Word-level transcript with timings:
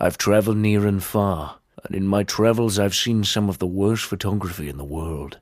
I've 0.00 0.16
traveled 0.16 0.58
near 0.58 0.86
and 0.86 1.02
far, 1.02 1.56
and 1.82 1.92
in 1.92 2.06
my 2.06 2.22
travels 2.22 2.78
I've 2.78 2.94
seen 2.94 3.24
some 3.24 3.48
of 3.48 3.58
the 3.58 3.66
worst 3.66 4.04
photography 4.04 4.68
in 4.68 4.78
the 4.78 4.84
world. 4.84 5.40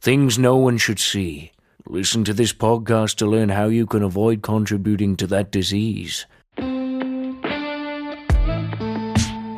Things 0.00 0.38
no 0.38 0.56
one 0.56 0.78
should 0.78 0.98
see. 0.98 1.52
Listen 1.84 2.24
to 2.24 2.32
this 2.32 2.54
podcast 2.54 3.16
to 3.16 3.26
learn 3.26 3.50
how 3.50 3.66
you 3.66 3.84
can 3.84 4.02
avoid 4.02 4.40
contributing 4.40 5.14
to 5.16 5.26
that 5.26 5.50
disease. 5.50 6.24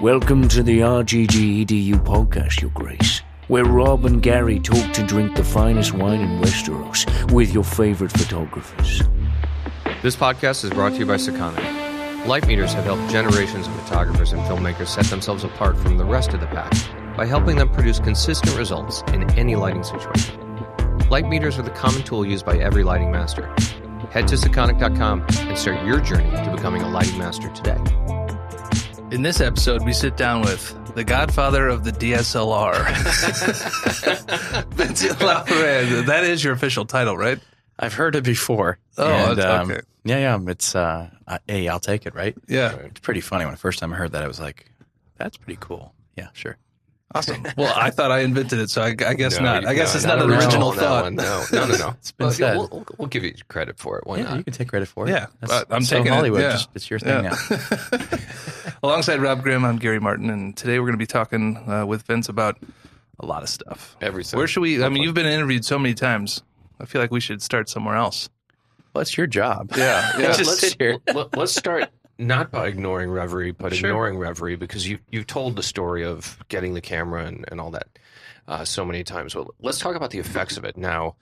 Welcome 0.02 0.48
to 0.48 0.64
the 0.64 0.80
RGGEDU 0.80 2.04
podcast, 2.04 2.60
Your 2.60 2.72
Grace, 2.72 3.20
where 3.46 3.64
Rob 3.64 4.04
and 4.04 4.20
Gary 4.20 4.58
talk 4.58 4.92
to 4.94 5.06
drink 5.06 5.36
the 5.36 5.44
finest 5.44 5.94
wine 5.94 6.22
in 6.22 6.40
Westeros 6.40 7.06
with 7.30 7.54
your 7.54 7.62
favorite 7.62 8.10
photographers. 8.10 9.04
This 10.02 10.16
podcast 10.16 10.64
is 10.64 10.70
brought 10.70 10.94
to 10.94 10.98
you 10.98 11.06
by 11.06 11.18
Sekonic. 11.18 11.79
Light 12.26 12.46
meters 12.46 12.72
have 12.74 12.84
helped 12.84 13.10
generations 13.10 13.66
of 13.66 13.74
photographers 13.82 14.32
and 14.32 14.42
filmmakers 14.42 14.88
set 14.88 15.06
themselves 15.06 15.42
apart 15.42 15.76
from 15.76 15.96
the 15.96 16.04
rest 16.04 16.32
of 16.34 16.40
the 16.40 16.46
pack 16.46 16.72
by 17.16 17.26
helping 17.26 17.56
them 17.56 17.68
produce 17.70 17.98
consistent 17.98 18.56
results 18.56 19.02
in 19.12 19.28
any 19.38 19.56
lighting 19.56 19.82
situation. 19.82 20.38
Light 21.08 21.26
meters 21.26 21.58
are 21.58 21.62
the 21.62 21.70
common 21.70 22.02
tool 22.02 22.24
used 22.24 22.44
by 22.44 22.56
every 22.58 22.84
lighting 22.84 23.10
master. 23.10 23.46
Head 24.10 24.28
to 24.28 24.36
Sekonic.com 24.36 25.24
and 25.40 25.58
start 25.58 25.84
your 25.84 26.00
journey 26.00 26.30
to 26.44 26.52
becoming 26.54 26.82
a 26.82 26.88
lighting 26.88 27.18
master 27.18 27.48
today. 27.50 27.78
In 29.10 29.22
this 29.22 29.40
episode, 29.40 29.84
we 29.84 29.92
sit 29.92 30.16
down 30.16 30.42
with 30.42 30.76
the 30.94 31.02
godfather 31.04 31.68
of 31.68 31.84
the 31.84 31.90
DSLR, 31.92 32.74
Vincent 34.74 35.18
Laforet. 35.18 36.06
That 36.06 36.24
is 36.24 36.44
your 36.44 36.52
official 36.52 36.84
title, 36.84 37.16
right? 37.16 37.38
I've 37.78 37.94
heard 37.94 38.14
it 38.14 38.24
before. 38.24 38.78
Oh, 38.98 39.08
And, 39.10 39.40
okay. 39.40 39.48
Um, 39.48 39.80
yeah, 40.04 40.18
yeah. 40.18 40.38
It's 40.48 40.74
uh, 40.74 41.10
uh, 41.26 41.38
hey, 41.46 41.68
I'll 41.68 41.80
take 41.80 42.06
it, 42.06 42.14
right? 42.14 42.36
Yeah. 42.48 42.74
It's 42.76 43.00
pretty 43.00 43.20
funny. 43.20 43.44
When 43.44 43.52
the 43.54 43.58
first 43.60 43.78
time 43.78 43.92
I 43.92 43.96
heard 43.96 44.12
that, 44.12 44.22
I 44.22 44.28
was 44.28 44.40
like, 44.40 44.70
"That's 45.16 45.36
pretty 45.36 45.58
cool." 45.60 45.94
Yeah, 46.16 46.28
sure. 46.32 46.56
Awesome. 47.12 47.44
Well, 47.56 47.72
I 47.76 47.90
thought 47.90 48.12
I 48.12 48.20
invented 48.20 48.60
it, 48.60 48.70
so 48.70 48.82
I, 48.82 48.88
I 49.04 49.14
guess 49.14 49.36
No, 49.36 49.42
not. 49.44 49.62
you- 49.62 49.68
I 49.68 49.74
guess 49.74 49.94
no, 49.94 49.98
it's 49.98 50.06
not 50.06 50.22
an 50.22 50.30
original 50.30 50.68
original 50.68 50.68
on 50.68 50.76
that 51.16 51.26
thought. 51.26 51.52
No, 51.52 51.66
no, 51.66 51.66
no, 51.66 51.76
no. 51.76 51.88
It's 51.98 52.12
been 52.12 52.26
Well, 52.26 52.32
said. 52.32 52.56
We'll, 52.56 52.68
we'll, 52.70 52.86
we'll 52.98 53.08
give 53.08 53.24
you 53.24 53.34
credit 53.48 53.78
for 53.78 53.98
it. 53.98 54.06
Why 54.06 54.18
yeah, 54.18 54.22
not? 54.24 54.36
you 54.36 54.44
can 54.44 54.52
take 54.52 54.68
credit 54.68 54.86
for 54.86 55.08
it. 55.08 55.10
Yeah, 55.10 55.26
That's 55.40 55.52
but 55.64 55.74
I'm 55.74 55.82
so 55.82 55.96
taking 55.96 56.12
it, 56.12 56.14
Hollywood. 56.14 56.40
yeah. 56.42 56.52
Just, 56.52 56.68
it's 56.76 56.88
your 56.88 57.00
thing 57.00 57.24
Yeah. 57.24 57.36
now. 57.50 57.98
Alongside 58.84 59.20
Rob 59.20 59.42
Grimm, 59.42 59.64
I'm 59.64 59.78
Gary 59.78 59.98
Martin, 59.98 60.30
and 60.30 60.56
today 60.56 60.78
we're 60.78 60.86
going 60.86 60.94
to 60.94 60.98
be 60.98 61.06
talking 61.06 61.56
uh, 61.68 61.84
with 61.84 62.02
Vince 62.04 62.28
about 62.28 62.58
a 63.18 63.26
lot 63.26 63.42
of 63.42 63.48
stuff. 63.48 63.96
Everything. 64.00 64.38
Where 64.38 64.46
should 64.46 64.60
we? 64.60 64.82
I 64.84 64.88
mean, 64.88 65.02
you've 65.02 65.14
been 65.14 65.26
interviewed 65.26 65.64
so 65.64 65.80
many 65.80 65.94
times. 65.94 66.44
I 66.80 66.84
feel 66.84 67.00
like 67.00 67.10
we 67.10 67.20
should 67.20 67.42
start 67.42 67.68
somewhere 67.68 67.96
else. 67.96 68.28
Well, 68.94 69.02
it's 69.02 69.16
your 69.16 69.26
job. 69.26 69.72
Yeah, 69.76 70.18
yeah. 70.18 70.26
Just 70.32 70.46
let's, 70.46 70.60
sit 70.60 70.76
here. 70.78 70.98
let- 71.14 71.36
let's 71.36 71.54
start 71.54 71.88
not 72.18 72.50
by 72.50 72.66
ignoring 72.68 73.10
Reverie, 73.10 73.52
but 73.52 73.74
Sure. 73.74 73.88
ignoring 73.90 74.18
Reverie 74.18 74.56
because 74.56 74.86
you 74.88 74.98
you 75.10 75.24
told 75.24 75.56
the 75.56 75.62
story 75.62 76.04
of 76.04 76.38
getting 76.48 76.74
the 76.74 76.80
camera 76.80 77.24
and, 77.24 77.44
and 77.50 77.60
all 77.60 77.70
that 77.70 77.86
uh, 78.48 78.64
so 78.64 78.84
many 78.84 79.04
times. 79.04 79.34
Well, 79.34 79.54
let's 79.60 79.78
talk 79.78 79.96
about 79.96 80.10
the 80.10 80.18
effects 80.18 80.56
of 80.56 80.64
it 80.64 80.76
now. 80.76 81.16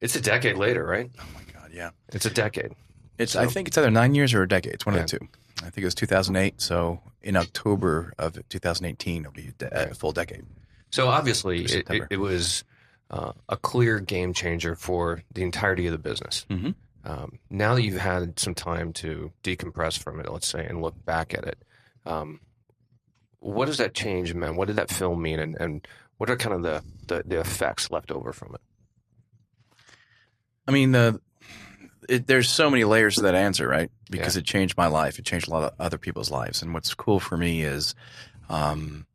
It's 0.00 0.16
a 0.16 0.20
decade 0.20 0.56
later, 0.56 0.84
right? 0.84 1.10
Oh 1.20 1.26
my 1.34 1.40
god, 1.52 1.70
yeah. 1.72 1.90
It's 2.12 2.26
a 2.26 2.30
decade. 2.30 2.72
It's. 3.18 3.34
I 3.36 3.46
think 3.46 3.68
it's 3.68 3.78
either 3.78 3.90
nine 3.90 4.14
years 4.14 4.34
or 4.34 4.42
a 4.42 4.48
decade. 4.48 4.74
It's 4.74 4.86
one 4.86 4.94
Yeah. 4.94 5.02
of 5.02 5.10
the 5.10 5.18
two. 5.18 5.28
I 5.60 5.70
think 5.70 5.78
it 5.78 5.84
was 5.86 5.94
2008. 5.96 6.60
So 6.60 7.00
in 7.22 7.36
October 7.36 8.12
of 8.18 8.38
2018, 8.48 9.22
it'll 9.22 9.32
be 9.32 9.48
a 9.48 9.52
de- 9.52 9.90
a 9.90 9.94
full 9.94 10.12
decade. 10.12 10.44
So 10.90 11.08
obviously, 11.08 11.64
it, 11.64 11.90
it, 11.90 12.02
it 12.10 12.16
was 12.18 12.62
uh, 13.10 13.32
a 13.48 13.56
clear 13.56 13.98
game 13.98 14.32
changer 14.34 14.76
for 14.76 15.22
the 15.34 15.42
entirety 15.42 15.86
of 15.86 15.92
the 15.92 15.98
business. 15.98 16.46
Mhm. 16.48 16.74
Um, 17.08 17.38
now 17.48 17.74
that 17.74 17.82
you've 17.82 18.00
had 18.00 18.38
some 18.38 18.54
time 18.54 18.92
to 18.94 19.32
decompress 19.42 19.98
from 19.98 20.20
it, 20.20 20.30
let's 20.30 20.46
say, 20.46 20.66
and 20.66 20.82
look 20.82 21.04
back 21.06 21.32
at 21.32 21.44
it, 21.44 21.64
um, 22.04 22.40
what 23.40 23.64
does 23.64 23.78
that 23.78 23.94
change 23.94 24.34
mean? 24.34 24.56
What 24.56 24.68
did 24.68 24.76
that 24.76 24.90
film 24.90 25.22
mean, 25.22 25.38
and, 25.38 25.56
and 25.58 25.88
what 26.18 26.28
are 26.28 26.36
kind 26.36 26.54
of 26.54 26.62
the, 26.62 26.84
the, 27.06 27.22
the 27.26 27.40
effects 27.40 27.90
left 27.90 28.10
over 28.10 28.32
from 28.32 28.54
it? 28.54 28.60
I 30.66 30.70
mean, 30.70 30.92
the 30.92 31.20
it, 32.08 32.26
there's 32.26 32.50
so 32.50 32.70
many 32.70 32.84
layers 32.84 33.16
to 33.16 33.22
that 33.22 33.34
answer, 33.34 33.66
right? 33.66 33.90
Because 34.10 34.36
it 34.36 34.44
changed 34.44 34.76
my 34.76 34.86
life. 34.86 35.18
It 35.18 35.24
changed 35.24 35.48
a 35.48 35.50
lot 35.50 35.62
of 35.62 35.74
other 35.78 35.98
people's 35.98 36.30
lives. 36.30 36.62
And 36.62 36.72
what's 36.72 36.94
cool 36.94 37.20
for 37.20 37.36
me 37.36 37.62
is 37.62 37.94
um, 38.48 39.06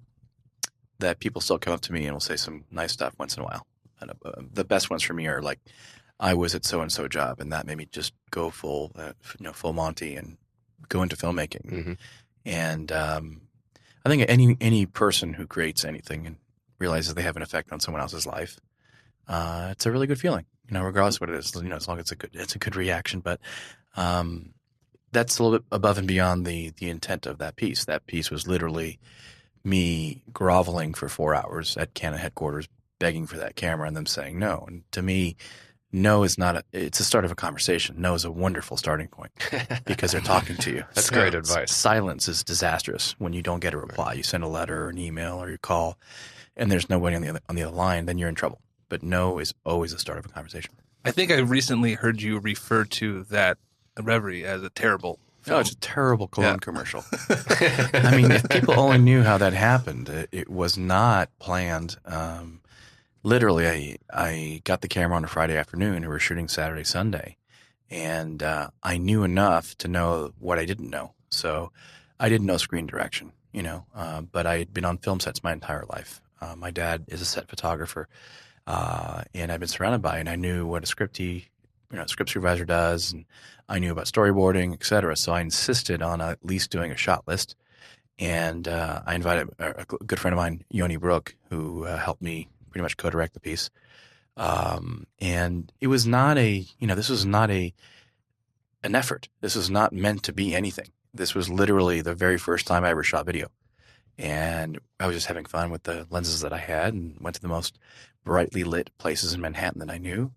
that 1.00 1.20
people 1.20 1.42
still 1.42 1.58
come 1.58 1.74
up 1.74 1.82
to 1.82 1.94
me 1.94 2.06
and 2.06 2.14
will 2.14 2.20
say 2.20 2.36
some 2.38 2.66
nice 2.72 2.92
stuff 2.92 3.16
once 3.18 3.36
in 3.36 3.42
a 3.44 3.46
while. 3.46 3.66
And 4.00 4.12
uh, 4.12 4.32
the 4.52 4.64
best 4.64 4.90
ones 4.90 5.02
for 5.02 5.14
me 5.14 5.28
are 5.28 5.42
like, 5.42 5.60
I 6.20 6.34
was 6.34 6.56
at 6.56 6.66
so 6.66 6.82
and 6.82 6.92
so 6.92 7.08
job, 7.08 7.40
and 7.40 7.52
that 7.52 7.66
made 7.66 7.78
me 7.78 7.88
just 7.92 8.14
go 8.32 8.50
full, 8.50 8.92
uh, 8.96 9.14
you 9.40 9.44
know, 9.44 9.54
full 9.54 9.74
Monty 9.74 10.16
and 10.16 10.38
go 10.90 11.02
into 11.02 11.16
filmmaking. 11.16 11.66
Mhm. 11.72 11.98
And 12.46 12.92
um, 12.92 13.42
I 14.06 14.10
think 14.10 14.26
any 14.28 14.58
any 14.62 14.86
person 14.86 15.34
who 15.34 15.48
creates 15.48 15.84
anything 15.86 16.28
and 16.28 16.38
realizes 16.80 17.14
they 17.14 17.22
have 17.22 17.36
an 17.38 17.42
effect 17.42 17.72
on 17.72 17.80
someone 17.80 18.02
else's 18.02 18.26
life, 18.26 18.60
uh, 19.28 19.70
it's 19.72 19.86
a 19.86 19.92
really 19.92 20.08
good 20.08 20.20
feeling. 20.20 20.46
You 20.70 20.76
know, 20.76 20.84
regardless 20.84 21.16
of 21.16 21.22
what 21.22 21.30
it 21.30 21.36
is, 21.36 21.54
you 21.56 21.64
know, 21.64 21.76
as 21.76 21.88
long 21.88 21.98
as 21.98 22.04
it's 22.04 22.12
a 22.12 22.16
good, 22.16 22.30
it's 22.34 22.56
a 22.56 22.60
good 22.60 22.76
reaction. 22.76 23.20
But 23.20 23.40
um, 23.96 24.54
that's 25.12 25.38
a 25.40 25.44
little 25.44 25.60
bit 25.60 25.66
above 25.72 25.98
and 25.98 26.08
beyond 26.08 26.46
the 26.46 26.72
the 26.78 26.90
intent 26.90 27.26
of 27.26 27.38
that 27.40 27.56
piece. 27.56 27.86
That 27.86 28.06
piece 28.08 28.30
was 28.32 28.48
literally 28.48 29.00
me 29.64 30.22
groveling 30.32 30.94
for 30.94 31.08
four 31.10 31.36
hours 31.36 31.78
at 31.78 31.94
Canon 31.94 32.20
headquarters, 32.20 32.68
begging 33.00 33.26
for 33.28 33.38
that 33.38 33.56
camera, 33.56 33.88
and 33.88 33.96
them 33.96 34.06
saying 34.06 34.38
no. 34.40 34.66
And 34.68 34.84
to 34.92 35.02
me, 35.02 35.36
no 35.94 36.24
is 36.24 36.38
not 36.38 36.58
a. 36.58 36.64
It's 36.74 36.98
the 36.98 37.04
start 37.06 37.24
of 37.24 37.32
a 37.32 37.36
conversation. 37.36 37.96
No 38.02 38.14
is 38.16 38.26
a 38.26 38.32
wonderful 38.32 38.76
starting 38.76 39.08
point 39.08 39.32
because 39.86 40.12
they're 40.12 40.20
talking 40.22 40.58
to 40.58 40.72
you. 40.72 40.84
That's 40.94 41.08
So 41.08 41.14
great 41.16 41.34
advice. 41.36 41.72
Silence 41.72 42.28
is 42.28 42.44
disastrous 42.44 43.16
when 43.20 43.32
you 43.32 43.42
don't 43.42 43.60
get 43.62 43.74
a 43.74 43.78
reply. 43.78 44.14
You 44.14 44.24
send 44.24 44.44
a 44.44 44.48
letter 44.48 44.86
or 44.86 44.90
an 44.90 44.98
email 44.98 45.42
or 45.42 45.50
you 45.50 45.58
call, 45.58 45.98
and 46.58 46.70
there's 46.72 46.90
nobody 46.90 47.16
on 47.16 47.22
the 47.22 47.30
other 47.30 47.40
on 47.48 47.56
the 47.56 47.64
other 47.64 47.76
line. 47.76 48.06
Then 48.08 48.18
you're 48.18 48.30
in 48.30 48.36
trouble. 48.36 48.60
But 48.90 49.04
no 49.04 49.40
is 49.40 49.54
always 49.66 49.92
the 49.94 50.00
start 50.00 50.18
of 50.20 50.26
a 50.26 50.30
conversation. 50.30 50.74
I 51.06 51.12
think 51.12 51.32
I 51.32 51.38
recently 51.40 51.94
heard 51.94 52.22
you 52.22 52.40
refer 52.40 52.84
to 52.86 53.24
that 53.26 53.58
Reverie 54.02 54.44
as 54.46 54.64
a 54.64 54.70
terrible. 54.70 55.20
No, 55.46 55.52
Film. 55.56 55.62
it's 55.62 55.72
a 55.72 55.76
terrible 55.78 56.28
cologne 56.30 56.54
Yeah. 56.54 56.58
commercial. 56.60 57.04
I 57.94 58.14
mean, 58.16 58.32
if 58.32 58.48
people 58.48 58.80
only 58.80 58.98
knew 59.00 59.24
how 59.24 59.38
that 59.40 59.52
happened, 59.54 60.08
it, 60.08 60.30
it 60.32 60.50
was 60.50 60.78
not 60.78 61.30
planned. 61.40 61.98
Um, 62.06 62.62
literally, 63.24 63.68
I 63.68 63.98
I 64.14 64.62
got 64.64 64.82
the 64.82 64.88
camera 64.88 65.18
on 65.18 65.24
a 65.24 65.28
Friday 65.28 65.58
afternoon. 65.58 66.02
We 66.02 66.08
were 66.08 66.20
shooting 66.20 66.48
Saturday, 66.48 66.84
Sunday, 66.84 67.38
and 67.90 68.44
uh, 68.44 68.70
I 68.84 68.98
knew 68.98 69.24
enough 69.24 69.76
to 69.80 69.88
know 69.88 70.34
what 70.40 70.60
I 70.60 70.66
didn't 70.66 70.90
know. 70.90 71.14
So 71.30 71.72
I 72.20 72.30
didn't 72.30 72.48
know 72.48 72.58
screen 72.58 72.86
direction, 72.86 73.32
you 73.52 73.64
know, 73.64 73.86
uh, 73.96 74.22
but 74.22 74.46
I 74.46 74.60
had 74.60 74.74
been 74.74 74.86
on 74.86 74.98
film 75.00 75.20
sets 75.20 75.44
my 75.44 75.54
entire 75.54 75.86
life. 75.90 76.22
Uh, 76.40 76.56
my 76.56 76.72
dad 76.72 77.06
is 77.08 77.22
a 77.22 77.26
set 77.26 77.50
photographer, 77.50 78.08
uh, 78.68 79.24
and 79.34 79.52
I've 79.52 79.60
been 79.60 79.70
surrounded 79.70 80.02
by, 80.02 80.20
and 80.20 80.30
I 80.30 80.36
knew 80.36 80.68
what 80.68 80.84
a 80.84 80.88
script 80.88 81.18
he, 81.18 81.48
you 81.92 81.98
know, 81.98 82.06
script 82.06 82.32
supervisor 82.32 82.66
does, 82.66 83.14
and 83.14 83.26
I 83.68 83.80
knew 83.80 83.92
about 83.92 84.06
storyboarding, 84.06 84.74
et 84.74 84.84
cetera. 84.84 85.16
So 85.16 85.34
I 85.34 85.42
insisted 85.42 86.02
on 86.02 86.22
at 86.22 86.46
least 86.46 86.70
doing 86.70 86.92
a 86.92 86.98
shot 86.98 87.28
list. 87.28 87.56
And 88.20 88.68
uh, 88.68 89.02
I 89.08 89.16
invited 89.16 89.50
a, 89.58 89.82
a 89.82 89.86
good 89.86 90.20
friend 90.20 90.34
of 90.34 90.38
mine, 90.38 90.64
Yoni 90.70 90.98
Brook, 90.98 91.36
who 91.50 91.86
uh, 91.86 91.98
helped 91.98 92.22
me 92.22 92.48
pretty 92.74 92.84
much 92.84 92.98
co-direct 92.98 93.34
the 93.34 93.40
piece. 93.40 93.70
Um, 94.36 95.06
and 95.20 95.72
it 95.80 95.88
was 95.88 96.08
not 96.08 96.38
a, 96.38 96.66
you 96.80 96.88
know, 96.88 96.96
this 96.96 97.10
was 97.10 97.26
not 97.26 97.52
a 97.52 97.74
an 98.84 98.96
effort. 98.96 99.30
This 99.40 99.56
was 99.56 99.70
not 99.70 99.94
meant 99.94 100.24
to 100.24 100.34
be 100.34 100.54
anything. 100.54 100.90
This 101.14 101.34
was 101.34 101.50
literally 101.50 102.02
the 102.02 102.16
very 102.16 102.38
first 102.38 102.68
time 102.68 102.84
I 102.84 102.90
ever 102.90 103.04
shot 103.04 103.26
video. 103.26 103.48
And 104.18 104.80
I 105.00 105.08
was 105.08 105.16
just 105.16 105.28
having 105.28 105.46
fun 105.46 105.72
with 105.72 105.84
the 105.84 106.06
lenses 106.10 106.42
that 106.42 106.52
I 106.52 106.58
had 106.58 106.94
and 106.94 107.16
went 107.22 107.36
to 107.36 107.42
the 107.42 107.48
most 107.48 107.80
brightly 108.26 108.64
lit 108.64 108.90
places 108.98 109.34
in 109.34 109.42
Manhattan 109.42 109.80
that 109.80 109.90
I 109.90 110.00
knew, 110.00 110.32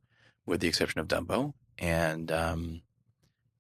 with 0.45 0.61
the 0.61 0.69
exception 0.69 1.01
of 1.01 1.09
Dumbo. 1.09 1.55
And 1.79 2.31
um, 2.31 2.83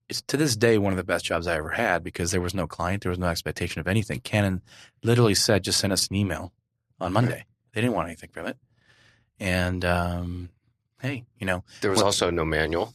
it's 0.08 0.22
to 0.22 0.36
this 0.36 0.56
day 0.56 0.78
one 0.78 0.92
of 0.92 0.96
the 0.96 1.04
best 1.04 1.24
jobs 1.24 1.46
I 1.46 1.56
ever 1.56 1.70
had 1.70 2.04
because 2.04 2.30
there 2.30 2.40
was 2.40 2.54
no 2.54 2.66
client, 2.66 3.02
there 3.02 3.10
was 3.10 3.18
no 3.18 3.26
expectation 3.26 3.80
of 3.80 3.88
anything. 3.88 4.20
Canon 4.20 4.62
literally 5.02 5.34
said, 5.34 5.64
just 5.64 5.80
send 5.80 5.92
us 5.92 6.06
an 6.08 6.16
email 6.16 6.52
on 7.00 7.12
Monday. 7.12 7.44
They 7.76 7.82
didn't 7.82 7.94
want 7.94 8.08
anything 8.08 8.30
from 8.32 8.46
it. 8.46 8.56
And 9.38 9.84
um, 9.84 10.48
hey, 11.02 11.26
you 11.38 11.46
know, 11.46 11.62
There 11.82 11.90
was 11.90 11.98
What- 11.98 12.06
also 12.06 12.30
no 12.30 12.42
manual. 12.42 12.94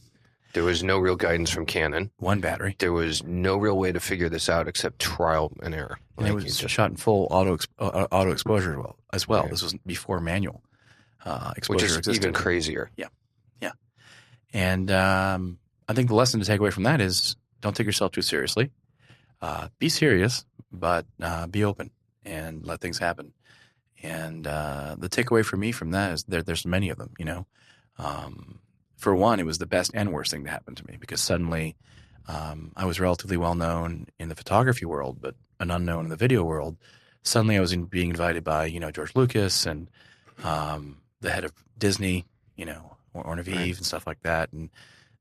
There 0.54 0.64
was 0.64 0.82
no 0.82 0.98
real 0.98 1.14
guidance 1.14 1.50
from 1.50 1.66
Canon. 1.66 2.10
one 2.18 2.40
battery. 2.40 2.74
There 2.80 2.92
was 2.92 3.22
no 3.22 3.56
real 3.56 3.78
way 3.78 3.92
to 3.92 4.00
figure 4.00 4.28
this 4.28 4.48
out 4.48 4.66
except 4.66 4.98
trial 4.98 5.52
and 5.62 5.72
error. 5.72 5.98
And 6.18 6.26
it 6.26 6.34
was 6.34 6.44
just- 6.58 6.68
shot 6.74 6.90
in 6.90 6.96
full 6.96 7.28
auto 7.30 7.58
uh, 7.78 8.08
auto 8.10 8.32
exposure 8.32 8.72
as 8.72 8.76
well. 8.76 8.96
As 9.12 9.28
well. 9.28 9.46
This 9.48 9.62
was 9.62 9.74
before 9.86 10.18
manual 10.20 10.64
uh, 11.24 11.52
exposure 11.56 11.76
which 11.76 11.84
is 11.84 11.96
existed. 11.98 12.20
even 12.24 12.34
crazier. 12.34 12.90
Yeah, 12.96 13.06
yeah. 13.60 13.70
And 14.52 14.90
um, 14.90 15.58
I 15.88 15.92
think 15.94 16.08
the 16.08 16.16
lesson 16.16 16.40
to 16.40 16.46
take 16.46 16.58
away 16.58 16.70
from 16.70 16.82
that 16.82 17.00
is 17.00 17.36
don't 17.60 17.76
take 17.76 17.86
yourself 17.86 18.10
too 18.10 18.22
seriously. 18.22 18.72
Uh, 19.40 19.68
be 19.78 19.88
serious, 19.88 20.44
but 20.72 21.06
uh, 21.20 21.46
be 21.46 21.62
open 21.62 21.92
and 22.24 22.66
let 22.66 22.80
things 22.80 22.98
happen. 22.98 23.32
And 24.02 24.46
uh, 24.46 24.96
the 24.98 25.08
takeaway 25.08 25.44
for 25.44 25.56
me 25.56 25.72
from 25.72 25.92
that 25.92 26.12
is 26.12 26.24
there, 26.24 26.42
there's 26.42 26.66
many 26.66 26.88
of 26.90 26.98
them, 26.98 27.12
you 27.18 27.24
know. 27.24 27.46
Um, 27.98 28.58
for 28.96 29.14
one, 29.14 29.40
it 29.40 29.46
was 29.46 29.58
the 29.58 29.66
best 29.66 29.90
and 29.94 30.12
worst 30.12 30.30
thing 30.30 30.44
to 30.44 30.50
happen 30.50 30.74
to 30.74 30.86
me 30.86 30.96
because 30.98 31.20
suddenly 31.20 31.76
um, 32.28 32.72
I 32.76 32.84
was 32.84 33.00
relatively 33.00 33.36
well 33.36 33.54
known 33.54 34.06
in 34.18 34.28
the 34.28 34.34
photography 34.34 34.84
world, 34.84 35.18
but 35.20 35.34
an 35.60 35.70
unknown 35.70 36.04
in 36.04 36.10
the 36.10 36.16
video 36.16 36.42
world, 36.42 36.76
suddenly 37.22 37.56
I 37.56 37.60
was 37.60 37.72
in, 37.72 37.84
being 37.84 38.10
invited 38.10 38.44
by 38.44 38.66
you 38.66 38.80
know 38.80 38.90
George 38.90 39.14
Lucas 39.14 39.66
and 39.66 39.88
um, 40.44 40.98
the 41.20 41.30
head 41.30 41.44
of 41.44 41.52
Disney, 41.78 42.26
you 42.56 42.64
know, 42.64 42.96
or 43.14 43.24
Ornaviv 43.24 43.56
Right. 43.56 43.76
and 43.76 43.86
stuff 43.86 44.06
like 44.06 44.22
that, 44.22 44.52
and 44.52 44.70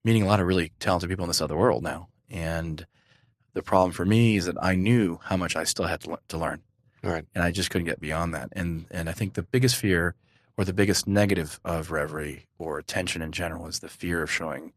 meeting 0.04 0.24
a 0.24 0.28
lot 0.28 0.40
of 0.40 0.48
really 0.48 0.72
talented 0.80 1.10
people 1.10 1.26
in 1.26 1.30
this 1.30 1.42
other 1.42 1.58
world 1.58 1.84
now. 1.84 2.08
And 2.30 2.86
the 3.54 3.62
problem 3.62 3.92
for 3.92 4.06
me 4.06 4.38
is 4.38 4.46
that 4.46 4.58
I 4.62 4.76
knew 4.76 5.20
how 5.24 5.38
much 5.38 5.56
I 5.56 5.64
still 5.64 5.86
had 5.86 6.02
to, 6.02 6.12
le- 6.12 6.20
to 6.30 6.38
learn, 6.38 6.62
Right. 7.04 7.26
and 7.34 7.44
I 7.44 7.52
just 7.52 7.70
couldn't 7.72 7.88
get 7.88 8.00
beyond 8.00 8.34
that. 8.36 8.50
And 8.54 8.86
and 8.92 9.10
I 9.10 9.14
think 9.14 9.34
the 9.34 9.44
biggest 9.44 9.76
fear 9.76 10.16
or 10.58 10.66
the 10.66 10.74
biggest 10.74 11.08
negative 11.08 11.60
of 11.66 11.92
reverie 11.92 12.46
or 12.60 12.78
attention 12.78 13.22
in 13.22 13.32
general 13.32 13.68
is 13.68 13.80
the 13.80 13.90
fear 13.90 14.22
of 14.22 14.32
showing 14.32 14.74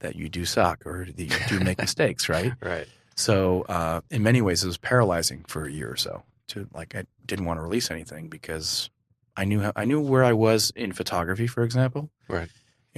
that 0.00 0.16
you 0.16 0.28
do 0.28 0.44
suck 0.44 0.84
or 0.86 1.06
that 1.06 1.18
you 1.22 1.36
do 1.48 1.60
make 1.60 1.78
mistakes, 1.88 2.28
right? 2.28 2.52
Right. 2.60 2.86
So 3.16 3.62
uh, 3.68 4.00
in 4.10 4.22
many 4.22 4.40
ways, 4.42 4.62
it 4.62 4.66
was 4.66 4.78
paralyzing 4.78 5.44
for 5.48 5.64
a 5.66 5.70
year 5.72 5.90
or 5.90 5.96
so. 5.96 6.22
To 6.48 6.66
like, 6.72 6.94
I 6.94 7.04
didn't 7.26 7.44
want 7.44 7.58
to 7.58 7.62
release 7.62 7.90
anything 7.90 8.28
because 8.28 8.90
I 9.36 9.44
knew 9.44 9.60
how, 9.60 9.72
I 9.76 9.84
knew 9.84 10.00
where 10.00 10.24
I 10.24 10.32
was 10.32 10.72
in 10.74 10.92
photography, 10.92 11.46
for 11.46 11.62
example, 11.62 12.10
Right. 12.28 12.48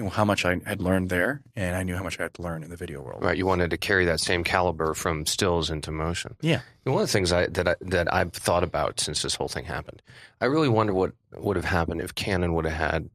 How 0.08 0.24
much 0.24 0.44
I 0.44 0.60
had 0.64 0.80
learned 0.80 1.10
there, 1.10 1.42
and 1.54 1.76
I 1.76 1.82
knew 1.82 1.96
how 1.96 2.02
much 2.02 2.18
I 2.18 2.22
had 2.22 2.34
to 2.34 2.42
learn 2.42 2.62
in 2.62 2.70
the 2.70 2.76
video 2.76 3.02
world. 3.02 3.22
Right. 3.22 3.36
You 3.36 3.44
wanted 3.44 3.70
to 3.70 3.76
carry 3.76 4.04
that 4.06 4.20
same 4.20 4.44
caliber 4.44 4.94
from 4.94 5.26
stills 5.26 5.68
into 5.68 5.90
motion. 5.90 6.36
Yeah. 6.40 6.60
And 6.84 6.94
one 6.94 7.02
of 7.02 7.08
the 7.08 7.12
things 7.12 7.32
I, 7.32 7.46
that 7.48 7.68
I, 7.68 7.76
that 7.82 8.12
I've 8.14 8.32
thought 8.32 8.62
about 8.62 9.00
since 9.00 9.22
this 9.22 9.34
whole 9.34 9.48
thing 9.48 9.64
happened, 9.64 10.00
I 10.40 10.46
really 10.46 10.68
wonder 10.68 10.94
what 10.94 11.12
would 11.36 11.56
have 11.56 11.64
happened 11.64 12.00
if 12.00 12.14
Canon 12.14 12.54
would 12.54 12.64
have 12.64 12.92
had 12.92 13.10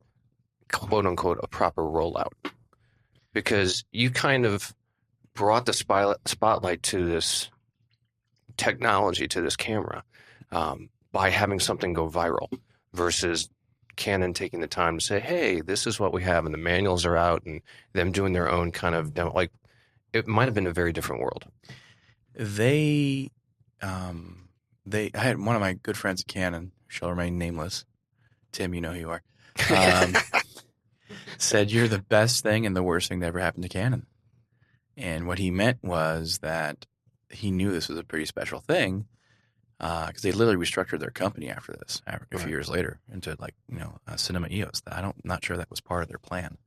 quote 0.71 1.05
unquote 1.05 1.39
a 1.41 1.47
proper 1.47 1.81
rollout, 1.81 2.33
because 3.33 3.85
you 3.91 4.11
kind 4.11 4.45
of 4.45 4.75
brought 5.33 5.65
the 5.65 5.73
spy, 5.73 6.13
spotlight 6.25 6.83
to 6.83 7.05
this 7.05 7.49
technology 8.57 9.27
to 9.27 9.41
this 9.41 9.55
camera 9.55 10.03
um, 10.51 10.89
by 11.11 11.29
having 11.29 11.59
something 11.59 11.93
go 11.93 12.09
viral 12.09 12.47
versus 12.93 13.49
Canon 13.95 14.33
taking 14.33 14.59
the 14.59 14.67
time 14.67 14.97
to 14.97 15.05
say, 15.05 15.19
"Hey, 15.19 15.61
this 15.61 15.87
is 15.87 15.99
what 15.99 16.13
we 16.13 16.23
have," 16.23 16.45
and 16.45 16.53
the 16.53 16.59
manuals 16.59 17.05
are 17.05 17.17
out, 17.17 17.43
and 17.45 17.61
them 17.93 18.11
doing 18.11 18.33
their 18.33 18.49
own 18.49 18.71
kind 18.71 18.95
of 18.95 19.13
demo. 19.13 19.33
Like, 19.33 19.51
it 20.13 20.27
might 20.27 20.45
have 20.45 20.53
been 20.53 20.67
a 20.67 20.73
very 20.73 20.93
different 20.93 21.21
world. 21.21 21.45
They, 22.33 23.31
um, 23.81 24.49
they. 24.85 25.11
I 25.13 25.19
had 25.19 25.39
one 25.39 25.55
of 25.55 25.61
my 25.61 25.73
good 25.73 25.97
friends 25.97 26.21
at 26.21 26.27
Canon, 26.27 26.71
shall 26.87 27.09
remain 27.09 27.37
nameless. 27.37 27.85
Tim, 28.51 28.73
you 28.73 28.81
know 28.81 28.93
who 28.93 28.99
you 28.99 29.09
are. 29.09 29.23
Um, 29.73 30.15
said 31.37 31.71
you're 31.71 31.87
the 31.87 31.99
best 31.99 32.43
thing 32.43 32.65
and 32.65 32.75
the 32.75 32.83
worst 32.83 33.09
thing 33.09 33.19
that 33.19 33.27
ever 33.27 33.39
happened 33.39 33.63
to 33.63 33.69
Canon. 33.69 34.05
And 34.97 35.27
what 35.27 35.39
he 35.39 35.51
meant 35.51 35.83
was 35.83 36.39
that 36.39 36.85
he 37.29 37.51
knew 37.51 37.71
this 37.71 37.89
was 37.89 37.99
a 37.99 38.03
pretty 38.03 38.25
special 38.25 38.61
thing 38.61 39.07
because 40.07 40.21
they 40.23 40.31
literally 40.31 40.63
restructured 40.63 40.99
their 40.99 41.11
company 41.11 41.49
after 41.49 41.73
this, 41.73 42.01
a 42.07 42.19
few 42.29 42.37
Right. 42.39 42.47
years 42.49 42.69
later, 42.69 42.99
into 43.11 43.35
like 43.39 43.53
you 43.69 43.77
know 43.79 43.97
uh, 44.07 44.15
Cinema 44.15 44.47
EOS. 44.49 44.81
I 44.87 45.01
don't, 45.01 45.23
not 45.23 45.43
sure 45.43 45.57
that 45.57 45.69
was 45.69 45.81
part 45.81 46.01
of 46.03 46.09
their 46.09 46.17
plan. 46.19 46.57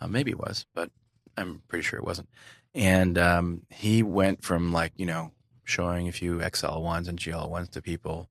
Uh, 0.00 0.06
maybe 0.08 0.30
it 0.30 0.38
was, 0.38 0.66
but 0.74 0.90
I'm 1.36 1.62
pretty 1.68 1.82
sure 1.82 1.98
it 1.98 2.04
wasn't. 2.04 2.28
And 2.74 3.16
um, 3.18 3.62
he 3.70 4.02
went 4.02 4.42
from 4.44 4.72
like 4.72 4.92
you 4.96 5.06
know 5.06 5.32
showing 5.64 6.08
a 6.08 6.12
few 6.12 6.42
XL 6.54 6.80
ones 6.80 7.08
and 7.08 7.18
GL 7.18 7.48
ones 7.48 7.68
to 7.70 7.82
people 7.82 8.28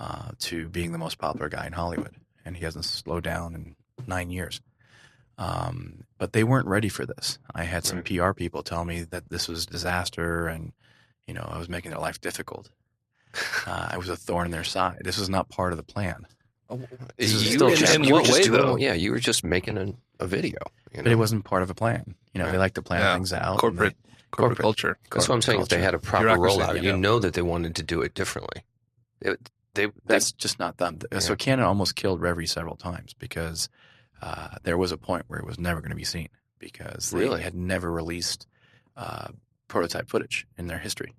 uh, 0.00 0.30
to 0.40 0.68
being 0.68 0.92
the 0.92 0.98
most 0.98 1.18
popular 1.18 1.48
guy 1.48 1.66
in 1.66 1.72
Hollywood, 1.72 2.16
and 2.44 2.56
he 2.56 2.64
hasn't 2.64 2.84
slowed 2.84 3.24
down 3.24 3.54
in 3.54 3.76
nine 4.06 4.30
years. 4.30 4.60
Um, 5.38 6.04
but 6.18 6.32
they 6.32 6.44
weren't 6.44 6.66
ready 6.68 6.88
for 6.88 7.06
this. 7.06 7.38
I 7.54 7.64
had 7.64 7.84
some 7.84 7.98
Right. 7.98 8.04
PR 8.04 8.32
people 8.32 8.62
tell 8.62 8.84
me 8.84 9.02
that 9.04 9.28
this 9.30 9.48
was 9.48 9.64
disaster, 9.66 10.46
and 10.46 10.72
you 11.26 11.34
know 11.34 11.48
I 11.50 11.58
was 11.58 11.68
making 11.68 11.90
their 11.90 12.00
life 12.00 12.20
difficult. 12.20 12.70
Uh, 13.66 13.88
I 13.92 13.98
was 13.98 14.08
a 14.08 14.16
thorn 14.16 14.46
in 14.46 14.50
their 14.50 14.64
side. 14.64 15.00
This 15.04 15.18
was 15.18 15.28
not 15.30 15.48
part 15.48 15.72
of 15.72 15.76
the 15.76 15.82
plan. 15.82 16.26
This 17.18 17.34
is 17.34 17.46
You 17.46 17.52
still 17.56 17.68
were 17.70 17.76
just- 17.76 17.94
in 17.94 18.08
what 18.10 18.28
way, 18.28 18.42
doing- 18.42 18.52
though? 18.60 18.76
Yeah, 18.76 18.94
you 18.94 19.10
were 19.12 19.18
just 19.18 19.44
making 19.44 19.76
a, 19.78 19.92
a 20.20 20.26
video. 20.26 20.58
You 20.94 21.02
But 21.02 21.12
it 21.12 21.16
wasn't 21.16 21.44
part 21.44 21.62
of 21.62 21.70
a 21.70 21.74
plan. 21.74 22.14
You 22.32 22.42
know, 22.42 22.50
they 22.50 22.58
like 22.58 22.74
to 22.74 22.82
plan 22.82 23.00
Yeah. 23.00 23.14
things 23.14 23.32
out. 23.32 23.58
Corporate, 23.58 23.94
they- 24.02 24.10
corporate 24.30 24.58
corporate. 24.58 24.58
culture. 24.58 24.98
That's 25.10 25.28
what 25.28 25.34
I'm 25.34 25.42
saying. 25.42 25.60
If 25.60 25.68
they 25.68 25.80
had 25.82 25.94
a 25.94 25.98
proper 25.98 26.26
Bureaucracy, 26.26 26.58
rollout, 26.60 26.76
you 26.76 26.82
you 26.82 26.92
know. 26.92 26.98
know 26.98 27.18
that 27.18 27.34
they 27.34 27.42
wanted 27.42 27.76
to 27.76 27.82
do 27.82 28.00
it 28.02 28.14
differently. 28.14 28.64
It, 29.20 29.50
they, 29.74 29.86
they, 29.86 29.92
That's 30.06 30.32
just 30.32 30.58
not 30.58 30.78
them. 30.78 30.98
So 31.18 31.32
Yeah. 31.32 31.36
Canon 31.36 31.64
almost 31.66 31.94
killed 31.96 32.20
Reverie 32.20 32.46
several 32.46 32.76
times 32.76 33.14
because 33.14 33.68
uh, 34.22 34.56
there 34.62 34.76
was 34.78 34.92
a 34.92 34.96
point 34.98 35.24
where 35.28 35.38
it 35.38 35.46
was 35.46 35.58
never 35.58 35.80
going 35.80 35.90
to 35.90 35.96
be 35.96 36.04
seen 36.04 36.28
because 36.58 37.10
they 37.10 37.18
Really? 37.20 37.42
had 37.42 37.54
never 37.54 37.90
released 37.90 38.46
uh, 38.96 39.28
prototype 39.68 40.08
footage 40.08 40.46
in 40.58 40.66
their 40.68 40.78
history. 40.78 41.12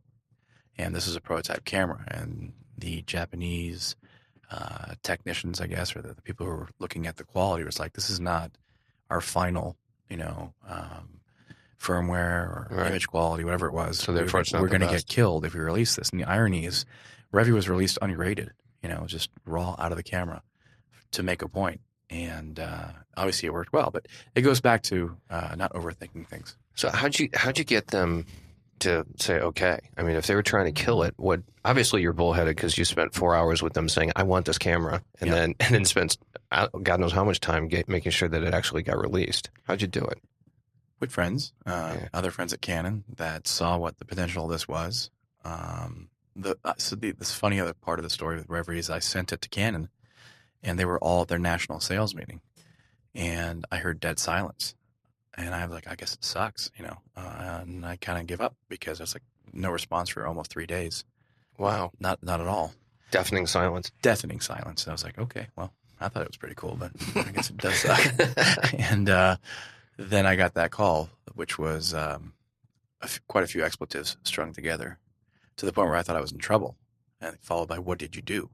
And 0.78 0.96
this 0.96 1.08
is 1.08 1.16
a 1.16 1.22
prototype 1.22 1.66
camera, 1.66 2.04
and 2.08 2.54
the 2.78 3.02
Japanese 3.04 3.96
uh, 4.52 4.96
technicians, 5.04 5.62
I 5.62 5.68
guess, 5.68 5.96
or 5.96 6.02
the, 6.02 6.14
the 6.14 6.22
people 6.22 6.46
who 6.46 6.52
were 6.52 6.70
looking 6.80 7.06
at 7.08 7.18
the 7.18 7.24
quality 7.24 7.64
was 7.64 7.80
like, 7.80 7.94
this 7.94 8.10
is 8.10 8.20
not 8.20 8.52
our 9.10 9.22
final, 9.22 9.75
you 10.10 10.18
know, 10.18 10.54
um, 10.68 11.20
firmware 11.80 12.46
or 12.48 12.68
Right. 12.72 12.88
image 12.90 13.08
quality, 13.08 13.44
whatever 13.44 13.68
it 13.68 13.74
was. 13.74 14.00
So 14.00 14.14
therefore 14.14 14.44
not 14.52 14.62
we're 14.62 14.70
the 14.70 14.78
going 14.80 14.90
to 14.90 14.96
get 14.96 15.08
killed 15.08 15.46
if 15.46 15.54
we 15.54 15.60
release 15.60 15.96
this. 15.96 16.10
And 16.10 16.20
the 16.20 16.25
irony 16.25 16.66
is, 16.66 16.86
Reverie 17.31 17.54
was 17.54 17.68
released 17.69 17.98
unrated, 18.02 18.50
you 18.81 18.90
know, 18.90 19.04
just 19.06 19.30
raw 19.46 19.76
out 19.80 19.92
of 19.92 19.98
the 19.98 20.04
camera 20.04 20.42
to 21.12 21.24
make 21.24 21.42
a 21.42 21.48
point. 21.48 21.81
And 22.10 22.60
uh, 22.60 22.90
obviously 23.18 23.48
it 23.48 23.54
worked 23.54 23.74
well, 23.74 23.90
but 23.92 24.08
it 24.36 24.42
goes 24.42 24.62
back 24.62 24.84
to 24.84 25.18
uh, 25.30 25.56
not 25.58 25.74
overthinking 25.74 26.28
things. 26.28 26.58
so 26.76 26.90
how'd 26.90 27.18
you 27.19 27.30
how'd 27.34 27.58
you 27.58 27.64
get 27.64 27.88
them 27.88 28.26
to 28.83 29.06
say 29.18 29.39
okay? 29.39 29.80
I 29.97 30.03
mean, 30.03 30.15
if 30.15 30.27
they 30.27 30.35
were 30.35 30.44
trying 30.44 30.74
to 30.74 30.83
kill 30.83 31.03
it, 31.03 31.13
what? 31.18 31.41
Obviously, 31.65 32.01
you're 32.01 32.13
bullheaded 32.13 32.56
because 32.56 32.77
you 32.77 32.85
spent 32.85 33.13
four 33.13 33.35
hours 33.35 33.62
with 33.62 33.74
them 33.74 33.89
saying, 33.89 34.12
"I 34.15 34.24
want 34.24 34.45
this 34.45 34.57
camera," 34.57 35.01
and 35.19 35.30
Yeah. 35.30 35.35
then 35.35 35.56
and 35.59 35.75
then 35.75 35.85
spent 35.85 36.18
God 36.83 37.00
knows 37.00 37.12
how 37.12 37.24
much 37.24 37.39
time 37.39 37.68
get, 37.68 37.89
making 37.89 38.12
sure 38.12 38.30
that 38.30 38.44
it 38.44 38.53
actually 38.53 38.83
got 38.83 39.00
released. 39.00 39.50
How'd 39.63 39.81
you 39.81 39.88
do 39.88 40.03
it? 40.06 40.19
with 41.00 41.12
friends, 41.12 41.51
uh, 41.65 41.97
Yeah. 42.00 42.07
other 42.13 42.31
friends 42.31 42.53
at 42.53 42.62
Canon 42.62 43.03
that 43.18 43.45
saw 43.45 43.77
what 43.77 43.97
the 44.00 44.06
potential 44.06 44.45
of 44.45 44.51
this 44.51 44.69
was. 44.69 45.09
Um, 45.44 46.07
the 46.33 46.56
uh, 46.63 46.75
so 46.77 46.95
the, 46.95 47.12
this 47.12 47.33
funny 47.33 47.59
other 47.59 47.74
part 47.74 48.00
of 48.00 48.03
the 48.03 48.09
story 48.09 48.38
with 48.38 48.47
Reverie 48.47 48.80
is 48.80 48.89
I 48.89 49.00
sent 49.00 49.33
it 49.33 49.41
to 49.41 49.50
Canon, 49.50 49.89
and 50.62 50.80
they 50.80 50.85
were 50.85 51.00
all 51.00 51.24
at 51.24 51.27
their 51.27 51.39
national 51.39 51.81
sales 51.81 52.15
meeting, 52.15 52.39
and 53.13 53.65
I 53.69 53.77
heard 53.80 54.00
dead 54.00 54.18
silence, 54.18 54.75
and 55.38 55.53
I 55.53 55.65
was 55.65 55.74
like, 55.74 55.88
I 55.88 55.95
guess 55.95 56.13
it 56.13 56.24
sucks, 56.24 56.69
you 56.77 56.85
know, 56.85 56.97
uh, 57.18 57.59
and 57.62 57.85
I 57.85 57.95
kind 57.97 58.19
of 58.19 58.27
give 58.27 58.41
up 58.41 58.56
because 58.69 59.00
I 59.00 59.03
was 59.03 59.15
like, 59.15 59.24
no 59.51 59.69
response 59.71 60.09
for 60.09 60.25
almost 60.25 60.51
three 60.51 60.65
days, 60.65 61.03
Wow, 61.57 61.91
not 62.00 62.24
not 62.24 62.41
at 62.41 62.47
all, 62.47 62.74
deafening 63.12 63.45
silence. 63.47 63.91
deafening 64.01 64.39
silence. 64.39 64.83
And 64.83 64.92
I 64.92 64.94
was 64.94 65.04
like, 65.04 65.19
okay, 65.19 65.47
well, 65.56 65.71
I 65.99 66.07
thought 66.09 66.23
it 66.23 66.30
was 66.30 66.37
pretty 66.37 66.56
cool, 66.56 66.75
but 66.80 66.92
I 67.16 67.31
guess 67.31 67.49
it 67.52 67.57
does 67.57 67.75
suck. 67.75 68.02
and 68.73 69.09
uh, 69.09 69.37
then 69.97 70.25
I 70.25 70.35
got 70.35 70.56
that 70.56 70.71
call, 70.71 71.09
which 71.35 71.59
was 71.59 71.94
um, 71.94 72.33
a 73.02 73.06
f- 73.06 73.21
quite 73.28 73.44
a 73.44 73.47
few 73.47 73.63
expletives 73.63 74.18
strung 74.23 74.52
together, 74.54 74.97
to 75.57 75.66
the 75.68 75.71
point 75.71 75.90
where 75.90 75.97
I 75.97 76.02
thought 76.02 76.16
I 76.16 76.21
was 76.21 76.31
in 76.31 76.40
trouble, 76.40 76.75
and 77.21 77.37
followed 77.42 77.68
by, 77.69 77.78
"What 77.78 77.99
did 77.99 78.16
you 78.16 78.21
do?" 78.23 78.49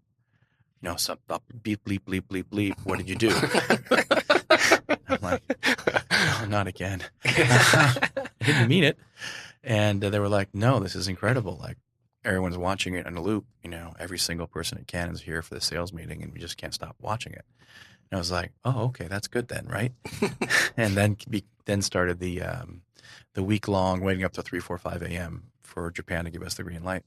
You 0.82 0.90
know, 0.90 0.96
some 0.98 1.20
up, 1.30 1.44
beep, 1.64 1.84
bleep, 1.86 2.02
bleep, 2.02 2.22
bleep, 2.24 2.44
bleep. 2.46 2.76
What 2.84 2.98
did 3.00 3.08
you 3.10 3.16
do? 3.16 3.30
I'm 6.60 6.66
like, 6.66 6.80
not 6.80 7.00
again. 7.00 7.04
I 7.26 8.46
didn't 8.46 8.68
mean 8.68 8.84
it. 8.84 8.98
And 9.64 10.04
uh, 10.04 10.10
they 10.10 10.20
were 10.20 10.30
like, 10.30 10.50
no, 10.54 10.80
this 10.80 10.96
is 10.96 11.08
incredible. 11.08 11.58
Like, 11.62 11.78
everyone's 12.24 12.58
watching 12.58 12.96
it 12.96 13.06
in 13.06 13.18
a 13.18 13.22
loop. 13.22 13.46
You 13.64 13.70
know, 13.70 13.94
every 14.00 14.18
single 14.20 14.48
person 14.48 14.78
at 14.78 14.88
Canon's 14.88 15.22
here 15.22 15.42
for 15.42 15.56
the 15.56 15.62
sales 15.62 15.94
meeting, 15.94 16.24
and 16.24 16.34
we 16.34 16.40
just 16.40 16.58
can't 16.58 16.74
stop 16.74 16.96
watching 17.00 17.34
it. 17.34 17.46
And 18.12 18.18
I 18.18 18.20
was 18.20 18.32
like, 18.32 18.52
oh, 18.66 18.86
okay, 18.86 19.08
that's 19.08 19.28
good 19.28 19.48
then, 19.48 19.68
right? 19.68 19.94
and 20.78 20.96
then 20.96 21.18
be, 21.30 21.44
then 21.66 21.82
started 21.82 22.20
the 22.20 22.42
um, 22.42 22.82
the 23.34 23.44
week 23.44 23.68
long 23.68 24.02
waiting 24.02 24.24
up 24.24 24.34
to 24.34 24.42
three, 24.42 24.60
four, 24.60 24.78
five 24.78 25.02
a.m. 25.02 25.44
for 25.62 25.92
Japan 25.92 26.26
to 26.26 26.32
give 26.32 26.42
us 26.42 26.56
the 26.56 26.64
green 26.64 26.84
light. 26.84 27.04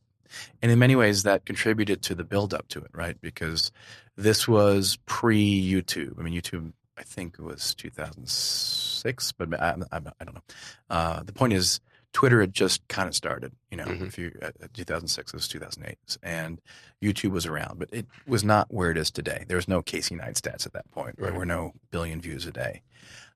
And 0.63 0.71
in 0.71 0.79
many 0.79 0.97
ways, 0.97 1.25
that 1.25 1.45
contributed 1.45 2.03
to 2.03 2.15
the 2.15 2.25
build 2.25 2.55
up 2.55 2.69
to 2.69 2.79
it, 2.79 2.91
right? 2.95 3.21
Because 3.21 3.71
this 4.17 4.47
was 4.47 4.99
pre 5.07 5.63
YouTube. 5.63 6.19
I 6.19 6.23
mean, 6.23 6.35
YouTube, 6.35 6.73
I 6.97 7.03
think 7.03 7.37
it 7.39 7.43
was 7.43 7.75
2006, 7.75 9.33
but 9.33 9.61
I, 9.61 9.77
I, 9.91 9.97
I 10.21 10.25
don't 10.25 10.35
know. 10.35 10.43
Uh, 10.91 11.23
the 11.23 11.33
point 11.33 11.53
is, 11.53 11.81
Twitter 12.13 12.41
had 12.43 12.53
just 12.53 12.87
kind 12.89 13.09
of 13.09 13.15
started, 13.15 13.53
you 13.71 13.79
know, 13.79 13.87
Mhm. 13.87 14.07
if 14.07 14.19
you, 14.19 14.39
uh, 14.43 14.51
2006, 14.75 15.33
it 15.33 15.37
was 15.37 15.49
2008. 15.49 16.19
And 16.23 16.61
YouTube 17.01 17.31
was 17.31 17.47
around, 17.47 17.79
but 17.79 17.89
it 17.91 18.07
was 18.27 18.45
not 18.45 18.73
where 18.73 18.91
it 18.91 18.99
is 18.99 19.11
today. 19.11 19.45
There 19.49 19.57
was 19.57 19.67
no 19.67 19.81
Casey 19.81 20.15
Neistats 20.15 20.67
at 20.67 20.75
that 20.75 20.91
point. 20.91 21.17
There 21.19 21.33
were 21.33 21.47
no 21.47 21.73
billion 21.91 22.21
views 22.21 22.45
a 22.45 22.53
day. 22.53 22.83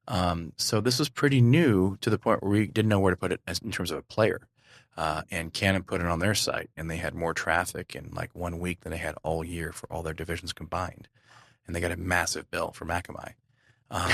Um, 0.09 0.53
so 0.59 0.83
this 0.83 0.99
was 0.99 1.09
pretty 1.09 1.41
new 1.41 1.97
to 2.03 2.11
the 2.11 2.19
point 2.19 2.43
where 2.43 2.51
we 2.53 2.67
didn't 2.67 2.91
know 2.91 3.01
where 3.01 3.13
to 3.13 3.17
put 3.17 3.33
it 3.33 3.41
as, 3.47 3.59
in 3.61 3.73
terms 3.73 3.91
of 3.91 3.97
a 3.99 4.03
player. 4.03 4.47
Uh, 4.97 5.23
and 5.31 5.53
Canon 5.55 5.83
put 5.83 6.01
it 6.03 6.07
on 6.07 6.19
their 6.21 6.35
site, 6.35 6.69
and 6.77 6.91
they 6.91 6.97
had 6.99 7.15
more 7.15 7.33
traffic 7.35 7.95
in 7.97 8.11
like 8.13 8.35
one 8.35 8.59
week 8.59 8.81
than 8.81 8.93
they 8.93 8.99
had 8.99 9.15
all 9.23 9.43
year 9.43 9.73
for 9.73 9.91
all 9.91 10.03
their 10.03 10.15
divisions 10.15 10.53
combined. 10.53 11.09
And 11.67 11.75
they 11.75 11.81
got 11.81 11.93
a 11.93 11.97
massive 11.97 12.51
bill 12.51 12.73
for 12.73 12.85
Akamai. 12.87 13.33
Um, 13.91 14.11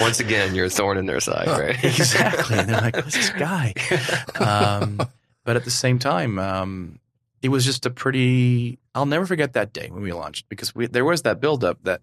Once 0.00 0.20
again, 0.20 0.54
you're 0.54 0.66
a 0.66 0.70
thorn 0.70 0.98
in 0.98 1.06
their 1.06 1.20
side, 1.20 1.48
right? 1.48 1.82
exactly. 1.84 2.58
And 2.58 2.68
they're 2.68 2.80
like, 2.80 2.96
who's 2.96 3.14
this 3.14 3.30
guy? 3.30 3.74
Um, 4.38 5.00
but 5.44 5.56
at 5.56 5.64
the 5.64 5.70
same 5.70 5.98
time, 5.98 6.38
um, 6.38 6.98
it 7.42 7.48
was 7.48 7.64
just 7.64 7.86
a 7.86 7.90
pretty. 7.90 8.78
I'll 8.94 9.06
never 9.06 9.26
forget 9.26 9.54
that 9.54 9.72
day 9.72 9.88
when 9.90 10.02
we 10.02 10.12
launched 10.12 10.48
because 10.48 10.74
we, 10.74 10.86
there 10.86 11.04
was 11.04 11.22
that 11.22 11.40
buildup 11.40 11.82
that 11.84 12.02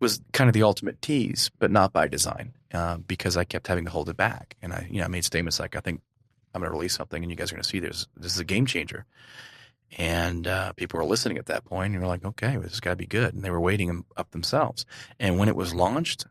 was 0.00 0.20
kind 0.32 0.48
of 0.48 0.54
the 0.54 0.62
ultimate 0.62 1.00
tease, 1.02 1.50
but 1.58 1.70
not 1.70 1.92
by 1.92 2.08
design, 2.08 2.52
uh, 2.72 2.96
because 2.96 3.36
I 3.36 3.44
kept 3.44 3.66
having 3.66 3.84
to 3.84 3.90
hold 3.90 4.08
it 4.08 4.16
back, 4.16 4.56
and 4.62 4.72
I, 4.72 4.88
you 4.90 4.98
know, 4.98 5.04
I 5.04 5.08
made 5.08 5.24
statements 5.24 5.60
like, 5.60 5.76
"I 5.76 5.80
think 5.80 6.00
I'm 6.54 6.60
going 6.62 6.70
to 6.70 6.74
release 6.76 6.94
something, 6.94 7.22
and 7.22 7.30
you 7.30 7.36
guys 7.36 7.52
are 7.52 7.54
going 7.54 7.62
to 7.62 7.68
see 7.68 7.80
this. 7.80 8.06
This 8.16 8.32
is 8.32 8.40
a 8.40 8.44
game 8.44 8.66
changer." 8.66 9.06
And 9.98 10.46
uh, 10.46 10.72
people 10.74 10.98
were 10.98 11.04
listening 11.04 11.36
at 11.38 11.46
that 11.46 11.64
point, 11.64 11.86
and 11.86 11.94
you 11.94 12.00
were 12.00 12.06
like, 12.06 12.24
"Okay, 12.24 12.52
well, 12.52 12.62
this 12.62 12.72
has 12.72 12.80
got 12.80 12.90
to 12.90 12.96
be 12.96 13.06
good." 13.06 13.34
And 13.34 13.42
they 13.42 13.50
were 13.50 13.60
waiting 13.60 14.04
up 14.16 14.30
themselves. 14.30 14.86
And 15.18 15.38
when 15.38 15.48
it 15.48 15.56
was 15.56 15.74
launched, 15.74 16.26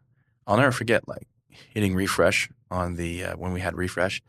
I'll 0.48 0.58
never 0.58 0.72
forget, 0.72 1.08
like 1.08 1.28
hitting 1.74 1.94
refresh 1.94 2.50
on 2.72 2.96
the 2.96 3.26
uh, 3.26 3.34
when 3.36 3.52
we 3.52 3.60
had 3.60 3.76
refresh 3.76 4.22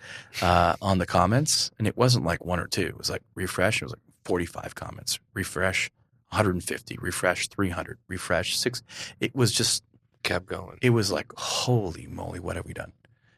uh, 0.42 0.74
on 0.82 0.98
the 0.98 1.06
comments, 1.06 1.70
and 1.78 1.86
it 1.86 1.96
wasn't 1.96 2.24
like 2.24 2.44
one 2.44 2.58
or 2.58 2.66
two. 2.66 2.86
It 2.86 2.98
was 2.98 3.08
like 3.10 3.22
refresh. 3.34 3.80
It 3.80 3.84
was 3.84 3.92
like 3.92 4.00
45 4.24 4.74
comments. 4.74 5.18
Refresh 5.34 5.90
150. 6.30 6.98
Refresh 7.00 7.48
300. 7.48 7.98
Refresh 8.08 8.56
six. 8.58 8.82
It 9.20 9.34
was 9.34 9.52
just 9.52 9.84
Kept 10.22 10.46
going. 10.46 10.78
it 10.82 10.90
was 10.90 11.10
like 11.12 11.32
holy 11.36 12.06
moly, 12.06 12.40
what 12.40 12.56
have 12.56 12.66
we 12.66 12.72
done? 12.74 12.92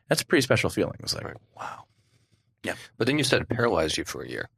That's 0.08 0.22
a 0.22 0.26
pretty 0.26 0.42
special 0.42 0.68
feeling. 0.70 0.94
It 0.98 1.02
was 1.02 1.14
like 1.14 1.24
Right. 1.24 1.36
wow. 1.56 1.84
But 2.96 3.06
then 3.06 3.18
you 3.18 3.24
said 3.24 3.42
it 3.42 3.48
paralyzed 3.48 3.96
you 3.96 4.04
for 4.04 4.22
a 4.22 4.28
year. 4.28 4.48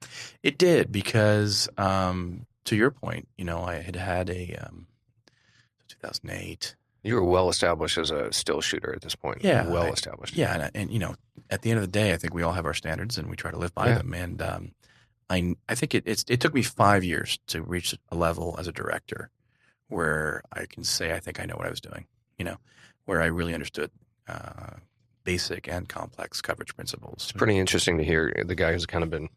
It 0.43 0.59
did 0.59 0.93
because, 0.93 1.69
um, 1.79 2.47
to 2.65 2.77
your 2.77 2.91
point, 2.91 3.29
you 3.39 3.45
know, 3.45 3.63
I 3.63 3.77
had 3.77 3.97
had 3.97 4.29
a 4.31 4.55
um, 4.57 4.87
2008. 5.89 6.77
You 7.03 7.15
were 7.17 7.25
well 7.25 7.49
established 7.51 7.99
as 7.99 8.11
a 8.11 8.33
still 8.33 8.61
shooter 8.61 8.95
at 8.95 9.03
this 9.03 9.15
point. 9.15 9.39
Yeah, 9.43 9.67
Well 9.69 9.85
I- 9.87 9.91
established. 9.91 10.37
Yeah, 10.37 10.55
and, 10.55 10.71
and 10.75 10.91
you 10.91 10.99
know, 10.99 11.15
at 11.51 11.63
the 11.63 11.71
end 11.71 11.79
of 11.79 11.83
the 11.83 11.91
day, 11.91 12.13
I 12.13 12.17
think 12.17 12.33
we 12.35 12.43
all 12.43 12.53
have 12.53 12.65
our 12.67 12.75
standards 12.75 13.19
and 13.19 13.29
we 13.29 13.37
try 13.37 13.51
to 13.51 13.59
live 13.59 13.75
by 13.75 13.89
Yeah. 13.89 13.99
them. 13.99 14.15
And 14.15 14.41
um, 14.43 14.73
I, 15.29 15.55
I 15.69 15.75
think 15.75 15.95
it 15.95 16.05
it's, 16.07 16.25
it 16.29 16.41
took 16.41 16.55
me 16.55 16.63
five 16.63 17.05
years 17.05 17.39
to 17.49 17.63
reach 17.63 17.95
a 18.11 18.15
level 18.17 18.57
as 18.59 18.67
a 18.67 18.73
director 18.73 19.31
where 19.89 20.43
I 20.53 20.65
can 20.67 20.83
say 20.83 21.13
I 21.13 21.21
think 21.21 21.39
I 21.41 21.45
know 21.45 21.57
what 21.57 21.67
I 21.67 21.71
was 21.71 21.81
doing. 21.81 22.07
You 22.39 22.47
know, 22.47 22.57
where 23.05 23.21
I 23.21 23.27
really 23.27 23.53
understood 23.55 23.91
uh, 24.27 24.77
basic 25.25 25.69
and 25.69 25.89
complex 25.89 26.41
coverage 26.41 26.75
principles. 26.77 27.15
It's 27.25 27.33
pretty 27.33 27.59
interesting 27.59 27.99
to 27.99 28.05
hear 28.05 28.33
the 28.47 28.55
guy 28.55 28.73
who's 28.73 28.87
kind 28.87 29.03
of 29.03 29.11
been 29.11 29.29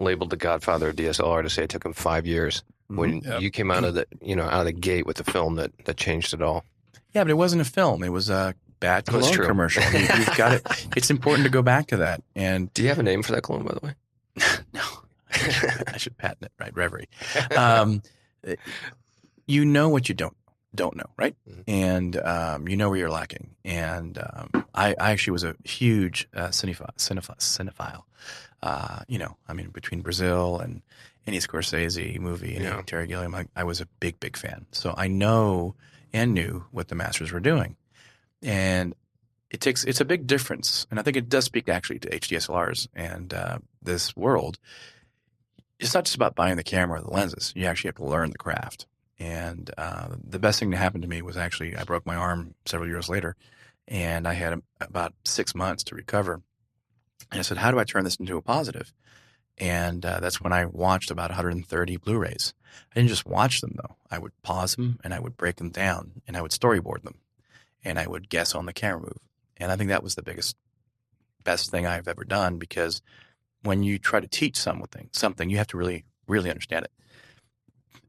labeled 0.00 0.30
the 0.30 0.36
godfather 0.36 0.88
of 0.88 0.96
DSLR 0.96 1.42
to 1.42 1.50
say 1.50 1.64
it 1.64 1.70
took 1.70 1.84
him 1.84 1.92
five 1.92 2.26
years 2.26 2.62
when 2.88 3.20
Yep. 3.20 3.40
you 3.42 3.50
came 3.50 3.70
out 3.70 3.84
of 3.84 3.94
the 3.94 4.06
you 4.20 4.34
know 4.36 4.44
out 4.44 4.60
of 4.60 4.66
the 4.66 4.72
gate 4.72 5.06
with 5.06 5.16
the 5.18 5.24
film 5.24 5.54
that 5.56 5.70
that 5.84 5.96
changed 5.96 6.34
it 6.34 6.42
all. 6.42 6.64
Yeah, 7.12 7.22
but 7.24 7.30
it 7.30 7.34
wasn't 7.34 7.62
a 7.62 7.64
film. 7.64 8.02
It 8.02 8.08
was 8.08 8.28
a 8.28 8.54
bad 8.80 9.04
That's 9.06 9.10
cologne 9.16 9.32
true. 9.32 9.46
commercial. 9.46 9.82
You, 9.92 10.00
you've 10.00 10.36
got 10.36 10.52
it. 10.52 10.86
It's 10.96 11.10
important 11.10 11.44
to 11.44 11.50
go 11.50 11.62
back 11.62 11.86
to 11.88 11.96
that. 11.98 12.22
And 12.34 12.72
Do 12.74 12.82
you 12.82 12.88
have 12.88 12.98
a 12.98 13.02
name 13.04 13.22
for 13.22 13.32
that 13.32 13.42
clone, 13.42 13.64
by 13.64 13.74
the 13.74 13.86
way? 13.86 13.94
no, 14.74 14.82
I 15.30 15.96
should 15.96 16.18
patent 16.18 16.42
it, 16.46 16.52
right? 16.58 16.74
Reverie. 16.74 17.08
Um, 17.56 18.02
you 19.46 19.64
know 19.64 19.88
what 19.88 20.08
you 20.08 20.14
don't 20.14 20.36
don't 20.74 20.96
know, 20.96 21.10
right? 21.16 21.34
Mhm. 21.48 21.64
And 21.68 22.16
um, 22.16 22.68
you 22.68 22.76
know 22.76 22.88
where 22.90 22.98
you're 22.98 23.10
lacking. 23.10 23.54
And 23.64 24.18
um, 24.18 24.64
I, 24.74 24.94
I 24.98 25.10
actually 25.12 25.32
was 25.32 25.44
a 25.44 25.54
huge 25.64 26.28
uh, 26.34 26.48
cinephile. 26.48 26.94
cinephile, 26.96 27.38
cinephile. 27.38 28.02
Uh, 28.62 29.00
you 29.08 29.18
know, 29.18 29.36
I 29.48 29.52
mean, 29.52 29.68
between 29.70 30.00
Brazil 30.00 30.58
and 30.58 30.82
any 31.26 31.38
Scorsese 31.38 32.18
movie, 32.18 32.54
any 32.56 32.64
Yeah. 32.64 32.82
Terry 32.86 33.06
Gilliam, 33.06 33.34
I, 33.34 33.46
I 33.54 33.64
was 33.64 33.80
a 33.80 33.86
big, 34.00 34.18
big 34.20 34.36
fan. 34.36 34.66
So 34.72 34.94
I 34.96 35.08
know 35.08 35.74
and 36.12 36.32
knew 36.34 36.64
what 36.70 36.88
the 36.88 36.94
masters 36.94 37.32
were 37.32 37.40
doing, 37.40 37.76
and 38.42 38.94
it 39.50 39.60
takes 39.60 39.84
it's 39.84 40.00
a 40.00 40.04
big 40.04 40.26
difference. 40.26 40.86
And 40.90 40.98
I 41.00 41.02
think 41.02 41.16
it 41.16 41.28
does 41.28 41.44
speak 41.44 41.68
actually 41.68 41.98
to 42.00 42.08
HDSLRs 42.10 42.88
and 42.94 43.32
uh, 43.34 43.58
this 43.82 44.16
world. 44.16 44.58
It's 45.80 45.92
not 45.92 46.04
just 46.04 46.14
about 46.16 46.34
buying 46.36 46.56
the 46.56 46.62
camera 46.62 47.00
or 47.00 47.02
the 47.02 47.10
lenses. 47.10 47.52
You 47.56 47.66
actually 47.66 47.88
have 47.88 47.96
to 47.96 48.04
learn 48.04 48.30
the 48.30 48.38
craft. 48.38 48.86
And 49.18 49.70
uh, 49.78 50.16
the 50.22 50.38
best 50.38 50.58
thing 50.58 50.70
to 50.72 50.76
happen 50.76 51.00
to 51.02 51.08
me 51.08 51.22
was 51.22 51.36
actually 51.36 51.76
I 51.76 51.84
broke 51.84 52.06
my 52.06 52.16
arm 52.16 52.54
several 52.66 52.88
years 52.88 53.08
later, 53.08 53.36
and 53.86 54.26
I 54.26 54.34
had 54.34 54.60
about 54.80 55.14
six 55.24 55.54
months 55.54 55.84
to 55.84 55.94
recover. 55.94 56.42
And 57.30 57.38
I 57.38 57.42
said, 57.42 57.58
"How 57.58 57.70
do 57.70 57.78
I 57.78 57.84
turn 57.84 58.04
this 58.04 58.16
into 58.16 58.36
a 58.36 58.42
positive?" 58.42 58.92
And 59.56 60.04
uh, 60.04 60.18
that's 60.18 60.40
when 60.40 60.52
I 60.52 60.64
watched 60.64 61.12
about 61.12 61.30
130 61.30 61.96
Blu-rays. 61.98 62.54
I 62.90 62.94
didn't 62.96 63.10
just 63.10 63.26
watch 63.26 63.60
them 63.60 63.74
though; 63.76 63.96
I 64.10 64.18
would 64.18 64.32
pause 64.42 64.74
them 64.74 64.98
and 65.04 65.14
I 65.14 65.20
would 65.20 65.36
break 65.36 65.56
them 65.56 65.70
down 65.70 66.22
and 66.26 66.36
I 66.36 66.42
would 66.42 66.50
storyboard 66.50 67.02
them, 67.02 67.18
and 67.84 67.98
I 67.98 68.08
would 68.08 68.28
guess 68.28 68.54
on 68.54 68.66
the 68.66 68.72
camera 68.72 69.02
move. 69.02 69.20
And 69.56 69.70
I 69.70 69.76
think 69.76 69.90
that 69.90 70.02
was 70.02 70.16
the 70.16 70.22
biggest, 70.22 70.56
best 71.44 71.70
thing 71.70 71.86
I've 71.86 72.08
ever 72.08 72.24
done 72.24 72.58
because 72.58 73.00
when 73.62 73.84
you 73.84 73.98
try 73.98 74.18
to 74.18 74.26
teach 74.26 74.56
something, 74.56 75.08
something 75.12 75.48
you 75.48 75.58
have 75.58 75.68
to 75.68 75.76
really, 75.76 76.04
really 76.26 76.50
understand 76.50 76.84
it 76.84 76.90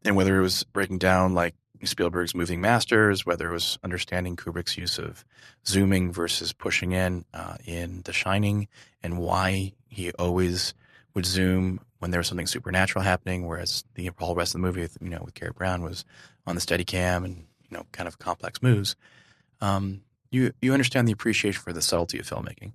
and 0.05 0.15
whether 0.15 0.37
it 0.37 0.41
was 0.41 0.63
breaking 0.63 0.99
down 0.99 1.33
like 1.33 1.55
Spielberg's 1.83 2.33
moving 2.33 2.61
masters, 2.61 3.25
whether 3.25 3.49
it 3.49 3.53
was 3.53 3.77
understanding 3.83 4.35
Kubrick's 4.35 4.77
use 4.77 4.97
of 4.97 5.25
zooming 5.67 6.11
versus 6.11 6.53
pushing 6.53 6.93
in 6.93 7.25
uh, 7.33 7.57
in 7.65 8.01
The 8.05 8.13
Shining, 8.13 8.67
and 9.03 9.17
why 9.17 9.73
he 9.87 10.11
always 10.13 10.73
would 11.13 11.25
zoom 11.25 11.79
when 11.99 12.11
there 12.11 12.19
was 12.19 12.27
something 12.27 12.47
supernatural 12.47 13.03
happening, 13.03 13.45
whereas 13.45 13.83
the 13.95 14.09
whole 14.19 14.35
rest 14.35 14.53
of 14.53 14.61
the 14.61 14.67
movie, 14.67 14.87
you 15.01 15.09
know, 15.09 15.21
with 15.23 15.33
Garrett 15.33 15.55
Brown 15.55 15.81
was 15.81 16.05
on 16.45 16.55
the 16.55 16.61
steady 16.61 16.83
cam 16.83 17.23
and 17.25 17.45
you 17.69 17.77
know, 17.77 17.85
kind 17.91 18.07
of 18.07 18.19
complex 18.19 18.61
moves. 18.61 18.95
Um, 19.61 20.01
you 20.31 20.53
you 20.61 20.73
understand 20.73 21.07
the 21.07 21.13
appreciation 21.13 21.61
for 21.61 21.73
the 21.73 21.81
subtlety 21.81 22.19
of 22.19 22.29
filmmaking, 22.29 22.73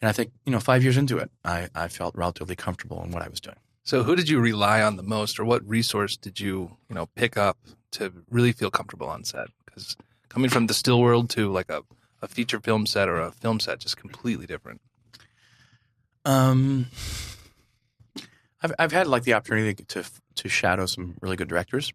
and 0.00 0.08
I 0.08 0.12
think 0.12 0.32
you 0.44 0.52
know, 0.52 0.60
five 0.60 0.82
years 0.82 0.96
into 0.96 1.18
it, 1.18 1.30
I 1.44 1.68
I 1.74 1.88
felt 1.88 2.14
relatively 2.14 2.56
comfortable 2.56 3.02
in 3.04 3.10
what 3.10 3.22
I 3.22 3.28
was 3.28 3.40
doing. 3.40 3.56
So, 3.82 4.02
who 4.02 4.14
did 4.14 4.28
you 4.28 4.40
rely 4.40 4.82
on 4.82 4.96
the 4.96 5.02
most, 5.02 5.40
or 5.40 5.44
what 5.44 5.66
resource 5.68 6.16
did 6.16 6.38
you, 6.38 6.76
you 6.88 6.94
know, 6.94 7.06
pick 7.14 7.36
up 7.36 7.58
to 7.92 8.12
really 8.30 8.52
feel 8.52 8.70
comfortable 8.70 9.08
on 9.08 9.24
set? 9.24 9.48
Because 9.64 9.96
coming 10.28 10.50
from 10.50 10.66
the 10.66 10.74
still 10.74 11.00
world 11.00 11.30
to 11.30 11.50
like 11.50 11.70
a, 11.70 11.82
a 12.22 12.28
feature 12.28 12.60
film 12.60 12.86
set 12.86 13.08
or 13.08 13.18
a 13.20 13.32
film 13.32 13.58
set, 13.60 13.80
just 13.80 13.96
completely 13.96 14.46
different. 14.46 14.80
Um, 16.24 16.86
I've 18.62 18.72
I've 18.78 18.92
had 18.92 19.06
like 19.06 19.24
the 19.24 19.34
opportunity 19.34 19.82
to 19.84 20.04
to 20.36 20.48
shadow 20.48 20.86
some 20.86 21.16
really 21.20 21.36
good 21.36 21.48
directors. 21.48 21.92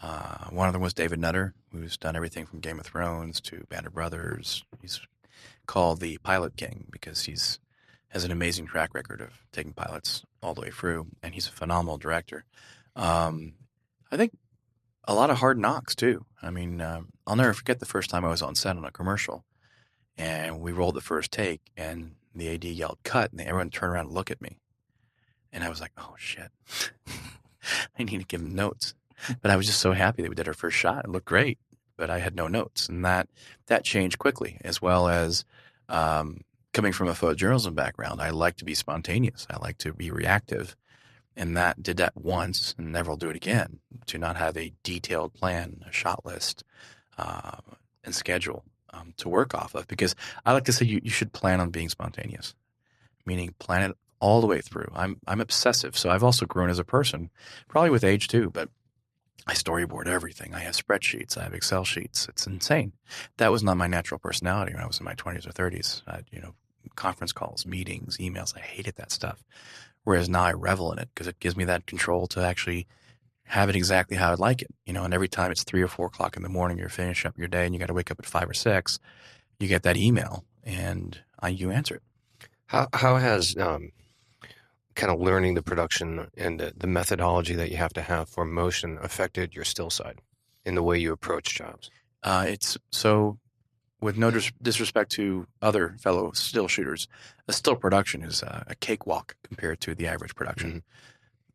Uh, 0.00 0.44
one 0.50 0.68
of 0.68 0.72
them 0.72 0.82
was 0.82 0.94
David 0.94 1.18
Nutter, 1.18 1.54
who's 1.72 1.96
done 1.96 2.14
everything 2.14 2.46
from 2.46 2.60
Game 2.60 2.78
of 2.78 2.86
Thrones 2.86 3.40
to 3.42 3.64
Band 3.68 3.86
of 3.86 3.94
Brothers. 3.94 4.62
He's 4.80 5.00
called 5.66 6.00
the 6.00 6.18
Pilot 6.18 6.56
King 6.56 6.86
because 6.90 7.24
he's 7.24 7.58
has 8.08 8.24
an 8.24 8.32
amazing 8.32 8.66
track 8.66 8.94
record 8.94 9.20
of 9.20 9.30
taking 9.52 9.72
pilots 9.72 10.24
all 10.42 10.54
the 10.54 10.60
way 10.60 10.70
through, 10.70 11.06
and 11.22 11.34
he's 11.34 11.46
a 11.46 11.52
phenomenal 11.52 11.98
director. 11.98 12.44
Um, 12.96 13.54
I 14.10 14.16
think 14.16 14.32
a 15.04 15.14
lot 15.14 15.30
of 15.30 15.38
hard 15.38 15.58
knocks 15.58 15.94
too. 15.94 16.24
I 16.42 16.50
mean, 16.50 16.80
um, 16.80 17.08
I'll 17.26 17.36
never 17.36 17.52
forget 17.52 17.80
the 17.80 17.86
first 17.86 18.10
time 18.10 18.24
I 18.24 18.30
was 18.30 18.42
on 18.42 18.54
set 18.54 18.76
on 18.76 18.84
a 18.84 18.90
commercial, 18.90 19.44
and 20.16 20.60
we 20.60 20.72
rolled 20.72 20.94
the 20.94 21.00
first 21.00 21.30
take, 21.30 21.60
and 21.76 22.14
the 22.34 22.54
AD 22.54 22.64
yelled 22.64 22.98
"cut," 23.04 23.32
and 23.32 23.40
everyone 23.40 23.70
turned 23.70 23.92
around 23.92 24.06
and 24.06 24.14
looked 24.14 24.30
at 24.30 24.42
me, 24.42 24.58
and 25.52 25.62
I 25.62 25.68
was 25.68 25.80
like, 25.80 25.92
"Oh 25.98 26.14
shit, 26.18 26.50
I 27.98 28.04
need 28.04 28.18
to 28.20 28.24
give 28.24 28.40
them 28.40 28.54
notes." 28.54 28.94
But 29.42 29.50
I 29.50 29.56
was 29.56 29.66
just 29.66 29.80
so 29.80 29.92
happy 29.92 30.22
that 30.22 30.28
we 30.28 30.36
did 30.36 30.46
our 30.46 30.54
first 30.54 30.76
shot. 30.76 31.04
It 31.04 31.10
looked 31.10 31.26
great, 31.26 31.58
but 31.96 32.08
I 32.08 32.20
had 32.20 32.36
no 32.36 32.48
notes, 32.48 32.88
and 32.88 33.04
that 33.04 33.28
that 33.66 33.84
changed 33.84 34.18
quickly, 34.18 34.58
as 34.62 34.80
well 34.80 35.08
as 35.08 35.44
um, 35.88 36.42
coming 36.72 36.92
from 36.92 37.08
a 37.08 37.12
photojournalism 37.12 37.74
background. 37.74 38.20
I 38.20 38.30
like 38.30 38.56
to 38.56 38.64
be 38.64 38.74
spontaneous. 38.74 39.46
I 39.50 39.58
like 39.58 39.78
to 39.78 39.92
be 39.92 40.10
reactive, 40.10 40.76
and 41.36 41.56
that 41.56 41.82
did 41.82 41.96
that 41.98 42.16
once, 42.16 42.74
and 42.78 42.92
never 42.92 43.10
will 43.10 43.16
do 43.16 43.30
it 43.30 43.36
again. 43.36 43.80
To 44.06 44.18
not 44.18 44.36
have 44.36 44.56
a 44.56 44.72
detailed 44.82 45.34
plan, 45.34 45.84
a 45.88 45.92
shot 45.92 46.24
list, 46.24 46.64
uh, 47.16 47.58
and 48.04 48.14
schedule 48.14 48.64
um, 48.92 49.14
to 49.18 49.28
work 49.28 49.54
off 49.54 49.74
of, 49.74 49.86
because 49.88 50.14
I 50.46 50.52
like 50.52 50.64
to 50.64 50.72
say 50.72 50.86
you, 50.86 51.00
you 51.02 51.10
should 51.10 51.32
plan 51.32 51.60
on 51.60 51.70
being 51.70 51.88
spontaneous, 51.88 52.54
meaning 53.26 53.54
plan 53.58 53.90
it 53.90 53.96
all 54.20 54.40
the 54.40 54.46
way 54.46 54.60
through. 54.60 54.90
I'm 54.94 55.20
I'm 55.26 55.40
obsessive, 55.40 55.96
so 55.96 56.10
I've 56.10 56.24
also 56.24 56.46
grown 56.46 56.70
as 56.70 56.78
a 56.78 56.84
person, 56.84 57.30
probably 57.68 57.90
with 57.90 58.04
age 58.04 58.28
too, 58.28 58.50
but 58.50 58.68
I 59.48 59.54
storyboard 59.54 60.06
everything. 60.06 60.54
I 60.54 60.60
have 60.60 60.74
spreadsheets. 60.74 61.38
I 61.38 61.44
have 61.44 61.54
Excel 61.54 61.84
sheets. 61.84 62.28
It's 62.28 62.46
insane. 62.46 62.92
That 63.38 63.50
was 63.50 63.62
not 63.62 63.78
my 63.78 63.86
natural 63.86 64.20
personality 64.20 64.74
when 64.74 64.82
I 64.82 64.86
was 64.86 64.98
in 65.00 65.04
my 65.04 65.14
20s 65.14 65.46
or 65.46 65.52
30s. 65.52 66.02
I, 66.06 66.20
you 66.30 66.40
know, 66.40 66.54
conference 66.96 67.32
calls, 67.32 67.64
meetings, 67.64 68.18
emails. 68.18 68.54
I 68.54 68.60
hated 68.60 68.96
that 68.96 69.10
stuff. 69.10 69.42
Whereas 70.04 70.28
now 70.28 70.42
I 70.42 70.52
revel 70.52 70.92
in 70.92 70.98
it 70.98 71.08
because 71.14 71.26
it 71.26 71.40
gives 71.40 71.56
me 71.56 71.64
that 71.64 71.86
control 71.86 72.26
to 72.28 72.40
actually 72.40 72.86
have 73.44 73.70
it 73.70 73.76
exactly 73.76 74.18
how 74.18 74.32
I'd 74.32 74.38
like 74.38 74.60
it. 74.60 74.68
You 74.84 74.92
know, 74.92 75.04
and 75.04 75.14
every 75.14 75.28
time 75.28 75.50
it's 75.50 75.64
three 75.64 75.82
or 75.82 75.88
four 75.88 76.06
o'clock 76.06 76.36
in 76.36 76.42
the 76.42 76.50
morning, 76.50 76.76
you're 76.76 76.90
finishing 76.90 77.28
up 77.28 77.38
your 77.38 77.48
day 77.48 77.64
and 77.64 77.74
you 77.74 77.78
got 77.78 77.86
to 77.86 77.94
wake 77.94 78.10
up 78.10 78.18
at 78.18 78.26
five 78.26 78.50
or 78.50 78.54
six, 78.54 78.98
you 79.58 79.66
get 79.66 79.82
that 79.84 79.96
email 79.96 80.44
and 80.62 81.18
I, 81.40 81.48
you 81.48 81.70
answer 81.70 81.94
it. 81.96 82.02
How 82.66 82.88
how 82.92 83.16
has 83.16 83.56
um, 83.56 83.92
kind 84.98 85.12
of 85.12 85.20
learning 85.20 85.54
the 85.54 85.62
production 85.62 86.28
and 86.36 86.60
the, 86.60 86.74
the 86.76 86.86
methodology 86.86 87.54
that 87.54 87.70
you 87.70 87.76
have 87.76 87.94
to 87.94 88.02
have 88.02 88.28
for 88.28 88.44
motion 88.44 88.98
affected 89.00 89.54
your 89.54 89.64
still 89.64 89.88
side 89.88 90.20
in 90.64 90.74
the 90.74 90.82
way 90.82 90.98
you 90.98 91.12
approach 91.12 91.54
jobs? 91.54 91.90
Uh, 92.22 92.44
it's 92.48 92.76
so, 92.90 93.38
with 94.00 94.18
no 94.18 94.30
dis- 94.30 94.52
disrespect 94.60 95.12
to 95.12 95.46
other 95.62 95.96
fellow 96.00 96.32
still 96.32 96.68
shooters, 96.68 97.06
a 97.46 97.52
still 97.52 97.76
production 97.76 98.22
is 98.22 98.42
a, 98.42 98.64
a 98.66 98.74
cakewalk 98.74 99.36
compared 99.42 99.80
to 99.80 99.94
the 99.94 100.08
average 100.08 100.34
production. 100.34 100.82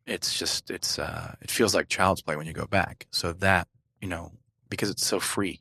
it's 0.06 0.38
just 0.38 0.70
it's 0.70 0.98
uh, 0.98 1.34
it 1.42 1.50
feels 1.50 1.74
like 1.74 1.88
child's 1.88 2.22
play 2.22 2.36
when 2.36 2.46
you 2.46 2.52
go 2.52 2.66
back. 2.66 3.06
So 3.10 3.32
that 3.34 3.68
you 4.00 4.08
know 4.08 4.32
because 4.70 4.90
it's 4.90 5.06
so 5.06 5.20
free, 5.20 5.60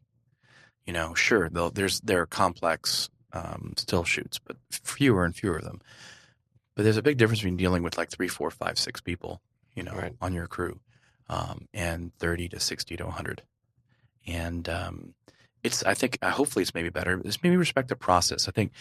you 0.85 0.93
know, 0.93 1.13
sure 1.13 1.49
there's 1.49 1.99
there 2.01 2.21
are 2.21 2.25
complex 2.25 3.09
um, 3.33 3.73
still 3.77 4.03
shoots, 4.03 4.39
but 4.39 4.55
fewer 4.71 5.25
and 5.25 5.35
fewer 5.35 5.57
of 5.57 5.63
them. 5.63 5.81
But 6.75 6.83
there's 6.83 6.97
a 6.97 7.01
big 7.03 7.17
difference 7.17 7.39
between 7.41 7.57
dealing 7.57 7.83
with 7.83 7.97
like 7.97 8.09
three, 8.09 8.27
four, 8.27 8.49
five, 8.49 8.77
six 8.79 8.99
people, 9.01 9.41
you 9.75 9.83
know, 9.83 9.93
Right. 9.93 10.13
on 10.21 10.33
your 10.33 10.47
crew, 10.47 10.79
um, 11.29 11.67
and 11.73 12.13
thirty 12.17 12.49
to 12.49 12.59
sixty 12.59 12.97
to 12.97 13.07
hundred. 13.09 13.43
And 14.25 14.67
um, 14.69 15.13
it's 15.63 15.83
I 15.83 15.93
think 15.93 16.17
uh, 16.21 16.31
hopefully 16.31 16.63
it's 16.63 16.73
maybe 16.73 16.89
better. 16.89 17.21
It's 17.25 17.43
maybe 17.43 17.57
respect 17.57 17.89
the 17.89 17.95
process. 17.95 18.47
I 18.47 18.51
think 18.51 18.71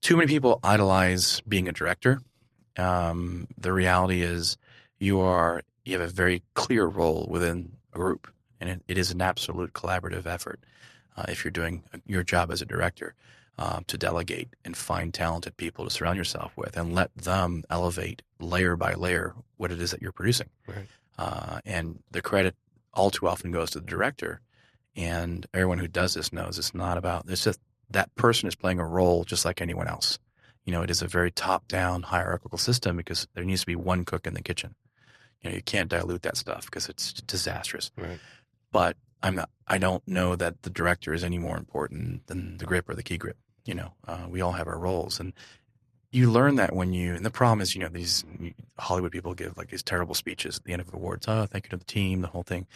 too 0.00 0.16
many 0.16 0.28
people 0.28 0.60
idolize 0.62 1.40
being 1.48 1.68
a 1.68 1.72
director. 1.72 2.20
Um, 2.76 3.46
the 3.58 3.72
reality 3.72 4.22
is 4.22 4.56
you 4.98 5.20
are 5.20 5.62
you 5.84 5.98
have 5.98 6.08
a 6.08 6.12
very 6.12 6.42
clear 6.54 6.86
role 6.86 7.26
within 7.30 7.72
a 7.92 7.98
group, 7.98 8.30
and 8.60 8.70
it, 8.70 8.82
it 8.88 8.98
is 8.98 9.10
an 9.10 9.20
absolute 9.22 9.72
collaborative 9.72 10.26
effort. 10.26 10.60
Uh, 11.16 11.24
if 11.28 11.44
you're 11.44 11.50
doing 11.52 11.84
your 12.06 12.22
job 12.24 12.50
as 12.50 12.60
a 12.60 12.66
director, 12.66 13.14
um, 13.58 13.84
to 13.86 13.96
delegate 13.96 14.48
and 14.64 14.76
find 14.76 15.14
talented 15.14 15.56
people 15.56 15.84
to 15.84 15.90
surround 15.90 16.16
yourself 16.16 16.52
with, 16.56 16.76
and 16.76 16.94
let 16.94 17.14
them 17.16 17.62
elevate 17.70 18.22
layer 18.40 18.76
by 18.76 18.94
layer 18.94 19.34
what 19.56 19.70
it 19.70 19.80
is 19.80 19.90
that 19.92 20.02
you're 20.02 20.12
producing. 20.12 20.50
Right. 20.66 20.86
Uh, 21.16 21.60
and 21.64 22.00
the 22.10 22.22
credit 22.22 22.56
all 22.92 23.10
too 23.10 23.28
often 23.28 23.50
goes 23.50 23.70
to 23.70 23.80
the 23.80 23.86
director. 23.86 24.40
And 24.96 25.46
everyone 25.52 25.78
who 25.78 25.88
does 25.88 26.14
this 26.14 26.32
knows 26.32 26.58
it's 26.58 26.74
not 26.74 26.98
about 26.98 27.24
it's 27.28 27.44
just 27.44 27.60
that 27.90 28.14
person 28.14 28.48
is 28.48 28.54
playing 28.54 28.78
a 28.78 28.86
role 28.86 29.24
just 29.24 29.44
like 29.44 29.60
anyone 29.60 29.88
else. 29.88 30.18
You 30.64 30.72
know, 30.72 30.82
it 30.82 30.90
is 30.90 31.02
a 31.02 31.06
very 31.06 31.30
top-down 31.30 32.04
hierarchical 32.04 32.58
system 32.58 32.96
because 32.96 33.26
there 33.34 33.44
needs 33.44 33.60
to 33.60 33.66
be 33.66 33.76
one 33.76 34.04
cook 34.04 34.26
in 34.26 34.34
the 34.34 34.42
kitchen. 34.42 34.74
You 35.42 35.50
know, 35.50 35.56
you 35.56 35.62
can't 35.62 35.90
dilute 35.90 36.22
that 36.22 36.36
stuff 36.38 36.64
because 36.64 36.88
it's 36.88 37.12
disastrous. 37.12 37.90
Right. 37.98 38.18
But 38.72 38.96
I'm 39.22 39.34
not. 39.34 39.50
I 39.66 39.78
don't 39.78 40.06
know 40.06 40.36
that 40.36 40.62
the 40.62 40.70
director 40.70 41.12
is 41.12 41.24
any 41.24 41.38
more 41.38 41.56
important 41.56 42.26
than 42.26 42.58
the 42.58 42.66
grip 42.66 42.88
or 42.88 42.94
the 42.94 43.02
key 43.02 43.18
grip. 43.18 43.36
You 43.64 43.74
know, 43.74 43.92
uh, 44.06 44.26
we 44.28 44.40
all 44.40 44.52
have 44.52 44.68
our 44.68 44.78
roles, 44.78 45.20
and 45.20 45.32
you 46.10 46.30
learn 46.30 46.56
that 46.56 46.74
when 46.74 46.92
you. 46.92 47.14
And 47.14 47.24
the 47.24 47.30
problem 47.30 47.60
is, 47.60 47.74
you 47.74 47.80
know, 47.80 47.88
these 47.88 48.24
Hollywood 48.78 49.12
people 49.12 49.34
give 49.34 49.56
like 49.56 49.70
these 49.70 49.82
terrible 49.82 50.14
speeches 50.14 50.58
at 50.58 50.64
the 50.64 50.72
end 50.72 50.80
of 50.80 50.92
awards. 50.92 51.26
Oh, 51.28 51.46
thank 51.46 51.66
you 51.66 51.70
to 51.70 51.76
the 51.76 51.84
team, 51.84 52.20
the 52.20 52.28
whole 52.28 52.42
thing. 52.42 52.66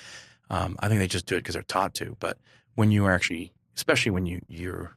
Um, 0.50 0.76
I 0.80 0.88
think 0.88 0.99
they 1.00 1.07
just 1.07 1.26
do 1.26 1.37
it 1.37 1.40
because 1.40 1.54
they're 1.54 1.62
taught 1.62 1.95
to. 1.95 2.16
But 2.21 2.38
when 2.75 2.90
you 2.90 3.04
are 3.04 3.12
actually, 3.12 3.52
especially 3.76 4.11
when 4.11 4.26
you 4.26 4.40
you're 4.49 4.97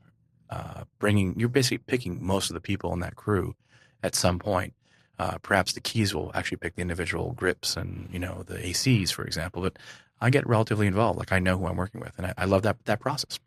uh, 0.49 0.83
bringing, 0.99 1.39
you're 1.39 1.49
basically 1.49 1.79
picking 1.79 2.23
most 2.25 2.49
of 2.49 2.53
the 2.53 2.61
people 2.61 2.93
in 2.93 2.99
that 3.01 3.15
crew 3.15 3.55
at 4.03 4.15
some 4.15 4.39
point. 4.39 4.73
Uh, 5.19 5.37
perhaps 5.43 5.73
the 5.73 5.81
keys 5.81 6.15
will 6.15 6.31
actually 6.33 6.57
pick 6.57 6.75
the 6.75 6.81
individual 6.81 7.33
grips 7.33 7.77
and 7.77 8.09
you 8.11 8.17
know 8.17 8.43
the 8.47 8.55
ACs, 8.55 9.11
for 9.11 9.23
example. 9.23 9.61
But 9.61 9.77
I 10.19 10.29
get 10.29 10.47
relatively 10.47 10.87
involved. 10.87 11.19
Like 11.19 11.31
I 11.31 11.39
know 11.39 11.57
who 11.57 11.67
I'm 11.67 11.77
working 11.77 12.01
with, 12.01 12.13
and 12.17 12.27
I, 12.27 12.33
I 12.37 12.45
love 12.45 12.63
that 12.63 12.83
that 12.85 12.99
process. 12.99 13.39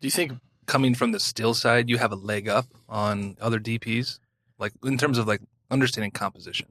Do 0.00 0.06
you 0.06 0.10
think 0.10 0.32
coming 0.66 0.94
from 0.94 1.12
the 1.12 1.20
still 1.20 1.54
side, 1.54 1.88
you 1.88 1.98
have 1.98 2.12
a 2.12 2.16
leg 2.16 2.48
up 2.48 2.66
on 2.88 3.36
other 3.40 3.58
DPs, 3.58 4.18
like 4.58 4.72
in 4.84 4.98
terms 4.98 5.18
of 5.18 5.26
like 5.26 5.40
understanding 5.70 6.10
composition? 6.10 6.68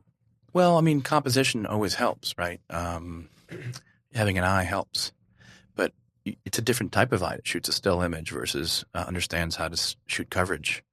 Well, 0.53 0.77
I 0.77 0.81
mean, 0.81 1.01
composition 1.01 1.65
always 1.65 1.95
helps, 1.95 2.35
right? 2.37 2.59
Um, 2.69 3.29
having 4.13 4.37
an 4.37 4.43
eye 4.43 4.63
helps, 4.63 5.11
but 5.75 5.93
it's 6.25 6.59
a 6.59 6.61
different 6.61 6.91
type 6.91 7.11
of 7.11 7.23
eye 7.23 7.37
that 7.37 7.47
shoots 7.47 7.69
a 7.69 7.73
still 7.73 8.01
image 8.01 8.31
versus 8.31 8.83
uh, 8.93 9.05
understands 9.07 9.55
how 9.55 9.67
to 9.67 9.95
shoot 10.07 10.29
coverage 10.29 10.83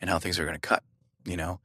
and 0.00 0.10
how 0.10 0.18
things 0.18 0.38
are 0.38 0.44
going 0.44 0.54
to 0.54 0.60
cut. 0.60 0.82
You 1.24 1.36
know, 1.36 1.60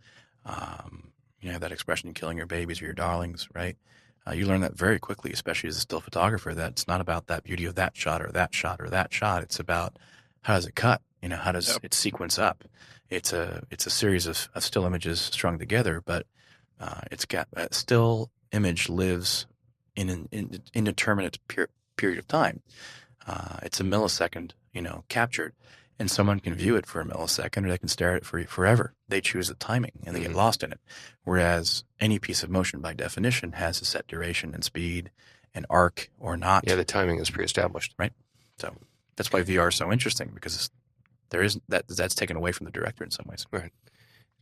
um, 0.46 1.12
you 1.42 1.52
know 1.52 1.60
that 1.60 1.72
expression, 1.72 2.14
"killing 2.14 2.38
your 2.38 2.48
babies 2.48 2.82
or 2.82 2.86
your 2.86 2.94
darlings," 2.94 3.48
right? 3.54 3.78
Uh, 4.26 4.32
you 4.32 4.46
learn 4.46 4.62
that 4.62 4.78
very 4.78 5.00
quickly, 5.00 5.32
especially 5.32 5.68
as 5.70 5.78
a 5.78 5.82
still 5.82 6.00
photographer. 6.02 6.54
That 6.54 6.72
it's 6.72 6.88
not 6.88 7.02
about 7.02 7.28
that 7.28 7.44
beauty 7.44 7.66
of 7.66 7.76
that 7.76 7.98
shot 7.98 8.22
or 8.22 8.32
that 8.32 8.54
shot 8.54 8.80
or 8.80 8.90
that 8.90 9.14
shot. 9.14 9.44
It's 9.44 9.60
about 9.60 9.98
how 10.42 10.56
does 10.56 10.66
it 10.66 10.76
cut? 10.76 11.02
You 11.22 11.30
know, 11.30 11.38
how 11.38 11.52
does 11.52 11.70
Yep. 11.70 11.86
it 11.86 11.94
sequence 11.94 12.40
up? 12.40 12.64
It's 13.10 13.34
a 13.34 13.64
it's 13.70 13.86
a 13.86 13.90
series 13.90 14.26
of, 14.28 14.50
of 14.56 14.64
still 14.64 14.86
images 14.86 15.20
strung 15.22 15.60
together, 15.60 16.02
but 16.04 16.26
uh, 16.80 17.02
it's 17.12 17.26
got 17.26 17.48
a 17.54 17.68
still 17.74 18.32
image 18.52 18.90
lives 18.90 19.46
in 19.96 20.10
an 20.10 20.30
in, 20.32 20.62
indeterminate 20.74 21.38
per- 21.48 21.68
period 21.98 22.18
of 22.20 22.28
time. 22.28 22.62
Uh, 23.28 23.58
it's 23.62 23.80
a 23.80 23.84
millisecond, 23.84 24.52
you 24.74 24.82
know, 24.82 25.04
captured, 25.10 25.54
and 26.00 26.10
someone 26.10 26.40
can 26.40 26.56
view 26.56 26.76
it 26.76 26.86
for 26.88 27.02
a 27.02 27.06
millisecond, 27.06 27.66
or 27.66 27.70
they 27.70 27.78
can 27.78 27.88
stare 27.90 28.12
at 28.12 28.18
it 28.18 28.26
for 28.26 28.42
forever. 28.46 28.94
They 29.08 29.22
choose 29.22 29.50
the 29.50 29.56
timing, 29.56 29.92
and 30.06 30.16
they 30.16 30.22
Mhm. 30.22 30.28
get 30.28 30.36
lost 30.36 30.64
in 30.64 30.72
it. 30.72 30.80
Whereas 31.24 31.84
any 32.00 32.18
piece 32.18 32.42
of 32.44 32.50
motion, 32.50 32.80
by 32.82 32.94
definition, 32.94 33.52
has 33.54 33.80
a 33.82 33.86
set 33.86 34.08
duration 34.08 34.56
and 34.56 34.64
speed, 34.64 35.12
and 35.54 35.66
arc 35.70 36.10
or 36.18 36.36
not. 36.38 36.64
Yeah, 36.66 36.76
the 36.76 36.86
timing 36.86 37.20
is 37.20 37.30
pre-established. 37.30 37.94
right? 38.00 38.14
So 38.58 38.74
that's 39.16 39.32
why 39.32 39.42
VR 39.42 39.70
is 39.70 39.76
so 39.76 39.92
interesting 39.92 40.32
because 40.34 40.70
there 41.30 41.42
is 41.42 41.60
that 41.70 41.88
that's 41.88 42.16
taken 42.16 42.38
away 42.38 42.52
from 42.52 42.66
the 42.66 42.72
director 42.72 43.04
in 43.04 43.12
some 43.12 43.26
ways. 43.30 43.46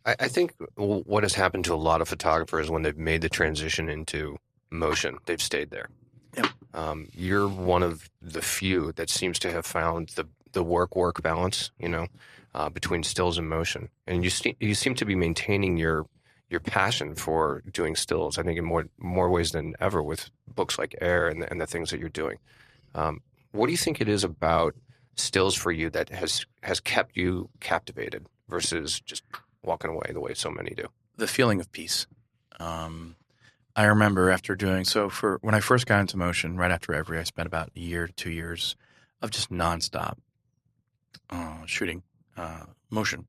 I, 0.06 0.16
I 0.20 0.28
think 0.28 0.54
what 0.76 1.24
has 1.24 1.34
happened 1.34 1.66
to 1.66 1.74
a 1.74 1.76
lot 1.76 2.02
of 2.02 2.08
photographers 2.08 2.70
when 2.70 2.84
they've 2.84 2.98
made 2.98 3.22
the 3.22 3.30
transition 3.30 3.90
into 3.90 4.38
motion, 4.70 5.18
they've 5.26 5.42
stayed 5.42 5.72
there. 5.72 5.90
Yep. 6.36 6.48
Um, 6.74 7.08
you're 7.14 7.48
one 7.48 7.84
of 7.84 8.10
the 8.22 8.42
few 8.42 8.92
that 8.94 9.10
seems 9.10 9.40
to 9.40 9.52
have 9.52 9.66
found 9.66 10.10
the 10.10 10.28
the 10.52 10.64
work 10.64 10.96
work 10.96 11.22
balance, 11.22 11.72
you 11.80 11.90
know, 11.90 12.08
uh, 12.56 12.70
between 12.70 13.04
stills 13.04 13.38
and 13.38 13.48
motion, 13.48 13.90
and 14.08 14.24
you 14.24 14.30
se- 14.30 14.58
you 14.60 14.74
seem 14.74 14.96
to 14.96 15.06
be 15.06 15.16
maintaining 15.16 15.78
your 15.78 16.06
your 16.50 16.60
passion 16.60 17.16
for 17.16 17.62
doing 17.72 17.96
stills. 17.96 18.38
I 18.38 18.44
think 18.44 18.58
in 18.58 18.66
more 18.66 18.88
more 18.98 19.30
ways 19.30 19.52
than 19.52 19.76
ever 19.80 20.02
with 20.02 20.30
books 20.56 20.78
like 20.78 20.96
Air 21.02 21.28
and 21.28 21.42
the, 21.42 21.52
and 21.52 21.62
the 21.62 21.68
things 21.68 21.92
that 21.92 22.00
you're 22.00 22.10
doing. 22.10 22.38
Um, 22.96 23.22
what 23.52 23.68
do 23.68 23.72
you 23.72 23.78
think 23.78 24.02
it 24.02 24.10
is 24.10 24.24
about 24.24 24.76
stills 25.16 25.56
for 25.56 25.72
you 25.72 25.90
that 25.90 26.10
has 26.10 26.46
has 26.64 26.80
kept 26.80 27.18
you 27.18 27.50
captivated 27.60 28.26
versus 28.48 29.00
just 29.02 29.24
walking 29.64 29.92
away 29.92 30.12
the 30.14 30.22
way 30.22 30.34
so 30.34 30.50
many 30.50 30.72
do? 30.72 30.88
the 31.20 31.28
feeling 31.28 31.60
of 31.60 31.72
peace. 31.72 32.08
Um, 32.60 33.16
I 33.76 33.86
remember 33.86 34.32
after 34.32 34.56
doing 34.56 34.84
so 34.86 35.10
for 35.10 35.38
when 35.42 35.54
I 35.54 35.60
first 35.60 35.86
got 35.86 36.02
into 36.02 36.18
motion, 36.18 36.58
right 36.58 36.72
after 36.72 36.94
every, 36.94 37.20
I 37.20 37.24
spent 37.24 37.46
about 37.46 37.72
a 37.76 37.80
year 37.80 38.08
two 38.08 38.32
years 38.32 38.76
of 39.22 39.32
just 39.32 39.52
nonstop 39.52 40.16
uh, 41.30 41.66
shooting 41.66 42.04
uh, 42.36 42.66
motion. 42.90 43.28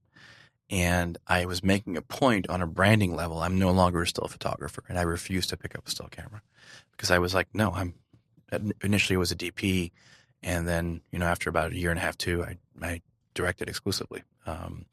And 0.70 1.18
I 1.26 1.46
was 1.46 1.64
making 1.64 1.96
a 1.96 2.02
point 2.02 2.48
on 2.48 2.62
a 2.62 2.66
branding 2.66 3.14
level. 3.14 3.40
I'm 3.40 3.58
no 3.58 3.72
longer 3.72 4.02
a 4.02 4.06
still 4.06 4.28
photographer, 4.28 4.84
and 4.88 4.98
I 4.98 5.02
refused 5.02 5.50
to 5.50 5.56
pick 5.56 5.76
up 5.76 5.86
a 5.86 5.90
still 5.90 6.06
camera 6.06 6.42
because 6.92 7.10
I 7.10 7.18
was 7.18 7.34
like, 7.34 7.48
no, 7.52 7.72
I'm. 7.72 7.94
Initially, 8.82 9.14
it 9.14 9.18
was 9.18 9.30
a 9.30 9.36
DP, 9.36 9.92
and 10.42 10.66
then 10.66 11.00
you 11.10 11.18
know 11.18 11.26
after 11.26 11.50
about 11.50 11.72
a 11.72 11.76
year 11.76 11.90
and 11.90 11.98
a 11.98 12.02
half, 12.02 12.16
two, 12.18 12.42
I 12.44 12.56
I 12.80 13.02
directed 13.34 13.68
exclusively. 13.68 14.22
Um, 14.46 14.86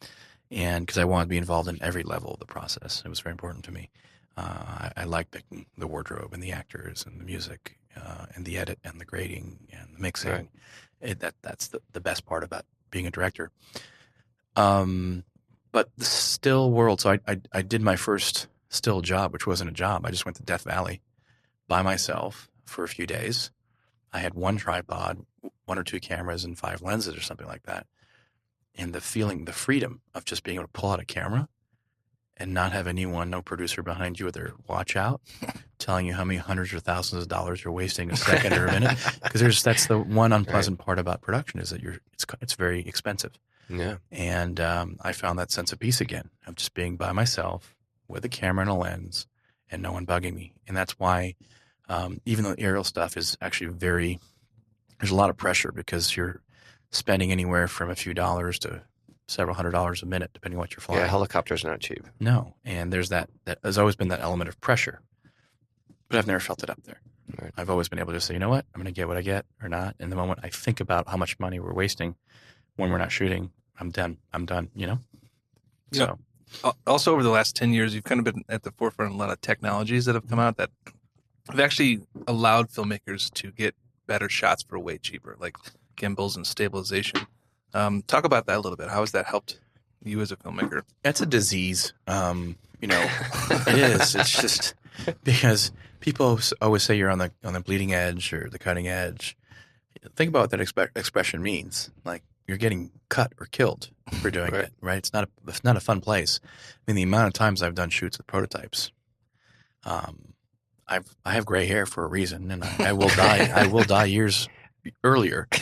and 0.49 0.85
because 0.85 0.97
I 0.97 1.05
wanted 1.05 1.25
to 1.25 1.29
be 1.29 1.37
involved 1.37 1.67
in 1.67 1.81
every 1.81 2.03
level 2.03 2.31
of 2.33 2.39
the 2.39 2.45
process, 2.45 3.01
it 3.05 3.09
was 3.09 3.19
very 3.19 3.31
important 3.31 3.65
to 3.65 3.71
me. 3.71 3.89
Uh, 4.37 4.41
I, 4.41 4.91
I 4.97 5.03
like 5.03 5.31
picking 5.31 5.65
the 5.77 5.87
wardrobe 5.87 6.33
and 6.33 6.41
the 6.41 6.51
actors 6.51 7.05
and 7.05 7.19
the 7.19 7.25
music 7.25 7.77
uh, 7.95 8.27
and 8.35 8.45
the 8.45 8.57
edit 8.57 8.79
and 8.83 9.01
the 9.01 9.05
grading 9.05 9.67
and 9.71 9.95
the 9.95 9.99
mixing. 9.99 10.31
Right. 10.31 10.49
It, 11.01 11.19
that 11.19 11.35
that's 11.41 11.67
the, 11.67 11.81
the 11.91 11.99
best 11.99 12.25
part 12.25 12.43
about 12.43 12.65
being 12.91 13.07
a 13.07 13.11
director. 13.11 13.51
Um, 14.55 15.23
but 15.71 15.89
the 15.97 16.05
still 16.05 16.71
world. 16.71 17.01
So 17.01 17.11
I, 17.11 17.19
I 17.27 17.41
I 17.51 17.61
did 17.61 17.81
my 17.81 17.95
first 17.95 18.47
still 18.69 19.01
job, 19.01 19.33
which 19.33 19.47
wasn't 19.47 19.69
a 19.69 19.73
job. 19.73 20.05
I 20.05 20.11
just 20.11 20.25
went 20.25 20.37
to 20.37 20.43
Death 20.43 20.63
Valley 20.63 21.01
by 21.67 21.81
myself 21.81 22.49
for 22.65 22.83
a 22.83 22.87
few 22.87 23.05
days. 23.05 23.51
I 24.17 24.21
had 24.21 24.33
one 24.33 24.57
tripod, 24.57 25.25
one 25.65 25.77
or 25.77 25.83
two 25.83 25.99
cameras, 25.99 26.43
and 26.43 26.57
five 26.57 26.81
lenses 26.81 27.15
or 27.15 27.21
something 27.21 27.47
like 27.47 27.63
that 27.63 27.87
and 28.77 28.93
the 28.93 29.01
feeling, 29.01 29.45
the 29.45 29.53
freedom 29.53 30.01
of 30.13 30.23
just 30.23 30.43
being 30.43 30.55
able 30.55 30.67
to 30.67 30.71
pull 30.71 30.91
out 30.91 30.99
a 30.99 31.05
camera 31.05 31.49
and 32.39 32.53
not 32.53 32.71
have 32.71 32.85
anyone, 32.85 33.31
no 33.31 33.41
producer 33.41 33.81
behind 33.81 34.19
you 34.19 34.25
with 34.25 34.35
their 34.35 34.53
watch 34.67 34.95
out, 34.95 35.21
telling 35.79 36.05
you 36.05 36.13
how 36.13 36.23
many 36.23 36.37
hundreds 36.37 36.71
or 36.71 36.79
thousands 36.79 37.23
of 37.23 37.27
dollars 37.27 37.63
you're 37.63 37.73
wasting 37.73 38.11
a 38.11 38.15
second 38.15 38.53
or 38.53 38.67
a 38.67 38.71
minute. 38.71 38.97
Because 39.23 39.41
there's 39.41 39.63
that's 39.63 39.87
the 39.87 39.97
one 39.97 40.31
unpleasant 40.31 40.77
part 40.77 40.99
about 40.99 41.21
production 41.21 41.59
is 41.59 41.71
that 41.71 41.81
you're 41.81 41.97
it's 42.13 42.25
it's 42.41 42.53
very 42.53 42.81
expensive. 42.87 43.39
Yeah. 43.69 43.97
And 44.11 44.59
um, 44.61 44.97
I 45.01 45.11
found 45.11 45.39
that 45.39 45.51
sense 45.51 45.73
of 45.73 45.79
peace 45.79 45.99
again 45.99 46.29
of 46.45 46.55
just 46.55 46.73
being 46.73 46.95
by 46.95 47.11
myself 47.11 47.75
with 48.07 48.23
a 48.23 48.29
camera 48.29 48.61
and 48.61 48.69
a 48.69 48.73
lens 48.73 49.27
and 49.69 49.81
no 49.81 49.91
one 49.91 50.05
bugging 50.05 50.35
me. 50.35 50.53
And 50.67 50.77
that's 50.77 50.97
why, 50.97 51.35
um, 51.89 52.21
even 52.25 52.43
though 52.43 52.55
aerial 52.57 52.83
stuff 52.83 53.17
is 53.17 53.37
actually 53.41 53.67
very, 53.71 54.19
there's 54.99 55.11
a 55.11 55.15
lot 55.15 55.29
of 55.29 55.37
pressure 55.37 55.71
because 55.71 56.15
you're 56.15 56.41
spending 56.91 57.31
anywhere 57.31 57.67
from 57.67 57.89
a 57.89 57.95
few 57.95 58.13
dollars 58.13 58.59
to 58.59 58.81
several 59.27 59.55
hundred 59.55 59.71
dollars 59.71 60.01
a 60.01 60.05
minute, 60.05 60.31
depending 60.33 60.57
on 60.57 60.61
what 60.61 60.71
you're 60.71 60.81
flying. 60.81 61.01
Yeah, 61.01 61.07
helicopters 61.07 61.63
are 61.65 61.69
not 61.69 61.79
cheap. 61.79 62.05
no. 62.19 62.53
And 62.65 62.91
there's 62.91 63.09
that, 63.09 63.29
that, 63.45 63.61
there's 63.61 63.77
always 63.77 63.95
been 63.95 64.07
that 64.09 64.21
element 64.21 64.47
of 64.47 64.59
pressure. 64.61 65.01
But 66.09 66.17
I've 66.17 66.27
never 66.27 66.39
felt 66.39 66.63
it 66.63 66.69
up 66.69 66.81
there. 66.83 67.01
Right. 67.41 67.51
I've 67.57 67.69
always 67.69 67.89
been 67.89 67.99
able 67.99 68.13
to 68.13 68.21
say, 68.21 68.33
you 68.33 68.39
know 68.39 68.49
what, 68.49 68.65
I'm 68.73 68.81
going 68.81 68.93
to 68.93 68.97
get 68.97 69.09
what 69.09 69.17
I 69.17 69.21
get 69.21 69.45
or 69.61 69.67
not. 69.67 69.95
And 69.99 70.09
the 70.09 70.15
moment 70.15 70.39
I 70.43 70.49
think 70.49 70.79
about 70.79 71.09
how 71.09 71.17
much 71.17 71.37
money 71.39 71.59
we're 71.59 71.73
wasting 71.73 72.15
when 72.77 72.89
we're 72.89 72.97
not 72.97 73.11
shooting, 73.11 73.51
I'm 73.79 73.89
done. 73.89 74.17
I'm 74.31 74.45
done, 74.45 74.69
you 74.73 74.87
know? 74.87 74.99
Yeah. 75.91 76.15
So 76.63 76.73
also 76.85 77.11
over 77.11 77.23
the 77.23 77.29
last 77.29 77.55
10 77.57 77.73
years, 77.73 77.93
you've 77.93 78.05
kind 78.05 78.19
of 78.19 78.25
been 78.25 78.43
at 78.47 78.63
the 78.63 78.71
forefront 78.71 79.11
of 79.11 79.15
a 79.17 79.19
lot 79.19 79.29
of 79.29 79.41
technologies 79.41 80.05
that 80.05 80.15
have 80.15 80.27
come 80.29 80.39
out 80.39 80.55
that 80.57 80.69
have 81.49 81.59
actually 81.59 82.01
allowed 82.27 82.69
filmmakers 82.69 83.31
to 83.35 83.51
get 83.51 83.75
better 84.07 84.29
shots 84.29 84.63
for 84.63 84.77
way 84.79 84.97
cheaper, 84.97 85.35
like 85.39 85.55
gimbals 85.95 86.35
and 86.35 86.45
stabilization. 86.47 87.21
Um, 87.73 88.01
talk 88.03 88.23
about 88.23 88.45
that 88.47 88.57
a 88.57 88.59
little 88.59 88.77
bit. 88.77 88.89
How 88.89 89.01
has 89.01 89.11
that 89.11 89.25
helped 89.25 89.59
you 90.03 90.21
as 90.21 90.31
a 90.31 90.37
filmmaker? 90.37 90.81
That's 91.03 91.21
a 91.21 91.25
disease. 91.25 91.93
Um, 92.07 92.55
you 92.81 92.87
know, 92.87 93.05
it 93.49 93.77
is. 93.77 94.15
It's 94.15 94.41
just 94.41 94.73
because 95.23 95.71
people 95.99 96.39
always 96.61 96.83
say 96.83 96.95
you're 96.95 97.09
on 97.09 97.19
the 97.19 97.31
on 97.43 97.53
the 97.53 97.59
bleeding 97.59 97.93
edge 97.93 98.31
or 98.33 98.49
the 98.49 98.59
cutting 98.59 98.87
edge. 98.87 99.35
Think 100.15 100.29
about 100.29 100.41
what 100.41 100.49
that 100.51 100.59
expe- 100.59 100.95
expression 100.95 101.41
means. 101.41 101.89
Like 102.05 102.23
you're 102.47 102.57
getting 102.57 102.91
cut 103.09 103.33
or 103.39 103.47
killed 103.47 103.89
for 104.21 104.31
doing 104.31 104.51
Right. 104.51 104.65
it, 104.65 104.73
right? 104.79 104.97
It's 104.97 105.11
not 105.11 105.25
a 105.25 105.29
it's 105.47 105.63
not 105.63 105.75
a 105.75 105.81
fun 105.81 105.99
place. 106.01 106.39
I 106.45 106.47
mean, 106.87 106.95
the 106.95 107.03
amount 107.03 107.27
of 107.27 107.33
times 107.33 107.61
I've 107.61 107.75
done 107.75 107.89
shoots 107.89 108.17
with 108.17 108.27
prototypes. 108.27 108.91
Um, 109.83 110.33
I've 110.87 111.07
I 111.25 111.33
have 111.33 111.45
gray 111.45 111.65
hair 111.65 111.85
for 111.85 112.03
a 112.03 112.07
reason, 112.07 112.51
and 112.51 112.63
I, 112.63 112.89
I 112.89 112.93
will 112.93 113.09
die. 113.09 113.51
I 113.53 113.67
will 113.71 113.83
die 113.83 114.05
years 114.05 114.47
earlier. 115.03 115.47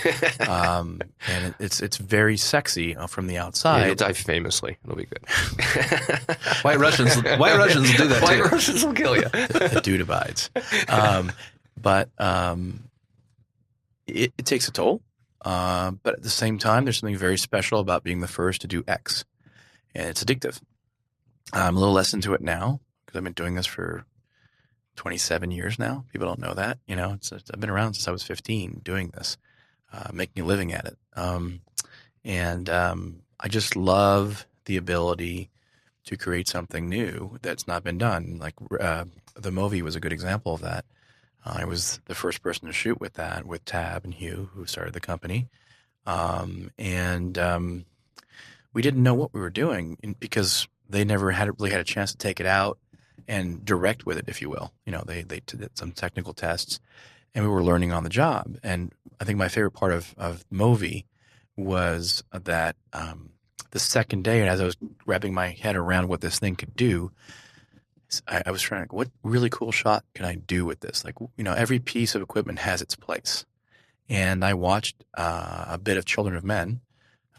Um, 0.48 1.02
and 1.28 1.48
it, 1.48 1.56
it's 1.60 1.82
it's 1.82 1.98
very 1.98 2.38
sexy 2.38 2.96
uh, 2.96 3.08
from 3.08 3.26
the 3.28 3.34
Yeah, 3.34 3.86
you'll 3.88 3.96
die 3.96 4.14
famously. 4.14 4.78
It'll 4.84 4.96
be 4.96 5.06
good. 5.06 5.28
White 6.62 6.78
Russians, 6.78 7.16
White 7.16 7.58
Russians 7.58 7.90
will 7.90 7.98
do 7.98 8.08
that 8.10 8.22
White 8.22 8.38
too. 8.38 8.44
Russians 8.44 8.86
will 8.86 8.94
kill 8.94 9.16
you. 9.16 9.24
the 9.30 9.82
dude 9.84 10.02
abides. 10.02 10.52
Um, 10.88 11.32
but 11.82 12.10
um, 12.20 12.90
it, 14.06 14.34
it 14.38 14.46
takes 14.46 14.68
a 14.68 14.72
toll. 14.72 15.02
Uh, 15.44 15.92
but 16.04 16.16
at 16.16 16.24
the 16.24 16.30
same 16.30 16.60
time, 16.60 16.86
there's 16.86 17.00
something 17.00 17.18
very 17.18 17.38
special 17.38 17.80
about 17.80 18.04
being 18.04 18.20
the 18.20 18.28
first 18.28 18.62
to 18.62 18.68
do 18.68 18.84
X, 18.88 19.26
and 19.96 20.08
it's 20.10 20.24
addictive. 20.24 20.62
I'm 21.54 21.76
a 21.76 21.80
little 21.80 21.94
less 21.94 22.14
into 22.14 22.34
it 22.34 22.42
now 22.42 22.82
because 23.06 23.18
I've 23.18 23.24
been 23.24 23.34
doing 23.34 23.56
this 23.56 23.66
for 23.66 24.06
27 24.96 25.52
years 25.52 25.78
now. 25.80 26.06
People 26.12 26.28
don't 26.28 26.40
know 26.40 26.54
that, 26.54 26.80
you 26.88 26.96
know. 26.96 27.14
It's, 27.14 27.32
I've 27.32 27.60
been 27.60 27.70
around 27.70 27.94
since 27.94 28.08
I 28.08 28.12
was 28.12 28.24
15 28.24 28.82
doing 28.84 29.10
this, 29.10 29.38
uh, 29.94 30.10
making 30.14 30.44
a 30.44 30.46
living 30.46 30.74
at 30.74 30.86
it. 30.86 30.98
Um, 31.16 31.62
and 32.24 32.70
um, 32.70 33.22
I 33.40 33.48
just 33.48 33.76
love 33.76 34.46
the 34.66 34.78
ability 34.78 35.50
to 36.06 36.18
create 36.18 36.48
something 36.48 36.88
new 36.88 37.38
that's 37.42 37.68
not 37.68 37.84
been 37.84 37.98
done. 37.98 38.38
Like 38.40 38.56
uh, 38.80 39.06
the 39.36 39.52
Movi 39.52 39.82
was 39.82 39.96
a 39.96 40.00
good 40.00 40.14
example 40.14 40.54
of 40.54 40.62
that. 40.62 40.86
I 41.46 41.66
was 41.66 42.00
the 42.06 42.16
first 42.16 42.42
person 42.42 42.68
to 42.68 42.74
shoot 42.74 43.00
with 43.00 43.14
that 43.14 43.46
with 43.46 43.66
Tabb 43.66 44.04
and 44.04 44.14
Hugh, 44.14 44.50
who 44.54 44.66
started 44.66 44.94
the 44.94 45.00
company, 45.00 45.48
um, 46.08 46.72
and 46.80 47.38
um, 47.38 47.86
we 48.74 48.82
didn't 48.82 49.04
know 49.04 49.14
what 49.14 49.32
we 49.32 49.40
were 49.40 49.52
doing 49.52 50.16
because 50.20 50.68
they 50.90 51.04
never 51.04 51.32
had 51.32 51.50
really 51.60 51.72
had 51.72 51.82
a 51.82 51.86
chance 51.86 52.12
to 52.12 52.18
take 52.18 52.40
it 52.40 52.48
out 52.48 52.80
and 53.28 53.64
direct 53.66 54.06
with 54.06 54.18
it, 54.18 54.26
if 54.28 54.42
you 54.42 54.50
will. 54.50 54.74
You 54.86 54.92
know, 54.92 55.04
they 55.06 55.24
they 55.24 55.42
did 55.46 55.78
some 55.78 55.92
technical 55.92 56.34
tests, 56.34 56.80
and 57.34 57.44
we 57.44 57.50
were 57.50 57.64
learning 57.64 57.92
on 57.92 58.04
the 58.04 58.10
job. 58.10 58.58
And 58.64 58.92
I 59.20 59.26
think 59.26 59.38
my 59.38 59.50
favorite 59.50 59.72
part 59.72 59.92
of 59.92 60.14
of 60.18 60.44
Movi 60.52 61.06
was 61.56 62.24
that 62.32 62.76
um, 62.94 63.30
the 63.72 63.80
second 63.80 64.24
day, 64.24 64.48
as 64.48 64.62
I 64.62 64.66
was 64.66 64.78
wrapping 65.06 65.34
my 65.34 65.50
head 65.50 65.76
around 65.76 66.08
what 66.08 66.22
this 66.22 66.40
thing 66.40 66.56
could 66.56 66.76
do, 66.76 67.12
I, 68.28 68.44
I 68.46 68.52
was 68.52 68.62
trying 68.62 68.88
to, 68.88 68.96
what 68.96 69.10
really 69.24 69.50
cool 69.50 69.72
shot 69.72 70.04
can 70.14 70.26
I 70.26 70.36
do 70.36 70.66
with 70.66 70.82
this? 70.82 71.04
Like, 71.04 71.16
you 71.38 71.44
know, 71.44 71.54
every 71.54 71.80
piece 71.80 72.16
of 72.16 72.22
equipment 72.22 72.60
has 72.60 72.82
its 72.82 72.96
place. 72.96 73.46
And 74.08 74.46
I 74.46 74.54
watched 74.54 75.04
uh, 75.18 75.66
a 75.68 75.78
bit 75.78 75.98
of 75.98 76.06
Children 76.06 76.36
of 76.36 76.44
Men. 76.44 76.82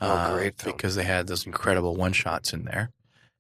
Oh, 0.01 0.11
uh, 0.11 0.35
great. 0.35 0.63
Because 0.65 0.97
they 0.97 1.05
had 1.05 1.27
those 1.27 1.47
incredible 1.47 1.95
one 1.95 2.13
shots 2.13 2.53
in 2.53 2.65
there. 2.65 2.91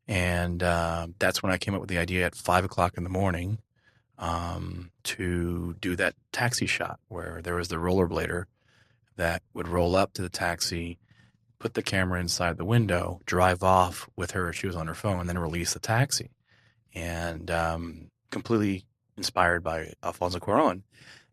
And 0.08 0.62
uh, 0.62 1.08
that's 1.18 1.42
when 1.42 1.52
I 1.52 1.58
came 1.58 1.74
up 1.74 1.80
with 1.80 1.90
the 1.90 1.98
idea 1.98 2.26
at 2.26 2.34
five 2.34 2.64
o'clock 2.64 2.96
in 2.96 3.04
the 3.04 3.10
morning 3.10 3.58
um, 4.18 4.90
to 5.04 5.74
do 5.80 5.96
that 5.96 6.14
taxi 6.32 6.66
shot 6.66 7.00
where 7.08 7.40
there 7.42 7.56
was 7.56 7.68
the 7.68 7.76
rollerblader 7.76 8.44
that 9.16 9.42
would 9.52 9.68
roll 9.68 9.96
up 9.96 10.12
to 10.14 10.22
the 10.22 10.28
taxi, 10.28 10.98
put 11.58 11.74
the 11.74 11.82
camera 11.82 12.20
inside 12.20 12.56
the 12.56 12.64
window, 12.64 13.20
drive 13.26 13.62
off 13.62 14.08
with 14.16 14.32
her. 14.32 14.52
She 14.52 14.66
was 14.66 14.76
on 14.76 14.86
her 14.86 14.94
phone, 14.94 15.20
and 15.20 15.28
then 15.28 15.38
release 15.38 15.72
the 15.72 15.80
taxi. 15.80 16.30
And 16.94 17.50
um, 17.50 18.10
completely 18.30 18.84
inspired 19.16 19.62
by 19.62 19.92
Alfonso 20.02 20.38
Cuarón, 20.38 20.82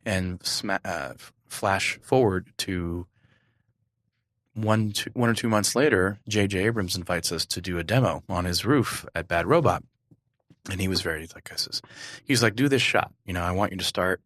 and 0.05 0.43
sma- 0.45 0.79
uh, 0.83 1.13
flash 1.47 1.99
forward 2.01 2.47
to 2.57 3.07
one, 4.53 4.91
two, 4.91 5.09
one 5.13 5.29
or 5.29 5.33
two 5.33 5.49
months 5.49 5.75
later, 5.75 6.19
J.J. 6.27 6.59
Abrams 6.65 6.95
invites 6.95 7.31
us 7.31 7.45
to 7.47 7.61
do 7.61 7.77
a 7.77 7.83
demo 7.83 8.23
on 8.29 8.45
his 8.45 8.65
roof 8.65 9.05
at 9.15 9.27
Bad 9.27 9.47
Robot, 9.47 9.83
and 10.69 10.79
he 10.79 10.87
was 10.87 11.01
very 11.01 11.27
like, 11.33 11.49
"This 11.49 11.67
is," 11.67 11.81
he's 12.23 12.43
like, 12.43 12.55
"Do 12.55 12.67
this 12.69 12.81
shot. 12.81 13.11
You 13.25 13.33
know, 13.33 13.41
I 13.43 13.51
want 13.51 13.71
you 13.71 13.77
to 13.77 13.83
start." 13.85 14.21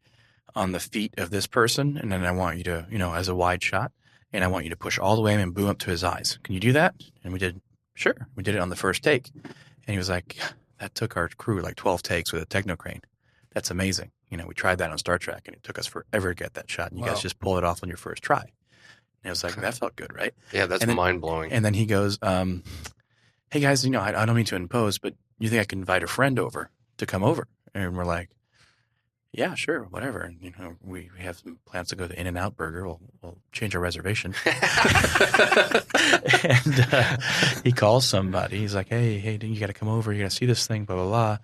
on 0.56 0.72
the 0.72 0.80
feet 0.80 1.14
of 1.20 1.30
this 1.30 1.46
person, 1.46 1.98
and 1.98 2.12
then 2.12 2.24
I 2.26 2.32
want 2.32 2.58
you 2.58 2.64
to, 2.64 2.88
you 2.90 2.98
know, 2.98 3.14
as 3.14 3.28
a 3.28 3.36
wide 3.36 3.62
shot, 3.62 3.92
and 4.34 4.44
I 4.44 4.48
want 4.48 4.64
you 4.64 4.72
to 4.72 4.76
push 4.78 4.98
all 4.98 5.16
the 5.16 5.22
way 5.22 5.36
and 5.36 5.54
boom 5.54 5.68
up 5.70 5.78
to 5.80 5.92
his 5.92 6.04
eyes. 6.04 6.40
Can 6.44 6.56
you 6.56 6.60
do 6.60 6.72
that? 6.72 6.96
And 7.24 7.32
we 7.32 7.38
did. 7.38 7.62
Sure, 7.94 8.16
we 8.36 8.42
did 8.42 8.56
it 8.56 8.62
on 8.62 8.70
the 8.70 8.76
first 8.76 9.04
take, 9.04 9.30
and 9.36 9.54
he 9.86 9.98
was 9.98 10.10
like, 10.10 10.36
"That 10.80 10.96
took 10.96 11.16
our 11.16 11.28
crew 11.28 11.62
like 11.62 11.76
twelve 11.76 12.02
takes 12.02 12.32
with 12.34 12.42
a 12.42 12.46
techno 12.46 12.76
crane. 12.76 13.02
That's 13.54 13.70
amazing." 13.70 14.10
You 14.32 14.38
know, 14.38 14.48
we 14.48 14.56
tried 14.56 14.80
that 14.80 14.90
on 14.90 14.98
Star 14.98 15.20
Trek, 15.20 15.44
and 15.46 15.56
it 15.56 15.62
took 15.62 15.78
us 15.78 15.86
forever 15.86 16.34
to 16.34 16.44
get 16.44 16.56
that 16.56 16.72
shot. 16.72 16.90
And 16.90 16.98
you 16.98 17.06
Wow. 17.06 17.14
guys 17.14 17.22
just 17.22 17.40
pulled 17.40 17.60
it 17.60 17.64
off 17.64 17.84
on 17.84 17.90
your 17.90 17.98
first 17.98 18.24
try. 18.24 18.46
And 19.28 19.32
it 19.32 19.36
was 19.44 19.44
like 19.44 19.56
that 19.56 19.74
felt 19.74 19.98
good, 19.98 20.16
right? 20.16 20.34
Yeah, 20.54 20.68
that's 20.68 20.86
then- 20.86 20.96
mind 20.96 21.20
blowing. 21.20 21.52
And 21.52 21.66
then 21.66 21.74
he 21.74 21.86
goes, 21.86 22.18
um, 22.22 22.64
"Hey 23.52 23.60
guys, 23.60 23.84
you 23.84 23.92
know, 23.92 24.00
I, 24.00 24.22
I 24.22 24.26
don't 24.26 24.38
mean 24.38 24.46
to 24.46 24.56
impose, 24.56 25.00
but 25.00 25.16
you 25.38 25.50
think 25.50 25.60
I 25.60 25.66
can 25.66 25.80
invite 25.80 26.02
a 26.02 26.08
friend 26.08 26.40
over 26.40 26.70
to 26.96 27.06
come 27.06 27.26
over?" 27.26 27.46
And 27.76 27.98
we're 27.98 28.06
like, 28.06 28.30
"Yeah, 29.34 29.54
sure, 29.56 29.84
whatever." 29.84 30.22
And 30.22 30.38
you 30.42 30.54
know, 30.58 30.76
we, 30.82 31.10
we 31.14 31.24
have 31.26 31.40
some 31.40 31.60
plans 31.66 31.90
to 31.90 31.98
go 31.98 32.08
to 32.08 32.18
In 32.18 32.26
and 32.26 32.38
Out 32.38 32.56
Burger. 32.56 32.88
We'll, 32.88 33.02
we'll 33.22 33.38
change 33.52 33.76
our 33.76 33.82
reservation. 33.82 34.34
and 34.46 34.56
uh, 36.94 37.18
he 37.66 37.74
calls 37.74 38.08
somebody. 38.08 38.60
He's 38.60 38.76
like, 38.76 38.88
"Hey, 38.88 39.18
hey, 39.18 39.38
you 39.42 39.60
got 39.60 39.68
to 39.68 39.74
come 39.74 39.90
over. 39.90 40.14
You 40.14 40.22
got 40.22 40.32
to 40.32 40.38
see 40.38 40.46
this 40.46 40.66
thing." 40.66 40.86
Blah 40.86 40.96
blah 40.96 41.08
blah. 41.08 41.38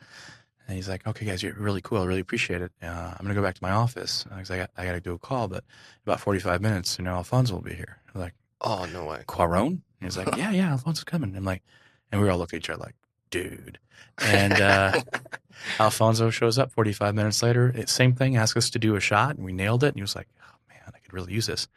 And 0.67 0.75
he's 0.75 0.87
like, 0.87 1.05
"Okay, 1.05 1.25
guys, 1.25 1.43
you're 1.43 1.53
really 1.55 1.81
cool. 1.81 2.01
I 2.01 2.05
really 2.05 2.21
appreciate 2.21 2.61
it. 2.61 2.71
Uh, 2.81 3.13
I'm 3.17 3.23
gonna 3.25 3.33
go 3.35 3.41
back 3.41 3.55
to 3.55 3.63
my 3.63 3.71
office 3.71 4.23
because 4.23 4.49
I 4.51 4.57
got 4.57 4.69
I 4.77 4.85
got 4.85 4.93
to 4.93 5.01
do 5.01 5.13
a 5.13 5.19
call, 5.19 5.47
but 5.47 5.63
about 6.05 6.19
45 6.21 6.61
minutes, 6.61 6.97
you 6.97 7.03
know, 7.05 7.15
Alfonso 7.15 7.55
will 7.55 7.61
be 7.61 7.73
here." 7.73 7.97
I'm 8.13 8.21
like. 8.21 8.33
oh 8.61 8.85
no 8.93 9.05
way. 9.05 9.23
Cuarón? 9.27 9.67
And 9.67 9.81
he's 10.01 10.17
like, 10.17 10.35
yeah, 10.37 10.51
yeah, 10.51 10.71
Alfonso's 10.71 11.03
coming. 11.03 11.35
I'm 11.35 11.43
like, 11.43 11.63
and 12.11 12.21
we 12.21 12.29
all 12.29 12.37
look 12.37 12.53
at 12.53 12.57
each 12.57 12.69
other 12.69 12.81
like, 12.81 12.95
dude. 13.29 13.79
And 14.19 14.53
uh, 14.53 15.01
Alfonso 15.79 16.29
shows 16.29 16.57
up 16.57 16.71
45 16.71 17.15
minutes 17.15 17.41
later. 17.43 17.73
It, 17.75 17.89
same 17.89 18.13
thing, 18.13 18.37
asked 18.37 18.55
us 18.55 18.69
to 18.71 18.79
do 18.79 18.95
a 18.95 18.99
shot, 18.99 19.35
and 19.35 19.43
we 19.43 19.51
nailed 19.53 19.83
it. 19.83 19.87
And 19.87 19.95
he 19.95 20.01
was 20.01 20.15
like, 20.15 20.27
oh 20.41 20.55
man, 20.69 20.81
I 20.87 20.99
could 20.99 21.13
really 21.13 21.33
use 21.33 21.47
this. 21.47 21.67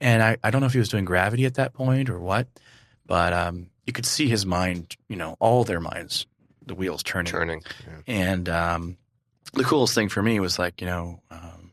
And 0.00 0.22
I, 0.22 0.36
I 0.42 0.50
don't 0.50 0.60
know 0.60 0.66
if 0.66 0.72
he 0.72 0.78
was 0.78 0.88
doing 0.88 1.04
gravity 1.04 1.46
at 1.46 1.54
that 1.54 1.72
point 1.72 2.10
or 2.10 2.18
what, 2.18 2.48
but 3.06 3.32
um, 3.32 3.70
you 3.86 3.92
could 3.92 4.06
see 4.06 4.28
his 4.28 4.44
mind, 4.44 4.96
you 5.08 5.16
know, 5.16 5.36
all 5.38 5.64
their 5.64 5.80
minds, 5.80 6.26
the 6.66 6.74
wheels 6.74 7.02
turning. 7.02 7.32
Turning. 7.32 7.62
Yeah. 7.86 8.00
And 8.06 8.48
um, 8.48 8.96
the 9.54 9.64
coolest 9.64 9.94
thing 9.94 10.08
for 10.08 10.22
me 10.22 10.40
was 10.40 10.58
like, 10.58 10.80
you 10.80 10.86
know, 10.86 11.20
um, 11.30 11.72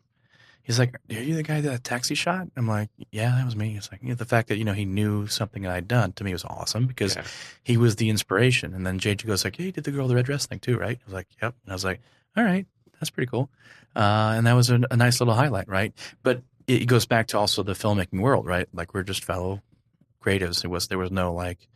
he's 0.63 0.79
like, 0.79 0.95
"Are 1.09 1.13
you 1.21 1.35
the 1.35 1.43
guy 1.43 1.61
that 1.61 1.83
taxi 1.83 2.15
shot?" 2.15 2.47
I'm 2.55 2.67
like, 2.67 2.89
"Yeah, 3.11 3.31
that 3.35 3.45
was 3.45 3.55
me." 3.55 3.75
It's 3.75 3.91
like 3.91 4.01
you 4.03 4.09
know, 4.09 4.15
the 4.15 4.25
fact 4.25 4.47
that 4.49 4.57
you 4.57 4.63
know 4.65 4.73
he 4.73 4.85
knew 4.85 5.27
something 5.27 5.63
that 5.63 5.71
I'd 5.71 5.87
done 5.87 6.13
to 6.13 6.23
me 6.23 6.31
was 6.33 6.45
awesome 6.45 6.85
because 6.87 7.15
Yeah. 7.15 7.23
he 7.63 7.75
was 7.77 7.95
the 7.97 8.09
inspiration. 8.09 8.73
And 8.73 8.85
then 8.85 8.99
JJ 8.99 9.25
goes 9.25 9.43
like, 9.43 9.57
"Yeah, 9.59 9.65
you 9.67 9.71
did 9.71 9.83
the 9.83 9.91
girl 9.91 10.07
the 10.07 10.15
red 10.15 10.25
dress 10.25 10.45
thing 10.45 10.59
too, 10.59 10.77
right?" 10.77 10.97
I 11.01 11.05
was 11.05 11.13
like, 11.13 11.27
"Yep." 11.41 11.55
And 11.65 11.71
I 11.71 11.75
was 11.75 11.83
like, 11.85 12.01
"All 12.37 12.43
right, 12.43 12.65
that's 12.99 13.09
pretty 13.09 13.29
cool." 13.29 13.49
Uh, 13.95 14.33
and 14.37 14.47
that 14.47 14.53
was 14.53 14.69
a, 14.69 14.79
a 14.89 14.97
nice 14.97 15.19
little 15.19 15.33
highlight, 15.35 15.67
right? 15.67 15.93
But 16.23 16.41
it 16.65 16.85
goes 16.87 17.05
back 17.05 17.27
to 17.27 17.37
also 17.37 17.61
the 17.61 17.73
filmmaking 17.73 18.21
world, 18.21 18.45
right? 18.47 18.67
Like 18.73 18.93
we're 18.93 19.03
just 19.03 19.23
fellow 19.25 19.61
creatives. 20.23 20.63
It 20.63 20.69
was 20.69 20.87
there 20.87 20.97
was 20.97 21.11
no 21.11 21.33
like 21.33 21.67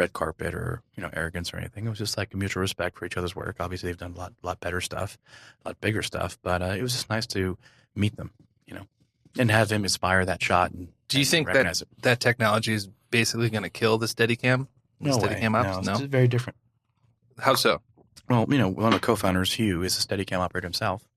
red 0.00 0.12
carpet 0.12 0.54
or 0.54 0.82
you 0.96 1.02
know 1.02 1.10
arrogance 1.12 1.52
or 1.54 1.58
anything. 1.58 1.86
It 1.86 1.88
was 1.90 1.98
just 1.98 2.16
like 2.18 2.34
mutual 2.34 2.62
respect 2.62 2.98
for 2.98 3.04
each 3.04 3.16
other's 3.16 3.36
work. 3.36 3.56
Obviously, 3.60 3.88
they've 3.90 3.96
done 3.98 4.14
a 4.16 4.18
lot 4.18 4.32
lot 4.42 4.58
better 4.60 4.80
stuff, 4.80 5.18
a 5.64 5.68
lot 5.68 5.80
bigger 5.80 6.02
stuff. 6.02 6.38
But 6.42 6.62
uh, 6.62 6.74
it 6.76 6.82
was 6.82 6.92
just 6.92 7.10
nice 7.10 7.26
to 7.28 7.56
meet 7.94 8.16
them, 8.16 8.30
you 8.66 8.74
know, 8.74 8.86
and 9.38 9.50
have 9.50 9.70
him 9.70 9.84
inspire 9.84 10.24
that 10.24 10.42
shot. 10.42 10.72
And 10.72 10.88
Do 11.08 11.18
you 11.18 11.22
and 11.22 11.28
think 11.28 11.52
that 11.52 11.66
it. 11.66 11.82
that 12.02 12.18
technology 12.20 12.72
is 12.72 12.88
basically 13.10 13.50
going 13.50 13.62
to 13.64 13.70
kill 13.70 13.98
the 13.98 14.06
Steadicam? 14.06 14.66
No 14.98 15.12
the 15.16 15.26
way. 15.26 15.34
Steadicam 15.34 15.54
ops? 15.56 15.86
No, 15.86 15.92
No. 15.92 15.98
it's 15.98 16.08
very 16.08 16.28
different. 16.28 16.56
How 17.38 17.54
so? 17.54 17.80
Well, 18.28 18.46
you 18.48 18.58
know, 18.58 18.68
one 18.68 18.92
of 18.92 19.00
the 19.00 19.04
co-founders, 19.06 19.52
Hugh, 19.54 19.82
is 19.82 19.98
a 19.98 20.06
Steadicam 20.06 20.38
operator 20.38 20.66
himself, 20.66 21.08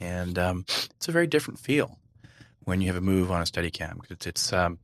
and 0.00 0.38
um, 0.38 0.64
it's 0.68 1.08
a 1.08 1.12
very 1.12 1.26
different 1.26 1.60
feel 1.60 1.98
when 2.64 2.80
you 2.80 2.86
have 2.86 2.96
a 2.96 3.00
move 3.00 3.30
on 3.30 3.40
a 3.40 3.44
Steadicam. 3.44 3.98
It's, 4.10 4.26
it's 4.26 4.52
um, 4.52 4.78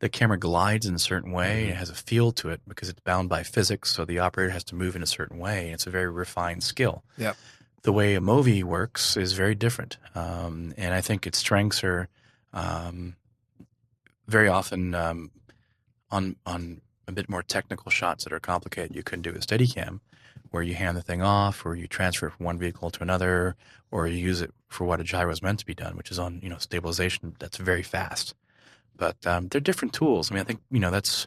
the 0.00 0.08
camera 0.08 0.38
glides 0.38 0.86
in 0.86 0.94
a 0.94 0.98
certain 0.98 1.32
way. 1.32 1.68
It 1.68 1.76
has 1.76 1.90
a 1.90 1.94
feel 1.94 2.32
to 2.32 2.50
it 2.50 2.60
because 2.68 2.88
it's 2.88 3.00
bound 3.00 3.28
by 3.28 3.42
physics, 3.42 3.90
so 3.90 4.04
the 4.04 4.18
operator 4.18 4.52
has 4.52 4.64
to 4.64 4.74
move 4.74 4.94
in 4.94 5.02
a 5.02 5.06
certain 5.06 5.38
way. 5.38 5.70
It's 5.70 5.86
a 5.86 5.90
very 5.90 6.10
refined 6.10 6.62
skill. 6.62 7.02
The 7.82 7.92
way 7.92 8.14
a 8.14 8.20
Movi 8.20 8.62
works 8.64 9.16
is 9.16 9.32
very 9.32 9.54
different, 9.54 9.96
um, 10.14 10.74
and 10.76 10.92
I 10.92 11.00
think 11.00 11.26
its 11.26 11.38
strengths 11.38 11.84
are 11.84 12.08
um, 12.52 13.16
very 14.26 14.48
often 14.48 14.94
um, 14.94 15.30
on 16.10 16.36
on 16.44 16.80
a 17.08 17.12
bit 17.12 17.28
more 17.28 17.42
technical 17.42 17.90
shots 17.90 18.24
that 18.24 18.32
are 18.32 18.40
complicated 18.40 18.96
you 18.96 19.04
couldn't 19.04 19.22
do 19.22 19.32
with 19.32 19.46
Steadicam, 19.46 20.00
where 20.50 20.64
you 20.64 20.74
hand 20.74 20.96
the 20.96 21.02
thing 21.02 21.22
off, 21.22 21.64
or 21.64 21.76
you 21.76 21.86
transfer 21.86 22.26
it 22.26 22.32
from 22.32 22.44
one 22.44 22.58
vehicle 22.58 22.90
to 22.90 23.02
another, 23.02 23.54
or 23.90 24.08
you 24.08 24.16
use 24.16 24.40
it 24.40 24.52
for 24.68 24.84
what 24.84 25.00
a 25.00 25.04
gyro 25.04 25.30
is 25.30 25.42
meant 25.42 25.60
to 25.60 25.66
be 25.66 25.74
done, 25.74 25.96
which 25.96 26.10
is 26.10 26.18
on 26.18 26.40
you 26.42 26.48
know 26.48 26.58
stabilization. 26.58 27.36
That's 27.38 27.56
very 27.56 27.82
fast. 27.82 28.34
But 28.96 29.26
um, 29.26 29.48
they're 29.48 29.60
different 29.60 29.92
tools. 29.94 30.30
I 30.30 30.34
mean, 30.34 30.40
I 30.42 30.44
think 30.44 30.60
you 30.70 30.80
know 30.80 30.90
that's 30.90 31.26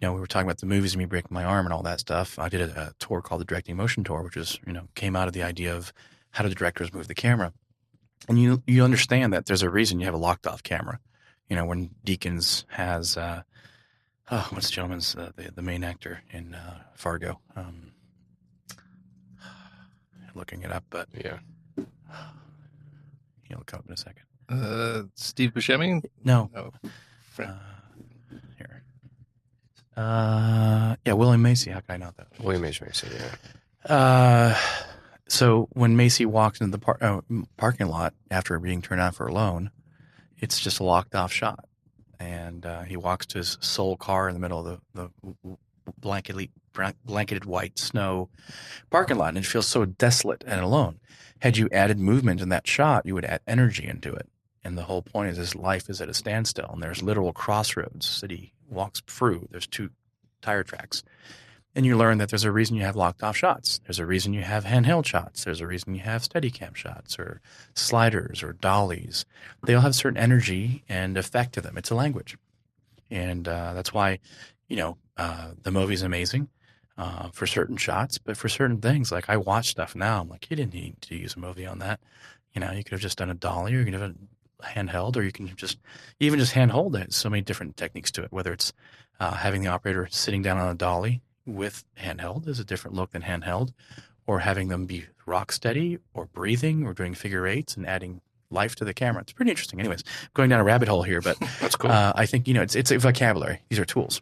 you 0.00 0.06
know 0.06 0.14
we 0.14 0.20
were 0.20 0.26
talking 0.26 0.46
about 0.46 0.58
the 0.58 0.66
movies 0.66 0.92
and 0.94 0.98
me 0.98 1.04
breaking 1.06 1.32
my 1.34 1.44
arm 1.44 1.66
and 1.66 1.72
all 1.72 1.82
that 1.82 2.00
stuff. 2.00 2.38
I 2.38 2.48
did 2.48 2.60
a, 2.62 2.80
a 2.80 2.92
tour 2.98 3.20
called 3.20 3.40
the 3.40 3.44
Directing 3.44 3.76
Motion 3.76 4.04
Tour, 4.04 4.22
which 4.22 4.36
is 4.36 4.58
you 4.66 4.72
know 4.72 4.88
came 4.94 5.16
out 5.16 5.28
of 5.28 5.34
the 5.34 5.42
idea 5.42 5.74
of 5.74 5.92
how 6.30 6.42
do 6.42 6.48
the 6.48 6.54
directors 6.54 6.92
move 6.92 7.08
the 7.08 7.14
camera, 7.14 7.52
and 8.28 8.40
you 8.40 8.62
you 8.66 8.82
understand 8.84 9.32
that 9.32 9.46
there's 9.46 9.62
a 9.62 9.70
reason 9.70 9.98
you 10.00 10.06
have 10.06 10.14
a 10.14 10.18
locked 10.18 10.46
off 10.46 10.62
camera. 10.62 11.00
You 11.48 11.56
know 11.56 11.64
when 11.66 11.90
Deakins 12.06 12.64
has. 12.68 13.16
Uh, 13.16 13.42
oh, 14.30 14.46
what's 14.50 14.68
the 14.68 14.72
gentleman's 14.74 15.14
uh, 15.16 15.32
the 15.36 15.50
the 15.52 15.62
main 15.62 15.82
actor 15.84 16.22
in 16.30 16.54
uh, 16.54 16.78
Fargo? 16.94 17.40
Um, 17.56 17.92
looking 20.34 20.62
it 20.62 20.70
up, 20.70 20.84
but 20.90 21.08
Yeah. 21.12 21.38
he'll 23.48 23.62
come 23.66 23.80
up 23.80 23.86
in 23.86 23.92
a 23.92 23.96
second. 23.96 24.22
Uh, 24.48 25.02
Steve 25.14 25.52
Buscemi? 25.52 26.02
No, 26.24 26.50
No. 26.54 26.72
uh, 27.44 27.54
here. 28.56 28.82
Uh, 29.96 30.96
yeah, 31.04 31.12
William 31.12 31.42
Macy. 31.42 31.70
How 31.70 31.80
can 31.80 31.94
I 31.94 31.96
not 32.04 32.16
that? 32.16 32.28
William 32.40 32.64
H. 32.64 32.80
Macy, 32.80 33.08
yeah. 33.14 33.92
Uh, 33.94 34.56
so 35.28 35.68
when 35.72 35.96
Macy 35.96 36.24
walks 36.24 36.60
into 36.60 36.70
the 36.72 36.78
par- 36.78 36.98
uh, 37.00 37.20
parking 37.56 37.88
lot 37.88 38.14
after 38.30 38.58
being 38.58 38.80
turned 38.82 39.00
out 39.00 39.14
for 39.14 39.26
a 39.26 39.32
loan, 39.32 39.70
it's 40.38 40.60
just 40.60 40.80
a 40.80 40.84
locked 40.84 41.14
off 41.14 41.32
shot, 41.32 41.64
and 42.20 42.64
uh, 42.64 42.82
he 42.82 42.96
walks 42.96 43.26
to 43.26 43.38
his 43.38 43.58
sole 43.60 43.96
car 43.96 44.28
in 44.28 44.34
the 44.34 44.40
middle 44.40 44.66
of 44.66 44.80
the 44.94 45.10
the 45.44 45.56
blanketly 46.00 46.50
blanketed 47.04 47.44
white 47.44 47.78
snow 47.78 48.28
parking 48.90 49.16
lot, 49.18 49.28
and 49.30 49.38
it 49.38 49.46
feels 49.46 49.66
so 49.66 49.84
desolate 49.84 50.44
and 50.46 50.60
alone. 50.60 51.00
Had 51.40 51.56
you 51.56 51.68
added 51.72 51.98
movement 51.98 52.40
in 52.40 52.48
that 52.50 52.66
shot, 52.66 53.04
you 53.06 53.14
would 53.14 53.24
add 53.24 53.40
energy 53.46 53.86
into 53.86 54.12
it. 54.12 54.28
And 54.68 54.76
the 54.76 54.82
whole 54.82 55.00
point 55.00 55.30
is 55.30 55.38
his 55.38 55.56
life 55.56 55.88
is 55.88 56.02
at 56.02 56.10
a 56.10 56.14
standstill, 56.14 56.68
and 56.74 56.82
there's 56.82 57.02
literal 57.02 57.32
crossroads 57.32 58.20
that 58.20 58.30
he 58.30 58.52
walks 58.68 59.00
through. 59.06 59.48
There's 59.50 59.66
two 59.66 59.88
tire 60.42 60.62
tracks. 60.62 61.02
And 61.74 61.86
you 61.86 61.96
learn 61.96 62.18
that 62.18 62.28
there's 62.28 62.44
a 62.44 62.52
reason 62.52 62.76
you 62.76 62.82
have 62.82 62.94
locked 62.94 63.22
off 63.22 63.34
shots. 63.34 63.80
There's 63.86 63.98
a 63.98 64.04
reason 64.04 64.34
you 64.34 64.42
have 64.42 64.66
handheld 64.66 65.06
shots. 65.06 65.44
There's 65.44 65.62
a 65.62 65.66
reason 65.66 65.94
you 65.94 66.02
have 66.02 66.20
Steadicam 66.20 66.76
shots 66.76 67.18
or 67.18 67.40
sliders 67.72 68.42
or 68.42 68.52
dollies. 68.52 69.24
They 69.64 69.74
all 69.74 69.80
have 69.80 69.94
certain 69.94 70.18
energy 70.18 70.84
and 70.86 71.16
effect 71.16 71.54
to 71.54 71.62
them. 71.62 71.78
It's 71.78 71.90
a 71.90 71.94
language. 71.94 72.36
And 73.10 73.48
uh, 73.48 73.72
that's 73.72 73.94
why, 73.94 74.18
you 74.68 74.76
know, 74.76 74.98
uh, 75.16 75.52
the 75.62 75.70
Movi's 75.70 76.02
amazing 76.02 76.50
uh, 76.98 77.30
for 77.32 77.46
certain 77.46 77.78
shots, 77.78 78.18
but 78.18 78.36
for 78.36 78.50
certain 78.50 78.82
things, 78.82 79.10
like 79.10 79.30
I 79.30 79.38
watch 79.38 79.68
stuff 79.68 79.96
now, 79.96 80.20
I'm 80.20 80.28
like, 80.28 80.50
you 80.50 80.56
didn't 80.56 80.74
need 80.74 81.00
to 81.02 81.16
use 81.16 81.36
a 81.36 81.40
movie 81.40 81.64
on 81.64 81.78
that. 81.78 82.00
You 82.54 82.60
know, 82.60 82.72
you 82.72 82.82
could 82.82 82.92
have 82.92 83.00
just 83.00 83.18
done 83.18 83.30
a 83.30 83.34
dolly 83.34 83.74
or 83.74 83.78
you 83.78 83.84
could 83.84 83.94
have 83.94 84.14
handheld 84.64 85.16
or 85.16 85.22
you 85.22 85.32
can 85.32 85.54
just 85.56 85.78
even 86.20 86.38
just 86.38 86.52
handhold 86.52 86.96
it. 86.96 87.12
So 87.12 87.30
many 87.30 87.42
different 87.42 87.76
techniques 87.76 88.10
to 88.12 88.22
it, 88.22 88.32
whether 88.32 88.52
it's 88.52 88.72
uh, 89.20 89.32
having 89.32 89.62
the 89.62 89.68
operator 89.68 90.08
sitting 90.10 90.42
down 90.42 90.58
on 90.58 90.68
a 90.68 90.74
dolly 90.74 91.22
with 91.46 91.84
handheld 91.98 92.46
is 92.46 92.60
a 92.60 92.64
different 92.64 92.96
look 92.96 93.12
than 93.12 93.22
handheld, 93.22 93.72
or 94.26 94.40
having 94.40 94.68
them 94.68 94.86
be 94.86 95.06
rock 95.26 95.52
steady 95.52 95.98
or 96.14 96.26
breathing 96.26 96.84
or 96.86 96.92
doing 96.92 97.14
figure 97.14 97.46
eights 97.46 97.76
and 97.76 97.86
adding 97.86 98.20
life 98.50 98.76
to 98.76 98.84
the 98.84 98.94
camera. 98.94 99.22
It's 99.22 99.32
pretty 99.32 99.50
interesting. 99.50 99.80
Anyways, 99.80 100.04
going 100.34 100.50
down 100.50 100.60
a 100.60 100.64
rabbit 100.64 100.88
hole 100.88 101.02
here, 101.02 101.20
but 101.20 101.38
That's 101.60 101.76
cool. 101.76 101.90
uh, 101.90 102.12
I 102.14 102.26
think 102.26 102.46
you 102.46 102.54
know 102.54 102.62
it's 102.62 102.74
it's 102.74 102.90
a 102.90 102.98
vocabulary. 102.98 103.60
These 103.68 103.78
are 103.78 103.84
tools. 103.84 104.20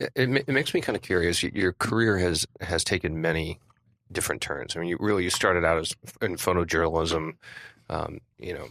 It, 0.00 0.10
it, 0.16 0.48
makes 0.48 0.74
me 0.74 0.80
kind 0.80 0.96
of 0.96 1.02
curious. 1.02 1.42
Your 1.42 1.72
career 1.72 2.18
has 2.18 2.46
has 2.60 2.82
taken 2.82 3.20
many 3.20 3.60
different 4.10 4.42
turns. 4.42 4.76
I 4.76 4.80
mean, 4.80 4.88
you 4.88 4.96
really 4.98 5.24
you 5.24 5.30
started 5.30 5.64
out 5.64 5.78
as 5.78 5.94
in 6.20 6.36
photojournalism, 6.36 7.34
um, 7.94 8.18
you 8.38 8.54
know, 8.54 8.66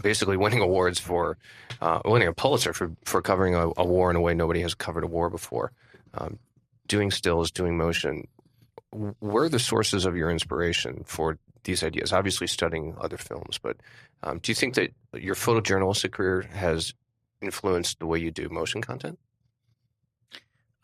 basically 0.00 0.36
winning 0.36 0.60
awards 0.60 1.00
for 1.00 1.36
uh, 1.80 2.00
winning 2.04 2.28
a 2.28 2.32
Pulitzer 2.32 2.72
for 2.72 2.92
for 3.04 3.20
covering 3.22 3.54
a, 3.54 3.70
a 3.76 3.84
war 3.84 4.10
in 4.10 4.16
a 4.16 4.20
way 4.20 4.34
nobody 4.34 4.60
has 4.62 4.74
covered 4.74 5.04
a 5.04 5.08
war 5.08 5.28
before. 5.30 5.72
Um, 6.14 6.38
doing 6.86 7.10
stills, 7.10 7.50
doing 7.50 7.76
motion. 7.76 8.28
W- 8.92 9.14
Where 9.18 9.44
are 9.44 9.48
the 9.48 9.58
sources 9.58 10.06
of 10.06 10.16
your 10.16 10.30
inspiration 10.30 11.02
for 11.04 11.38
these 11.64 11.82
ideas? 11.82 12.12
Obviously, 12.12 12.46
studying 12.46 12.96
other 13.00 13.16
films, 13.16 13.58
but 13.58 13.76
um, 14.22 14.38
do 14.38 14.50
you 14.50 14.54
think 14.54 14.74
that 14.74 14.92
your 15.12 15.34
photojournalistic 15.34 16.12
career 16.12 16.42
has 16.52 16.94
influenced 17.42 17.98
the 17.98 18.06
way 18.06 18.18
you 18.18 18.30
do 18.30 18.48
motion 18.48 18.80
content? 18.80 19.18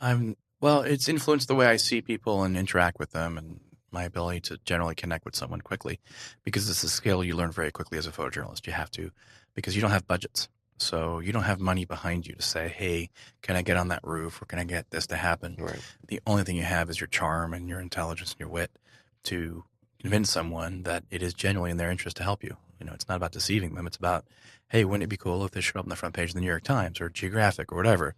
I'm 0.00 0.36
well. 0.60 0.82
It's 0.82 1.08
influenced 1.08 1.48
the 1.48 1.54
way 1.54 1.66
I 1.66 1.76
see 1.76 2.02
people 2.02 2.42
and 2.42 2.56
interact 2.56 2.98
with 2.98 3.12
them, 3.12 3.38
and 3.38 3.60
my 3.92 4.04
ability 4.04 4.40
to 4.40 4.58
generally 4.64 4.94
connect 4.94 5.24
with 5.24 5.36
someone 5.36 5.60
quickly, 5.60 6.00
because 6.44 6.68
it's 6.68 6.82
a 6.82 6.88
skill 6.88 7.22
you 7.22 7.36
learn 7.36 7.52
very 7.52 7.70
quickly 7.70 7.98
as 7.98 8.06
a 8.06 8.12
photojournalist. 8.12 8.66
You 8.66 8.72
have 8.72 8.90
to, 8.92 9.10
because 9.54 9.74
you 9.76 9.82
don't 9.82 9.90
have 9.90 10.06
budgets, 10.06 10.48
so 10.78 11.20
you 11.20 11.32
don't 11.32 11.42
have 11.44 11.60
money 11.60 11.84
behind 11.84 12.26
you 12.26 12.34
to 12.34 12.42
say, 12.42 12.68
"Hey, 12.68 13.10
can 13.42 13.56
I 13.56 13.62
get 13.62 13.76
on 13.76 13.88
that 13.88 14.02
roof, 14.02 14.40
or 14.40 14.46
can 14.46 14.58
I 14.58 14.64
get 14.64 14.90
this 14.90 15.06
to 15.08 15.16
happen?" 15.16 15.56
Right. 15.58 15.80
The 16.08 16.20
only 16.26 16.44
thing 16.44 16.56
you 16.56 16.62
have 16.62 16.90
is 16.90 17.00
your 17.00 17.08
charm 17.08 17.54
and 17.54 17.68
your 17.68 17.80
intelligence 17.80 18.32
and 18.32 18.40
your 18.40 18.48
wit 18.48 18.70
to 19.24 19.64
convince 20.00 20.30
someone 20.30 20.82
that 20.82 21.04
it 21.10 21.22
is 21.22 21.34
genuinely 21.34 21.70
in 21.70 21.76
their 21.76 21.90
interest 21.90 22.16
to 22.16 22.24
help 22.24 22.42
you. 22.42 22.56
You 22.80 22.86
know, 22.86 22.92
it's 22.92 23.08
not 23.08 23.16
about 23.16 23.30
deceiving 23.30 23.74
them. 23.76 23.86
It's 23.86 23.96
about, 23.96 24.26
hey, 24.68 24.84
wouldn't 24.84 25.04
it 25.04 25.08
be 25.08 25.16
cool 25.16 25.44
if 25.44 25.52
this 25.52 25.64
showed 25.64 25.78
up 25.78 25.84
on 25.84 25.90
the 25.90 25.94
front 25.94 26.16
page 26.16 26.30
of 26.30 26.34
the 26.34 26.40
New 26.40 26.48
York 26.48 26.64
Times 26.64 27.00
or 27.00 27.08
Geographic 27.08 27.70
or 27.70 27.76
whatever? 27.76 28.16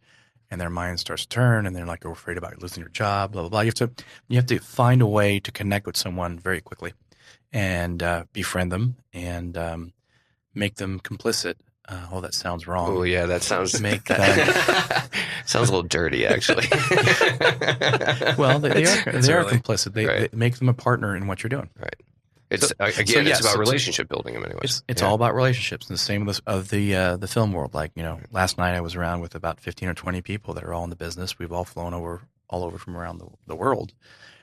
And 0.55 0.61
their 0.61 0.71
mind 0.71 1.01
starts 1.01 1.23
to 1.23 1.29
turn, 1.29 1.67
and 1.67 1.75
they're 1.75 1.85
like 1.85 2.05
afraid 2.05 2.39
about 2.39 2.63
losing 2.63 2.81
your 2.81 2.89
job, 2.91 3.33
blah 3.33 3.43
blah 3.43 3.49
blah. 3.49 3.61
You 3.63 3.73
have 3.75 3.75
to 3.75 3.91
you 4.29 4.37
have 4.37 4.47
to 4.47 4.61
find 4.61 5.03
a 5.03 5.07
way 5.07 5.41
to 5.41 5.51
connect 5.51 5.85
with 5.85 5.97
someone 5.97 6.39
very 6.39 6.61
quickly, 6.61 6.93
and 7.53 8.01
uh, 8.01 8.25
befriend 8.33 8.71
them 8.71 8.95
and 9.13 9.59
um, 9.59 9.93
make 10.55 10.77
them 10.77 11.01
complicit. 11.01 11.55
Uh, 11.89 12.07
oh, 12.13 12.21
that 12.21 12.35
sounds 12.35 12.69
wrong. 12.69 12.89
Oh 12.97 13.03
yeah, 13.03 13.27
that 13.27 13.43
sounds 13.43 13.81
Make 13.89 14.05
that 14.09 15.09
sounds 15.45 15.71
a 15.71 15.73
little 15.73 15.89
dirty, 15.89 16.25
actually. 16.25 16.69
Well, 18.39 18.61
they, 18.61 18.69
they 18.75 18.85
are 18.87 19.21
they 19.21 19.33
are 19.33 19.45
complicit. 19.45 19.93
They, 19.93 20.07
Right. 20.07 20.31
they 20.31 20.37
make 20.37 20.59
them 20.59 20.69
a 20.69 20.75
partner 20.75 21.17
in 21.17 21.27
what 21.27 21.43
you're 21.43 21.51
doing. 21.51 21.69
It's 22.51 22.69
So- 22.69 22.75
again, 22.81 23.07
so 23.07 23.21
it's 23.21 23.41
about 23.41 23.51
it's- 23.51 23.57
relationship 23.57 24.09
building 24.09 24.35
in 24.35 24.41
many 24.43 24.55
ways. 24.55 24.63
It's 24.65 24.83
it's 24.89 25.03
Yeah. 25.03 25.09
all 25.09 25.15
about 25.15 25.35
relationships, 25.35 25.89
and 25.89 25.95
the 25.95 26.01
same 26.03 26.25
with 26.25 26.41
of 26.47 26.69
the 26.71 26.95
uh, 26.95 27.17
the 27.17 27.29
film 27.29 27.53
world. 27.53 27.75
Like 27.75 27.93
you 27.95 28.03
know, 28.03 28.21
last 28.31 28.59
night 28.59 28.75
I 28.75 28.81
was 28.81 28.95
around 28.95 29.21
with 29.21 29.35
about 29.35 29.61
fifteen 29.61 29.89
or 29.89 29.95
twenty 29.95 30.23
people 30.23 30.55
that 30.55 30.65
are 30.65 30.73
all 30.73 30.85
in 30.85 30.91
the 30.91 30.97
business. 30.97 31.39
We've 31.39 31.53
all 31.53 31.65
flown 31.65 31.95
over 31.95 32.23
all 32.49 32.63
over 32.65 32.79
from 32.79 32.97
around 32.97 33.19
the, 33.19 33.27
the 33.47 33.57
world 33.57 33.95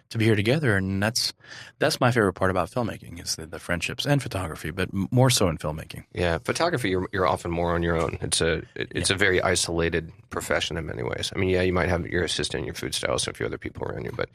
to 0.09 0.17
be 0.17 0.25
here 0.25 0.35
together, 0.35 0.75
and 0.75 1.01
that's 1.01 1.31
that's 1.79 2.01
my 2.01 2.11
favorite 2.11 2.33
part 2.33 2.51
about 2.51 2.69
filmmaking 2.69 3.21
is 3.23 3.35
the, 3.37 3.45
the 3.45 3.59
friendships 3.59 4.05
and 4.05 4.21
photography, 4.21 4.69
but 4.71 4.89
more 4.91 5.29
so 5.29 5.47
in 5.47 5.57
filmmaking. 5.57 6.03
Yeah, 6.13 6.39
photography. 6.43 6.89
You're, 6.89 7.07
you're 7.13 7.27
often 7.27 7.49
more 7.51 7.73
on 7.73 7.81
your 7.83 7.95
own. 7.95 8.17
It's 8.21 8.41
a 8.41 8.63
it- 8.75 8.91
it's 8.93 9.09
a 9.09 9.15
very 9.15 9.41
isolated 9.41 10.11
profession 10.29 10.75
in 10.75 10.85
many 10.85 11.03
ways. 11.03 11.31
I 11.33 11.39
mean, 11.39 11.47
yeah, 11.49 11.61
you 11.61 11.71
might 11.71 11.87
have 11.87 12.05
your 12.07 12.23
assistant, 12.23 12.65
your 12.65 12.73
food 12.73 12.93
stylist, 12.93 13.27
a 13.29 13.33
few 13.33 13.45
other 13.45 13.57
people 13.57 13.83
around 13.87 14.03
you, 14.03 14.11
but 14.13 14.27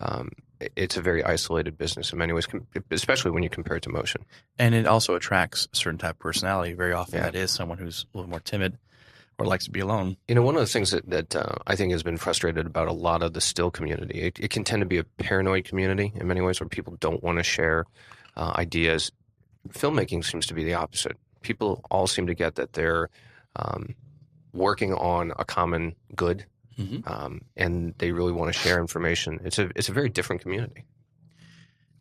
um, 0.00 0.30
it's 0.76 0.96
a 0.96 1.02
very 1.02 1.22
isolated 1.24 1.76
business 1.78 2.12
in 2.12 2.18
many 2.18 2.32
ways, 2.32 2.46
especially 2.90 3.30
when 3.30 3.42
you 3.42 3.50
compare 3.50 3.76
it 3.76 3.82
to 3.84 3.90
motion. 3.90 4.24
And 4.58 4.74
it 4.74 4.86
also 4.86 5.14
attracts 5.14 5.68
a 5.72 5.76
certain 5.76 5.98
type 5.98 6.12
of 6.16 6.18
personality. 6.18 6.72
Very 6.74 6.92
often, 6.92 7.16
Yeah. 7.16 7.24
that 7.24 7.34
is 7.34 7.50
someone 7.50 7.78
who's 7.78 8.06
a 8.14 8.18
little 8.18 8.30
more 8.30 8.40
timid 8.40 8.78
or 9.38 9.46
likes 9.46 9.64
to 9.64 9.70
be 9.70 9.80
alone. 9.80 10.16
You 10.28 10.34
know, 10.34 10.42
one 10.42 10.54
of 10.56 10.60
the 10.60 10.66
things 10.66 10.90
that, 10.90 11.08
that 11.08 11.34
uh, 11.34 11.56
I 11.66 11.74
think 11.74 11.92
has 11.92 12.02
been 12.02 12.16
frustrated 12.18 12.66
about 12.66 12.88
a 12.88 12.92
lot 12.92 13.22
of 13.22 13.32
the 13.32 13.40
still 13.40 13.70
community, 13.70 14.20
it, 14.20 14.38
it 14.38 14.50
can 14.50 14.62
tend 14.64 14.80
to 14.82 14.86
be 14.86 14.98
a 14.98 15.04
paranoid 15.04 15.64
community 15.64 16.12
in 16.14 16.26
many 16.28 16.40
ways 16.40 16.60
where 16.60 16.68
people 16.68 16.96
don't 17.00 17.22
want 17.22 17.38
to 17.38 17.42
share 17.42 17.84
uh, 18.36 18.52
ideas. 18.56 19.10
Filmmaking 19.70 20.24
seems 20.24 20.46
to 20.46 20.54
be 20.54 20.64
the 20.64 20.74
opposite. 20.74 21.16
People 21.42 21.84
all 21.90 22.06
seem 22.06 22.26
to 22.26 22.34
get 22.34 22.56
that 22.56 22.74
they're 22.74 23.08
um, 23.56 23.94
working 24.52 24.92
on 24.94 25.32
a 25.38 25.44
common 25.44 25.94
good, 26.14 26.44
Mhm. 26.78 27.06
um, 27.10 27.40
and 27.56 27.94
they 27.98 28.12
really 28.12 28.32
want 28.32 28.52
to 28.52 28.58
share 28.58 28.80
information. 28.80 29.40
It's 29.44 29.58
a 29.58 29.70
it's 29.76 29.88
a 29.88 29.92
very 29.92 30.08
different 30.08 30.42
community. 30.42 30.84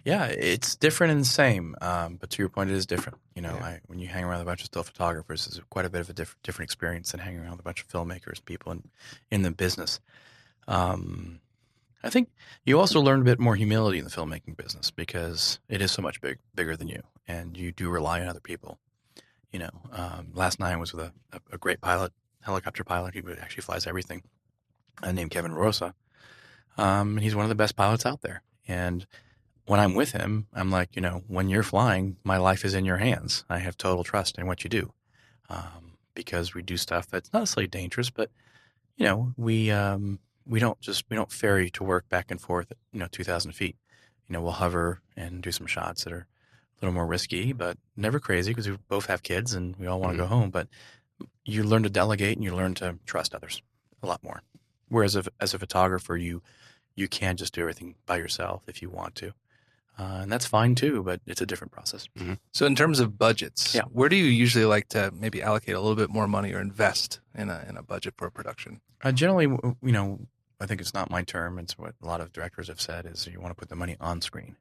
Yeah, 0.03 0.25
it's 0.25 0.75
different 0.75 1.11
and 1.11 1.21
the 1.21 1.25
same, 1.25 1.75
um, 1.79 2.15
but 2.15 2.31
to 2.31 2.41
your 2.41 2.49
point, 2.49 2.71
it 2.71 2.75
is 2.75 2.87
different. 2.87 3.19
You 3.35 3.43
know, 3.43 3.53
Yeah. 3.55 3.65
I, 3.65 3.81
when 3.85 3.99
you 3.99 4.07
hang 4.07 4.23
around 4.23 4.39
with 4.39 4.41
a 4.41 4.45
bunch 4.45 4.61
of 4.61 4.65
still 4.65 4.81
photographers, 4.81 5.45
it's 5.45 5.59
quite 5.69 5.85
a 5.85 5.91
bit 5.91 6.01
of 6.01 6.09
a 6.09 6.13
diff- 6.13 6.35
different 6.41 6.67
experience 6.69 7.11
than 7.11 7.19
hanging 7.19 7.39
around 7.41 7.51
with 7.51 7.59
a 7.59 7.63
bunch 7.63 7.81
of 7.81 7.87
filmmakers, 7.87 8.43
people 8.43 8.71
in, 8.71 8.83
in 9.29 9.41
the 9.43 9.51
business. 9.51 9.99
Um, 10.67 11.39
I 12.03 12.09
think 12.09 12.29
you 12.65 12.79
also 12.79 12.99
learn 12.99 13.21
a 13.21 13.23
bit 13.23 13.39
more 13.39 13.55
humility 13.55 13.99
in 13.99 14.03
the 14.03 14.09
filmmaking 14.09 14.57
business 14.57 14.89
because 14.89 15.59
it 15.69 15.81
is 15.83 15.91
so 15.91 16.01
much 16.01 16.19
big, 16.19 16.39
bigger 16.55 16.75
than 16.75 16.87
you, 16.87 17.03
and 17.27 17.55
you 17.55 17.71
do 17.71 17.87
rely 17.89 18.21
on 18.21 18.27
other 18.27 18.39
people. 18.39 18.79
You 19.51 19.59
know, 19.59 19.69
um, 19.91 20.29
last 20.33 20.59
night 20.59 20.73
I 20.73 20.77
was 20.77 20.93
with 20.93 21.05
a, 21.05 21.13
a, 21.31 21.39
a 21.51 21.57
great 21.59 21.79
pilot, 21.79 22.11
helicopter 22.41 22.83
pilot. 22.83 23.13
He 23.13 23.21
actually 23.39 23.61
flies 23.61 23.85
everything, 23.85 24.23
uh, 25.03 25.11
named 25.11 25.31
Kevin 25.31 25.53
Rosa. 25.53 25.93
Um, 26.77 27.17
and 27.17 27.21
he's 27.21 27.35
one 27.35 27.45
of 27.45 27.49
the 27.49 27.55
best 27.55 27.75
pilots 27.75 28.05
out 28.05 28.21
there. 28.21 28.43
And 28.67 29.05
when 29.65 29.79
I'm 29.79 29.95
with 29.95 30.11
him, 30.11 30.47
I'm 30.53 30.71
like, 30.71 30.95
you 30.95 31.01
know, 31.01 31.23
when 31.27 31.49
you're 31.49 31.63
flying, 31.63 32.17
my 32.23 32.37
life 32.37 32.65
is 32.65 32.73
in 32.73 32.85
your 32.85 32.97
hands. 32.97 33.45
I 33.49 33.59
have 33.59 33.77
total 33.77 34.03
trust 34.03 34.37
in 34.37 34.47
what 34.47 34.63
you 34.63 34.69
do 34.69 34.93
um, 35.49 35.93
because 36.13 36.53
we 36.53 36.61
do 36.61 36.77
stuff 36.77 37.07
that's 37.07 37.31
not 37.33 37.39
necessarily 37.39 37.67
dangerous, 37.67 38.09
but 38.09 38.29
you 38.97 39.05
know, 39.05 39.33
we 39.37 39.71
um, 39.71 40.19
we 40.45 40.59
don't 40.59 40.79
just 40.81 41.05
we 41.09 41.15
don't 41.15 41.31
ferry 41.31 41.69
to 41.71 41.83
work 41.83 42.07
back 42.09 42.31
and 42.31 42.41
forth 42.41 42.71
at 42.71 42.77
you 42.91 42.99
know 42.99 43.07
two 43.11 43.23
thousand 43.23 43.53
feet. 43.53 43.75
You 44.27 44.33
know, 44.33 44.41
we'll 44.41 44.51
hover 44.53 45.01
and 45.15 45.41
do 45.41 45.51
some 45.51 45.67
shots 45.67 46.03
that 46.03 46.13
are 46.13 46.27
a 46.27 46.85
little 46.85 46.93
more 46.93 47.05
risky, 47.05 47.53
but 47.53 47.77
never 47.95 48.19
crazy 48.19 48.51
because 48.51 48.69
we 48.69 48.77
both 48.87 49.07
have 49.07 49.23
kids 49.23 49.53
and 49.53 49.75
we 49.77 49.87
all 49.87 49.99
want 49.99 50.13
to 50.13 50.17
go 50.17 50.27
home. 50.27 50.49
But 50.49 50.67
you 51.45 51.63
learn 51.63 51.83
to 51.83 51.89
delegate 51.89 52.37
and 52.37 52.43
you 52.43 52.55
learn 52.55 52.73
to 52.75 52.97
trust 53.05 53.35
others 53.35 53.61
a 54.01 54.07
lot 54.07 54.23
more. 54.23 54.41
Whereas 54.91 55.15
if, 55.15 55.27
as 55.39 55.53
a 55.53 55.59
photographer, 55.59 56.15
you 56.17 56.41
you 56.95 57.07
can 57.07 57.37
just 57.37 57.53
do 57.53 57.61
everything 57.61 57.95
by 58.05 58.17
yourself 58.17 58.63
if 58.67 58.81
you 58.81 58.89
want 58.89 59.15
to, 59.15 59.29
uh, 59.97 60.19
and 60.23 60.31
that's 60.31 60.45
fine 60.45 60.75
too. 60.75 61.01
But 61.03 61.21
it's 61.25 61.41
a 61.41 61.45
different 61.45 61.71
process. 61.71 62.07
So 62.51 62.65
in 62.65 62.75
terms 62.75 62.99
of 62.99 63.17
budgets, 63.17 63.73
Yeah. 63.73 63.83
where 63.91 64.09
do 64.09 64.15
you 64.17 64.25
usually 64.25 64.65
like 64.65 64.89
to 64.89 65.11
maybe 65.13 65.41
allocate 65.41 65.75
a 65.75 65.79
little 65.79 65.95
bit 65.95 66.09
more 66.09 66.27
money 66.27 66.53
or 66.53 66.59
invest 66.59 67.21
in 67.33 67.49
a 67.49 67.65
in 67.69 67.77
a 67.77 67.83
budget 67.83 68.15
for 68.17 68.27
a 68.27 68.31
production? 68.31 68.81
Uh, 69.01 69.11
generally, 69.11 69.45
you 69.47 69.91
know, 69.91 70.19
I 70.59 70.65
think 70.67 70.81
it's 70.81 70.93
not 70.93 71.09
my 71.09 71.23
term. 71.23 71.57
It's 71.57 71.77
what 71.77 71.95
a 72.03 72.05
lot 72.05 72.21
of 72.21 72.31
directors 72.33 72.67
have 72.67 72.81
said 72.81 73.05
is 73.05 73.25
you 73.25 73.39
want 73.39 73.51
to 73.51 73.59
put 73.59 73.69
the 73.69 73.75
money 73.75 73.95
on 73.99 74.21
screen. 74.21 74.57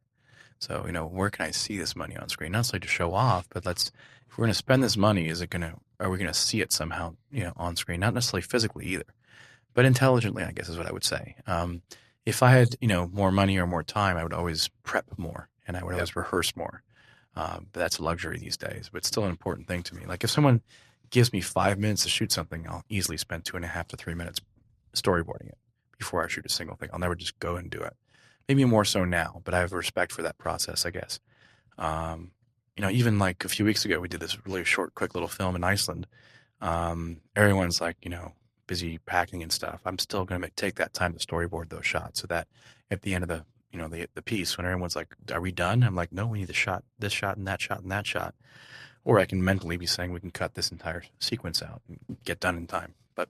So, 0.61 0.85
you 0.87 0.93
know, 0.93 1.07
where 1.07 1.31
can 1.31 1.47
I 1.47 1.51
see 1.53 1.79
this 1.79 1.97
money 1.97 2.17
on 2.19 2.29
screen? 2.29 2.53
Not 2.53 2.59
necessarily 2.59 2.81
to 2.83 2.89
show 2.89 3.15
off, 3.15 3.49
but 3.53 3.65
let's, 3.65 3.91
if 4.29 4.37
we're 4.37 4.43
going 4.45 4.51
to 4.53 4.55
spend 4.59 4.83
this 4.85 4.95
money, 4.97 5.27
is 5.29 5.41
it 5.41 5.49
going 5.49 5.63
to, 5.63 5.73
are 5.99 6.11
we 6.11 6.19
going 6.19 6.29
to 6.31 6.35
see 6.39 6.61
it 6.61 6.71
somehow, 6.71 7.17
you 7.33 7.45
know, 7.45 7.55
on 7.57 7.77
screen? 7.77 8.01
Not 8.01 8.13
necessarily 8.13 8.43
physically 8.43 8.85
either, 8.87 9.05
but 9.75 9.85
intelligently, 9.85 10.43
I 10.43 10.53
guess 10.53 10.69
is 10.69 10.79
what 10.79 10.87
I 10.87 10.93
would 10.93 11.05
say. 11.05 11.37
Um, 11.47 11.83
if 12.27 12.43
I 12.43 12.51
had, 12.51 12.77
you 12.81 12.89
know, 12.89 13.09
more 13.13 13.33
money 13.33 13.59
or 13.59 13.67
more 13.67 13.83
time, 13.83 14.17
I 14.17 14.23
would 14.23 14.33
always 14.33 14.69
prep 14.83 15.07
more 15.17 15.49
and 15.67 15.77
I 15.77 15.85
would 15.85 15.95
always 15.95 16.17
rehearse 16.17 16.55
more. 16.57 16.83
Um, 17.37 17.69
but 17.73 17.81
that's 17.81 17.99
a 17.99 18.03
luxury 18.03 18.39
these 18.39 18.57
days, 18.57 18.91
but 18.93 18.99
it's 18.99 19.09
still 19.09 19.25
an 19.25 19.31
important 19.31 19.69
thing 19.69 19.83
to 19.85 19.95
me. 19.95 20.05
Like 20.05 20.25
if 20.25 20.31
someone 20.31 20.63
gives 21.11 21.33
me 21.33 21.41
five 21.41 21.79
minutes 21.79 22.03
to 22.03 22.09
shoot 22.09 22.33
something, 22.33 22.67
I'll 22.69 22.85
easily 22.89 23.17
spend 23.17 23.45
two 23.45 23.57
and 23.57 23.65
a 23.65 23.69
half 23.69 23.89
to 23.89 23.97
three 23.97 24.15
minutes 24.15 24.41
storyboarding 24.95 25.49
it 25.49 25.59
before 25.99 26.25
I 26.25 26.29
shoot 26.29 26.47
a 26.47 26.51
single 26.51 26.77
thing. 26.77 26.89
I'll 26.93 26.99
never 26.99 27.15
just 27.15 27.39
go 27.39 27.57
and 27.57 27.71
do 27.71 27.81
it. 27.81 27.95
Maybe 28.49 28.65
more 28.65 28.85
so 28.85 29.05
now, 29.05 29.41
but 29.45 29.55
I 29.55 29.61
have 29.61 29.73
respect 29.73 30.13
for 30.13 30.23
that 30.23 30.39
process, 30.39 30.85
I 30.85 30.91
guess. 30.91 31.21
Um, 31.79 32.33
you 32.77 32.83
know, 32.83 32.91
even 32.91 33.19
like 33.19 33.45
a 33.45 33.49
few 33.49 33.65
weeks 33.65 33.85
ago, 33.85 34.01
we 34.01 34.09
did 34.09 34.21
this 34.21 34.45
really 34.45 34.65
short, 34.65 34.95
quick 34.95 35.15
little 35.15 35.29
film 35.29 35.55
in 35.55 35.63
Iceland. 35.63 36.07
Um, 36.61 37.21
everyone's 37.37 37.81
like, 37.81 37.97
you 38.03 38.11
know, 38.11 38.33
busy 38.71 38.99
packing 38.99 39.43
and 39.43 39.51
stuff. 39.51 39.81
I'm 39.85 39.99
still 39.99 40.25
going 40.25 40.43
to 40.43 40.51
take 40.51 40.77
that 40.77 40.95
time 40.95 41.13
to 41.13 41.19
storyboard 41.19 41.71
those 41.71 41.85
shots 41.85 42.21
so 42.21 42.29
that 42.29 42.47
at 42.89 43.03
the 43.03 43.15
end 43.15 43.25
of 43.25 43.29
the, 43.29 43.45
you 43.73 43.81
know, 43.81 43.89
the, 43.89 44.07
the 44.15 44.23
piece, 44.23 44.57
when 44.57 44.65
everyone's 44.65 44.95
like, 44.95 45.09
are 45.33 45.41
we 45.41 45.51
done? 45.51 45.83
I'm 45.83 45.97
like, 45.97 46.13
no, 46.13 46.29
we 46.29 46.39
need 46.39 46.47
the 46.47 46.53
shot, 46.53 46.85
this 46.97 47.13
shot 47.13 47.37
and 47.37 47.49
that 47.49 47.61
shot 47.61 47.83
and 47.83 47.91
that 47.91 48.07
shot. 48.07 48.33
Or 49.05 49.19
I 49.19 49.25
can 49.25 49.43
mentally 49.43 49.77
be 49.77 49.87
saying 49.87 50.13
we 50.13 50.21
can 50.21 50.31
cut 50.31 50.55
this 50.55 50.71
entire 50.71 51.03
sequence 51.19 51.65
out 51.65 51.83
and 51.89 51.99
get 52.25 52.39
done 52.39 52.57
in 52.57 52.69
time. 52.69 52.95
But 53.17 53.29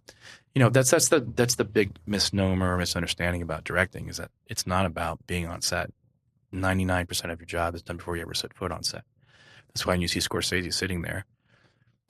you 0.55 0.61
know, 0.61 0.69
that's 0.69 0.91
that's 0.91 1.09
the 1.09 1.21
that's 1.21 1.55
the 1.55 1.65
big 1.65 1.93
misnomer 2.07 2.75
or 2.75 2.77
misunderstanding 2.77 3.41
about 3.41 3.65
directing 3.65 4.11
is 4.11 4.19
that 4.19 4.31
it's 4.47 4.67
not 4.67 4.85
about 4.85 5.27
being 5.27 5.47
on 5.47 5.63
set. 5.63 5.91
Ninety 6.53 6.85
nine 6.85 7.07
percent 7.07 7.33
of 7.33 7.41
your 7.41 7.47
job 7.47 7.75
is 7.75 7.83
done 7.83 7.97
before 7.97 8.15
you 8.15 8.23
ever 8.23 8.35
set 8.35 8.53
foot 8.53 8.73
on 8.73 8.83
set. 8.83 9.05
That's 9.69 9.87
why 9.87 9.95
when 9.95 10.03
you 10.03 10.09
see 10.09 10.21
Scorsese 10.21 10.75
sitting 10.75 11.01
there, 11.01 11.25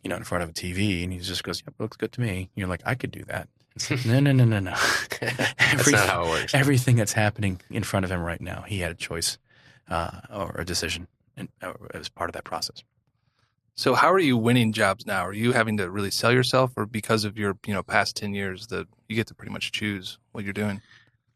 you 0.03 0.11
know, 0.11 0.17
in 0.17 0.25
front 0.25 0.43
of 0.45 0.51
a 0.51 0.53
TV, 0.53 1.03
and 1.05 1.13
he 1.13 1.19
just 1.19 1.45
goes, 1.45 1.63
"Yep, 1.67 1.75
looks 1.79 1.97
good 1.97 2.13
to 2.13 2.21
me." 2.21 2.51
You're 2.55 2.69
like, 2.69 2.83
"I 2.87 2.95
could 2.95 3.11
do 3.11 3.25
that." 3.25 3.49
No, 4.05 4.21
no, 4.21 4.33
no, 4.33 4.45
no, 4.45 4.59
no. 4.59 4.75
That's 5.21 5.91
not 5.91 6.09
how 6.09 6.25
it 6.25 6.29
works. 6.29 6.55
Everything 6.55 6.97
that's 6.97 7.13
happening 7.13 7.61
in 7.71 7.83
front 7.85 8.05
of 8.05 8.11
him 8.11 8.21
right 8.21 8.41
now, 8.41 8.63
he 8.63 8.81
had 8.81 8.91
a 8.91 8.95
choice 8.97 9.39
uh, 9.89 10.21
or 10.33 10.57
a 10.59 10.65
decision 10.65 11.07
in, 11.37 11.49
uh, 11.63 11.73
as 11.95 12.09
part 12.09 12.29
of 12.29 12.35
that 12.35 12.45
process. 12.45 12.83
So 13.77 13.95
how 13.95 14.13
are 14.13 14.19
you 14.19 14.37
winning 14.37 14.73
jobs 14.73 15.07
now? 15.07 15.25
Are 15.25 15.33
you 15.33 15.53
having 15.53 15.77
to 15.79 15.89
really 15.91 16.11
sell 16.11 16.33
yourself, 16.33 16.73
or 16.77 16.85
because 16.85 17.25
of 17.25 17.39
your 17.39 17.57
you 17.67 17.73
know 17.73 17.83
past 17.83 18.17
ten 18.17 18.35
years 18.35 18.67
that 18.69 18.87
you 19.09 19.17
get 19.17 19.29
to 19.29 19.35
pretty 19.35 19.53
much 19.53 19.73
choose 19.73 20.19
what 20.33 20.45
you're 20.45 20.53
doing? 20.53 20.83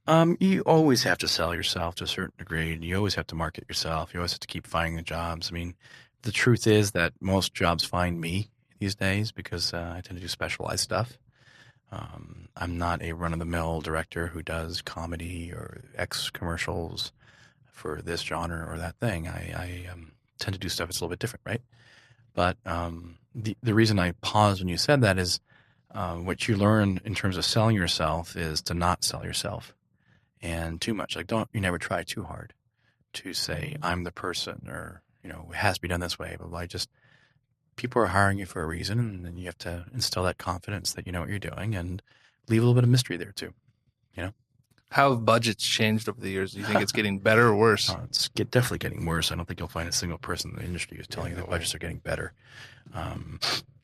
Um, 0.07 0.37
you 0.40 0.61
always 0.62 1.05
have 1.05 1.18
to 1.18 1.29
sell 1.29 1.55
yourself 1.55 1.94
to 1.96 2.05
a 2.05 2.07
certain 2.07 2.35
degree. 2.37 2.72
and 2.74 2.85
You 2.85 2.96
always 2.96 3.14
have 3.14 3.27
to 3.29 3.35
market 3.35 3.64
yourself. 3.68 4.12
You 4.12 4.20
always 4.20 4.33
have 4.33 4.40
to 4.40 4.46
keep 4.46 4.66
finding 4.66 4.96
the 4.96 5.03
jobs. 5.03 5.50
I 5.50 5.55
mean, 5.55 5.74
the 6.22 6.33
truth 6.33 6.66
is 6.66 6.90
that 6.90 7.14
most 7.20 7.55
jobs 7.55 7.85
find 7.85 8.20
me 8.20 8.50
these 8.85 8.94
days 8.94 9.33
because 9.33 9.73
uh, 9.73 9.94
I 9.97 10.03
tend 10.03 10.18
to 10.18 10.20
do 10.20 10.29
specialized 10.29 10.83
stuff. 10.83 11.18
Um, 11.90 12.49
I'm 12.55 12.77
not 12.77 13.01
a 13.03 13.12
run 13.12 13.33
of 13.33 13.38
the 13.38 13.47
mill 13.47 13.81
director 13.81 14.27
who 14.27 14.42
does 14.42 14.83
comedy 14.83 15.53
or 15.53 15.81
X 15.97 16.29
commercials 16.29 17.12
for 17.64 18.03
this 18.03 18.20
genre 18.20 18.70
or 18.70 18.77
that 18.77 18.97
thing. 18.97 19.27
I, 19.27 19.53
I 19.57 19.90
um, 19.90 20.12
tend 20.38 20.53
to 20.55 20.61
do 20.61 20.68
stuff 20.68 20.88
that's 20.88 21.01
a 21.01 21.05
little 21.05 21.11
bit 21.11 21.18
different, 21.18 21.47
right? 21.47 21.62
But 22.35 22.59
um, 22.66 23.16
the 23.35 23.57
the 23.62 23.73
reason 23.73 23.99
I 23.99 24.12
paused 24.20 24.61
when 24.61 24.68
you 24.68 24.77
said 24.77 25.01
that 25.01 25.18
is 25.18 25.40
uh, 25.94 26.16
what 26.16 26.47
you 26.47 26.57
learn 26.57 27.01
in 27.05 27.14
terms 27.14 27.38
of 27.38 27.44
selling 27.44 27.77
yourself 27.77 28.37
is 28.37 28.61
to 28.62 28.75
not 28.75 29.03
sell 29.03 29.25
yourself 29.25 29.75
and 30.42 30.81
too 30.81 30.92
much. 30.92 31.16
Like, 31.16 31.27
don't 31.27 31.49
you 31.55 31.61
never 31.61 31.79
try 31.79 32.03
too 32.03 32.25
hard 32.25 32.53
to 33.14 33.33
say 33.33 33.77
I'm 33.83 34.05
the 34.05 34.12
person 34.12 34.66
or 34.68 35.01
you 35.23 35.31
know 35.31 35.49
it 35.51 35.57
has 35.57 35.77
to 35.77 35.81
be 35.81 35.88
done 35.88 36.01
this 36.01 36.18
way. 36.18 36.37
But 36.38 36.51
like, 36.51 36.68
just 36.68 36.90
people 37.76 38.00
are 38.02 38.06
hiring 38.06 38.38
you 38.38 38.46
for 38.46 38.62
a 38.62 38.66
reason, 38.66 38.98
and 38.98 39.24
then 39.24 39.37
you 39.37 39.46
have 39.46 39.58
to 39.58 39.87
instill 39.92 40.22
that 40.24 40.38
confidence 40.38 40.92
that 40.92 41.06
you 41.06 41.12
know 41.12 41.20
what 41.20 41.28
you're 41.28 41.38
doing 41.38 41.74
and 41.74 42.02
leave 42.48 42.60
a 42.60 42.64
little 42.64 42.74
bit 42.74 42.84
of 42.84 42.90
mystery 42.90 43.16
there 43.16 43.32
too. 43.32 43.52
You 44.16 44.22
know, 44.24 44.32
how 44.90 45.10
have 45.10 45.24
budgets 45.24 45.64
changed 45.66 46.08
over 46.08 46.20
the 46.20 46.30
years? 46.30 46.52
Do 46.52 46.60
you 46.60 46.64
think 46.64 46.80
it's 46.80 46.92
getting 47.00 47.18
better 47.18 47.48
or 47.48 47.56
worse? 47.56 47.90
Uh, 47.90 48.02
it's 48.04 48.28
get, 48.28 48.50
definitely 48.50 48.78
getting 48.78 49.04
worse. 49.06 49.32
I 49.32 49.34
don't 49.34 49.46
think 49.46 49.58
you'll 49.60 49.68
find 49.68 49.88
a 49.88 49.92
single 49.92 50.18
person 50.18 50.50
in 50.52 50.56
the 50.56 50.64
industry 50.64 50.96
who's 50.96 51.06
telling 51.08 51.32
Yeah, 51.32 51.38
you 51.38 51.42
that 51.42 51.48
way. 51.50 51.56
budgets 51.58 51.74
are 51.74 51.78
getting 51.78 51.98
better. 51.98 52.32
Um, 52.92 53.40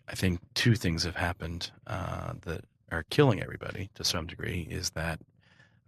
I 0.09 0.15
think 0.15 0.41
two 0.55 0.75
things 0.75 1.05
have 1.05 1.17
happened 1.17 1.71
uh, 1.87 2.35
that 2.43 2.65
are 2.93 3.05
killing 3.11 3.43
everybody 3.43 3.91
to 3.95 4.05
some 4.05 4.27
degree. 4.27 4.67
Is 4.71 4.91
that 4.91 5.21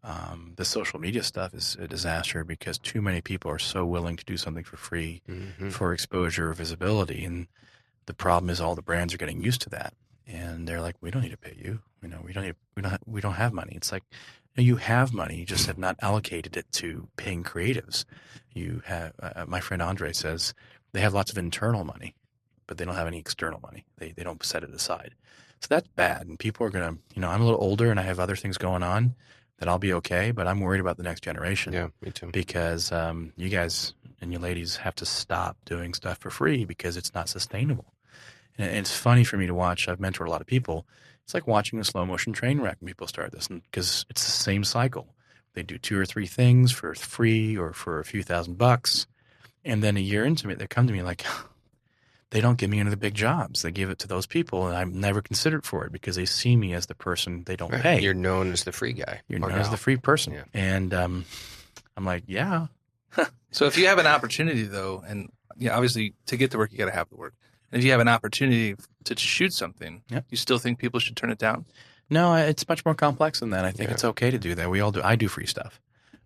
um, 0.05 0.55
the 0.57 0.65
social 0.65 0.99
media 0.99 1.23
stuff 1.23 1.55
is 1.55 1.77
a 1.79 1.87
disaster 1.87 2.43
because 2.45 2.79
too 2.79 3.01
many 3.01 3.21
people 3.21 3.51
are 3.51 3.59
so 3.59 3.85
willing 3.85 4.17
to 4.17 4.25
do 4.25 4.37
something 4.37 4.65
for 4.65 4.77
free 4.77 5.23
Mhm. 5.29 5.71
for 5.73 5.93
exposure 5.93 6.51
or 6.51 6.55
visibility, 6.55 7.25
and 7.25 7.47
the 8.07 8.15
problem 8.15 8.51
is 8.51 8.61
all 8.61 8.75
the 8.75 8.83
brands 8.83 9.15
are 9.15 9.19
getting 9.19 9.43
used 9.43 9.63
to 9.63 9.71
that, 9.71 9.95
and 10.27 10.67
they're 10.67 10.81
like, 10.81 10.97
"We 11.01 11.11
don't 11.11 11.23
need 11.23 11.31
to 11.31 11.37
pay 11.37 11.57
you. 11.57 11.81
You 12.03 12.09
know, 12.09 12.21
we 12.25 12.33
don't 12.33 12.45
need, 12.45 12.57
we 12.77 12.83
don't 12.83 12.99
we 13.07 13.21
don't 13.21 13.35
have 13.35 13.53
money." 13.53 13.75
It's 13.77 13.93
like 13.93 14.05
you 14.57 14.77
have 14.77 15.13
money, 15.15 15.37
you 15.37 15.47
just 15.47 15.67
have 15.67 15.79
not 15.79 15.97
allocated 16.03 16.57
it 16.57 16.71
to 16.73 17.09
paying 17.17 17.43
creatives. 17.43 18.05
You 18.53 18.83
have, 18.85 19.13
uh, 19.23 19.47
my 19.47 19.61
friend 19.61 19.81
Andre 19.81 20.13
says 20.13 20.53
they 20.93 21.01
have 21.01 21.15
lots 21.15 21.31
of 21.33 21.39
internal 21.39 21.85
money, 21.85 22.15
but 22.67 22.77
they 22.77 22.85
don't 22.85 22.95
have 22.95 23.07
any 23.07 23.19
external 23.19 23.61
money. 23.61 23.85
They 23.99 24.13
they 24.13 24.25
don't 24.25 24.45
set 24.45 24.63
it 24.65 24.71
aside. 24.71 25.15
So 25.61 25.69
that's 25.71 25.89
bad, 25.89 26.27
and 26.27 26.39
people 26.39 26.67
are 26.67 26.71
gonna, 26.71 26.97
you 27.15 27.23
know, 27.23 27.29
I'm 27.29 27.41
a 27.41 27.45
little 27.45 27.63
older 27.63 27.91
and 27.91 28.01
I 28.01 28.03
have 28.03 28.19
other 28.19 28.37
things 28.37 28.59
going 28.59 28.83
on 28.83 29.15
that 29.59 29.69
I'll 29.69 29.79
be 29.79 29.93
okay, 29.95 30.31
but 30.33 30.47
I'm 30.47 30.61
worried 30.61 30.81
about 30.81 30.97
the 30.97 31.03
next 31.03 31.23
generation 31.23 31.73
Yeah, 31.73 31.89
me 32.01 32.11
too. 32.11 32.31
because 32.33 32.91
um, 32.91 33.33
you 33.37 33.49
guys 33.49 33.95
and 34.21 34.33
you 34.33 34.39
ladies 34.39 34.77
have 34.77 34.95
to 34.97 35.07
stop 35.07 35.57
doing 35.65 35.95
stuff 35.95 36.19
for 36.19 36.31
free 36.31 36.65
because 36.65 36.97
it's 36.97 37.15
not 37.15 37.29
sustainable. 37.29 37.93
And 38.59 38.77
it's 38.77 38.95
funny 38.95 39.25
for 39.25 39.37
me 39.37 39.47
to 39.47 39.55
watch. 39.55 39.89
I've 39.89 39.99
mentored 39.99 40.27
a 40.27 40.31
lot 40.31 40.41
of 40.41 40.47
people. 40.47 40.87
It's 41.25 41.35
like 41.35 41.47
watching 41.47 41.79
a 41.79 41.85
slow 41.85 42.05
motion 42.05 42.33
train 42.33 42.61
wreck 42.61 42.77
when 42.81 42.89
people 42.89 43.07
start 43.07 43.33
this 43.33 43.49
because 43.49 44.05
it's 44.11 44.25
the 44.25 44.31
same 44.31 44.65
cycle. 44.65 45.15
They 45.55 45.63
do 45.63 45.79
two 45.79 45.99
or 45.99 46.05
three 46.07 46.27
things 46.27 46.73
for 46.73 46.95
free 46.95 47.57
or 47.57 47.73
for 47.73 47.99
a 48.01 48.05
few 48.05 48.23
thousand 48.23 48.59
bucks. 48.59 49.07
And 49.65 49.83
then 49.83 49.97
a 49.97 50.01
year 50.01 50.25
into 50.25 50.51
it, 50.51 50.59
they 50.59 50.67
come 50.67 50.87
to 50.87 50.93
me 50.93 51.03
like, 51.03 51.25
they 52.33 52.41
don't 52.41 52.59
give 52.59 52.69
me 52.71 52.81
any 52.81 52.89
of 52.89 52.91
the 52.91 52.97
big 52.97 53.15
jobs. 53.15 53.63
They 53.63 53.71
give 53.71 53.89
it 53.91 53.99
to 54.01 54.09
those 54.09 54.27
people, 54.27 54.67
and 54.67 54.77
I'm 54.77 54.99
never 55.01 55.23
considered 55.23 55.65
for 55.65 55.85
it 55.87 55.93
because 55.93 56.17
they 56.17 56.27
see 56.27 56.57
me 56.57 56.73
as 56.75 56.87
the 56.87 56.95
person 56.95 57.45
they 57.45 57.57
don't 57.57 57.71
Right. 57.73 57.83
pay. 57.83 58.01
You're 58.03 58.15
known 58.15 58.53
as 58.53 58.65
the 58.65 58.73
free 58.73 58.93
guy. 58.95 59.21
You're 59.29 59.39
or 59.39 59.49
known 59.49 59.59
as 59.59 59.71
the 59.71 59.77
free 59.77 59.97
person. 59.97 60.33
Yeah. 60.33 60.45
And 60.53 60.93
um, 60.93 61.25
I'm 61.97 62.05
like, 62.05 62.25
yeah, 62.27 62.67
So 63.53 63.67
if 63.67 63.77
you 63.79 63.87
have 63.87 63.99
an 63.99 64.07
opportunity 64.07 64.63
though, 64.65 65.05
and 65.07 65.31
yeah, 65.59 65.75
obviously 65.75 66.15
to 66.27 66.37
get 66.37 66.51
the 66.51 66.59
work 66.59 66.73
you 66.73 66.79
got 66.79 66.87
to 66.87 66.93
have 66.93 67.09
the 67.11 67.17
work. 67.17 67.35
And 67.71 67.79
if 67.81 67.85
you 67.85 67.91
have 67.93 68.01
an 68.01 68.09
opportunity 68.09 68.75
to 69.05 69.17
shoot 69.17 69.53
something, 69.53 70.03
Yep. 70.09 70.25
you 70.31 70.37
still 70.37 70.59
think 70.59 70.79
people 70.79 71.01
should 71.01 71.17
turn 71.17 71.31
it 71.31 71.39
down? 71.39 71.67
No, 72.11 72.35
it's 72.35 72.69
much 72.69 72.85
more 72.85 72.95
complex 72.95 73.41
than 73.41 73.51
that. 73.51 73.65
I 73.65 73.71
think 73.71 73.89
Yeah. 73.89 73.95
it's 73.95 74.05
okay 74.05 74.31
to 74.31 74.39
do 74.39 74.55
that. 74.55 74.69
We 74.71 74.81
all 74.81 74.91
do. 74.93 75.01
I 75.03 75.17
do 75.17 75.29
free 75.29 75.47
stuff 75.47 75.81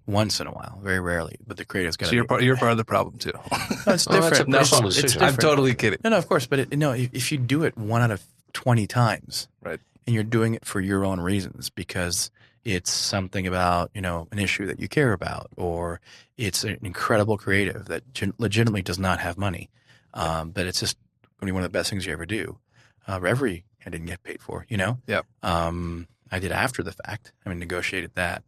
once 0.06 0.40
in 0.40 0.46
a 0.46 0.52
while, 0.52 0.78
very 0.82 1.00
rarely. 1.00 1.36
But 1.46 1.56
the 1.56 1.64
creative's 1.64 1.96
got 1.96 2.08
So 2.08 2.14
you're 2.14 2.24
part, 2.24 2.42
you're 2.42 2.56
part 2.56 2.72
of 2.72 2.78
the 2.78 2.84
problem 2.84 3.18
too. 3.18 3.32
No, 3.86 3.92
it's 3.92 4.06
Oh, 4.08 4.12
that's 4.20 4.40
a 4.40 4.44
different. 4.44 4.54
It's- 4.54 4.72
it's 4.72 4.94
decision. 4.94 5.22
I'm 5.22 5.36
totally 5.36 5.74
kidding. 5.74 5.98
No, 6.02 6.10
no, 6.10 6.16
of 6.18 6.26
course. 6.28 6.46
But 6.46 6.58
it, 6.60 6.76
no, 6.78 6.92
if, 6.92 7.12
if 7.14 7.32
you 7.32 7.38
do 7.38 7.62
it 7.64 7.76
one 7.76 8.02
out 8.02 8.10
of 8.10 8.22
twenty 8.52 8.86
times, 8.86 9.48
Right. 9.62 9.78
and 10.06 10.14
you're 10.14 10.24
doing 10.24 10.54
it 10.54 10.64
for 10.64 10.80
your 10.80 11.04
own 11.04 11.20
reasons 11.20 11.70
because 11.70 12.30
it's 12.64 12.90
something 12.90 13.46
about 13.46 13.90
you 13.94 14.00
know 14.00 14.26
an 14.32 14.38
issue 14.40 14.66
that 14.66 14.80
you 14.80 14.88
care 14.88 15.12
about, 15.12 15.48
or 15.56 16.00
it's 16.36 16.64
an 16.64 16.78
incredible 16.82 17.38
creative 17.38 17.86
that 17.86 18.12
gen- 18.12 18.34
legitimately 18.38 18.82
does 18.82 18.98
not 18.98 19.20
have 19.20 19.38
money, 19.38 19.70
um, 20.14 20.50
but 20.50 20.66
it's 20.66 20.80
just 20.80 20.96
going 21.38 21.46
to 21.46 21.46
be 21.46 21.52
one 21.52 21.62
of 21.62 21.70
the 21.72 21.76
best 21.78 21.90
things 21.90 22.06
you 22.06 22.12
ever 22.12 22.26
do. 22.26 22.58
Uh, 23.06 23.20
Reverie, 23.20 23.64
I 23.86 23.90
didn't 23.90 24.06
get 24.06 24.22
paid 24.24 24.42
for, 24.42 24.66
you 24.68 24.76
know. 24.76 24.98
Yep. 25.06 25.26
Um, 25.44 26.08
I 26.32 26.40
did 26.40 26.50
after 26.50 26.82
the 26.82 26.90
fact. 26.92 27.32
I 27.44 27.48
mean, 27.50 27.60
negotiated 27.60 28.10
that. 28.16 28.42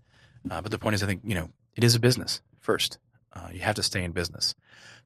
Uh, 0.51 0.61
but 0.61 0.70
the 0.70 0.78
point 0.78 0.95
is, 0.95 1.03
I 1.03 1.07
think 1.07 1.22
you 1.24 1.34
know 1.34 1.51
it 1.76 1.84
is 1.84 1.95
a 1.95 2.01
business 2.01 2.43
first. 2.61 2.99
Uh, 3.32 3.49
you 3.53 3.61
have 3.61 3.76
to 3.76 3.82
stay 3.82 4.03
in 4.03 4.12
business. 4.12 4.55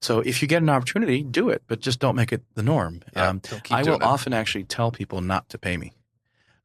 So 0.00 0.20
if 0.20 0.42
you 0.42 0.48
get 0.48 0.62
an 0.62 0.68
opportunity, 0.68 1.22
do 1.22 1.48
it, 1.50 1.62
but 1.66 1.80
just 1.80 2.00
don't 2.00 2.16
make 2.16 2.32
it 2.32 2.42
the 2.54 2.62
norm. 2.62 3.02
Yeah, 3.14 3.28
um, 3.28 3.42
I 3.70 3.82
will 3.82 3.98
often 4.02 4.32
actually 4.32 4.64
tell 4.64 4.90
people 4.90 5.20
not 5.20 5.48
to 5.50 5.58
pay 5.58 5.76
me 5.76 5.92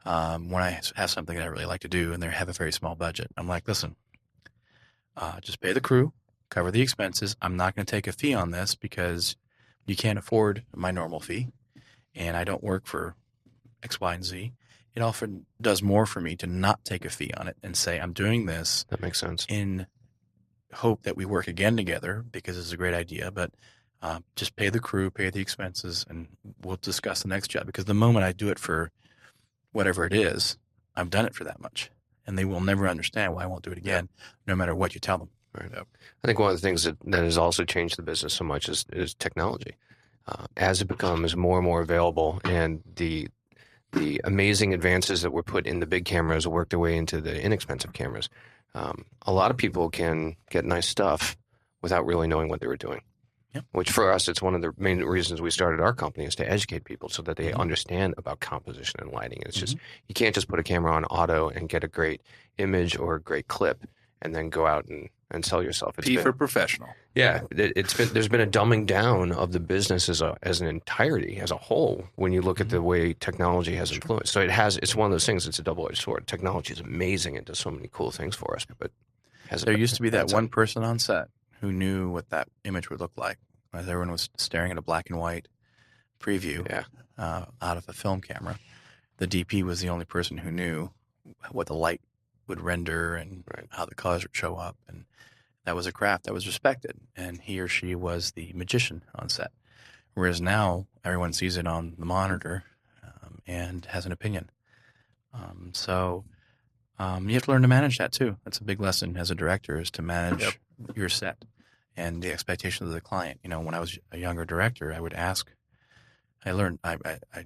um, 0.07 0.49
when 0.49 0.63
I 0.63 0.79
have 0.95 1.09
something 1.09 1.35
that 1.35 1.43
I 1.43 1.47
really 1.47 1.65
like 1.65 1.81
to 1.81 1.89
do 1.89 2.13
and 2.13 2.23
they 2.23 2.29
have 2.29 2.47
a 2.47 2.53
very 2.53 2.71
small 2.71 2.95
budget, 2.95 3.27
I'm 3.35 3.47
like, 3.47 3.67
listen, 3.67 3.95
uh, 5.17 5.41
just 5.41 5.59
pay 5.59 5.73
the 5.73 5.81
crew, 5.81 6.13
cover 6.49 6.71
the 6.71 6.81
expenses. 6.81 7.35
I'm 7.41 7.57
not 7.57 7.75
going 7.75 7.85
to 7.85 7.91
take 7.91 8.07
a 8.07 8.13
fee 8.13 8.33
on 8.33 8.51
this 8.51 8.73
because 8.73 9.35
you 9.85 9.97
can't 9.97 10.17
afford 10.17 10.63
my 10.73 10.91
normal 10.91 11.19
fee, 11.19 11.47
and 12.15 12.37
I 12.37 12.45
don't 12.45 12.63
work 12.63 12.85
for 12.85 13.15
X, 13.83 13.99
Y, 13.99 14.13
and 14.13 14.23
Z. 14.23 14.53
It 14.97 15.03
often 15.03 15.45
does 15.61 15.83
more 15.83 16.07
for 16.07 16.21
me 16.21 16.35
to 16.37 16.47
not 16.47 16.83
take 16.83 17.05
a 17.05 17.09
fee 17.11 17.29
on 17.37 17.47
it 17.47 17.55
and 17.61 17.77
say 17.77 17.99
I'm 17.99 18.13
doing 18.13 18.47
this 18.47 18.83
That 18.89 18.99
makes 18.99 19.19
sense. 19.19 19.45
in 19.47 19.85
hope 20.73 21.03
that 21.03 21.15
we 21.15 21.23
work 21.23 21.47
again 21.47 21.77
together 21.77 22.25
because 22.31 22.57
it's 22.57 22.71
a 22.71 22.77
great 22.77 22.95
idea. 22.95 23.29
But 23.29 23.51
uh, 24.01 24.21
just 24.35 24.55
pay 24.55 24.69
the 24.69 24.79
crew, 24.79 25.11
pay 25.11 25.29
the 25.29 25.39
expenses, 25.39 26.03
and 26.09 26.29
we'll 26.63 26.79
discuss 26.81 27.21
the 27.21 27.27
next 27.27 27.49
job. 27.49 27.67
Because 27.67 27.85
the 27.85 27.93
moment 27.93 28.25
I 28.25 28.31
do 28.31 28.49
it 28.49 28.57
for 28.57 28.89
whatever 29.71 30.03
it 30.03 30.13
is, 30.15 30.57
I've 30.95 31.11
done 31.11 31.27
it 31.27 31.35
for 31.35 31.43
that 31.43 31.61
much, 31.61 31.91
and 32.25 32.35
they 32.35 32.45
will 32.45 32.59
never 32.59 32.87
understand 32.87 33.35
why 33.35 33.43
I 33.43 33.45
won't 33.45 33.61
do 33.63 33.71
it 33.71 33.77
again, 33.77 34.09
no 34.47 34.55
matter 34.55 34.73
what 34.73 34.95
you 34.95 34.99
tell 34.99 35.19
them. 35.19 35.29
Right. 35.53 35.71
I 35.75 36.25
think 36.25 36.39
one 36.39 36.49
of 36.49 36.57
the 36.57 36.67
things 36.67 36.85
that, 36.85 36.97
that 37.05 37.23
has 37.23 37.37
also 37.37 37.65
changed 37.65 37.99
the 37.99 38.01
business 38.01 38.33
so 38.33 38.45
much 38.45 38.67
is, 38.67 38.83
is 38.91 39.13
technology. 39.13 39.75
Uh, 40.27 40.47
as 40.57 40.81
it 40.81 40.87
becomes 40.87 41.35
more 41.35 41.59
and 41.59 41.65
more 41.65 41.81
available, 41.81 42.41
and 42.43 42.81
the 42.95 43.27
the 43.93 44.21
amazing 44.23 44.73
advances 44.73 45.21
that 45.21 45.31
were 45.31 45.43
put 45.43 45.65
in 45.65 45.79
the 45.79 45.85
big 45.87 46.05
cameras 46.05 46.47
work 46.47 46.69
their 46.69 46.79
way 46.79 46.97
into 46.97 47.21
the 47.21 47.41
inexpensive 47.41 47.93
cameras, 47.93 48.29
um, 48.75 49.05
a 49.25 49.31
lot 49.31 49.51
of 49.51 49.57
people 49.57 49.89
can 49.89 50.35
get 50.49 50.65
nice 50.65 50.87
stuff 50.87 51.37
without 51.81 52.05
really 52.05 52.27
knowing 52.27 52.49
what 52.49 52.59
they 52.61 52.67
were 52.67 52.77
doing. 52.77 53.01
Yep. 53.55 53.65
Which 53.71 53.91
for 53.91 54.11
us, 54.11 54.27
it's 54.27 54.41
one 54.41 54.55
of 54.55 54.61
the 54.61 54.73
main 54.77 54.99
reasons 55.03 55.41
we 55.41 55.51
started 55.51 55.79
our 55.79 55.93
company 55.93 56.25
is 56.25 56.35
to 56.35 56.49
educate 56.51 56.83
people 56.83 57.07
so 57.09 57.21
that 57.23 57.37
they 57.37 57.51
Mhm. 57.51 57.59
understand 57.59 58.13
about 58.17 58.39
composition 58.41 58.99
and 58.99 59.11
lighting. 59.11 59.41
It's 59.45 59.57
just 59.57 59.77
Mm-hmm. 59.77 59.85
you 60.09 60.13
can't 60.15 60.35
just 60.35 60.49
put 60.49 60.59
a 60.59 60.63
camera 60.63 60.91
on 60.93 61.05
auto 61.05 61.49
and 61.49 61.69
get 61.69 61.83
a 61.83 61.87
great 61.87 62.21
image 62.57 62.97
or 62.97 63.15
a 63.15 63.21
great 63.21 63.47
clip 63.47 63.85
and 64.21 64.33
then 64.35 64.49
go 64.49 64.65
out 64.65 64.85
and, 64.87 65.09
and 65.31 65.45
sell 65.45 65.61
yourself. 65.63 65.97
It's 65.99 66.07
P 66.07 66.15
been- 66.15 66.23
for 66.23 66.33
professional. 66.33 66.89
yeah, 67.15 67.41
it, 67.51 67.73
it's 67.75 67.93
been 67.93 68.09
there's 68.13 68.27
been 68.27 68.41
a 68.41 68.47
dumbing 68.47 68.85
down 68.85 69.31
of 69.31 69.51
the 69.51 69.59
business 69.59 70.09
as 70.09 70.21
a 70.21 70.37
as 70.41 70.61
an 70.61 70.67
entirety 70.67 71.37
as 71.39 71.51
a 71.51 71.57
whole 71.57 72.05
when 72.15 72.31
you 72.33 72.41
look 72.41 72.59
at 72.61 72.69
the 72.69 72.81
way 72.81 73.13
technology 73.13 73.75
has 73.75 73.91
influenced. 73.91 74.31
So 74.33 74.41
it 74.41 74.49
has 74.51 74.77
it's 74.77 74.95
one 74.95 75.05
of 75.05 75.11
those 75.11 75.25
things. 75.25 75.47
It's 75.47 75.59
a 75.59 75.63
double 75.63 75.87
edged 75.89 76.01
sword. 76.01 76.27
Technology 76.27 76.73
is 76.73 76.79
amazing 76.79 77.37
and 77.37 77.45
does 77.45 77.59
so 77.59 77.69
many 77.71 77.89
cool 77.91 78.11
things 78.11 78.35
for 78.35 78.55
us, 78.55 78.65
but 78.79 78.91
has 79.49 79.63
There 79.63 79.77
used 79.77 79.95
to 79.95 80.01
be 80.01 80.09
that 80.09 80.31
one 80.31 80.47
person 80.47 80.83
on 80.83 80.99
set 80.99 81.27
who 81.61 81.71
knew 81.71 82.09
what 82.09 82.29
that 82.29 82.47
image 82.65 82.89
would 82.89 82.99
look 82.99 83.13
like. 83.17 83.37
As 83.73 83.87
everyone 83.87 84.11
was 84.11 84.29
staring 84.37 84.71
at 84.71 84.77
a 84.77 84.81
black 84.81 85.09
and 85.09 85.19
white 85.19 85.47
preview 86.19 86.67
Yeah. 86.69 86.83
uh, 87.17 87.45
out 87.61 87.77
of 87.77 87.87
a 87.89 87.93
film 87.93 88.21
camera, 88.21 88.57
the 89.17 89.27
DP 89.27 89.63
was 89.63 89.81
the 89.81 89.89
only 89.89 90.05
person 90.05 90.37
who 90.37 90.51
knew 90.51 90.89
what 91.51 91.67
the 91.67 91.73
light 91.73 92.01
would 92.47 92.61
render 92.61 93.15
and 93.15 93.43
Right. 93.53 93.67
how 93.69 93.85
the 93.85 93.95
colors 93.95 94.23
would 94.23 94.35
show 94.35 94.55
up. 94.55 94.77
And 94.87 95.05
that 95.65 95.75
was 95.75 95.85
a 95.85 95.91
craft 95.91 96.23
that 96.25 96.33
was 96.33 96.47
respected. 96.47 96.99
And 97.15 97.41
he 97.41 97.59
or 97.59 97.67
she 97.67 97.95
was 97.95 98.31
the 98.31 98.51
magician 98.53 99.03
on 99.15 99.29
set. 99.29 99.51
Whereas 100.13 100.41
now 100.41 100.87
everyone 101.03 101.33
sees 101.33 101.57
it 101.57 101.67
on 101.67 101.95
the 101.97 102.05
monitor 102.05 102.63
um, 103.03 103.39
and 103.45 103.85
has 103.85 104.05
an 104.05 104.11
opinion. 104.11 104.49
Um, 105.33 105.71
so 105.73 106.23
um, 106.97 107.27
you 107.29 107.35
have 107.35 107.43
to 107.43 107.51
learn 107.51 107.61
to 107.61 107.67
manage 107.67 107.97
that 107.99 108.11
too. 108.11 108.37
That's 108.43 108.57
a 108.57 108.63
big 108.63 108.79
lesson 108.81 109.17
as 109.17 109.29
a 109.29 109.35
director 109.35 109.79
is 109.79 109.91
to 109.91 110.01
manage 110.01 110.41
Yep. 110.41 110.53
your 110.95 111.09
set 111.09 111.45
and 111.95 112.21
the 112.23 112.31
expectations 112.31 112.87
of 112.89 112.93
the 112.93 113.01
client. 113.01 113.39
You 113.43 113.49
know, 113.49 113.59
when 113.59 113.75
I 113.75 113.79
was 113.79 113.99
a 114.11 114.17
younger 114.17 114.45
director, 114.45 114.91
I 114.93 114.99
would 114.99 115.13
ask. 115.13 115.51
I 116.45 116.51
learned. 116.51 116.79
I 116.83 116.97
I 117.05 117.19
I, 117.35 117.45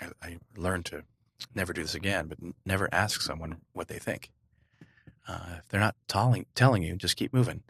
I, 0.00 0.06
I 0.22 0.38
learned 0.56 0.84
to 0.86 1.04
never 1.54 1.72
do 1.72 1.82
this 1.82 1.94
again, 1.94 2.26
but 2.26 2.38
never 2.64 2.88
ask 2.92 3.20
someone 3.20 3.60
what 3.72 3.88
they 3.88 3.98
think. 3.98 4.30
Uh, 5.28 5.56
if 5.58 5.68
they're 5.68 5.80
not 5.80 5.96
telling 6.08 6.46
telling 6.54 6.82
you, 6.82 6.96
just 6.96 7.16
keep 7.16 7.32
moving, 7.32 7.62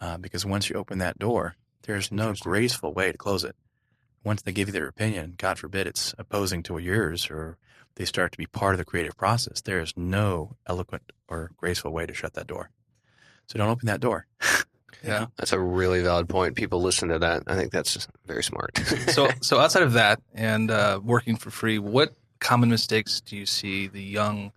uh, 0.00 0.18
because 0.18 0.44
once 0.44 0.68
you 0.68 0.76
open 0.76 0.98
that 0.98 1.18
door, 1.18 1.56
there's 1.82 2.10
no 2.10 2.34
graceful 2.38 2.92
way 2.92 3.12
to 3.12 3.18
close 3.18 3.44
it. 3.44 3.54
Once 4.24 4.42
they 4.42 4.52
give 4.52 4.68
you 4.68 4.72
their 4.72 4.88
opinion, 4.88 5.34
God 5.36 5.58
forbid 5.58 5.86
it's 5.86 6.14
opposing 6.18 6.62
to 6.64 6.78
yours, 6.78 7.30
or 7.30 7.58
they 7.94 8.04
start 8.04 8.32
to 8.32 8.38
be 8.38 8.46
part 8.46 8.74
of 8.74 8.78
the 8.78 8.84
creative 8.84 9.16
process. 9.16 9.60
There 9.60 9.80
is 9.80 9.92
no 9.96 10.56
eloquent 10.66 11.12
or 11.28 11.52
graceful 11.56 11.92
way 11.92 12.06
to 12.06 12.14
shut 12.14 12.34
that 12.34 12.46
door. 12.46 12.70
So 13.46 13.58
don't 13.58 13.70
open 13.70 13.86
that 13.86 14.00
door. 14.00 14.26
Yeah. 15.04 15.26
That's 15.36 15.52
a 15.52 15.60
really 15.60 16.02
valid 16.02 16.28
point. 16.28 16.56
People 16.56 16.80
listen 16.82 17.10
to 17.10 17.18
that. 17.20 17.44
I 17.46 17.54
think 17.54 17.70
that's 17.70 18.08
very 18.26 18.42
smart. 18.42 18.76
so 19.08 19.28
so 19.40 19.58
outside 19.58 19.82
of 19.82 19.92
that 19.92 20.20
and 20.34 20.70
uh, 20.70 21.00
working 21.02 21.36
for 21.36 21.50
free, 21.50 21.78
what 21.78 22.14
common 22.40 22.68
mistakes 22.70 23.20
do 23.20 23.36
you 23.36 23.46
see 23.46 23.86
the 23.86 24.02
young, 24.02 24.52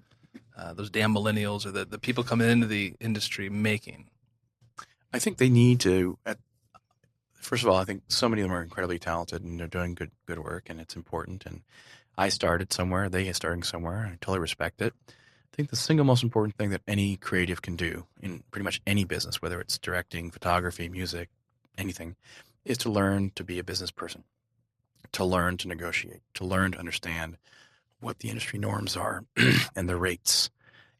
uh, 0.57 0.73
those 0.73 0.89
damn 0.89 1.13
millennials 1.13 1.65
or 1.65 1.71
the, 1.71 1.85
the 1.85 1.99
people 1.99 2.23
coming 2.23 2.49
into 2.49 2.67
the 2.67 2.93
industry 2.99 3.49
making? 3.49 4.09
I 5.13 5.19
think 5.19 5.37
they 5.37 5.49
need 5.49 5.79
to. 5.81 6.17
At, 6.25 6.37
first 7.33 7.63
of 7.63 7.69
all, 7.69 7.77
I 7.77 7.85
think 7.85 8.03
so 8.07 8.29
many 8.29 8.41
of 8.41 8.49
them 8.49 8.57
are 8.57 8.61
incredibly 8.61 8.99
talented 8.99 9.43
and 9.43 9.59
they're 9.59 9.67
doing 9.67 9.95
good 9.95 10.11
good 10.25 10.39
work, 10.39 10.69
and 10.69 10.79
it's 10.79 10.95
important. 10.95 11.45
And 11.45 11.61
I 12.17 12.29
started 12.29 12.71
somewhere; 12.71 13.09
they 13.09 13.27
are 13.27 13.33
starting 13.33 13.63
somewhere. 13.63 14.03
and 14.03 14.13
I 14.13 14.17
totally 14.21 14.39
respect 14.39 14.81
it. 14.81 14.93
I 15.09 15.55
think 15.55 15.71
the 15.71 15.75
single 15.75 16.05
most 16.05 16.23
important 16.23 16.55
thing 16.55 16.69
that 16.69 16.81
any 16.87 17.17
creative 17.17 17.61
can 17.61 17.75
do 17.75 18.05
in 18.21 18.43
pretty 18.51 18.63
much 18.63 18.81
any 18.85 19.03
business, 19.03 19.41
whether 19.41 19.59
it's 19.59 19.77
directing, 19.77 20.31
photography, 20.31 20.87
music, 20.87 21.29
anything, 21.77 22.15
is 22.63 22.77
to 22.79 22.91
learn 22.91 23.31
to 23.35 23.43
be 23.43 23.59
a 23.59 23.63
business 23.63 23.91
person, 23.91 24.23
to 25.11 25.25
learn 25.25 25.57
to 25.57 25.67
negotiate, 25.67 26.21
to 26.35 26.45
learn 26.45 26.71
to 26.73 26.79
understand 26.79 27.37
what 27.99 28.19
the 28.19 28.29
industry 28.29 28.59
norms 28.59 28.95
are 28.95 29.23
and 29.75 29.89
the 29.89 29.97
rates 29.97 30.49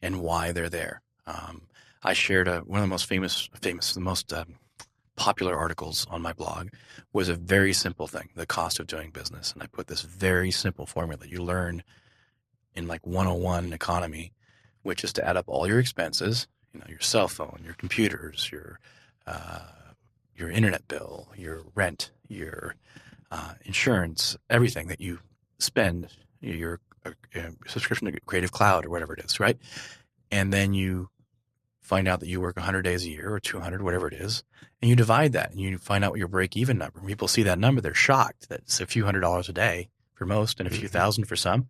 and 0.02 0.22
why 0.22 0.52
they're 0.52 0.70
there. 0.70 1.02
Um, 1.26 1.64
I 2.04 2.14
shared 2.14 2.48
a, 2.48 2.60
one 2.60 2.80
of 2.80 2.84
the 2.84 2.90
most 2.90 3.06
famous, 3.06 3.50
famous, 3.62 3.94
the 3.94 4.00
most 4.00 4.32
um, 4.34 4.56
popular 5.16 5.58
articles 5.58 6.08
on 6.10 6.22
my 6.22 6.34
blog 6.34 6.70
was 7.12 7.30
a 7.30 7.36
very 7.36 7.74
simple 7.74 8.08
thing: 8.08 8.30
the 8.36 8.46
cost 8.46 8.80
of 8.80 8.88
doing 8.88 9.12
business. 9.12 9.52
And 9.54 9.62
I 9.62 9.68
put 9.68 9.88
this 9.88 10.02
very 10.02 10.52
simple 10.52 10.86
formula 10.86 11.26
you 11.28 11.44
learn 11.44 11.84
in 12.76 12.88
like 12.88 13.06
101 13.06 13.74
economy, 13.74 14.32
which 14.84 15.04
is 15.04 15.14
to 15.14 15.28
add 15.28 15.38
up 15.38 15.46
all 15.48 15.68
your 15.68 15.80
expenses, 15.80 16.48
you 16.74 16.80
know, 16.80 16.86
your 16.88 17.02
cell 17.02 17.28
phone, 17.28 17.60
your 17.64 17.74
computers, 17.74 18.50
your 18.52 18.80
uh, 19.28 19.60
your 20.36 20.50
internet 20.50 20.88
bill, 20.88 21.28
your 21.36 21.64
rent, 21.76 22.12
your 22.30 22.76
uh, 23.30 23.54
insurance, 23.66 24.38
everything 24.50 24.88
that 24.88 25.02
you 25.02 25.20
spend, 25.60 26.08
your 26.40 26.80
uh, 27.06 27.12
uh, 27.36 27.50
subscription 27.68 28.12
to 28.12 28.20
Creative 28.22 28.52
Cloud 28.52 28.86
or 28.86 28.90
whatever 28.90 29.14
it 29.14 29.24
is, 29.24 29.40
right? 29.40 29.58
And 30.32 30.52
then 30.54 30.74
you 30.74 31.10
find 31.82 32.08
out 32.08 32.20
that 32.20 32.28
you 32.30 32.40
work 32.40 32.56
100 32.56 32.84
days 32.84 33.04
a 33.06 33.10
year 33.10 33.34
or 33.34 33.40
200, 33.40 33.82
whatever 33.82 34.08
it 34.08 34.14
is, 34.14 34.44
and 34.82 34.90
you 34.90 34.96
divide 34.96 35.34
that 35.34 35.52
and 35.52 35.60
you 35.60 35.78
find 35.78 36.04
out 36.04 36.12
what 36.12 36.20
your 36.20 36.28
break 36.28 36.56
even 36.56 36.78
number. 36.78 37.00
When 37.00 37.08
people 37.08 37.28
see 37.28 37.44
that 37.44 37.58
number, 37.60 37.82
they're 37.82 37.94
shocked 37.94 38.50
that 38.50 38.60
it's 38.62 38.80
a 38.80 38.86
few 38.86 39.06
hundred 39.06 39.22
dollars 39.22 39.50
a 39.50 39.54
day 39.54 39.90
for 40.14 40.26
most 40.26 40.60
and 40.60 40.68
a 40.68 40.72
few 40.72 40.88
Mhm. 40.88 40.92
thousand 40.92 41.26
for 41.26 41.36
some, 41.36 41.68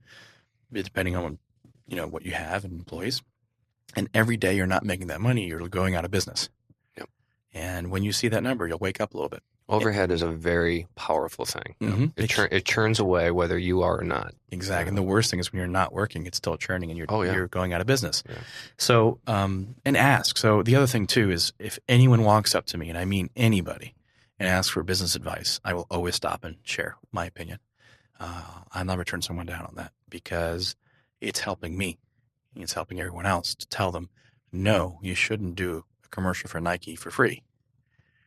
depending 0.71 1.15
on 1.15 1.39
you 1.87 1.95
know 1.95 2.07
what 2.07 2.25
you 2.25 2.31
have 2.33 2.65
and 2.65 2.73
employees. 2.79 3.21
And 3.95 4.09
every 4.13 4.37
day 4.37 4.55
you're 4.55 4.67
not 4.67 4.85
making 4.85 5.07
that 5.07 5.21
money, 5.21 5.47
you're 5.47 5.67
going 5.69 5.95
out 5.95 6.05
of 6.05 6.11
business. 6.11 6.49
Yep. 6.97 7.09
And 7.53 7.89
when 7.89 8.03
you 8.03 8.11
see 8.11 8.27
that 8.27 8.43
number, 8.43 8.67
you'll 8.67 8.77
wake 8.77 9.01
up 9.01 9.13
a 9.13 9.17
little 9.17 9.29
bit. 9.29 9.41
Overhead 9.69 10.11
is 10.11 10.21
a 10.21 10.31
very 10.31 10.87
powerful 10.95 11.45
thing. 11.45 11.75
Mhm. 11.79 12.13
It, 12.17 12.29
chur- 12.29 12.49
it 12.51 12.65
churns 12.65 12.99
away 12.99 13.29
whether 13.31 13.57
you 13.57 13.83
are 13.83 13.99
or 13.99 14.03
not. 14.03 14.33
Exactly. 14.51 14.89
And 14.89 14.97
the 14.97 15.03
worst 15.03 15.29
thing 15.29 15.39
is 15.39 15.51
when 15.51 15.59
you're 15.59 15.67
not 15.67 15.93
working, 15.93 16.25
it's 16.25 16.37
still 16.37 16.57
churning 16.57 16.89
and 16.89 16.97
you're 16.97 17.05
Oh, 17.09 17.21
yeah. 17.21 17.33
you're 17.33 17.47
going 17.47 17.71
out 17.71 17.79
of 17.79 17.85
business. 17.87 18.23
Yeah. 18.27 18.35
So, 18.77 19.19
um, 19.27 19.75
and 19.85 19.95
ask. 19.95 20.37
So 20.37 20.63
the 20.63 20.75
other 20.75 20.87
thing 20.87 21.05
too 21.07 21.29
is 21.31 21.53
if 21.59 21.77
anyone 21.87 22.23
walks 22.23 22.55
up 22.55 22.65
to 22.67 22.77
me, 22.77 22.89
and 22.89 22.97
I 22.97 23.05
mean 23.05 23.29
anybody, 23.35 23.93
and 24.39 24.47
asks 24.49 24.71
for 24.71 24.81
business 24.83 25.15
advice, 25.15 25.59
I 25.63 25.73
will 25.73 25.85
always 25.91 26.15
stop 26.15 26.43
and 26.43 26.55
share 26.63 26.95
my 27.11 27.25
opinion. 27.25 27.59
Uh, 28.19 28.43
I'll 28.73 28.85
never 28.85 29.03
turn 29.03 29.21
someone 29.21 29.45
down 29.45 29.65
on 29.65 29.75
that 29.75 29.91
because 30.09 30.75
it's 31.21 31.39
helping 31.41 31.77
me. 31.77 31.99
It's 32.55 32.73
helping 32.73 32.99
everyone 32.99 33.25
else 33.25 33.53
to 33.55 33.67
tell 33.67 33.91
them, 33.91 34.09
no, 34.51 34.97
you 35.03 35.13
shouldn't 35.13 35.55
do 35.55 35.83
a 36.03 36.07
commercial 36.09 36.49
for 36.49 36.59
Nike 36.59 36.95
for 36.95 37.11
free. 37.11 37.43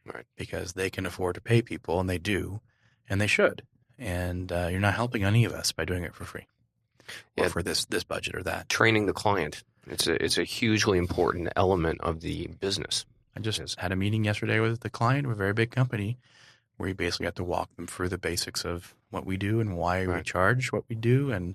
Right. 0.05 0.25
Because 0.37 0.73
they 0.73 0.91
can 0.91 1.07
afford 1.07 1.35
to 1.37 1.41
pay 1.41 1.63
people, 1.63 2.01
and 2.01 2.09
they 2.11 2.19
do, 2.19 2.61
and 3.09 3.21
they 3.21 3.27
should. 3.27 3.63
And 3.99 4.51
uh, 4.51 4.69
you're 4.71 4.81
not 4.81 4.95
helping 4.95 5.23
any 5.25 5.45
of 5.45 5.53
us 5.53 5.71
by 5.73 5.85
doing 5.85 6.03
it 6.03 6.15
for 6.15 6.25
free 6.25 6.47
or 7.37 7.45
Yeah. 7.45 7.49
for 7.49 7.63
this 7.63 7.85
this 7.85 8.05
budget 8.05 8.35
or 8.35 8.43
that. 8.43 8.69
Training 8.69 9.07
the 9.07 9.13
client. 9.13 9.63
It's 9.87 10.07
a 10.07 10.23
it's 10.23 10.39
a 10.39 10.45
hugely 10.45 10.99
important 10.99 11.49
element 11.57 12.01
of 12.01 12.21
the 12.21 12.49
business. 12.61 13.05
I 13.37 13.41
just 13.41 13.59
Yes. 13.61 13.77
had 13.79 13.93
a 13.93 13.97
meeting 13.97 14.25
yesterday 14.25 14.61
with 14.61 14.81
the 14.81 14.91
client 14.91 15.27
of 15.27 15.33
a 15.33 15.37
very 15.37 15.53
big 15.53 15.71
company 15.71 16.19
where 16.77 16.89
we 16.89 16.93
basically 16.95 17.27
had 17.27 17.37
to 17.37 17.45
walk 17.45 17.75
them 17.77 17.87
through 17.87 18.09
the 18.09 18.19
basics 18.19 18.65
of 18.65 18.95
what 19.11 19.25
we 19.27 19.37
do 19.37 19.61
and 19.61 19.77
why 19.77 20.07
we 20.07 20.23
charge 20.23 20.73
what 20.73 20.85
we 20.89 20.97
do 20.97 21.31
and 21.31 21.55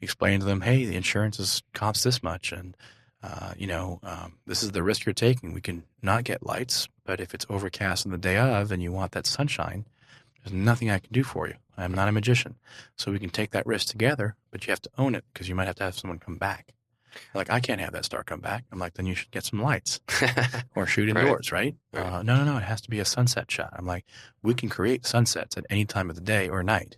explain 0.00 0.40
to 0.40 0.46
them, 0.46 0.60
hey, 0.62 0.84
the 0.84 0.96
insurance 0.96 1.38
is 1.38 1.62
costs 1.74 2.04
this 2.04 2.22
much 2.22 2.52
and 2.52 2.76
uh, 3.22 3.52
you 3.56 3.66
know, 3.66 3.98
um, 4.02 4.34
this 4.46 4.62
is 4.62 4.72
the 4.72 4.82
risk 4.82 5.04
you're 5.04 5.12
taking. 5.12 5.52
We 5.52 5.60
can 5.60 5.84
not 6.02 6.24
get 6.24 6.46
lights, 6.46 6.88
but 7.04 7.20
if 7.20 7.34
it's 7.34 7.46
overcast 7.48 8.06
on 8.06 8.12
the 8.12 8.18
day 8.18 8.36
of 8.36 8.70
and 8.70 8.82
you 8.82 8.92
want 8.92 9.12
that 9.12 9.26
sunshine, 9.26 9.86
there's 10.42 10.52
nothing 10.52 10.90
I 10.90 10.98
can 10.98 11.12
do 11.12 11.24
for 11.24 11.48
you. 11.48 11.54
I'm 11.76 11.94
not 11.94 12.08
a 12.08 12.12
magician. 12.12 12.56
So 12.96 13.12
we 13.12 13.18
can 13.18 13.30
take 13.30 13.50
that 13.52 13.66
risk 13.66 13.88
together, 13.88 14.36
but 14.50 14.66
you 14.66 14.70
have 14.70 14.82
to 14.82 14.90
own 14.98 15.14
it 15.14 15.24
because 15.32 15.48
you 15.48 15.54
might 15.54 15.66
have 15.66 15.76
to 15.76 15.84
have 15.84 15.98
someone 15.98 16.18
come 16.18 16.36
back. 16.36 16.74
Like, 17.34 17.50
I 17.50 17.58
can't 17.58 17.80
have 17.80 17.92
that 17.92 18.04
star 18.04 18.22
come 18.22 18.40
back. 18.40 18.64
I'm 18.70 18.78
like, 18.78 18.94
then 18.94 19.06
you 19.06 19.14
should 19.14 19.30
get 19.30 19.44
some 19.44 19.62
lights 19.62 20.00
or 20.76 20.86
shoot 20.86 21.08
indoors, 21.08 21.50
right? 21.50 21.74
Right. 21.92 22.06
Uh, 22.06 22.22
no, 22.22 22.36
no, 22.36 22.44
no. 22.44 22.56
It 22.58 22.64
has 22.64 22.80
to 22.82 22.90
be 22.90 23.00
a 23.00 23.04
sunset 23.04 23.50
shot. 23.50 23.72
I'm 23.72 23.86
like, 23.86 24.04
we 24.42 24.54
can 24.54 24.68
create 24.68 25.06
sunsets 25.06 25.56
at 25.56 25.64
any 25.70 25.84
time 25.84 26.10
of 26.10 26.16
the 26.16 26.22
day 26.22 26.48
or 26.48 26.62
night 26.62 26.96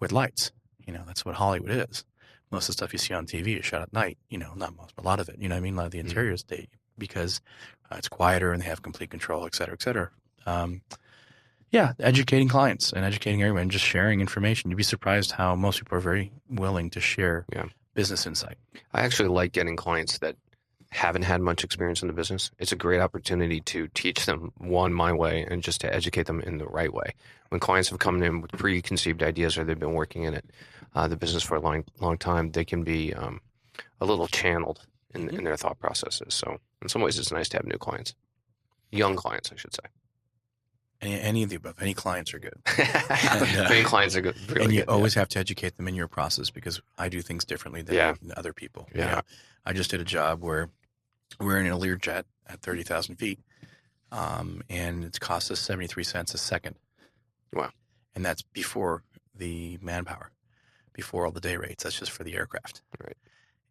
with 0.00 0.12
lights. 0.12 0.50
You 0.84 0.92
know, 0.94 1.02
that's 1.06 1.24
what 1.24 1.36
Hollywood 1.36 1.70
is. 1.70 2.04
Most 2.50 2.64
of 2.64 2.68
the 2.68 2.72
stuff 2.74 2.92
you 2.92 2.98
see 2.98 3.14
on 3.14 3.26
TV 3.26 3.58
is 3.58 3.64
shot 3.64 3.82
at 3.82 3.92
night. 3.92 4.18
You 4.28 4.38
know, 4.38 4.52
not 4.56 4.76
most, 4.76 4.94
but 4.96 5.04
a 5.04 5.06
lot 5.08 5.20
of 5.20 5.28
it. 5.28 5.36
You 5.38 5.48
know 5.48 5.54
what 5.54 5.58
I 5.60 5.62
mean? 5.62 5.74
A 5.74 5.76
lot 5.78 5.86
of 5.86 5.92
the 5.92 6.00
interiors, 6.00 6.42
they 6.44 6.68
because 6.98 7.40
uh, 7.90 7.96
it's 7.96 8.08
quieter 8.08 8.52
and 8.52 8.60
they 8.62 8.66
have 8.66 8.82
complete 8.82 9.10
control, 9.10 9.46
et 9.46 9.54
cetera, 9.54 9.72
et 9.74 9.82
cetera. 9.82 10.10
Um, 10.46 10.82
yeah, 11.70 11.92
educating 12.00 12.48
clients 12.48 12.92
and 12.92 13.04
educating 13.04 13.42
everyone, 13.42 13.62
and 13.62 13.70
just 13.70 13.84
sharing 13.84 14.20
information. 14.20 14.70
You'd 14.70 14.76
be 14.76 14.82
surprised 14.82 15.30
how 15.32 15.54
most 15.54 15.78
people 15.78 15.96
are 15.96 16.00
very 16.00 16.32
willing 16.48 16.90
to 16.90 17.00
share 17.00 17.46
Yeah. 17.52 17.66
business 17.94 18.26
insight. 18.26 18.58
I 18.92 19.02
actually 19.02 19.28
like 19.28 19.52
getting 19.52 19.76
clients 19.76 20.18
that 20.18 20.36
haven't 20.90 21.22
had 21.22 21.40
much 21.40 21.62
experience 21.62 22.02
in 22.02 22.08
the 22.08 22.14
business. 22.14 22.50
It's 22.58 22.72
a 22.72 22.76
great 22.76 23.00
opportunity 23.00 23.60
to 23.60 23.86
teach 23.94 24.26
them 24.26 24.50
one 24.58 24.92
my 24.92 25.12
way 25.12 25.46
and 25.48 25.62
just 25.62 25.80
to 25.82 25.94
educate 25.94 26.26
them 26.26 26.40
in 26.40 26.58
the 26.58 26.66
right 26.66 26.92
way. 26.92 27.14
When 27.50 27.60
clients 27.60 27.90
have 27.90 28.00
come 28.00 28.20
in 28.24 28.40
with 28.40 28.50
preconceived 28.52 29.22
ideas 29.22 29.56
or 29.56 29.62
they've 29.64 29.78
been 29.78 29.92
working 29.92 30.24
in 30.24 30.34
it, 30.34 30.44
uh, 30.94 31.08
the 31.08 31.16
business 31.16 31.42
for 31.42 31.56
a 31.56 31.60
long, 31.60 31.84
long 32.00 32.18
time, 32.18 32.50
they 32.52 32.64
can 32.64 32.82
be 32.84 33.14
um, 33.14 33.40
a 34.00 34.06
little 34.06 34.26
channeled 34.26 34.86
in, 35.14 35.28
in 35.30 35.44
their 35.44 35.56
thought 35.56 35.78
processes. 35.78 36.34
So, 36.34 36.58
in 36.82 36.88
some 36.88 37.02
ways, 37.02 37.18
it's 37.18 37.32
nice 37.32 37.48
to 37.50 37.56
have 37.58 37.66
new 37.66 37.78
clients, 37.78 38.14
young 38.90 39.16
clients, 39.16 39.52
I 39.52 39.56
should 39.56 39.74
say. 39.74 39.82
Any, 41.02 41.20
any 41.20 41.42
of 41.42 41.48
the 41.50 41.56
above, 41.56 41.76
any 41.80 41.94
clients 41.94 42.34
are 42.34 42.38
good. 42.38 42.54
uh, 42.78 43.46
Many 43.70 43.82
clients 43.84 44.16
are 44.16 44.20
good. 44.20 44.36
Really 44.50 44.64
and 44.64 44.72
you 44.72 44.80
good, 44.80 44.88
yeah. 44.88 44.94
always 44.94 45.14
have 45.14 45.28
to 45.30 45.38
educate 45.38 45.76
them 45.78 45.88
in 45.88 45.94
your 45.94 46.08
process 46.08 46.50
because 46.50 46.80
I 46.98 47.08
do 47.08 47.22
things 47.22 47.44
differently 47.46 47.80
than 47.80 47.94
Yeah. 47.94 48.14
other 48.36 48.52
people. 48.52 48.86
You 48.94 49.00
Yeah. 49.00 49.14
know, 49.14 49.20
I 49.64 49.72
just 49.72 49.90
did 49.90 50.00
a 50.00 50.04
job 50.04 50.42
where 50.42 50.68
we're 51.38 51.58
in 51.58 51.66
a 51.68 51.76
Learjet 51.78 52.24
at 52.46 52.60
30,000 52.60 53.16
feet, 53.16 53.38
um, 54.12 54.62
and 54.68 55.02
it's 55.04 55.18
cost 55.18 55.50
us 55.50 55.60
73 55.60 56.04
cents 56.04 56.34
a 56.34 56.38
second. 56.38 56.76
Wow. 57.54 57.70
And 58.14 58.22
that's 58.24 58.42
before 58.42 59.02
the 59.34 59.78
manpower, 59.80 60.30
before 60.92 61.26
all 61.26 61.32
the 61.32 61.40
day 61.40 61.56
rates. 61.56 61.84
That's 61.84 61.98
just 61.98 62.10
for 62.10 62.24
the 62.24 62.34
aircraft. 62.34 62.82
Right. 63.02 63.16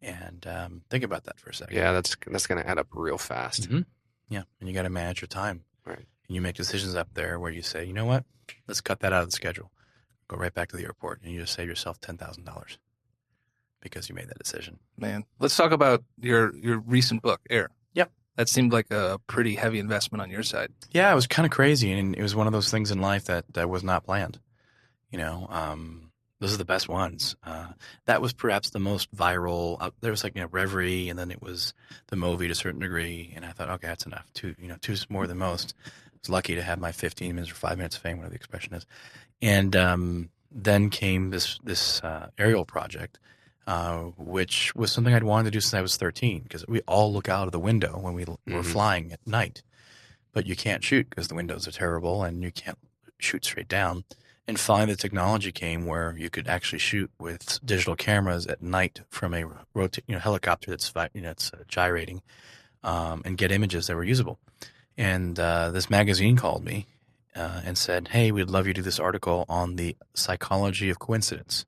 And 0.02 0.46
um, 0.46 0.82
think 0.90 1.04
about 1.04 1.24
that 1.24 1.38
for 1.38 1.50
a 1.50 1.54
second. 1.54 1.76
Yeah, 1.76 1.92
that's 1.92 2.16
that's 2.26 2.46
going 2.46 2.62
to 2.62 2.68
add 2.68 2.78
up 2.78 2.88
real 2.92 3.18
fast. 3.18 3.68
Mhm. 3.68 3.84
Yeah. 4.28 4.42
And 4.60 4.68
you 4.68 4.74
got 4.74 4.82
to 4.82 4.90
manage 4.90 5.20
your 5.20 5.28
time. 5.28 5.64
Right. 5.84 5.98
And 5.98 6.34
you 6.34 6.40
make 6.40 6.56
decisions 6.56 6.94
up 6.94 7.08
there 7.14 7.38
where 7.38 7.50
you 7.50 7.62
say, 7.62 7.84
you 7.84 7.92
know 7.92 8.06
what? 8.06 8.24
Let's 8.66 8.80
cut 8.80 9.00
that 9.00 9.12
out 9.12 9.22
of 9.22 9.28
the 9.28 9.36
schedule. 9.36 9.70
Go 10.28 10.36
right 10.36 10.54
back 10.54 10.68
to 10.70 10.76
the 10.76 10.84
airport 10.84 11.20
and 11.22 11.32
you 11.32 11.40
just 11.40 11.52
save 11.54 11.68
yourself 11.68 12.00
$10,000 12.00 12.76
because 13.80 14.08
you 14.08 14.14
made 14.14 14.28
that 14.28 14.38
decision. 14.38 14.78
Man, 14.96 15.24
let's 15.38 15.56
talk 15.56 15.72
about 15.72 16.02
your 16.20 16.54
your 16.56 16.78
recent 16.78 17.22
book, 17.22 17.40
Air. 17.50 17.70
Yep. 17.94 18.10
That 18.36 18.48
seemed 18.48 18.72
like 18.72 18.90
a 18.90 19.18
pretty 19.26 19.56
heavy 19.56 19.78
investment 19.78 20.22
on 20.22 20.30
your 20.30 20.42
side. 20.44 20.72
Yeah, 20.90 21.10
it 21.10 21.14
was 21.14 21.26
kind 21.26 21.46
of 21.46 21.52
crazy. 21.52 21.92
And 21.92 22.14
it 22.14 22.22
was 22.22 22.34
one 22.34 22.46
of 22.46 22.52
those 22.52 22.70
things 22.70 22.90
in 22.90 23.00
life 23.00 23.24
that, 23.24 23.44
that 23.54 23.68
was 23.68 23.82
not 23.82 24.04
planned. 24.04 24.38
You 25.10 25.18
know, 25.18 25.46
um, 25.50 26.09
those 26.40 26.54
are 26.54 26.58
the 26.58 26.64
best 26.64 26.88
ones. 26.88 27.36
Uh, 27.44 27.66
that 28.06 28.22
was 28.22 28.32
perhaps 28.32 28.70
the 28.70 28.78
most 28.78 29.14
viral. 29.14 29.76
Uh, 29.78 29.90
there 30.00 30.10
was 30.10 30.24
like, 30.24 30.34
you 30.34 30.40
know, 30.40 30.48
Reverie 30.50 31.08
and 31.08 31.18
then 31.18 31.30
it 31.30 31.42
was 31.42 31.74
the 32.08 32.16
movie 32.16 32.46
to 32.46 32.52
a 32.52 32.56
certain 32.56 32.80
degree. 32.80 33.32
And 33.36 33.44
I 33.44 33.52
thought, 33.52 33.68
okay, 33.68 33.88
that's 33.88 34.06
enough. 34.06 34.26
Two, 34.32 34.54
you 34.58 34.66
know, 34.66 34.76
two's 34.80 35.08
more 35.10 35.26
than 35.26 35.38
most. 35.38 35.74
I 35.86 35.90
was 36.22 36.30
lucky 36.30 36.54
to 36.54 36.62
have 36.62 36.78
my 36.78 36.92
15 36.92 37.34
minutes 37.34 37.52
or 37.52 37.56
five 37.56 37.76
minutes 37.76 37.96
of 37.96 38.02
fame, 38.02 38.16
whatever 38.16 38.30
the 38.30 38.36
expression 38.36 38.72
is. 38.74 38.86
And 39.42 39.76
um, 39.76 40.30
then 40.50 40.88
came 40.88 41.30
this, 41.30 41.58
this 41.62 42.02
uh, 42.02 42.30
aerial 42.38 42.64
project. 42.64 43.18
Uh, 43.66 44.10
which 44.16 44.74
was 44.74 44.90
something 44.90 45.14
I'd 45.14 45.22
wanted 45.22 45.44
to 45.44 45.50
do 45.52 45.60
since 45.60 45.74
I 45.74 45.80
was 45.82 45.96
13 45.96 46.42
because 46.42 46.66
we 46.66 46.80
all 46.88 47.12
look 47.12 47.28
out 47.28 47.46
of 47.46 47.52
the 47.52 47.60
window 47.60 48.00
when 48.00 48.14
we 48.14 48.24
l- 48.26 48.40
were 48.48 48.64
flying 48.64 49.12
at 49.12 49.24
night, 49.24 49.62
but 50.32 50.44
you 50.44 50.56
can't 50.56 50.82
shoot 50.82 51.08
because 51.08 51.28
the 51.28 51.36
windows 51.36 51.68
are 51.68 51.70
terrible 51.70 52.24
and 52.24 52.42
you 52.42 52.50
can't 52.50 52.78
shoot 53.20 53.44
straight 53.44 53.68
down. 53.68 54.02
And 54.50 54.58
finally, 54.58 54.94
the 54.94 54.98
technology 55.00 55.52
came 55.52 55.86
where 55.86 56.12
you 56.18 56.28
could 56.28 56.48
actually 56.48 56.80
shoot 56.80 57.08
with 57.20 57.64
digital 57.64 57.94
cameras 57.94 58.48
at 58.48 58.60
night 58.60 59.02
from 59.08 59.32
a 59.32 59.44
rota- 59.74 60.02
you 60.08 60.14
know, 60.16 60.18
helicopter 60.18 60.72
that's 60.72 60.92
you 61.14 61.20
know, 61.20 61.30
it's 61.30 61.52
uh, 61.52 61.58
gyrating 61.68 62.20
um, 62.82 63.22
and 63.24 63.38
get 63.38 63.52
images 63.52 63.86
that 63.86 63.94
were 63.94 64.02
usable. 64.02 64.40
And 64.98 65.38
uh, 65.38 65.70
this 65.70 65.88
magazine 65.88 66.34
called 66.34 66.64
me 66.64 66.86
uh, 67.36 67.60
and 67.64 67.78
said, 67.78 68.08
"Hey, 68.08 68.32
we'd 68.32 68.50
love 68.50 68.66
you 68.66 68.72
to 68.72 68.80
do 68.80 68.82
this 68.82 68.98
article 68.98 69.44
on 69.48 69.76
the 69.76 69.96
psychology 70.14 70.90
of 70.90 70.98
coincidence." 70.98 71.64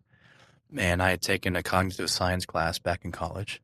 And 0.76 1.00
I 1.00 1.10
had 1.10 1.22
taken 1.22 1.54
a 1.54 1.62
cognitive 1.62 2.10
science 2.10 2.44
class 2.46 2.80
back 2.80 3.04
in 3.04 3.12
college 3.12 3.62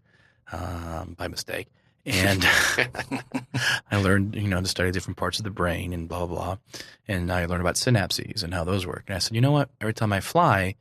um, 0.53 1.17
by 1.19 1.27
mistake, 1.27 1.67
and 2.09 2.45
I 3.91 3.97
learned, 4.01 4.35
you 4.35 4.49
know, 4.49 4.61
to 4.61 4.67
study 4.67 4.91
different 4.91 5.17
parts 5.17 5.39
of 5.39 5.45
the 5.45 5.51
brain 5.51 5.93
and 5.93 6.09
blah 6.09 6.27
blah 6.27 6.37
blah. 6.37 6.57
And 7.07 7.31
I 7.33 7.47
learned 7.47 7.61
about 7.61 7.77
synapses 7.77 8.43
and 8.43 8.53
how 8.53 8.65
those 8.65 8.87
work. 8.87 9.05
And 9.07 9.17
I 9.17 9.19
said, 9.19 9.35
you 9.35 9.41
know 9.41 9.53
what? 9.53 9.71
Every 9.81 9.95
time 9.95 10.13
I 10.13 10.21
fly, 10.21 10.75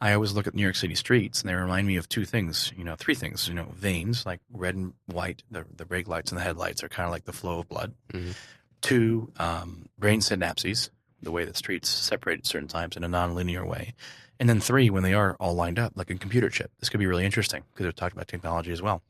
I 0.00 0.12
always 0.12 0.32
look 0.32 0.46
at 0.46 0.54
New 0.54 0.62
York 0.62 0.76
City 0.76 0.94
streets, 0.94 1.40
and 1.40 1.48
they 1.48 1.54
remind 1.54 1.86
me 1.86 1.96
of 1.96 2.08
two 2.08 2.24
things. 2.24 2.72
You 2.76 2.84
know, 2.84 2.94
three 2.96 3.14
things. 3.14 3.48
You 3.48 3.54
know, 3.54 3.66
veins 3.74 4.26
like 4.26 4.40
red 4.52 4.74
and 4.74 4.92
white. 5.06 5.42
The 5.50 5.64
the 5.76 5.84
brake 5.84 6.08
lights 6.08 6.30
and 6.30 6.38
the 6.38 6.44
headlights 6.44 6.82
are 6.84 6.88
kind 6.88 7.06
of 7.06 7.12
like 7.12 7.24
the 7.24 7.32
flow 7.32 7.60
of 7.60 7.68
blood. 7.68 7.94
Mhm. 8.12 8.34
Two, 8.80 9.32
um, 9.38 9.88
brain 9.98 10.20
synapses, 10.20 10.90
the 11.22 11.30
way 11.30 11.46
that 11.46 11.56
streets 11.56 11.88
separate 11.88 12.40
at 12.40 12.46
certain 12.46 12.68
times 12.68 12.96
in 12.96 13.04
a 13.04 13.08
nonlinear 13.08 13.66
way. 13.66 13.94
And 14.38 14.48
then 14.48 14.60
three, 14.60 14.90
when 14.90 15.02
they 15.04 15.14
are 15.14 15.36
all 15.40 15.54
lined 15.54 15.78
up, 15.78 15.92
like 15.94 16.10
a 16.10 16.14
computer 16.16 16.50
chip. 16.50 16.70
This 16.80 16.90
could 16.90 17.00
be 17.00 17.06
really 17.06 17.24
interesting 17.24 17.62
because 17.72 17.84
they're 17.84 17.92
talking 17.92 18.18
about 18.18 18.28
technology 18.28 18.72
as 18.72 18.82
well. 18.82 19.00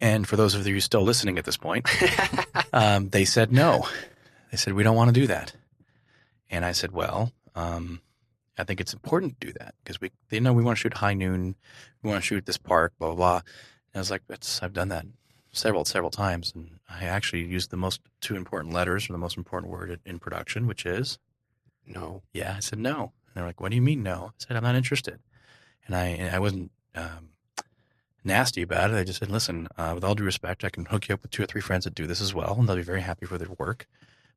And 0.00 0.26
for 0.26 0.36
those 0.36 0.54
of 0.54 0.66
you 0.66 0.80
still 0.80 1.02
listening 1.02 1.38
at 1.38 1.44
this 1.44 1.56
point, 1.56 1.86
um, 2.72 3.10
they 3.10 3.24
said 3.24 3.52
no. 3.52 3.86
They 4.50 4.56
said 4.56 4.72
we 4.72 4.82
don't 4.82 4.96
want 4.96 5.14
to 5.14 5.20
do 5.20 5.26
that. 5.26 5.52
And 6.48 6.64
I 6.64 6.72
said, 6.72 6.92
well, 6.92 7.32
um, 7.54 8.00
I 8.58 8.64
think 8.64 8.80
it's 8.80 8.92
important 8.92 9.40
to 9.40 9.46
do 9.48 9.52
that 9.58 9.74
because 9.82 10.00
we 10.00 10.10
they 10.28 10.40
know 10.40 10.52
we 10.52 10.62
want 10.62 10.78
to 10.78 10.80
shoot 10.80 10.94
high 10.94 11.14
noon, 11.14 11.54
we 12.02 12.10
want 12.10 12.22
to 12.22 12.26
shoot 12.26 12.46
this 12.46 12.58
park, 12.58 12.92
blah 12.98 13.08
blah. 13.08 13.16
blah. 13.16 13.36
And 13.92 13.96
I 13.96 13.98
was 13.98 14.10
like, 14.10 14.22
that's 14.26 14.62
I've 14.62 14.72
done 14.72 14.88
that 14.88 15.06
several 15.52 15.84
several 15.84 16.10
times, 16.10 16.52
and 16.54 16.78
I 16.88 17.04
actually 17.04 17.44
used 17.44 17.70
the 17.70 17.76
most 17.76 18.00
two 18.20 18.36
important 18.36 18.74
letters 18.74 19.08
or 19.08 19.12
the 19.12 19.18
most 19.18 19.36
important 19.36 19.72
word 19.72 20.00
in 20.04 20.18
production, 20.18 20.66
which 20.66 20.86
is 20.86 21.18
no. 21.86 22.22
yeah. 22.32 22.54
I 22.56 22.60
said 22.60 22.78
no. 22.78 23.12
And 23.26 23.34
they're 23.34 23.46
like, 23.46 23.60
what 23.60 23.70
do 23.70 23.76
you 23.76 23.82
mean 23.82 24.02
no? 24.02 24.26
I 24.28 24.32
said 24.38 24.56
I'm 24.56 24.62
not 24.62 24.74
interested. 24.74 25.20
And 25.86 25.96
I 25.96 26.06
and 26.06 26.34
I 26.34 26.38
wasn't 26.38 26.70
um, 26.94 27.30
nasty 28.24 28.62
about 28.62 28.90
it. 28.90 28.96
I 28.96 29.04
just 29.04 29.18
said, 29.18 29.30
listen, 29.30 29.68
uh, 29.76 29.92
with 29.94 30.04
all 30.04 30.14
due 30.14 30.24
respect, 30.24 30.64
I 30.64 30.70
can 30.70 30.86
hook 30.86 31.08
you 31.08 31.14
up 31.14 31.22
with 31.22 31.30
two 31.30 31.42
or 31.42 31.46
three 31.46 31.60
friends 31.60 31.84
that 31.84 31.94
do 31.94 32.06
this 32.06 32.20
as 32.20 32.34
well, 32.34 32.56
and 32.58 32.68
they'll 32.68 32.76
be 32.76 32.82
very 32.82 33.00
happy 33.00 33.26
for 33.26 33.38
their 33.38 33.50
work. 33.58 33.86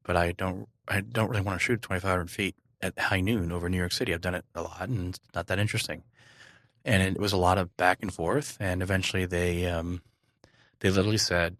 But 0.03 0.17
I 0.17 0.31
don't 0.33 0.67
I 0.87 1.01
don't 1.01 1.29
really 1.29 1.41
want 1.41 1.59
to 1.59 1.63
shoot 1.63 1.81
2,500 1.81 2.29
feet 2.29 2.55
at 2.81 2.97
high 2.99 3.21
noon 3.21 3.51
over 3.51 3.69
New 3.69 3.77
York 3.77 3.93
City. 3.93 4.13
I've 4.13 4.21
done 4.21 4.35
it 4.35 4.45
a 4.53 4.61
lot, 4.61 4.89
and 4.89 5.09
it's 5.09 5.19
not 5.33 5.47
that 5.47 5.59
interesting. 5.59 6.03
And 6.83 7.01
it 7.01 7.19
was 7.19 7.31
a 7.31 7.37
lot 7.37 7.57
of 7.57 7.75
back 7.77 7.99
and 8.01 8.13
forth. 8.13 8.57
And 8.59 8.81
eventually, 8.81 9.25
they 9.25 9.65
um, 9.67 10.01
they 10.79 10.89
literally 10.89 11.17
said, 11.17 11.55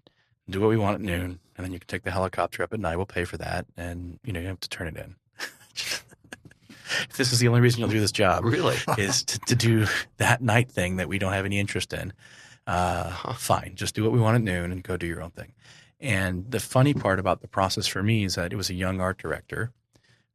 "Do 0.49 0.59
what 0.59 0.69
we 0.69 0.77
want 0.77 0.95
at 0.95 1.01
noon, 1.01 1.39
and 1.55 1.65
then 1.65 1.71
you 1.71 1.79
can 1.79 1.87
take 1.87 2.03
the 2.03 2.11
helicopter 2.11 2.63
up 2.63 2.73
at 2.73 2.79
night. 2.79 2.97
We'll 2.97 3.05
pay 3.05 3.23
for 3.23 3.37
that, 3.37 3.65
and 3.77 4.19
you 4.25 4.33
know 4.33 4.41
you 4.41 4.47
have 4.47 4.59
to 4.59 4.69
turn 4.69 4.87
it 4.87 4.97
in." 4.97 5.15
If 7.09 7.17
this 7.17 7.33
is 7.33 7.39
the 7.39 7.47
only 7.47 7.61
reason 7.61 7.79
you'll 7.79 7.89
do 7.89 7.99
this 7.99 8.11
job, 8.11 8.43
Really? 8.43 8.77
is 8.97 9.23
to, 9.23 9.39
to 9.39 9.55
do 9.55 9.85
that 10.17 10.41
night 10.41 10.71
thing 10.71 10.97
that 10.97 11.07
we 11.07 11.19
don't 11.19 11.33
have 11.33 11.45
any 11.45 11.59
interest 11.59 11.93
in. 11.93 12.13
Uh, 12.65 13.11
fine, 13.33 13.73
just 13.75 13.95
do 13.95 14.03
what 14.03 14.11
we 14.11 14.19
want 14.19 14.35
at 14.35 14.41
noon 14.41 14.71
and 14.71 14.83
go 14.83 14.95
do 14.97 15.07
your 15.07 15.21
own 15.21 15.31
thing. 15.31 15.51
And 15.99 16.49
the 16.51 16.59
funny 16.59 16.93
part 16.93 17.19
about 17.19 17.41
the 17.41 17.47
process 17.47 17.87
for 17.87 18.03
me 18.03 18.25
is 18.25 18.35
that 18.35 18.51
it 18.51 18.57
was 18.57 18.69
a 18.69 18.73
young 18.73 18.99
art 18.99 19.17
director 19.17 19.71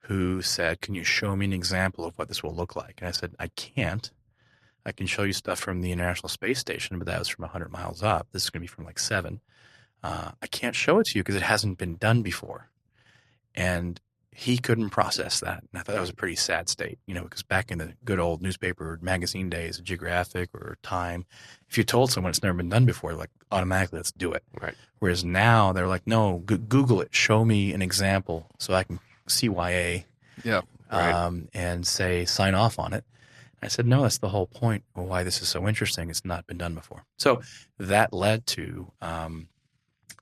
who 0.00 0.40
said, 0.40 0.80
"Can 0.80 0.94
you 0.94 1.04
show 1.04 1.36
me 1.36 1.44
an 1.44 1.52
example 1.52 2.06
of 2.06 2.16
what 2.16 2.28
this 2.28 2.42
will 2.42 2.54
look 2.54 2.74
like?" 2.74 3.00
And 3.00 3.08
I 3.08 3.10
said, 3.10 3.34
"I 3.38 3.48
can't. 3.48 4.10
I 4.86 4.92
can 4.92 5.06
show 5.06 5.24
you 5.24 5.34
stuff 5.34 5.58
from 5.58 5.82
the 5.82 5.92
International 5.92 6.30
Space 6.30 6.58
Station, 6.58 6.98
but 6.98 7.06
that 7.06 7.18
was 7.18 7.28
from 7.28 7.42
100 7.42 7.70
miles 7.70 8.02
up. 8.02 8.28
This 8.32 8.44
is 8.44 8.50
going 8.50 8.60
to 8.60 8.64
be 8.64 8.74
from 8.74 8.86
like 8.86 8.98
seven. 8.98 9.42
Uh, 10.02 10.30
I 10.40 10.46
can't 10.46 10.74
show 10.74 10.98
it 11.00 11.08
to 11.08 11.18
you 11.18 11.22
because 11.22 11.34
it 11.34 11.42
hasn't 11.42 11.78
been 11.78 11.96
done 11.96 12.22
before." 12.22 12.70
And 13.54 14.00
he 14.32 14.56
couldn't 14.58 14.90
process 14.90 15.40
that. 15.40 15.64
And 15.72 15.80
I 15.80 15.82
thought 15.82 15.94
that 15.94 16.00
was 16.00 16.10
a 16.10 16.14
pretty 16.14 16.36
sad 16.36 16.68
state, 16.68 16.98
you 17.06 17.14
know, 17.14 17.24
because 17.24 17.42
back 17.42 17.70
in 17.70 17.78
the 17.78 17.94
good 18.04 18.20
old 18.20 18.40
newspaper 18.40 18.92
or 18.92 18.98
magazine 19.02 19.50
days, 19.50 19.78
Geographic 19.78 20.50
or 20.54 20.78
Time, 20.82 21.26
if 21.68 21.76
you 21.76 21.82
told 21.84 22.12
someone 22.12 22.30
it's 22.30 22.42
never 22.42 22.56
been 22.56 22.68
done 22.68 22.86
before, 22.86 23.14
like 23.14 23.30
automatically, 23.50 23.98
let's 23.98 24.12
do 24.12 24.32
it. 24.32 24.44
Right. 24.60 24.74
Whereas 25.00 25.24
now 25.24 25.72
they're 25.72 25.88
like, 25.88 26.06
no, 26.06 26.38
Google 26.46 27.00
it, 27.00 27.14
show 27.14 27.44
me 27.44 27.72
an 27.72 27.82
example 27.82 28.46
so 28.58 28.74
I 28.74 28.84
can 28.84 29.00
CYA 29.26 30.04
Yeah. 30.44 30.60
Right. 30.90 31.12
um, 31.12 31.48
and 31.52 31.86
say 31.86 32.24
sign 32.24 32.54
off 32.54 32.78
on 32.78 32.92
it. 32.92 33.04
I 33.60 33.66
said, 33.66 33.86
no, 33.86 34.02
that's 34.02 34.18
the 34.18 34.28
whole 34.28 34.46
point 34.46 34.84
of 34.94 35.04
why 35.04 35.24
this 35.24 35.42
is 35.42 35.48
so 35.48 35.66
interesting. 35.66 36.10
It's 36.10 36.24
not 36.24 36.46
been 36.46 36.58
done 36.58 36.74
before. 36.74 37.04
So 37.16 37.42
that 37.78 38.12
led 38.12 38.46
to 38.48 38.92
um, 39.02 39.48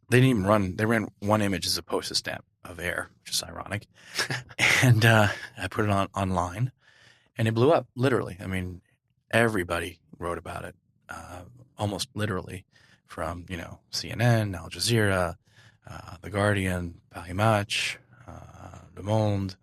they 0.08 0.18
didn't 0.20 0.30
even 0.30 0.46
run. 0.46 0.76
They 0.76 0.86
ran 0.86 1.08
one 1.20 1.42
image 1.42 1.66
as 1.66 1.76
a 1.76 1.82
postage 1.82 2.16
stamp 2.18 2.44
of 2.70 2.80
air, 2.80 3.10
which 3.22 3.32
is 3.32 3.42
ironic. 3.42 3.86
and 4.82 5.04
uh, 5.04 5.28
I 5.58 5.68
put 5.68 5.84
it 5.84 5.90
on 5.90 6.08
online, 6.14 6.72
and 7.36 7.48
it 7.48 7.52
blew 7.52 7.72
up. 7.72 7.86
Literally, 7.94 8.36
I 8.40 8.46
mean, 8.46 8.80
everybody 9.30 10.00
wrote 10.18 10.38
about 10.38 10.64
it, 10.64 10.74
uh, 11.08 11.42
almost 11.78 12.08
literally, 12.14 12.64
from 13.06 13.46
you 13.48 13.56
know 13.56 13.78
CNN, 13.92 14.56
Al 14.56 14.68
Jazeera, 14.68 15.36
uh, 15.88 16.16
The 16.20 16.30
Guardian, 16.30 17.00
Paris 17.10 17.34
Match, 17.34 17.98
uh, 18.26 18.78
Le 18.96 19.02
Monde, 19.02 19.56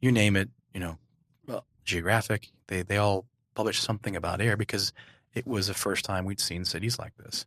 you 0.00 0.12
name 0.12 0.36
it. 0.36 0.50
You 0.74 0.80
know, 0.80 0.98
well, 1.46 1.64
Geographic. 1.84 2.48
They 2.68 2.82
they 2.82 2.96
all 2.96 3.26
published 3.54 3.82
something 3.82 4.16
about 4.16 4.40
air 4.40 4.56
because 4.56 4.92
it 5.34 5.46
was 5.46 5.66
the 5.66 5.74
first 5.74 6.04
time 6.04 6.24
we'd 6.24 6.40
seen 6.40 6.64
cities 6.64 6.98
like 6.98 7.16
this, 7.16 7.46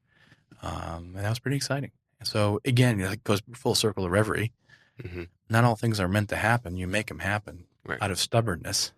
um, 0.61 1.13
and 1.15 1.25
that 1.25 1.29
was 1.29 1.39
pretty 1.39 1.57
exciting. 1.57 1.91
So 2.23 2.59
again, 2.65 2.99
it 2.99 3.23
goes 3.23 3.41
full 3.53 3.75
circle 3.75 4.05
of 4.05 4.11
reverie. 4.11 4.53
Mhm. 5.01 5.27
Not 5.49 5.63
all 5.63 5.75
things 5.75 5.99
are 5.99 6.07
meant 6.07 6.29
to 6.29 6.35
happen. 6.35 6.77
You 6.77 6.87
make 6.87 7.07
them 7.07 7.19
happen 7.19 7.65
Right. 7.85 8.01
out 8.01 8.11
of 8.11 8.19
stubbornness, 8.19 8.91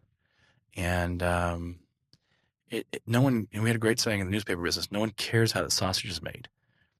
and 0.76 1.24
um, 1.24 1.80
it, 2.70 2.86
it, 2.92 3.02
no 3.08 3.22
one. 3.22 3.48
And 3.54 3.64
we 3.64 3.70
had 3.70 3.76
a 3.76 3.80
great 3.80 4.00
saying 4.00 4.20
in 4.20 4.28
the 4.28 4.32
newspaper 4.32 4.62
business: 4.62 4.92
no 4.92 5.00
one 5.00 5.12
cares 5.12 5.54
how 5.54 5.64
the 5.64 5.72
sausage 5.72 6.10
is 6.10 6.22
made, 6.22 6.50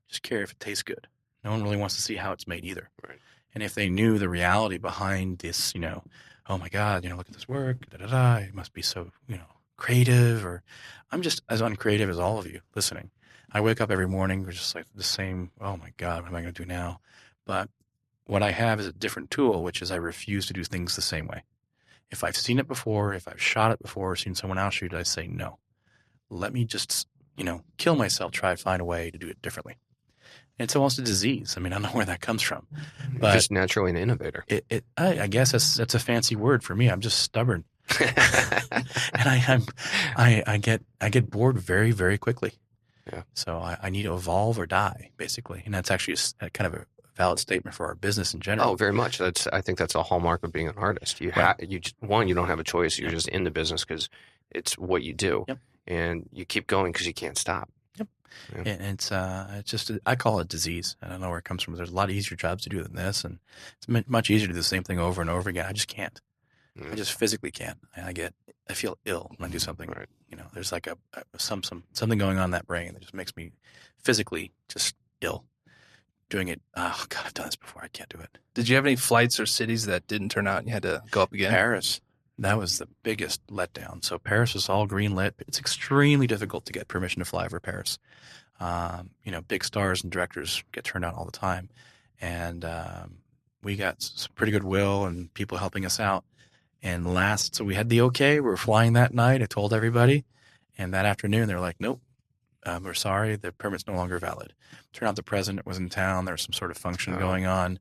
just 0.08 0.24
care 0.24 0.42
if 0.42 0.52
it 0.52 0.60
tastes 0.60 0.84
good. 0.84 1.08
No 1.44 1.52
one 1.52 1.64
really 1.64 1.78
wants 1.78 1.96
to 1.96 2.02
see 2.02 2.16
how 2.16 2.32
it's 2.32 2.48
made 2.48 2.66
either. 2.66 2.90
Right. 3.08 3.20
And 3.54 3.64
if 3.64 3.76
they 3.76 3.90
knew 3.90 4.18
the 4.18 4.30
reality 4.30 4.78
behind 4.78 5.40
this, 5.40 5.74
you 5.76 5.80
know, 5.82 6.04
oh 6.48 6.58
my 6.58 6.70
God, 6.70 7.04
you 7.04 7.10
know, 7.10 7.16
look 7.18 7.28
at 7.30 7.36
this 7.36 7.48
work, 7.48 7.90
da 7.90 7.98
da 7.98 8.08
da, 8.08 8.36
it 8.44 8.54
must 8.54 8.74
be 8.74 8.82
so, 8.82 9.12
you 9.28 9.36
know, 9.38 9.46
creative. 9.78 10.46
Or 10.46 10.64
I'm 11.12 11.22
just 11.22 11.42
as 11.50 11.62
uncreative 11.62 12.10
as 12.10 12.20
all 12.20 12.40
of 12.40 12.48
you 12.48 12.62
listening. 12.76 13.12
I 13.52 13.62
wake 13.62 13.80
up 13.80 13.92
every 13.92 14.08
morning, 14.08 14.44
we're 14.44 14.52
just 14.52 14.74
like 14.76 14.86
the 14.96 15.04
same. 15.04 15.52
Oh 15.62 15.78
my 15.78 15.92
God, 15.98 16.24
what 16.24 16.30
am 16.30 16.36
I 16.36 16.42
going 16.42 16.54
to 16.54 16.64
do 16.64 16.68
now? 16.68 17.00
But 17.46 17.70
what 18.26 18.44
I 18.44 18.52
have 18.52 18.80
is 18.80 18.88
a 18.88 18.94
different 18.94 19.32
tool, 19.32 19.64
which 19.64 19.82
is 19.82 19.92
I 19.92 19.96
refuse 19.96 20.48
to 20.48 20.54
do 20.54 20.64
things 20.64 20.96
the 20.96 21.02
same 21.02 21.28
way. 21.28 21.44
If 22.12 22.24
I've 22.24 22.38
seen 22.38 22.60
it 22.60 22.68
before, 22.68 23.14
if 23.14 23.28
I've 23.28 23.42
shot 23.42 23.72
it 23.72 23.82
before, 23.82 24.12
or 24.12 24.16
seen 24.16 24.36
someone 24.36 24.58
else 24.58 24.76
shoot 24.76 24.94
it, 24.94 24.98
I 24.98 25.04
say 25.04 25.28
no. 25.28 25.60
Let 26.30 26.54
me 26.54 26.66
just, 26.66 27.08
you 27.38 27.44
know, 27.44 27.62
kill 27.78 27.96
myself, 27.96 28.32
try 28.32 28.52
to 28.52 28.62
find 28.62 28.82
a 28.82 28.86
way 28.86 29.12
to 29.12 29.18
do 29.18 29.28
it 29.28 29.42
differently. 29.42 29.78
It's 30.58 30.76
almost 30.76 31.00
a 31.00 31.02
disease. 31.02 31.56
I 31.58 31.60
mean, 31.60 31.74
I 31.74 31.78
don't 31.78 31.84
know 31.84 31.90
where 31.90 32.06
that 32.06 32.22
comes 32.22 32.42
from, 32.42 32.68
mm-hmm. 32.74 33.18
but 33.18 33.34
Just 33.34 33.52
naturally 33.52 33.92
an 33.92 33.98
innovator. 33.98 34.46
it, 34.48 34.66
it 34.70 34.86
I, 34.96 35.22
I 35.22 35.28
guess 35.28 35.52
that's 35.52 35.76
that's 35.76 35.96
a 35.96 36.00
fancy 36.00 36.36
word 36.36 36.64
for 36.64 36.76
me. 36.76 36.88
I'm 36.88 37.02
just 37.02 37.20
stubborn, 37.20 37.66
and 38.00 38.14
I 38.72 39.44
I'm, 39.48 39.66
I 40.16 40.44
I 40.48 40.58
get 40.58 40.82
I 41.02 41.10
get 41.10 41.30
bored 41.30 41.60
very 41.60 41.92
very 41.92 42.18
quickly. 42.18 42.54
Yeah. 43.12 43.24
So 43.34 43.58
I, 43.58 43.78
I 43.84 43.90
need 43.90 44.04
to 44.04 44.14
evolve 44.16 44.58
or 44.58 44.66
die, 44.66 45.12
basically, 45.18 45.62
and 45.66 45.74
that's 45.74 45.92
actually 45.92 46.16
a 46.42 46.46
a 46.46 46.50
kind 46.50 46.74
of 46.74 46.82
a 46.82 46.86
valid 47.16 47.40
statement 47.40 47.76
for 47.76 47.86
our 47.88 47.96
business 47.96 48.34
in 48.34 48.40
general. 48.42 48.72
Oh, 48.72 48.76
very 48.76 48.94
much. 48.94 49.18
That's 49.18 49.48
I 49.48 49.62
think 49.62 49.78
that's 49.78 49.96
a 49.96 50.04
hallmark 50.04 50.44
of 50.44 50.52
being 50.52 50.68
an 50.68 50.76
artist. 50.78 51.22
You 51.22 51.30
Right. 51.36 51.60
have 51.60 51.72
you 51.72 51.80
one, 52.00 52.28
you 52.28 52.36
don't 52.36 52.48
have 52.48 52.60
a 52.60 52.64
choice. 52.64 52.98
You're 53.00 53.12
just 53.12 53.28
in 53.30 53.44
the 53.44 53.52
business 53.52 53.84
because 53.86 54.10
it's 54.52 54.78
what 54.78 55.04
you 55.04 55.14
do, 55.14 55.46
Yep. 55.48 55.60
and 55.88 56.30
you 56.32 56.46
keep 56.46 56.68
going 56.68 56.92
because 56.92 57.08
you 57.08 57.14
can't 57.14 57.38
stop. 57.38 57.70
Yep. 57.98 58.08
And 58.54 58.68
it's 58.82 59.12
uh, 59.14 59.48
it's 59.60 59.72
just 59.72 59.90
a, 59.90 60.02
I 60.06 60.16
call 60.16 60.40
it 60.40 60.50
disease. 60.50 60.98
I 61.02 61.08
don't 61.08 61.22
know 61.22 61.30
where 61.30 61.40
it 61.40 61.46
comes 61.46 61.64
from. 61.64 61.76
There's 61.76 61.90
a 61.90 61.96
lot 61.96 62.10
easier 62.12 62.36
jobs 62.36 62.64
to 62.64 62.70
do 62.70 62.84
than 62.84 62.96
this, 62.96 63.24
and 63.24 63.40
it's 63.78 64.08
much 64.10 64.30
easier 64.30 64.48
to 64.48 64.54
do 64.54 64.58
the 64.60 64.64
same 64.64 64.84
thing 64.84 65.00
over 65.00 65.22
and 65.22 65.30
over 65.30 65.50
again. 65.50 65.66
I 65.66 65.72
just 65.72 65.88
can't. 65.88 66.20
I 66.78 66.82
Mm. 66.82 66.98
just 66.98 67.14
physically 67.18 67.52
can't. 67.52 67.78
I 67.96 68.12
get 68.12 68.34
I 68.70 68.74
feel 68.74 68.98
ill 69.06 69.32
when 69.38 69.50
I 69.50 69.52
do 69.54 69.60
something. 69.60 69.90
Right. 69.90 70.10
You 70.30 70.36
know, 70.36 70.48
there's 70.54 70.74
like 70.74 70.86
a, 70.88 70.98
a 71.14 71.24
some 71.40 71.64
some 71.64 71.84
something 71.94 72.20
going 72.20 72.38
on 72.38 72.46
in 72.46 72.52
that 72.52 72.68
brain 72.68 72.94
that 72.94 73.00
just 73.02 73.14
makes 73.14 73.34
me 73.38 73.52
physically 74.04 74.52
just 74.68 74.96
ill. 75.22 75.46
Doing 76.30 76.48
it. 76.48 76.62
Oh 76.76 77.06
God, 77.10 77.24
I've 77.26 77.34
done 77.34 77.48
this 77.48 77.56
before. 77.56 77.84
I 77.84 77.88
can't 77.88 78.10
do 78.10 78.20
it. 78.20 78.38
Did 78.54 78.68
you 78.68 78.76
have 78.76 78.86
any 78.86 78.96
flights 78.96 79.40
or 79.40 79.46
cities 79.46 79.86
that 79.86 80.08
didn't 80.08 80.30
turn 80.30 80.48
out 80.48 80.60
and 80.60 80.68
you 80.68 80.74
had 80.74 80.84
to 80.84 81.04
go 81.12 81.22
up 81.22 81.34
again? 81.34 81.52
Paris. 81.52 82.02
That 82.38 82.58
was 82.58 82.80
the 82.80 82.88
biggest 83.04 83.46
letdown. 83.48 84.04
So 84.04 84.20
Paris 84.20 84.54
was 84.54 84.68
all 84.68 84.88
green 84.88 85.16
lit. 85.16 85.36
It's 85.48 85.60
extremely 85.60 86.28
difficult 86.28 86.66
to 86.66 86.74
get 86.74 86.88
permission 86.88 87.20
to 87.20 87.26
fly 87.26 87.46
over 87.46 87.60
Paris. 87.60 87.98
Um, 88.60 89.12
you 89.24 89.32
know, 89.32 89.42
big 89.42 89.64
stars 89.64 90.04
and 90.04 90.12
directors 90.12 90.64
get 90.72 90.84
turned 90.84 91.06
out 91.06 91.14
all 91.14 91.26
the 91.26 91.32
time, 91.32 91.70
and 92.22 92.64
um, 92.64 93.18
we 93.62 93.76
got 93.76 94.02
some 94.02 94.32
pretty 94.36 94.52
good 94.52 94.64
will 94.64 95.06
and 95.06 95.34
people 95.34 95.58
helping 95.58 95.86
us 95.86 96.00
out. 96.00 96.24
And 96.82 97.14
last, 97.14 97.56
so 97.56 97.66
we 97.66 97.76
had 97.76 97.90
the 97.90 98.02
okay. 98.02 98.36
We 98.36 98.48
were 98.48 98.58
flying 98.58 98.94
that 98.94 99.14
night. 99.14 99.42
I 99.42 99.46
told 99.46 99.74
everybody, 99.74 100.24
and 100.78 100.94
that 100.94 101.06
afternoon 101.06 101.48
they 101.48 101.54
were 101.54 101.60
like, 101.60 101.78
"Nope, 101.80 102.02
um, 102.66 102.84
we're 102.84 102.94
sorry. 102.94 103.36
The 103.36 103.52
permit's 103.52 103.88
no 103.88 103.94
longer 103.94 104.20
valid." 104.20 104.54
Turned 104.94 105.10
out 105.10 105.16
the 105.16 105.24
president 105.24 105.66
was 105.66 105.78
in 105.78 105.90
town. 105.90 106.26
There 106.26 106.34
was 106.34 106.42
some 106.42 106.54
sort 106.54 106.72
of 106.72 106.78
function 106.78 107.16
Oh. 107.16 107.20
going 107.20 107.46
on, 107.46 107.80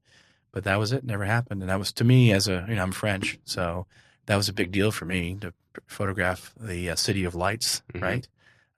but 0.52 0.64
that 0.64 0.78
was 0.78 0.92
it. 0.92 1.04
Never 1.04 1.24
happened. 1.24 1.62
And 1.62 1.70
that 1.70 1.78
was 1.78 1.92
to 1.94 2.04
me 2.04 2.32
as 2.32 2.48
a 2.48 2.64
you 2.68 2.74
know 2.74 2.82
I'm 2.82 2.92
French, 2.92 3.38
so 3.44 3.86
that 4.26 4.36
was 4.36 4.48
a 4.48 4.52
big 4.52 4.72
deal 4.72 4.90
for 4.90 5.04
me 5.04 5.36
to 5.40 5.52
photograph 5.86 6.54
the 6.60 6.90
uh, 6.90 6.94
city 6.96 7.24
of 7.24 7.34
lights, 7.34 7.82
Mhm. 7.92 8.02
right, 8.02 8.28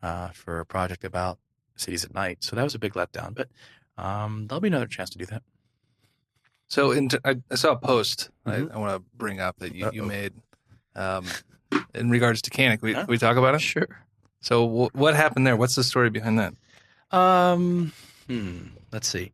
uh, 0.02 0.28
for 0.30 0.61
a 0.61 0.66
project 0.66 1.04
about 1.04 1.38
cities 1.76 2.04
at 2.04 2.14
night. 2.14 2.42
So 2.42 2.57
that 2.57 2.62
was 2.64 2.74
a 2.74 2.78
big 2.78 2.94
letdown. 2.94 3.34
But 3.34 3.48
um, 4.02 4.46
there'll 4.46 4.61
be 4.61 4.68
another 4.68 4.86
chance 4.86 5.11
to 5.11 5.18
do 5.18 5.26
that. 5.26 5.42
So 6.68 6.90
in 6.90 7.09
t- 7.11 7.18
I, 7.24 7.36
I 7.50 7.54
saw 7.54 7.72
a 7.72 7.76
post 7.76 8.30
Mhm. 8.46 8.70
I, 8.72 8.74
I 8.74 8.78
want 8.78 8.96
to 8.96 9.04
bring 9.16 9.40
up 9.40 9.59
that 9.59 9.74
you, 9.74 9.88
you 9.92 10.02
made 10.02 10.32
um, 10.94 11.26
in 11.94 12.11
regards 12.11 12.42
to 12.42 12.50
Canon. 12.50 12.78
We, 12.82 12.94
Huh? 12.94 13.07
we 13.09 13.18
talk 13.18 13.36
about 13.36 13.54
it? 13.54 13.61
Sure. 13.61 13.86
So 14.47 14.64
w- 14.64 14.90
what 14.92 15.16
happened 15.16 15.44
there? 15.44 15.57
What's 15.57 15.74
the 15.74 15.82
story 15.82 16.09
behind 16.09 16.38
that? 16.38 16.55
Um, 17.11 17.92
hmm, 18.28 18.59
let's 18.92 19.09
see. 19.09 19.32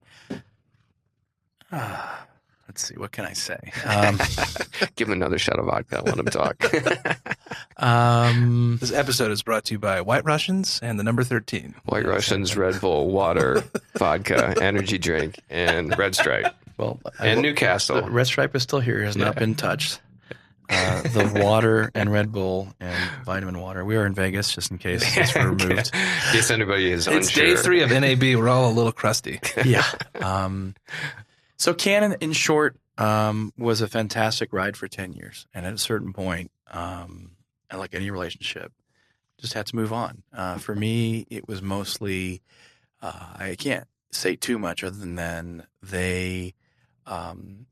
Ah, 1.70 2.26
let's 2.68 2.82
see. 2.88 2.94
What 2.96 3.12
can 3.12 3.26
I 3.26 3.34
say? 3.34 3.58
Um, 3.84 4.18
Give 4.96 5.08
him 5.08 5.12
another 5.12 5.36
shot 5.36 5.58
of 5.58 5.66
vodka. 5.66 6.00
Let 6.02 6.16
him 6.16 6.24
talk. 6.24 6.56
um, 7.76 8.78
This 8.80 8.90
episode 8.90 9.30
is 9.30 9.42
brought 9.42 9.66
to 9.66 9.74
you 9.74 9.78
by 9.78 10.00
White 10.00 10.24
Russians 10.24 10.80
and 10.82 10.98
the 10.98 11.04
number 11.04 11.24
13. 11.24 11.74
White 11.84 12.06
Russians, 12.06 12.56
Red 12.56 12.80
Bull, 12.80 13.10
water, 13.10 13.62
vodka, 13.98 14.54
energy 14.62 14.96
drink, 14.96 15.40
and 15.50 15.96
Red 15.98 16.14
Stripe, 16.14 16.54
well, 16.78 16.98
I 17.20 17.26
and 17.26 17.36
will- 17.36 17.42
Newcastle. 17.50 18.00
The 18.00 18.10
red 18.10 18.26
stripe 18.28 18.56
is 18.56 18.62
still 18.62 18.80
here. 18.80 19.04
Has 19.04 19.14
not 19.14 19.34
Yeah. 19.34 19.40
been 19.40 19.54
touched. 19.56 20.00
Uh, 20.74 21.02
the 21.02 21.40
water 21.44 21.90
and 21.94 22.10
Red 22.10 22.32
Bull 22.32 22.68
and 22.80 23.10
vitamin 23.24 23.58
water. 23.60 23.84
We 23.84 23.96
are 23.96 24.06
in 24.06 24.14
Vegas, 24.14 24.54
just 24.54 24.70
in 24.70 24.78
case 24.78 25.02
it's 25.16 25.34
removed. 25.36 25.62
In 25.70 25.82
case 26.32 26.50
anybody 26.50 26.90
is 26.90 27.06
It's 27.06 27.28
unsure. 27.28 27.44
day 27.44 27.56
three 27.56 27.82
of 27.82 27.90
NAB. 27.90 28.22
We're 28.22 28.48
all 28.48 28.70
a 28.70 28.72
little 28.72 28.92
crusty. 28.92 29.38
yeah. 29.64 29.84
Um, 30.20 30.74
so 31.58 31.74
Canon, 31.74 32.16
in 32.20 32.32
short, 32.32 32.76
um, 32.98 33.52
was 33.58 33.80
a 33.82 33.86
fantastic 33.88 34.52
ride 34.52 34.76
for 34.76 34.88
ten 34.88 35.12
years, 35.12 35.46
and 35.52 35.66
at 35.66 35.74
a 35.74 35.78
certain 35.78 36.12
point, 36.12 36.50
um, 36.70 37.32
like 37.72 37.94
any 37.94 38.10
relationship, 38.10 38.72
just 39.38 39.52
had 39.54 39.66
to 39.66 39.76
move 39.76 39.92
on. 39.92 40.22
Uh, 40.32 40.56
for 40.58 40.74
me, 40.74 41.26
it 41.30 41.46
was 41.48 41.60
mostly 41.62 42.40
uh, 43.02 43.34
I 43.36 43.56
can't 43.58 43.86
say 44.10 44.36
too 44.36 44.58
much 44.58 44.82
other 44.84 44.96
than 44.96 45.64
they. 45.82 46.54
Um, 47.06 47.66
ba- 47.66 47.71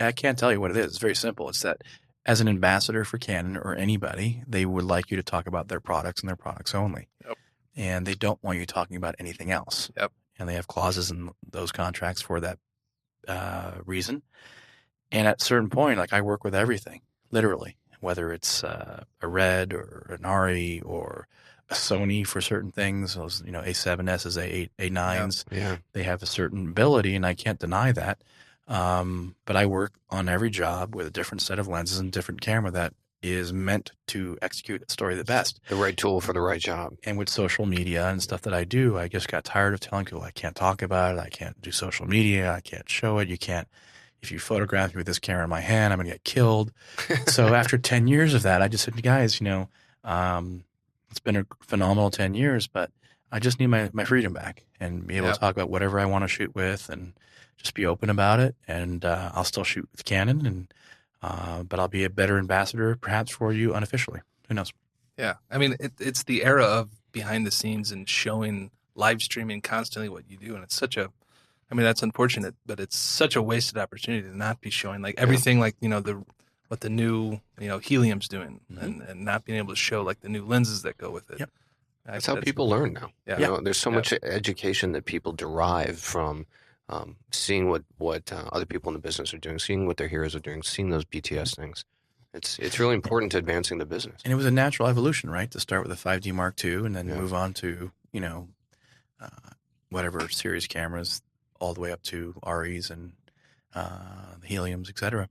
I 0.00 0.12
can't 0.12 0.38
tell 0.38 0.52
you 0.52 0.60
what 0.60 0.70
it 0.70 0.76
is. 0.76 0.86
It's 0.86 0.98
very 0.98 1.14
simple. 1.14 1.48
It's 1.48 1.62
that 1.62 1.82
as 2.24 2.40
an 2.40 2.48
ambassador 2.48 3.04
for 3.04 3.18
Canon 3.18 3.56
or 3.56 3.74
anybody, 3.74 4.42
they 4.46 4.64
would 4.64 4.84
like 4.84 5.10
you 5.10 5.16
to 5.16 5.22
talk 5.22 5.46
about 5.46 5.68
their 5.68 5.80
products 5.80 6.20
and 6.20 6.28
their 6.28 6.36
products 6.36 6.74
only. 6.74 7.08
Yep. 7.26 7.38
And 7.76 8.06
they 8.06 8.14
don't 8.14 8.42
want 8.42 8.58
you 8.58 8.66
talking 8.66 8.96
about 8.96 9.16
anything 9.18 9.50
else. 9.50 9.90
Yep. 9.96 10.12
And 10.38 10.48
they 10.48 10.54
have 10.54 10.66
clauses 10.66 11.10
in 11.10 11.30
those 11.48 11.72
contracts 11.72 12.22
for 12.22 12.40
that 12.40 12.58
uh, 13.26 13.72
reason. 13.84 14.22
And 15.10 15.26
at 15.26 15.40
a 15.42 15.44
certain 15.44 15.68
point, 15.70 15.98
like 15.98 16.12
I 16.12 16.20
work 16.20 16.44
with 16.44 16.54
everything, 16.54 17.00
literally, 17.30 17.76
whether 18.00 18.32
it's 18.32 18.64
uh, 18.64 19.04
a 19.20 19.28
Red 19.28 19.72
or 19.72 20.06
an 20.10 20.24
Arri 20.24 20.80
or 20.84 21.26
a 21.70 21.74
Sony 21.74 22.26
for 22.26 22.40
certain 22.40 22.72
things. 22.72 23.14
Those, 23.14 23.42
you 23.44 23.52
know, 23.52 23.60
A7s, 23.62 23.98
A8, 23.98 24.70
A9s 24.78 25.44
Yeah. 25.50 25.76
they 25.92 26.02
have 26.04 26.22
a 26.22 26.26
certain 26.26 26.68
ability, 26.68 27.14
and 27.14 27.26
I 27.26 27.34
can't 27.34 27.58
deny 27.58 27.92
that. 27.92 28.22
Um, 28.68 29.34
but 29.44 29.56
I 29.56 29.66
work 29.66 29.92
on 30.10 30.28
every 30.28 30.50
job 30.50 30.94
with 30.94 31.06
a 31.06 31.10
different 31.10 31.42
set 31.42 31.58
of 31.58 31.68
lenses 31.68 31.98
and 31.98 32.12
different 32.12 32.40
camera 32.40 32.70
that 32.70 32.94
is 33.22 33.52
meant 33.52 33.92
to 34.08 34.36
execute 34.42 34.82
a 34.88 34.90
story 34.92 35.14
the 35.14 35.24
best. 35.24 35.60
The 35.68 35.76
right 35.76 35.96
tool 35.96 36.20
for 36.20 36.32
the 36.32 36.40
right 36.40 36.60
job. 36.60 36.94
And 37.04 37.16
with 37.18 37.28
social 37.28 37.66
media 37.66 38.08
and 38.08 38.20
stuff 38.22 38.42
that 38.42 38.52
I 38.54 38.64
do, 38.64 38.98
I 38.98 39.06
just 39.08 39.28
got 39.28 39.44
tired 39.44 39.74
of 39.74 39.80
telling 39.80 40.04
people 40.06 40.22
I 40.22 40.32
can't 40.32 40.56
talk 40.56 40.82
about 40.82 41.16
it. 41.16 41.20
I 41.20 41.28
can't 41.28 41.60
do 41.62 41.70
social 41.70 42.06
media. 42.06 42.52
I 42.52 42.60
can't 42.60 42.88
show 42.88 43.18
it. 43.18 43.28
You 43.28 43.38
can't. 43.38 43.68
If 44.22 44.30
you 44.32 44.38
photograph 44.38 44.94
me 44.94 44.98
with 44.98 45.06
this 45.06 45.18
camera 45.18 45.44
in 45.44 45.50
my 45.50 45.60
hand, 45.60 45.92
I'm 45.92 45.98
going 45.98 46.06
to 46.06 46.12
get 46.14 46.24
killed. 46.24 46.72
so 47.26 47.54
after 47.54 47.76
10 47.78 48.06
years 48.08 48.34
of 48.34 48.42
that, 48.42 48.62
I 48.62 48.68
just 48.68 48.84
said, 48.84 49.00
guys, 49.02 49.40
you 49.40 49.44
know, 49.44 49.68
um, 50.04 50.64
it's 51.10 51.20
been 51.20 51.36
a 51.36 51.46
phenomenal 51.60 52.10
10 52.10 52.34
years, 52.34 52.66
but 52.66 52.90
I 53.30 53.38
just 53.38 53.58
need 53.60 53.66
my, 53.68 53.90
my 53.92 54.04
freedom 54.04 54.32
back 54.32 54.64
and 54.80 55.06
be 55.06 55.16
able 55.16 55.26
Yep. 55.28 55.34
to 55.34 55.40
talk 55.40 55.56
about 55.56 55.70
whatever 55.70 55.98
I 56.00 56.06
want 56.06 56.22
to 56.24 56.28
shoot 56.28 56.54
with 56.54 56.88
and 56.88 57.12
just 57.56 57.74
be 57.74 57.86
open 57.86 58.10
about 58.10 58.40
it. 58.40 58.54
And 58.66 59.04
uh, 59.04 59.30
I'll 59.34 59.44
still 59.44 59.64
shoot 59.64 59.88
with 59.92 60.04
Canon, 60.04 60.46
and 60.46 60.74
uh, 61.22 61.62
but 61.62 61.78
I'll 61.78 61.88
be 61.88 62.04
a 62.04 62.10
better 62.10 62.38
ambassador 62.38 62.96
perhaps 62.96 63.30
for 63.32 63.52
you 63.52 63.74
unofficially. 63.74 64.20
Who 64.48 64.54
knows? 64.54 64.72
Yeah. 65.16 65.34
I 65.50 65.58
mean, 65.58 65.76
it, 65.78 65.92
it's 66.00 66.24
the 66.24 66.44
era 66.44 66.64
of 66.64 66.90
behind 67.12 67.46
the 67.46 67.50
scenes 67.50 67.92
and 67.92 68.08
showing 68.08 68.70
live 68.94 69.22
streaming 69.22 69.60
constantly 69.60 70.08
what 70.08 70.24
you 70.28 70.36
do. 70.36 70.54
And 70.54 70.64
it's 70.64 70.74
such 70.74 70.96
a, 70.96 71.10
I 71.70 71.74
mean, 71.74 71.84
that's 71.84 72.02
unfortunate, 72.02 72.54
but 72.66 72.80
it's 72.80 72.96
such 72.96 73.36
a 73.36 73.42
wasted 73.42 73.78
opportunity 73.78 74.28
to 74.28 74.36
not 74.36 74.60
be 74.60 74.70
showing 74.70 75.00
like 75.00 75.14
everything, 75.18 75.60
like 75.60 75.76
you 75.80 75.88
know 75.88 76.00
the 76.00 76.24
what 76.68 76.80
the 76.80 76.90
new 76.90 77.40
you 77.60 77.68
know 77.68 77.78
helium's 77.78 78.26
doing, 78.28 78.60
Mhm. 78.72 78.82
and, 78.82 79.02
and 79.02 79.24
not 79.24 79.44
being 79.44 79.58
able 79.58 79.70
to 79.70 79.76
show 79.76 80.02
like 80.02 80.20
the 80.22 80.28
new 80.28 80.44
lenses 80.44 80.82
that 80.82 80.96
go 80.98 81.10
with 81.10 81.30
it. 81.30 81.38
Yep. 81.40 81.50
That's 82.06 82.26
how 82.26 82.36
people 82.36 82.68
learn 82.68 82.94
now. 82.94 83.10
Yeah. 83.26 83.38
You 83.38 83.46
know, 83.46 83.60
there's 83.60 83.76
so 83.78 83.90
Yeah. 83.90 83.96
much 83.96 84.12
education 84.24 84.92
that 84.92 85.04
people 85.04 85.32
derive 85.32 85.98
from 86.00 86.46
um, 86.92 87.16
seeing 87.30 87.68
what 87.68 87.82
what 87.98 88.32
uh, 88.32 88.44
other 88.52 88.66
people 88.66 88.90
in 88.90 88.94
the 88.94 89.00
business 89.00 89.32
are 89.34 89.38
doing, 89.38 89.58
seeing 89.58 89.86
what 89.86 89.96
their 89.96 90.08
heroes 90.08 90.34
are 90.34 90.40
doing, 90.40 90.62
seeing 90.62 90.90
those 90.90 91.04
BTS 91.04 91.56
things. 91.56 91.84
It's 92.34 92.58
it's 92.58 92.78
really 92.78 92.94
important 92.94 93.32
to 93.32 93.38
advancing 93.38 93.78
the 93.78 93.86
business. 93.86 94.20
And 94.24 94.32
it 94.32 94.36
was 94.36 94.46
a 94.46 94.50
natural 94.50 94.88
evolution, 94.88 95.30
right? 95.30 95.50
To 95.50 95.60
start 95.60 95.86
with 95.86 95.92
a 95.92 96.00
5D 96.08 96.32
Mark 96.32 96.62
II 96.64 96.86
and 96.86 96.94
then 96.96 97.08
Yeah. 97.08 97.16
move 97.16 97.34
on 97.34 97.52
to, 97.54 97.92
you 98.12 98.20
know, 98.20 98.48
uh, 99.20 99.28
whatever 99.90 100.28
series 100.28 100.66
cameras, 100.66 101.22
all 101.60 101.74
the 101.74 101.80
way 101.80 101.92
up 101.92 102.02
to 102.04 102.34
REs 102.46 102.90
and 102.90 103.12
uh, 103.74 104.36
the 104.40 104.46
Heliums, 104.48 104.88
et 104.88 104.98
cetera. 104.98 105.28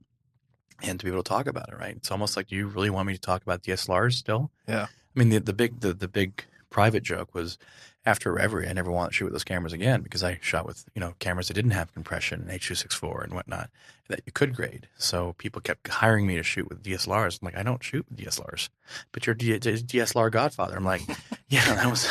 And 0.82 0.98
to 0.98 1.04
be 1.06 1.12
able 1.12 1.22
to 1.22 1.28
talk 1.28 1.46
about 1.46 1.68
it, 1.68 1.76
right? 1.78 1.94
It's 1.96 2.10
almost 2.10 2.36
like 2.36 2.50
you 2.50 2.66
really 2.66 2.90
want 2.90 3.06
me 3.06 3.14
to 3.14 3.20
talk 3.20 3.42
about 3.42 3.62
DSLRs 3.62 4.14
still. 4.14 4.50
Yeah. 4.66 4.86
I 4.86 5.18
mean, 5.18 5.28
the, 5.28 5.38
the 5.40 5.52
big 5.52 5.80
the, 5.80 5.92
the 5.94 6.08
big 6.08 6.44
private 6.70 7.02
joke 7.02 7.34
was 7.34 7.58
after 8.04 8.32
Reverie, 8.32 8.68
I 8.68 8.72
never 8.72 8.90
wanted 8.90 9.10
to 9.10 9.14
shoot 9.14 9.24
with 9.26 9.32
those 9.34 9.44
cameras 9.44 9.72
again 9.72 10.02
because 10.02 10.24
I 10.24 10.38
shot 10.42 10.66
with 10.66 10.84
you 10.94 11.00
know 11.00 11.14
cameras 11.18 11.48
that 11.48 11.54
didn't 11.54 11.70
have 11.72 11.92
compression 11.92 12.40
and 12.42 12.50
H.264 12.50 13.24
and 13.24 13.32
whatnot 13.34 13.70
that 14.08 14.20
you 14.26 14.32
could 14.32 14.54
grade. 14.54 14.88
So 14.96 15.34
people 15.38 15.60
kept 15.60 15.86
hiring 15.88 16.26
me 16.26 16.36
to 16.36 16.42
shoot 16.42 16.68
with 16.68 16.82
DSLRs. 16.82 17.38
I'm 17.40 17.46
like, 17.46 17.56
I 17.56 17.62
don't 17.62 17.82
shoot 17.82 18.04
with 18.08 18.18
DSLRs, 18.18 18.68
but 19.12 19.26
you're 19.26 19.34
D- 19.34 19.58
D- 19.58 19.72
DSLR 19.74 20.30
Godfather. 20.30 20.76
I'm 20.76 20.84
like, 20.84 21.02
yeah, 21.48 21.64
that 21.74 21.88
was 21.88 22.08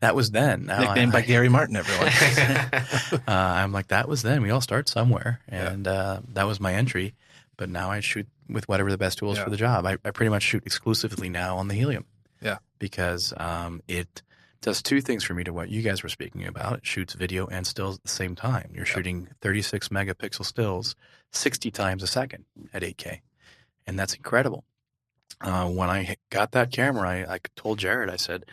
that 0.00 0.14
was 0.14 0.30
then. 0.30 0.66
Now 0.66 0.80
nicknamed 0.80 1.12
by 1.12 1.22
Gary 1.22 1.48
Martin. 1.48 1.76
Everyone. 1.76 2.08
uh, 3.26 3.30
I'm 3.32 3.72
like, 3.72 3.88
that 3.88 4.08
was 4.08 4.22
then. 4.22 4.42
We 4.42 4.50
all 4.50 4.60
start 4.60 4.88
somewhere, 4.88 5.40
Yeah. 5.50 5.70
and 5.70 5.88
uh, 5.88 6.20
that 6.34 6.44
was 6.46 6.60
my 6.60 6.74
entry. 6.74 7.14
But 7.56 7.68
now 7.70 7.90
I 7.90 8.00
shoot 8.00 8.26
with 8.48 8.68
whatever 8.68 8.90
the 8.90 8.98
best 8.98 9.18
tools 9.18 9.38
Yeah. 9.38 9.44
for 9.44 9.50
the 9.50 9.56
job. 9.56 9.86
I, 9.86 9.92
I 10.04 10.10
pretty 10.10 10.30
much 10.30 10.42
shoot 10.42 10.64
exclusively 10.66 11.28
now 11.28 11.56
on 11.56 11.68
the 11.68 11.74
helium. 11.74 12.04
Yeah. 12.42 12.58
because 12.78 13.32
um, 13.38 13.80
it 13.88 14.22
does 14.64 14.82
two 14.82 15.00
things 15.02 15.22
for 15.22 15.34
me 15.34 15.44
to 15.44 15.52
what 15.52 15.68
you 15.68 15.82
guys 15.82 16.02
were 16.02 16.08
speaking 16.08 16.46
about. 16.46 16.78
It 16.78 16.86
shoots 16.86 17.12
video 17.14 17.46
and 17.46 17.66
stills 17.66 17.96
at 17.96 18.02
the 18.02 18.08
same 18.08 18.34
time. 18.34 18.72
You're 18.74 18.86
shooting 18.86 19.28
36 19.42 19.88
megapixel 19.90 20.44
stills 20.46 20.96
60 21.32 21.70
times 21.70 22.02
a 22.02 22.06
second 22.06 22.46
at 22.72 22.82
8K, 22.82 23.20
and 23.86 23.98
that's 23.98 24.14
incredible. 24.14 24.64
Uh, 25.40 25.68
when 25.68 25.90
I 25.90 26.16
got 26.30 26.52
that 26.52 26.72
camera, 26.72 27.08
I, 27.08 27.34
I 27.34 27.38
told 27.56 27.78
Jarred, 27.78 28.08
I 28.08 28.16
said, 28.16 28.46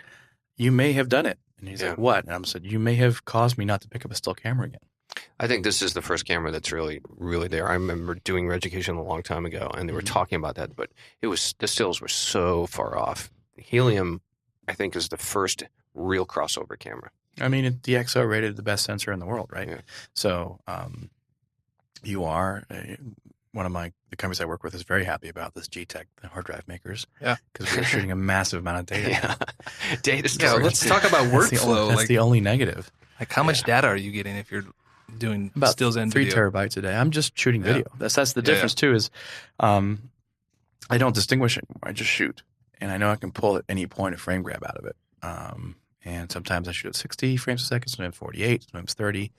"You 0.57 0.71
may 0.71 0.91
have 0.93 1.07
done 1.09 1.25
it," 1.25 1.39
and 1.59 1.69
he's 1.69 1.81
Yeah. 1.81 1.89
like, 1.91 1.97
"What?" 1.97 2.25
And 2.25 2.33
I 2.33 2.41
said, 2.47 2.65
"You 2.65 2.79
may 2.79 2.95
have 2.95 3.23
caused 3.23 3.57
me 3.57 3.63
not 3.65 3.81
to 3.81 3.87
pick 3.87 4.03
up 4.03 4.11
a 4.11 4.15
still 4.15 4.33
camera 4.35 4.65
again." 4.65 4.81
I 5.39 5.47
think 5.47 5.63
this 5.63 5.81
is 5.81 5.93
the 5.93 6.01
first 6.01 6.25
camera 6.25 6.51
that's 6.51 6.71
really, 6.71 6.99
really 7.07 7.47
there. 7.47 7.69
I 7.69 7.73
remember 7.73 8.15
doing 8.15 8.51
education 8.51 8.95
a 8.95 9.03
long 9.03 9.23
time 9.23 9.45
ago, 9.45 9.69
and 9.77 9.87
they 9.87 9.93
were 9.93 10.01
Mhm. 10.01 10.05
talking 10.13 10.35
about 10.37 10.55
that, 10.55 10.75
but 10.75 10.89
it 11.21 11.27
was 11.27 11.55
the 11.59 11.67
stills 11.67 12.01
were 12.01 12.07
so 12.07 12.65
far 12.67 12.97
off. 12.97 13.29
Helium, 13.57 14.21
I 14.67 14.73
think, 14.73 14.95
is 14.95 15.09
the 15.09 15.17
first 15.17 15.63
real 15.93 16.25
crossover 16.25 16.77
camera. 16.77 17.11
I 17.39 17.47
mean, 17.47 17.65
it, 17.65 17.83
the 17.83 17.93
DxO 17.93 18.27
rated 18.29 18.55
the 18.55 18.61
best 18.61 18.83
sensor 18.85 19.11
in 19.11 19.19
the 19.19 19.25
world, 19.25 19.49
right? 19.53 19.67
Yeah. 19.67 19.81
So, 20.13 20.59
um, 20.67 21.09
you 22.03 22.23
are 22.25 22.63
uh, 22.69 22.95
one 23.53 23.65
of 23.65 23.71
my 23.71 23.91
the 24.09 24.15
companies 24.17 24.41
I 24.41 24.45
work 24.45 24.63
with 24.63 24.75
is 24.75 24.83
very 24.83 25.05
happy 25.05 25.29
about 25.29 25.53
this 25.53 25.67
G-Tech, 25.69 26.07
the 26.21 26.27
hard 26.27 26.45
drive 26.45 26.67
makers. 26.67 27.07
Yeah. 27.21 27.37
because 27.53 27.73
we're 27.75 27.83
shooting 27.83 28.11
a 28.11 28.15
massive 28.15 28.59
amount 28.59 28.79
of 28.79 28.85
data. 28.87 29.09
Yeah, 29.89 29.95
data 30.01 30.23
Yeah, 30.23 30.47
storage. 30.49 30.63
let's 30.65 30.85
talk 30.85 31.03
about 31.05 31.31
That's 31.31 31.49
the 31.49 31.55
workflow. 31.57 31.67
only, 31.77 31.87
that's 31.87 31.97
like, 31.99 32.07
the 32.09 32.17
only 32.19 32.41
negative. 32.41 32.91
like 33.19 33.31
how 33.31 33.43
much 33.43 33.63
data 33.63 33.87
are 33.87 33.95
you 33.95 34.11
getting 34.11 34.35
if 34.35 34.51
you're 34.51 34.65
doing 35.17 35.51
About 35.55 35.71
stills 35.71 35.95
and 35.95 36.11
three 36.11 36.25
video? 36.25 36.49
terabytes 36.51 36.75
a 36.77 36.81
day. 36.81 36.93
I'm 36.95 37.11
just 37.11 37.37
shooting 37.37 37.61
Yeah. 37.61 37.67
video. 37.67 37.85
That's 37.97 38.15
that's 38.15 38.33
the 38.33 38.41
Yeah, 38.41 38.47
yeah. 38.49 38.53
difference 38.55 38.75
too. 38.75 38.93
Is 38.93 39.09
um, 39.61 40.09
I 40.89 40.97
don't 40.97 41.15
distinguish 41.15 41.57
anymore. 41.57 41.79
I 41.83 41.93
just 41.93 42.09
shoot, 42.09 42.43
and 42.81 42.91
I 42.91 42.97
know 42.97 43.09
I 43.11 43.15
can 43.15 43.31
pull 43.31 43.55
at 43.57 43.63
any 43.69 43.87
point 43.87 44.15
a 44.15 44.17
frame 44.17 44.41
grab 44.43 44.63
out 44.65 44.75
of 44.77 44.85
it. 44.85 44.95
Um, 45.23 45.75
and 46.03 46.31
sometimes 46.31 46.67
I 46.67 46.71
shoot 46.71 46.89
at 46.89 46.95
60 46.95 47.37
frames 47.37 47.63
a 47.63 47.65
second, 47.65 47.89
sometimes 47.89 48.15
48, 48.15 48.63
sometimes 48.63 48.93
30, 48.93 49.31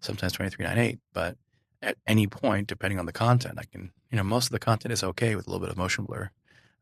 sometimes 0.00 0.32
2398. 0.32 0.98
But 1.12 1.36
at 1.80 1.96
any 2.06 2.26
point, 2.26 2.68
depending 2.68 2.98
on 2.98 3.06
the 3.06 3.12
content, 3.12 3.58
I 3.58 3.64
can 3.64 3.92
you 4.10 4.16
know 4.16 4.24
most 4.24 4.46
of 4.46 4.52
the 4.52 4.58
content 4.58 4.92
is 4.92 5.02
okay 5.02 5.34
with 5.34 5.46
a 5.46 5.50
little 5.50 5.64
bit 5.64 5.70
of 5.70 5.76
motion 5.78 6.04
blur. 6.04 6.30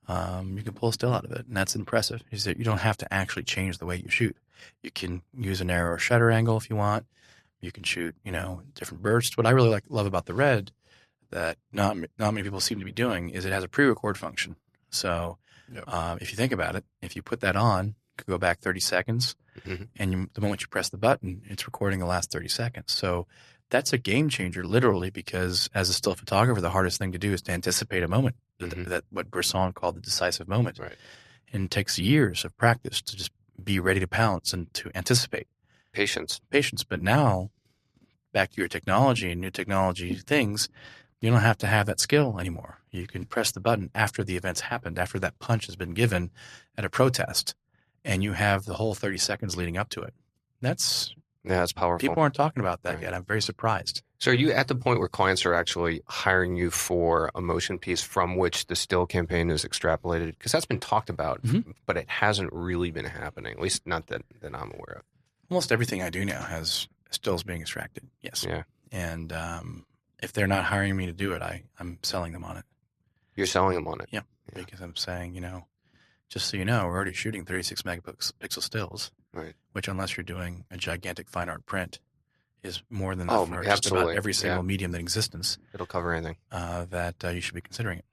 Um, 0.08 0.56
you 0.56 0.64
can 0.64 0.72
pull 0.72 0.90
still 0.92 1.12
out 1.14 1.24
of 1.24 1.30
it, 1.32 1.46
and 1.46 1.56
that's 1.56 1.76
impressive. 1.76 2.22
Is 2.30 2.44
that 2.44 2.58
you 2.58 2.64
don't 2.64 2.78
have 2.80 2.96
to 2.98 3.12
actually 3.14 3.44
change 3.44 3.78
the 3.78 3.86
way 3.86 3.96
you 3.96 4.08
shoot. 4.08 4.36
You 4.82 4.90
can 4.90 5.22
use 5.36 5.60
a 5.60 5.64
narrower 5.64 5.98
shutter 5.98 6.30
angle 6.30 6.56
if 6.56 6.68
you 6.68 6.76
want. 6.76 7.06
You 7.60 7.70
can 7.70 7.82
shoot, 7.84 8.14
you 8.24 8.32
know, 8.32 8.62
different 8.74 9.02
bursts. 9.02 9.36
What 9.36 9.46
I 9.46 9.50
really 9.50 9.68
like 9.68 9.84
love 9.88 10.06
about 10.06 10.26
the 10.26 10.34
red 10.34 10.72
that 11.30 11.58
not 11.72 11.96
not 12.18 12.34
many 12.34 12.42
people 12.42 12.60
seem 12.60 12.78
to 12.78 12.84
be 12.84 12.92
doing 12.92 13.30
is 13.30 13.44
it 13.44 13.52
has 13.52 13.64
a 13.64 13.68
pre-record 13.68 14.18
function. 14.18 14.56
So 14.90 15.38
Yep. 15.72 15.84
um, 15.86 16.18
if 16.20 16.32
you 16.32 16.36
think 16.36 16.50
about 16.50 16.74
it, 16.74 16.84
if 17.00 17.14
you 17.14 17.22
put 17.22 17.40
that 17.40 17.54
on, 17.54 17.94
go 18.26 18.38
back 18.38 18.60
30 18.60 18.80
seconds, 18.80 19.36
Mhm. 19.66 19.88
and 19.96 20.12
you, 20.12 20.30
the 20.34 20.40
moment 20.40 20.60
you 20.62 20.68
press 20.68 20.88
the 20.88 20.96
button, 20.98 21.42
it's 21.46 21.66
recording 21.66 21.98
the 21.98 22.06
last 22.06 22.30
30 22.30 22.48
seconds. 22.48 22.92
So 22.92 23.26
that's 23.70 23.92
a 23.92 23.98
game 23.98 24.28
changer, 24.28 24.64
literally, 24.64 25.10
because 25.10 25.68
as 25.74 25.88
a 25.88 25.92
still 25.92 26.14
photographer, 26.14 26.60
the 26.60 26.70
hardest 26.70 26.98
thing 26.98 27.12
to 27.12 27.18
do 27.18 27.32
is 27.32 27.42
to 27.42 27.52
anticipate 27.52 28.02
a 28.02 28.08
moment. 28.08 28.36
that- 28.58 28.70
Mhm. 28.72 28.84
That 28.88 29.04
what 29.08 29.30
Bresson 29.30 29.72
called 29.72 29.96
the 29.96 30.02
decisive 30.02 30.46
moment, 30.46 30.78
Right. 30.78 30.98
and 31.50 31.64
it 31.64 31.70
takes 31.70 31.98
years 31.98 32.44
of 32.44 32.54
practice 32.58 33.00
to 33.00 33.16
just 33.16 33.30
be 33.64 33.80
ready 33.80 34.00
to 34.00 34.06
pounce 34.06 34.52
and 34.52 34.70
to 34.74 34.90
anticipate 34.94 35.48
Patience. 35.92 36.42
patience. 36.50 36.84
But 36.84 37.00
now, 37.00 37.50
back 38.34 38.50
to 38.50 38.60
your 38.60 38.68
technology 38.68 39.30
and 39.32 39.40
new 39.40 39.50
technology 39.50 40.14
things, 40.14 40.68
you 41.22 41.30
don't 41.30 41.40
have 41.40 41.56
to 41.58 41.66
have 41.66 41.86
that 41.86 42.00
skill 42.00 42.38
anymore. 42.38 42.80
You 42.90 43.06
can 43.06 43.24
press 43.24 43.50
the 43.50 43.60
button 43.60 43.90
after 43.94 44.22
the 44.22 44.36
event's 44.36 44.60
happened, 44.60 44.98
after 44.98 45.18
that 45.20 45.38
punch 45.38 45.64
has 45.64 45.76
been 45.76 45.94
given 45.94 46.30
at 46.76 46.84
a 46.84 46.90
protest, 46.90 47.54
and 48.04 48.22
you 48.22 48.32
have 48.32 48.64
the 48.64 48.74
whole 48.74 48.94
30 48.94 49.18
seconds 49.18 49.56
leading 49.56 49.76
up 49.76 49.88
to 49.90 50.00
it. 50.02 50.14
That's 50.60 51.14
Yeah, 51.44 51.62
it's 51.62 51.72
powerful. 51.72 52.06
people 52.06 52.22
aren't 52.22 52.34
talking 52.34 52.60
about 52.60 52.82
that 52.82 52.94
Right. 52.94 53.02
yet. 53.04 53.14
I'm 53.14 53.24
very 53.24 53.40
surprised. 53.42 54.02
So 54.18 54.30
are 54.30 54.34
you 54.34 54.52
at 54.52 54.68
the 54.68 54.74
point 54.74 54.98
where 54.98 55.08
clients 55.08 55.46
are 55.46 55.54
actually 55.54 56.02
hiring 56.06 56.54
you 56.56 56.70
for 56.70 57.30
a 57.34 57.40
motion 57.40 57.78
piece 57.78 58.02
from 58.02 58.36
which 58.36 58.66
the 58.66 58.76
still 58.76 59.06
campaign 59.06 59.50
is 59.50 59.64
extrapolated? 59.64 60.26
Because 60.38 60.52
that's 60.52 60.66
been 60.66 60.80
talked 60.80 61.08
about, 61.08 61.40
Mhm. 61.42 61.74
but 61.86 61.96
it 61.96 62.08
hasn't 62.10 62.52
really 62.52 62.90
been 62.90 63.06
happening, 63.06 63.52
at 63.52 63.60
least 63.60 63.86
not 63.86 64.08
that, 64.08 64.22
that 64.40 64.54
I'm 64.54 64.70
aware 64.72 64.96
of. 64.98 65.02
Almost 65.50 65.72
everything 65.72 66.02
I 66.02 66.10
do 66.10 66.24
now 66.26 66.42
has 66.42 66.88
stills 67.10 67.42
being 67.42 67.62
extracted. 67.62 68.08
Yes. 68.20 68.44
Yeah. 68.46 68.64
And 68.92 69.32
um, 69.32 69.86
if 70.22 70.32
they're 70.34 70.46
not 70.46 70.64
hiring 70.64 70.96
me 70.96 71.06
to 71.06 71.12
do 71.12 71.32
it, 71.32 71.40
I, 71.40 71.62
I'm 71.78 71.98
selling 72.02 72.32
them 72.32 72.44
on 72.44 72.58
it. 72.58 72.64
You're 73.34 73.46
selling 73.46 73.74
them 73.74 73.88
on 73.88 74.00
it. 74.02 74.08
Yeah. 74.10 74.20
because 74.52 74.80
I'm 74.80 74.96
saying, 74.96 75.34
you 75.34 75.40
know, 75.40 75.64
just 76.30 76.48
so 76.48 76.56
you 76.56 76.64
know, 76.64 76.86
we're 76.86 76.94
already 76.94 77.12
shooting 77.12 77.44
36 77.44 77.82
megapixel 77.82 78.62
stills, 78.62 79.10
Right. 79.34 79.54
which 79.72 79.88
unless 79.88 80.16
you're 80.16 80.24
doing 80.24 80.64
a 80.70 80.76
gigantic 80.78 81.28
fine 81.28 81.48
art 81.50 81.66
print, 81.66 81.98
is 82.62 82.82
more 82.90 83.14
than 83.14 83.28
Oh, 83.30 83.44
enough 83.44 83.58
for 83.58 83.64
just 83.64 83.86
about 83.90 84.14
every 84.14 84.32
single 84.34 84.58
Yeah. 84.58 84.66
medium 84.66 84.94
in 84.94 85.00
existence 85.00 85.58
It'll 85.74 85.86
cover 85.86 86.12
anything. 86.14 86.36
uh, 86.52 86.84
that 86.86 87.22
uh, 87.24 87.28
you 87.28 87.40
should 87.40 87.54
be 87.54 87.60
considering 87.60 87.98
it. 87.98 88.04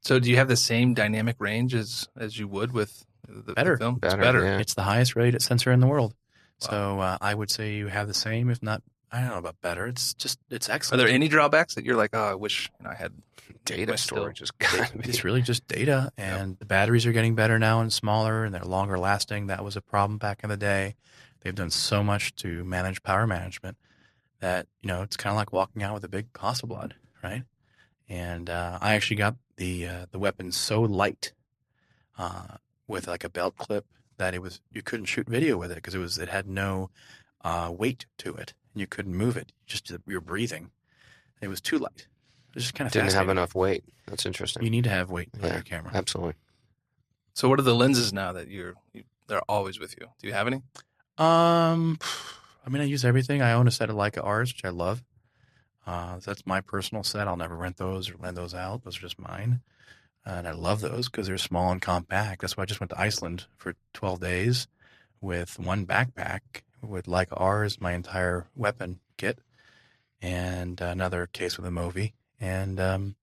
So 0.00 0.20
do 0.20 0.30
you 0.30 0.36
have 0.36 0.48
the 0.48 0.56
same 0.56 0.94
dynamic 0.94 1.36
range 1.40 1.74
as 1.74 2.08
as 2.16 2.38
you 2.38 2.46
would 2.48 2.72
with 2.72 3.04
the, 3.26 3.42
the 3.42 3.52
Better. 3.52 3.76
film? 3.76 3.94
It's 3.96 4.00
Better, 4.14 4.22
better. 4.22 4.44
yeah. 4.44 4.58
It's 4.58 4.74
the 4.74 4.84
highest 4.84 5.16
rated 5.16 5.42
sensor 5.42 5.72
in 5.72 5.80
the 5.80 5.88
world. 5.88 6.14
Wow. 6.62 6.68
So 6.70 7.00
uh, 7.00 7.18
I 7.20 7.34
would 7.34 7.50
say 7.50 7.74
you 7.74 7.88
have 7.88 8.06
the 8.06 8.14
same, 8.14 8.48
if 8.48 8.62
not, 8.62 8.82
I 9.10 9.20
don't 9.20 9.30
know 9.30 9.38
about 9.38 9.60
better. 9.62 9.86
It's 9.86 10.14
just, 10.14 10.38
it's 10.50 10.68
excellent. 10.68 11.00
Are 11.00 11.06
there 11.06 11.14
any 11.14 11.28
drawbacks 11.28 11.74
that 11.74 11.84
you're 11.84 11.96
like, 11.96 12.10
oh, 12.12 12.24
I 12.24 12.34
wish 12.34 12.70
you 12.78 12.84
know, 12.84 12.90
I 12.90 12.94
had 12.94 13.12
Data 13.64 13.98
storage 13.98 14.40
is. 14.42 14.50
It's 14.94 15.24
really 15.24 15.42
just 15.42 15.66
data, 15.68 16.12
and 16.16 16.58
the 16.58 16.64
batteries 16.64 17.06
are 17.06 17.12
getting 17.12 17.34
better 17.34 17.58
now 17.58 17.80
and 17.80 17.92
smaller, 17.92 18.44
and 18.44 18.54
they're 18.54 18.64
longer 18.64 18.98
lasting. 18.98 19.46
That 19.46 19.64
was 19.64 19.76
a 19.76 19.80
problem 19.80 20.18
back 20.18 20.40
in 20.42 20.50
the 20.50 20.56
day. 20.56 20.96
They've 21.40 21.54
done 21.54 21.70
so 21.70 22.02
much 22.02 22.34
to 22.36 22.64
manage 22.64 23.02
power 23.02 23.26
management 23.26 23.76
that 24.40 24.66
you 24.82 24.88
know 24.88 25.02
it's 25.02 25.16
kind 25.16 25.32
of 25.32 25.36
like 25.36 25.52
walking 25.52 25.82
out 25.82 25.94
with 25.94 26.04
a 26.04 26.08
big 26.08 26.32
Hasselblad, 26.32 26.92
right? 27.22 27.44
And 28.08 28.48
uh, 28.48 28.78
I 28.80 28.94
actually 28.94 29.16
got 29.16 29.36
the 29.56 29.86
uh, 29.86 30.06
the 30.10 30.18
weapon 30.18 30.52
so 30.52 30.82
light 30.82 31.32
uh, 32.16 32.56
with 32.86 33.06
like 33.06 33.24
a 33.24 33.28
belt 33.28 33.56
clip 33.56 33.86
that 34.16 34.34
it 34.34 34.42
was 34.42 34.60
you 34.72 34.82
couldn't 34.82 35.06
shoot 35.06 35.28
video 35.28 35.56
with 35.56 35.70
it 35.70 35.76
because 35.76 35.94
it 35.94 35.98
was 35.98 36.18
it 36.18 36.28
had 36.28 36.48
no 36.48 36.90
uh, 37.42 37.72
weight 37.76 38.06
to 38.18 38.34
it, 38.34 38.54
you 38.78 38.86
couldn't 38.86 39.14
move 39.14 39.36
it. 39.36 39.52
Just 39.66 39.92
you're 40.06 40.20
breathing. 40.20 40.70
It 41.40 41.48
was 41.48 41.60
too 41.60 41.78
light. 41.78 42.06
It 42.50 42.54
was 42.54 42.64
just 42.64 42.74
kind 42.74 42.86
of 42.86 42.92
Didn't 42.92 43.12
have 43.12 43.28
enough 43.28 43.54
weight. 43.54 43.84
That's 44.06 44.26
interesting. 44.26 44.62
You 44.64 44.70
need 44.70 44.84
to 44.84 44.90
have 44.90 45.10
weight 45.10 45.28
on 45.34 45.40
Yeah. 45.48 45.54
your 45.54 45.62
camera. 45.62 45.92
Absolutely. 45.94 46.34
So 47.34 47.48
what 47.48 47.58
are 47.60 47.62
the 47.62 47.74
lenses 47.74 48.12
now 48.12 48.32
that 48.32 48.48
you're 48.48 48.74
you, 48.92 49.04
they're 49.28 49.42
always 49.48 49.78
with 49.78 49.94
you? 50.00 50.08
Do 50.20 50.26
you 50.26 50.32
have 50.34 50.46
any? 50.46 50.62
Um, 51.18 51.98
I 52.66 52.70
mean, 52.70 52.82
I 52.82 52.86
use 52.86 53.04
everything. 53.04 53.42
I 53.42 53.52
own 53.52 53.68
a 53.68 53.70
set 53.70 53.90
of 53.90 53.96
Leica 53.96 54.24
R's, 54.24 54.52
which 54.52 54.64
I 54.64 54.70
love. 54.70 55.02
Uh, 55.86 56.18
that's 56.18 56.44
my 56.46 56.60
personal 56.60 57.02
set. 57.02 57.26
I'll 57.28 57.36
never 57.36 57.56
rent 57.56 57.76
those 57.78 58.10
or 58.10 58.16
lend 58.18 58.36
those 58.36 58.54
out. 58.54 58.84
Those 58.84 58.98
are 58.98 59.02
just 59.02 59.18
mine. 59.18 59.60
And 60.26 60.46
I 60.46 60.50
love 60.52 60.80
those 60.82 61.08
because 61.08 61.26
they're 61.28 61.38
small 61.38 61.72
and 61.72 61.80
compact. 61.80 62.42
That's 62.42 62.56
why 62.56 62.64
I 62.64 62.66
just 62.66 62.80
went 62.80 62.90
to 62.90 63.00
Iceland 63.00 63.46
for 63.56 63.74
12 63.94 64.20
days 64.20 64.68
with 65.22 65.58
one 65.58 65.86
backpack 65.86 66.40
with 66.82 67.08
like 67.08 67.28
ours, 67.32 67.80
my 67.80 67.92
entire 67.92 68.46
weapon 68.54 69.00
kit, 69.16 69.40
and 70.20 70.80
another 70.80 71.26
case 71.26 71.56
with 71.56 71.66
a 71.66 71.70
Movi, 71.70 72.12
and 72.40 72.80
um, 72.80 73.16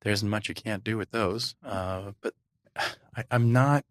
there 0.00 0.12
isn't 0.12 0.28
much 0.28 0.48
you 0.48 0.54
can't 0.54 0.84
do 0.84 0.96
with 0.96 1.10
those. 1.10 1.54
Uh, 1.64 2.12
but 2.20 2.34
I, 3.16 3.24
I'm 3.30 3.52
not. 3.52 3.84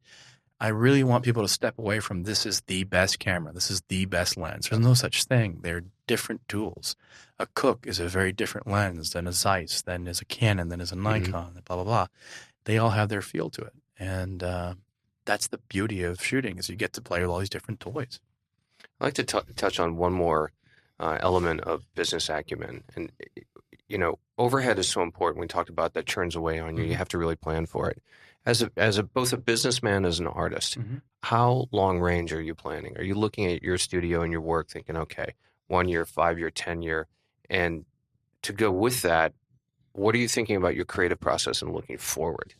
I 0.60 0.68
really 0.68 1.04
want 1.04 1.26
people 1.26 1.42
to 1.42 1.48
step 1.48 1.80
away 1.80 2.00
from 2.00 2.24
this 2.24 2.46
is 2.46 2.62
the 2.68 2.84
best 2.84 3.18
camera. 3.18 3.52
This 3.52 3.72
is 3.72 3.82
the 3.88 4.06
best 4.06 4.38
lens. 4.38 4.70
There's 4.70 4.80
no 4.80 4.94
such 4.94 5.24
thing. 5.24 5.62
They're 5.64 5.86
different 6.06 6.48
tools. 6.48 6.96
A 7.40 7.48
Cooke 7.48 7.88
is 7.88 8.00
a 8.00 8.08
very 8.08 8.32
different 8.32 8.68
lens 8.68 9.12
than 9.12 9.28
a 9.28 9.32
Zeiss, 9.32 9.82
than 9.82 10.08
is 10.08 10.22
a 10.22 10.26
Canon, 10.26 10.70
than 10.70 10.80
is 10.80 10.92
a 10.92 10.96
Nikon, 10.96 11.60
blah 11.66 11.76
blah 11.78 11.84
blah. 11.84 12.08
They 12.66 12.78
all 12.78 12.92
have 12.92 13.10
their 13.10 13.24
feel 13.24 13.50
to 13.50 13.62
it, 13.64 13.74
and 13.98 14.44
uh, 14.44 14.76
that's 15.26 15.48
the 15.48 15.58
beauty 15.58 16.04
of 16.04 16.24
shooting 16.24 16.58
is 16.58 16.70
you 16.70 16.76
get 16.76 16.94
to 16.94 17.02
play 17.02 17.22
with 17.22 17.30
all 17.30 17.40
these 17.40 17.50
different 17.50 17.80
toys. 17.80 18.20
I'd 19.02 19.06
like 19.06 19.14
to 19.16 19.24
t- 19.24 19.54
touch 19.56 19.80
on 19.80 19.98
one 19.98 20.14
more 20.14 20.52
uh, 21.00 21.18
element 21.20 21.62
of 21.62 21.84
business 21.96 22.30
acumen, 22.30 22.84
and 22.96 23.12
you 23.88 23.98
know, 23.98 24.20
overhead 24.38 24.78
is 24.78 24.88
so 24.88 25.02
important. 25.02 25.42
We 25.42 25.48
talked 25.48 25.70
about 25.70 25.94
that 25.96 26.06
churns 26.06 26.36
away 26.36 26.60
on 26.60 26.78
you. 26.78 26.84
You 26.84 26.94
Mhm. 26.94 26.98
have 26.98 27.10
to 27.10 27.18
really 27.18 27.36
plan 27.36 27.66
for 27.66 27.90
it. 27.90 28.02
As 28.46 28.62
a 28.62 28.72
as 28.78 28.98
a 29.00 29.04
both 29.04 29.34
a 29.34 29.38
businessman 29.38 30.06
as 30.06 30.20
an 30.20 30.28
artist, 30.28 30.78
Mhm. 30.80 31.02
how 31.24 31.68
long 31.72 32.00
range 32.00 32.32
are 32.32 32.42
you 32.42 32.54
planning? 32.54 32.96
Are 32.98 33.04
you 33.04 33.16
looking 33.16 33.52
at 33.52 33.64
your 33.64 33.78
studio 33.80 34.22
and 34.22 34.32
your 34.32 34.42
work, 34.42 34.70
thinking, 34.70 34.96
okay, 34.96 35.34
one 35.68 35.90
year, 35.90 36.06
five 36.06 36.38
year, 36.38 36.52
ten 36.52 36.84
year, 36.84 37.08
and 37.50 37.86
to 38.44 38.54
go 38.54 38.72
with 38.72 39.02
that, 39.02 39.34
what 39.94 40.14
are 40.14 40.20
you 40.20 40.28
thinking 40.28 40.56
about 40.56 40.76
your 40.76 40.86
creative 40.86 41.20
process 41.20 41.62
and 41.64 41.74
looking 41.74 41.98
forward? 41.98 42.54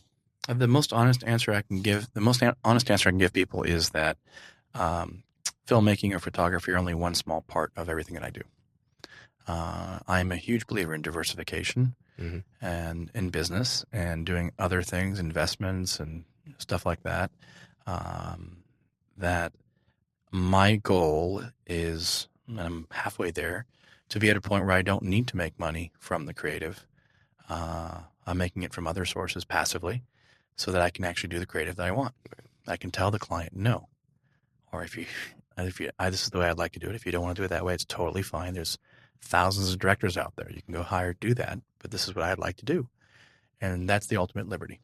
The 0.48 0.68
most 0.68 0.92
honest 0.92 1.24
answer 1.24 1.54
I 1.54 1.62
can 1.62 1.82
give, 1.82 2.12
the 2.14 2.22
most 2.22 2.42
honest 2.64 2.90
answer 2.90 3.10
I 3.10 3.12
can 3.12 3.20
give 3.20 3.32
people 3.34 3.62
is 3.64 3.92
that 3.92 4.18
um, 4.74 5.24
filmmaking 5.76 6.14
or 6.14 6.20
photography 6.20 6.72
are 6.72 6.78
only 6.78 6.94
one 6.94 7.16
small 7.16 7.42
part 7.42 7.72
of 7.78 7.88
everything 7.88 8.14
that 8.16 8.24
I 8.24 8.30
do. 8.30 8.42
Uh, 9.48 10.00
I'm 10.08 10.32
a 10.32 10.36
huge 10.36 10.68
believer 10.68 10.94
in 10.94 11.02
diversification 11.02 11.96
Mhm. 12.20 12.44
and 12.62 13.10
in 13.16 13.30
business 13.30 13.86
and 13.92 14.26
doing 14.26 14.52
other 14.60 14.84
things, 14.84 15.18
investments 15.18 16.00
and 16.00 16.26
stuff 16.58 16.86
like 16.86 17.04
that. 17.04 17.32
Um, 17.88 18.64
that 19.18 19.54
my 20.32 20.76
goal 20.76 21.44
is, 21.66 22.28
and 22.48 22.60
I'm 22.60 22.88
halfway 22.92 23.32
there, 23.32 23.66
to 24.10 24.20
be 24.20 24.30
at 24.30 24.38
a 24.38 24.42
point 24.42 24.66
where 24.66 24.76
I 24.76 24.82
don't 24.82 25.04
need 25.04 25.28
to 25.30 25.38
make 25.38 25.58
money 25.58 25.92
from 26.00 26.26
the 26.26 26.34
creative. 26.34 26.86
Uh, 27.50 28.02
I'm 28.28 28.38
making 28.38 28.64
it 28.64 28.74
from 28.74 28.88
other 28.88 29.06
sources 29.06 29.46
passively 29.46 30.04
so 30.58 30.72
that 30.72 30.82
I 30.82 30.90
can 30.90 31.06
actually 31.06 31.30
do 31.30 31.40
the 31.40 31.46
creative 31.46 31.78
that 31.78 31.88
I 31.88 31.92
want. 31.92 32.14
I 32.68 32.78
can 32.78 32.92
tell 32.92 33.10
the 33.10 33.20
client 33.20 33.56
no, 33.56 33.88
or 34.72 34.84
if 34.84 34.96
you, 34.98 35.06
if 35.58 35.80
you, 35.80 35.90
I, 36.00 36.10
this 36.10 36.24
is 36.24 36.30
the 36.30 36.40
way 36.40 36.48
I'd 36.50 36.58
like 36.58 36.74
to 36.74 36.80
do 36.80 36.90
it. 36.90 36.96
If 36.96 37.06
you 37.06 37.12
don't 37.12 37.24
want 37.24 37.36
to 37.36 37.42
do 37.42 37.46
it 37.46 37.50
that 37.50 37.66
way, 37.66 37.74
it's 37.74 37.86
totally 37.86 38.22
fine. 38.22 38.54
There's 38.54 38.78
thousands 39.22 39.72
of 39.72 39.80
directors 39.80 40.18
out 40.18 40.34
there. 40.36 40.50
You 40.52 40.62
can 40.62 40.74
go 40.74 40.84
hire, 40.84 41.14
do 41.14 41.34
that, 41.36 41.60
but 41.80 41.92
this 41.92 42.08
is 42.08 42.16
what 42.16 42.24
I'd 42.26 42.40
like 42.40 42.58
to 42.58 42.66
do, 42.66 42.88
and 43.60 43.88
that's 43.90 44.08
the 44.08 44.18
ultimate 44.18 44.50
liberty. 44.50 44.80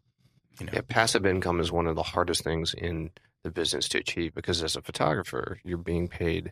You 0.60 0.66
know, 0.66 0.72
Yeah, 0.76 0.82
passive 0.88 1.26
income 1.26 1.60
is 1.60 1.72
one 1.72 1.88
of 1.88 1.96
the 1.96 2.04
hardest 2.04 2.44
things 2.44 2.74
in 2.74 3.12
the 3.44 3.52
business 3.52 3.88
to 3.90 4.00
achieve 4.00 4.34
because 4.34 4.62
as 4.64 4.76
a 4.76 4.82
photographer, 4.82 5.60
you're 5.64 5.78
being 5.78 6.08
paid 6.08 6.52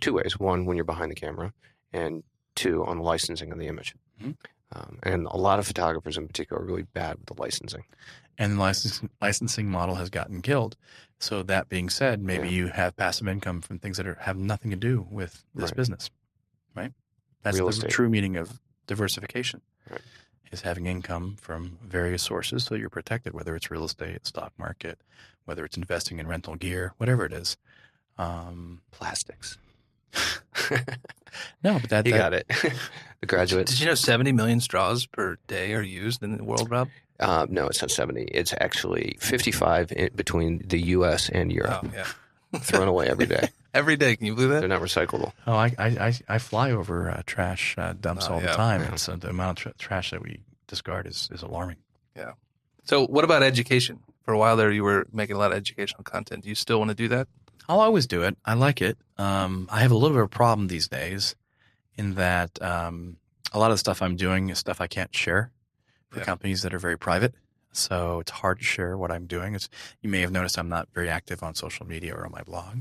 two 0.00 0.14
ways: 0.14 0.38
one, 0.38 0.64
when 0.66 0.76
you're 0.76 0.84
behind 0.84 1.10
the 1.10 1.16
camera, 1.16 1.52
and 1.92 2.22
two, 2.54 2.84
on 2.84 2.98
licensing 2.98 3.50
of 3.52 3.58
the 3.58 3.66
image. 3.68 3.94
Mhm. 4.20 4.36
Um, 4.74 4.98
and 5.02 5.26
a 5.26 5.36
lot 5.36 5.58
of 5.58 5.66
photographers, 5.66 6.16
in 6.16 6.26
particular, 6.26 6.62
are 6.62 6.64
really 6.64 6.82
bad 6.82 7.16
with 7.18 7.26
the 7.26 7.40
licensing. 7.40 7.84
and 8.38 8.54
the 8.54 8.60
licensing 8.60 9.10
licensing 9.20 9.68
model 9.70 9.96
has 9.96 10.08
gotten 10.08 10.40
killed. 10.40 10.76
So 11.22 11.44
that 11.44 11.68
being 11.68 11.88
said, 11.88 12.20
maybe 12.20 12.48
Yeah. 12.48 12.54
you 12.54 12.66
have 12.68 12.96
passive 12.96 13.28
income 13.28 13.60
from 13.60 13.78
things 13.78 13.96
that 13.96 14.08
are, 14.08 14.16
have 14.22 14.36
nothing 14.36 14.70
to 14.72 14.76
do 14.76 15.06
with 15.08 15.44
this 15.54 15.70
Right. 15.70 15.76
business, 15.76 16.10
right? 16.74 16.92
That's 17.42 17.56
Real 17.56 17.66
the 17.66 17.70
estate. 17.70 17.90
true 17.90 18.08
meaning 18.08 18.36
of 18.36 18.60
diversification. 18.88 19.62
Right. 19.88 20.00
Is 20.50 20.62
having 20.62 20.86
income 20.86 21.36
from 21.40 21.78
various 21.80 22.22
sources 22.24 22.64
so 22.64 22.74
you're 22.74 22.90
protected, 22.90 23.32
whether 23.34 23.54
it's 23.56 23.70
real 23.70 23.84
estate, 23.84 24.26
stock 24.26 24.52
market, 24.58 25.00
whether 25.44 25.64
it's 25.64 25.76
investing 25.76 26.18
in 26.18 26.26
rental 26.26 26.56
gear, 26.56 26.92
whatever 26.98 27.24
it 27.24 27.32
is. 27.32 27.56
Um, 28.18 28.82
Plastics. 28.90 29.56
no, 31.64 31.78
but 31.78 31.88
that, 31.90 32.04
you 32.06 32.12
that- 32.12 32.18
got 32.18 32.32
it. 32.34 32.46
the 33.20 33.26
graduate. 33.26 33.68
Did 33.68 33.80
you 33.80 33.86
know 33.86 33.94
70 33.94 34.32
million 34.32 34.60
straws 34.60 35.06
per 35.06 35.38
day 35.46 35.72
are 35.72 35.80
used 35.82 36.22
in 36.22 36.36
the 36.36 36.44
world, 36.44 36.68
Rob? 36.70 36.88
Uh, 37.22 37.46
no, 37.48 37.66
it's 37.68 37.80
not 37.80 37.90
70. 37.90 38.22
It's 38.24 38.52
actually 38.60 39.16
55 39.20 39.92
in 39.92 40.10
between 40.14 40.62
the 40.66 40.80
U.S. 40.96 41.28
and 41.30 41.52
Europe. 41.52 41.84
Oh, 41.84 41.90
yeah. 41.94 42.58
Thrown 42.60 42.88
away 42.88 43.08
every 43.08 43.26
day. 43.26 43.48
Every 43.74 43.96
day. 43.96 44.16
Can 44.16 44.26
you 44.26 44.34
believe 44.34 44.50
that? 44.50 44.60
They're 44.60 44.68
not 44.68 44.82
recyclable. 44.82 45.32
Oh, 45.46 45.54
I 45.54 45.74
I 45.78 45.86
I, 46.08 46.12
I 46.28 46.38
fly 46.38 46.72
over 46.72 47.10
uh, 47.10 47.22
trash 47.24 47.74
uh, 47.78 47.94
dumps 47.98 48.26
Oh, 48.28 48.34
all 48.34 48.40
yeah. 48.42 48.48
the 48.48 48.52
time, 48.52 48.80
Yeah. 48.82 48.96
so 48.96 49.16
the 49.16 49.30
amount 49.30 49.58
of 49.60 49.62
tra- 49.62 49.72
trash 49.78 50.10
that 50.10 50.20
we 50.22 50.40
discard 50.66 51.06
is, 51.06 51.30
is 51.32 51.40
alarming. 51.40 51.76
Yeah. 52.14 52.32
So, 52.84 53.06
what 53.06 53.24
about 53.24 53.42
education? 53.42 54.00
For 54.26 54.34
a 54.34 54.38
while 54.38 54.58
there, 54.58 54.70
you 54.70 54.84
were 54.84 55.06
making 55.10 55.36
a 55.36 55.38
lot 55.38 55.52
of 55.52 55.56
educational 55.56 56.02
content. 56.04 56.42
Do 56.42 56.50
you 56.50 56.54
still 56.54 56.78
want 56.78 56.90
to 56.90 56.94
do 56.94 57.08
that? 57.08 57.28
I'll 57.66 57.80
always 57.80 58.06
do 58.06 58.22
it. 58.24 58.36
I 58.44 58.52
like 58.52 58.82
it. 58.82 58.98
Um, 59.16 59.66
I 59.70 59.80
have 59.80 59.90
a 59.90 59.94
little 59.94 60.10
bit 60.10 60.20
of 60.20 60.26
a 60.26 60.28
problem 60.28 60.68
these 60.68 60.88
days 60.88 61.34
in 61.96 62.16
that 62.16 62.60
um, 62.60 63.16
a 63.54 63.58
lot 63.58 63.70
of 63.70 63.76
the 63.76 63.78
stuff 63.78 64.02
I'm 64.02 64.16
doing 64.16 64.50
is 64.50 64.58
stuff 64.58 64.82
I 64.82 64.86
can't 64.86 65.14
share 65.16 65.50
for 66.12 66.18
Yeah. 66.20 66.24
companies 66.24 66.62
that 66.62 66.74
are 66.74 66.78
very 66.78 66.98
private. 66.98 67.34
So 67.72 68.20
it's 68.20 68.30
hard 68.30 68.58
to 68.58 68.64
share 68.64 68.96
what 68.98 69.10
I'm 69.10 69.26
doing. 69.26 69.54
It's, 69.54 69.68
you 70.02 70.10
may 70.10 70.20
have 70.20 70.30
noticed 70.30 70.58
I'm 70.58 70.68
not 70.68 70.88
very 70.92 71.08
active 71.08 71.42
on 71.42 71.54
social 71.54 71.86
media 71.86 72.14
or 72.14 72.24
on 72.26 72.30
my 72.32 72.42
blog. 72.42 72.80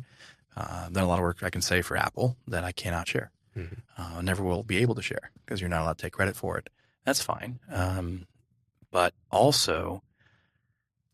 Uh, 0.56 0.84
I've 0.88 0.94
done 0.94 1.04
a 1.04 1.08
lot 1.08 1.16
of 1.20 1.22
work 1.24 1.42
I 1.44 1.50
can 1.50 1.62
say 1.62 1.82
for 1.82 1.96
Apple 1.96 2.36
that 2.48 2.64
I 2.66 2.74
cannot 2.74 3.08
share. 3.08 3.32
Mhm. 3.56 3.80
Uh, 3.98 4.16
I 4.18 4.22
never 4.22 4.44
will 4.44 4.64
be 4.64 4.78
able 4.78 4.96
to 4.96 5.02
share 5.02 5.32
because 5.46 5.62
you're 5.62 5.70
not 5.70 5.82
allowed 5.82 5.98
to 5.98 6.02
take 6.04 6.14
credit 6.14 6.36
for 6.36 6.58
it. 6.58 6.70
That's 7.06 7.22
fine. 7.22 7.60
Um, 7.70 8.28
but 8.92 9.14
also, 9.32 10.04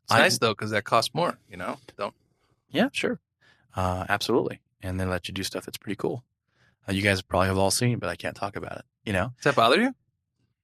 It's 0.05 0.11
I- 0.13 0.19
nice 0.19 0.37
though, 0.39 0.53
because 0.53 0.71
that 0.71 0.83
costs 0.83 1.13
more. 1.13 1.37
You 1.47 1.57
know, 1.57 1.77
don't. 1.97 2.15
Yeah, 2.69 2.89
sure. 2.93 3.19
Uh, 3.75 4.05
absolutely. 4.09 4.59
And 4.81 4.99
they 4.99 5.05
let 5.05 5.27
you 5.27 5.33
do 5.35 5.43
stuff 5.43 5.65
that's 5.65 5.77
pretty 5.77 5.95
cool. 5.97 6.23
Uh, 6.89 6.93
you 6.93 7.01
guys 7.03 7.21
probably 7.21 7.47
have 7.47 7.57
all 7.59 7.69
seen, 7.71 7.99
but 7.99 8.09
I 8.09 8.15
can't 8.15 8.35
talk 8.35 8.55
about 8.55 8.77
it. 8.79 8.85
You 9.05 9.13
know? 9.13 9.33
Does 9.37 9.43
that 9.43 9.55
bother 9.55 9.79
you? 9.79 9.93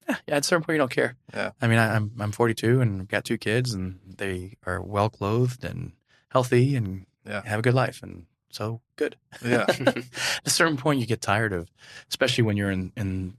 Yeah, 0.28 0.36
at 0.36 0.42
a 0.44 0.46
certain 0.46 0.62
point, 0.64 0.74
you 0.76 0.78
don't 0.78 0.90
care. 0.90 1.16
Yeah. 1.32 1.50
I 1.60 1.66
mean, 1.66 1.78
I, 1.78 1.94
I'm 1.96 2.12
I'm 2.20 2.32
42 2.32 2.80
and 2.80 3.02
I've 3.02 3.08
got 3.08 3.24
two 3.24 3.38
kids, 3.38 3.72
and 3.72 3.98
they 4.18 4.56
are 4.66 4.80
well 4.80 5.08
clothed 5.10 5.64
and 5.64 5.92
healthy 6.28 6.76
and 6.76 7.06
Yeah. 7.26 7.42
have 7.44 7.58
a 7.60 7.62
good 7.62 7.74
life, 7.74 8.02
and 8.02 8.26
so 8.50 8.80
good. 8.96 9.16
Yeah. 9.44 9.64
At 9.68 10.04
a 10.44 10.50
certain 10.50 10.76
point, 10.76 11.00
you 11.00 11.06
get 11.06 11.20
tired 11.20 11.52
of, 11.52 11.70
especially 12.08 12.44
when 12.44 12.56
you're 12.56 12.70
in 12.70 12.92
in 12.96 13.34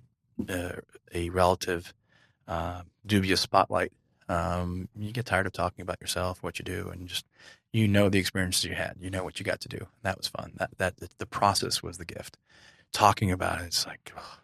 uh, 0.49 0.73
a 1.13 1.29
relative 1.29 1.93
uh, 2.47 2.81
dubious 3.05 3.41
spotlight. 3.41 3.91
Um, 4.27 4.89
you 4.95 5.11
get 5.11 5.25
tired 5.27 5.45
of 5.45 5.53
talking 5.53 5.83
about 5.83 6.01
yourself, 6.01 6.41
what 6.41 6.57
you 6.57 6.65
do, 6.65 6.89
and 6.89 7.07
just 7.07 7.25
you 7.73 7.87
know 7.87 8.09
the 8.09 8.17
experiences 8.19 8.63
you 8.65 8.73
had. 8.75 8.95
You 8.99 9.09
know 9.11 9.23
what 9.23 9.39
you 9.39 9.45
got 9.45 9.61
to 9.61 9.69
do. 9.69 9.85
That 10.01 10.17
was 10.17 10.27
fun. 10.27 10.53
That 10.57 10.71
that 10.79 10.95
the 11.19 11.25
process 11.27 11.83
was 11.83 11.97
the 11.99 12.05
gift. 12.05 12.37
Talking 12.91 13.29
about 13.31 13.61
it, 13.61 13.65
it's 13.65 13.85
like, 13.85 14.11
oh. 14.17 14.37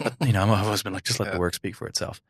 you 0.20 0.32
know, 0.32 0.42
I've 0.52 0.64
always 0.66 0.82
been 0.82 0.92
like, 0.92 1.04
just 1.04 1.20
let 1.20 1.26
Yeah. 1.28 1.34
the 1.34 1.38
work 1.40 1.54
speak 1.54 1.74
for 1.76 1.86
itself. 1.86 2.20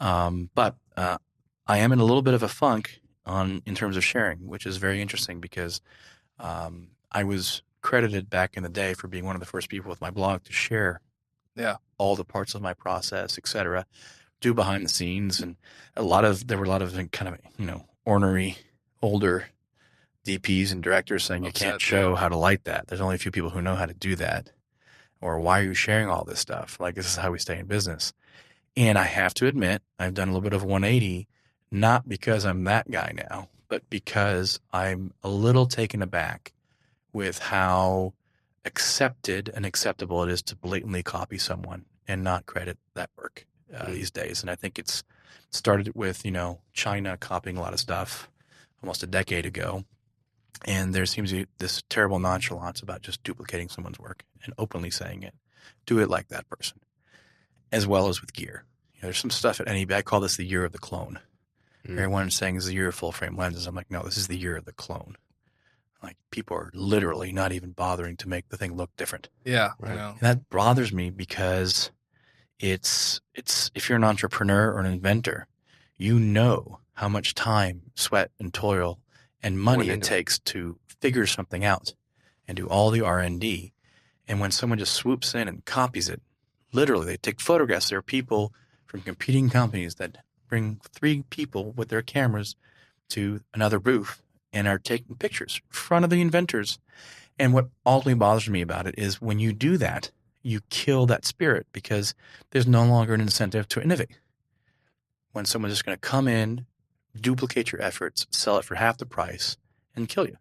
Um, 0.00 0.50
but 0.54 0.76
uh, 0.96 1.18
I 1.66 1.78
am 1.78 1.92
in 1.92 1.98
a 2.00 2.04
little 2.04 2.22
bit 2.22 2.34
of 2.34 2.42
a 2.42 2.48
funk 2.48 3.00
on 3.26 3.62
in 3.66 3.74
terms 3.74 3.96
of 3.96 4.04
sharing, 4.04 4.46
which 4.46 4.66
is 4.66 4.76
very 4.76 5.00
interesting 5.00 5.40
because 5.40 5.80
um, 6.38 6.88
I 7.10 7.24
was 7.24 7.62
credited 7.80 8.28
back 8.30 8.56
in 8.56 8.62
the 8.62 8.68
day 8.68 8.94
for 8.94 9.08
being 9.08 9.24
one 9.24 9.36
of 9.36 9.40
the 9.40 9.46
first 9.46 9.68
people 9.68 9.88
with 9.90 10.00
my 10.00 10.10
blog 10.10 10.42
to 10.44 10.52
share 10.52 11.00
Yeah. 11.56 11.76
all 11.98 12.16
the 12.16 12.24
parts 12.24 12.54
of 12.54 12.62
my 12.62 12.74
process, 12.74 13.38
et 13.38 13.46
cetera, 13.46 13.86
do 14.40 14.52
behind 14.54 14.84
the 14.84 14.88
scenes. 14.88 15.40
And 15.40 15.56
a 15.96 16.02
lot 16.02 16.24
of, 16.24 16.46
there 16.48 16.58
were 16.58 16.64
a 16.64 16.68
lot 16.68 16.82
of 16.82 16.92
kind 17.12 17.28
of, 17.34 17.38
you 17.58 17.66
know, 17.66 17.84
ornery, 18.04 18.56
older 19.02 19.46
DPs 20.26 20.72
and 20.72 20.82
directors 20.82 21.24
saying 21.24 21.44
you 21.44 21.52
can't 21.52 21.80
show 21.80 22.10
yeah. 22.10 22.16
how 22.16 22.28
to 22.28 22.36
light 22.36 22.64
that. 22.64 22.86
There's 22.88 23.00
only 23.00 23.14
a 23.16 23.18
few 23.18 23.30
people 23.30 23.50
who 23.50 23.60
know 23.62 23.74
how 23.76 23.86
to 23.86 23.94
do 23.94 24.16
that. 24.16 24.50
Or 25.24 25.40
why 25.40 25.60
are 25.60 25.62
you 25.64 25.72
sharing 25.72 26.10
all 26.10 26.22
this 26.24 26.38
stuff? 26.38 26.78
Like, 26.78 26.96
this 26.96 27.06
is 27.06 27.16
how 27.16 27.30
we 27.30 27.38
stay 27.38 27.58
in 27.58 27.64
business. 27.64 28.12
And 28.76 28.98
I 28.98 29.04
have 29.04 29.32
to 29.34 29.46
admit, 29.46 29.80
I've 29.98 30.12
done 30.12 30.28
a 30.28 30.32
little 30.32 30.42
bit 30.42 30.52
of 30.52 30.62
180, 30.64 31.26
not 31.70 32.06
because 32.06 32.44
I'm 32.44 32.64
that 32.64 32.90
guy 32.90 33.14
now, 33.16 33.48
but 33.68 33.88
because 33.88 34.60
I'm 34.70 35.14
a 35.22 35.30
little 35.30 35.64
taken 35.64 36.02
aback 36.02 36.52
with 37.14 37.38
how 37.38 38.12
accepted 38.66 39.50
and 39.54 39.64
acceptable 39.64 40.22
it 40.24 40.30
is 40.30 40.42
to 40.42 40.56
blatantly 40.56 41.02
copy 41.02 41.38
someone 41.38 41.86
and 42.06 42.22
not 42.22 42.44
credit 42.44 42.76
that 42.92 43.08
work 43.16 43.46
uh, 43.74 43.86
Mm. 43.86 43.94
these 43.94 44.10
days. 44.10 44.42
And 44.42 44.50
I 44.50 44.56
think 44.56 44.78
it's 44.78 45.02
started 45.50 45.94
with, 45.94 46.26
you 46.26 46.32
know, 46.32 46.60
China 46.74 47.16
copying 47.16 47.56
a 47.56 47.62
lot 47.62 47.72
of 47.72 47.80
stuff 47.80 48.28
almost 48.82 49.02
a 49.02 49.06
decade 49.06 49.46
ago. 49.46 49.84
And 50.66 50.94
there 50.94 51.06
seems 51.06 51.30
to 51.30 51.36
be 51.36 51.46
this 51.58 51.82
terrible 51.88 52.18
nonchalance 52.18 52.82
about 52.82 53.00
just 53.02 53.22
duplicating 53.22 53.70
someone's 53.70 53.98
work 53.98 54.22
and 54.44 54.54
openly 54.58 54.90
saying 54.90 55.22
it. 55.22 55.34
Do 55.86 55.98
it 55.98 56.08
like 56.08 56.28
that 56.28 56.48
person, 56.48 56.78
as 57.72 57.86
well 57.86 58.08
as 58.08 58.20
with 58.20 58.32
gear. 58.32 58.64
You 58.94 59.02
know, 59.02 59.06
there's 59.06 59.18
some 59.18 59.30
stuff 59.30 59.60
at 59.60 59.66
NAB. 59.66 59.92
I 59.92 60.02
call 60.02 60.20
this 60.20 60.36
the 60.36 60.46
year 60.46 60.64
of 60.64 60.72
the 60.72 60.78
clone. 60.78 61.18
Mm. 61.86 61.92
Everyone's 61.92 62.34
saying 62.34 62.54
this 62.54 62.64
is 62.64 62.68
the 62.68 62.74
year 62.74 62.88
of 62.88 62.94
full 62.94 63.12
frame 63.12 63.36
lenses. 63.36 63.66
I'm 63.66 63.74
like, 63.74 63.90
no, 63.90 64.02
this 64.02 64.16
is 64.16 64.28
the 64.28 64.38
year 64.38 64.56
of 64.56 64.64
the 64.64 64.72
clone. 64.72 65.16
Like 66.02 66.16
people 66.30 66.56
are 66.56 66.70
literally 66.74 67.32
not 67.32 67.52
even 67.52 67.72
bothering 67.72 68.16
to 68.18 68.28
make 68.28 68.48
the 68.48 68.56
thing 68.56 68.76
look 68.76 68.94
different. 68.96 69.28
Yeah, 69.44 69.72
Right. 69.78 69.98
And 69.98 70.20
that 70.20 70.50
bothers 70.50 70.92
me 70.92 71.10
because 71.10 71.90
it's 72.58 73.20
it's 73.34 73.70
if 73.74 73.88
you're 73.88 73.96
an 73.96 74.04
entrepreneur 74.04 74.72
or 74.72 74.80
an 74.80 74.86
inventor, 74.86 75.46
you 75.96 76.18
know 76.18 76.80
how 76.94 77.08
much 77.08 77.34
time, 77.34 77.82
sweat, 77.94 78.30
and 78.38 78.52
toil 78.52 79.00
and 79.42 79.58
money 79.58 79.88
it 79.88 79.94
into 79.94 80.06
it. 80.06 80.08
takes 80.08 80.38
to 80.40 80.78
figure 81.00 81.26
something 81.26 81.64
out 81.64 81.94
and 82.46 82.56
do 82.56 82.66
all 82.66 82.90
the 82.90 83.00
R 83.00 83.20
and 84.26 84.40
when 84.40 84.50
someone 84.50 84.78
just 84.78 84.94
swoops 84.94 85.34
in 85.34 85.48
and 85.48 85.64
copies 85.64 86.08
it, 86.08 86.22
literally 86.72 87.06
they 87.06 87.16
take 87.16 87.40
photographs. 87.40 87.88
There 87.88 87.98
are 87.98 88.02
people 88.02 88.52
from 88.86 89.02
competing 89.02 89.50
companies 89.50 89.96
that 89.96 90.18
bring 90.48 90.80
three 90.92 91.24
people 91.30 91.72
with 91.72 91.88
their 91.88 92.02
cameras 92.02 92.56
to 93.10 93.40
another 93.52 93.78
booth 93.78 94.22
and 94.52 94.68
are 94.68 94.78
taking 94.78 95.16
pictures 95.16 95.60
in 95.64 95.74
front 95.74 96.04
of 96.04 96.10
the 96.10 96.20
inventors. 96.20 96.78
And 97.38 97.52
what 97.52 97.68
ultimately 97.84 98.14
bothers 98.14 98.48
me 98.48 98.62
about 98.62 98.86
it 98.86 98.94
is 98.96 99.20
when 99.20 99.38
you 99.38 99.52
do 99.52 99.76
that, 99.78 100.10
you 100.42 100.60
kill 100.70 101.06
that 101.06 101.24
spirit 101.24 101.66
because 101.72 102.14
there's 102.50 102.66
no 102.66 102.84
longer 102.84 103.14
an 103.14 103.20
incentive 103.20 103.66
to 103.68 103.82
innovate. 103.82 104.18
When 105.32 105.44
someone's 105.44 105.74
just 105.74 105.84
going 105.84 105.96
to 105.96 106.00
come 106.00 106.28
in, 106.28 106.66
duplicate 107.20 107.72
your 107.72 107.82
efforts, 107.82 108.26
sell 108.30 108.58
it 108.58 108.64
for 108.64 108.76
half 108.76 108.98
the 108.98 109.06
price, 109.06 109.56
and 109.96 110.08
kill 110.08 110.26
you. 110.26 110.36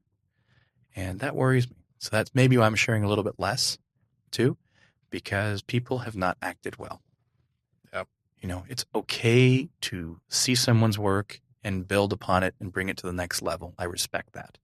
And 0.95 1.19
that 1.21 1.35
worries 1.35 1.69
me. 1.69 1.82
So 2.03 2.09
that's 2.11 2.35
maybe 2.35 2.57
why 2.57 2.65
I'm 2.65 2.75
sharing 2.75 3.05
a 3.05 3.07
little 3.07 3.23
bit 3.23 3.35
less 3.37 3.77
too, 4.29 4.57
because 5.09 5.61
people 5.61 5.99
have 5.99 6.17
not 6.17 6.35
acted 6.41 6.77
well. 6.77 7.01
Yep. 7.93 8.09
You 8.41 8.49
know, 8.49 8.65
it's 8.67 8.83
okay 8.93 9.69
to 9.83 10.19
see 10.27 10.53
someone's 10.53 10.99
work 10.99 11.39
and 11.63 11.87
build 11.87 12.11
upon 12.11 12.43
it 12.43 12.55
and 12.59 12.73
bring 12.73 12.89
it 12.89 12.97
to 12.97 13.07
the 13.07 13.13
next 13.13 13.41
level. 13.41 13.73
I 13.79 13.85
respect 13.85 14.33
that. 14.33 14.57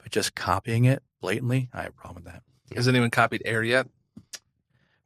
But 0.00 0.12
just 0.12 0.36
copying 0.36 0.84
it 0.84 1.02
blatantly, 1.20 1.68
I 1.74 1.82
have 1.82 1.88
a 1.88 1.92
problem 1.94 2.22
with 2.22 2.32
that. 2.32 2.44
Has 2.76 2.86
anyone 2.86 3.10
copied 3.10 3.42
Air 3.44 3.64
yet? 3.64 3.88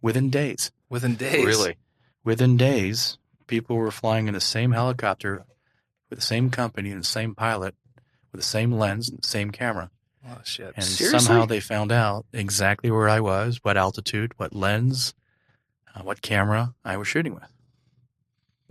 Within 0.02 0.28
days, 0.28 0.72
Within 0.90 1.14
days. 1.14 1.46
Really? 1.46 1.78
within 2.22 2.58
days, 2.58 3.16
people 3.46 3.76
were 3.76 3.90
flying 3.90 4.28
in 4.28 4.34
the 4.34 4.42
same 4.42 4.72
helicopter 4.72 5.46
with 6.10 6.18
the 6.18 6.24
same 6.24 6.50
company 6.50 6.90
and 6.90 7.00
the 7.00 7.06
same 7.06 7.34
pilot 7.34 7.74
with 8.30 8.42
the 8.42 8.46
same 8.46 8.72
lens 8.72 9.08
and 9.08 9.22
the 9.22 9.26
same 9.26 9.50
camera. 9.50 9.90
Oh 10.28 10.38
shit. 10.44 10.72
And 10.76 10.84
Seriously? 10.84 11.18
somehow 11.20 11.46
they 11.46 11.60
found 11.60 11.90
out 11.90 12.26
exactly 12.32 12.90
where 12.90 13.08
I 13.08 13.20
was, 13.20 13.58
what 13.62 13.76
altitude, 13.76 14.32
what 14.38 14.54
lens, 14.54 15.14
uh, 15.94 16.02
what 16.02 16.22
camera 16.22 16.74
I 16.84 16.96
was 16.96 17.08
shooting 17.08 17.34
with. 17.34 17.52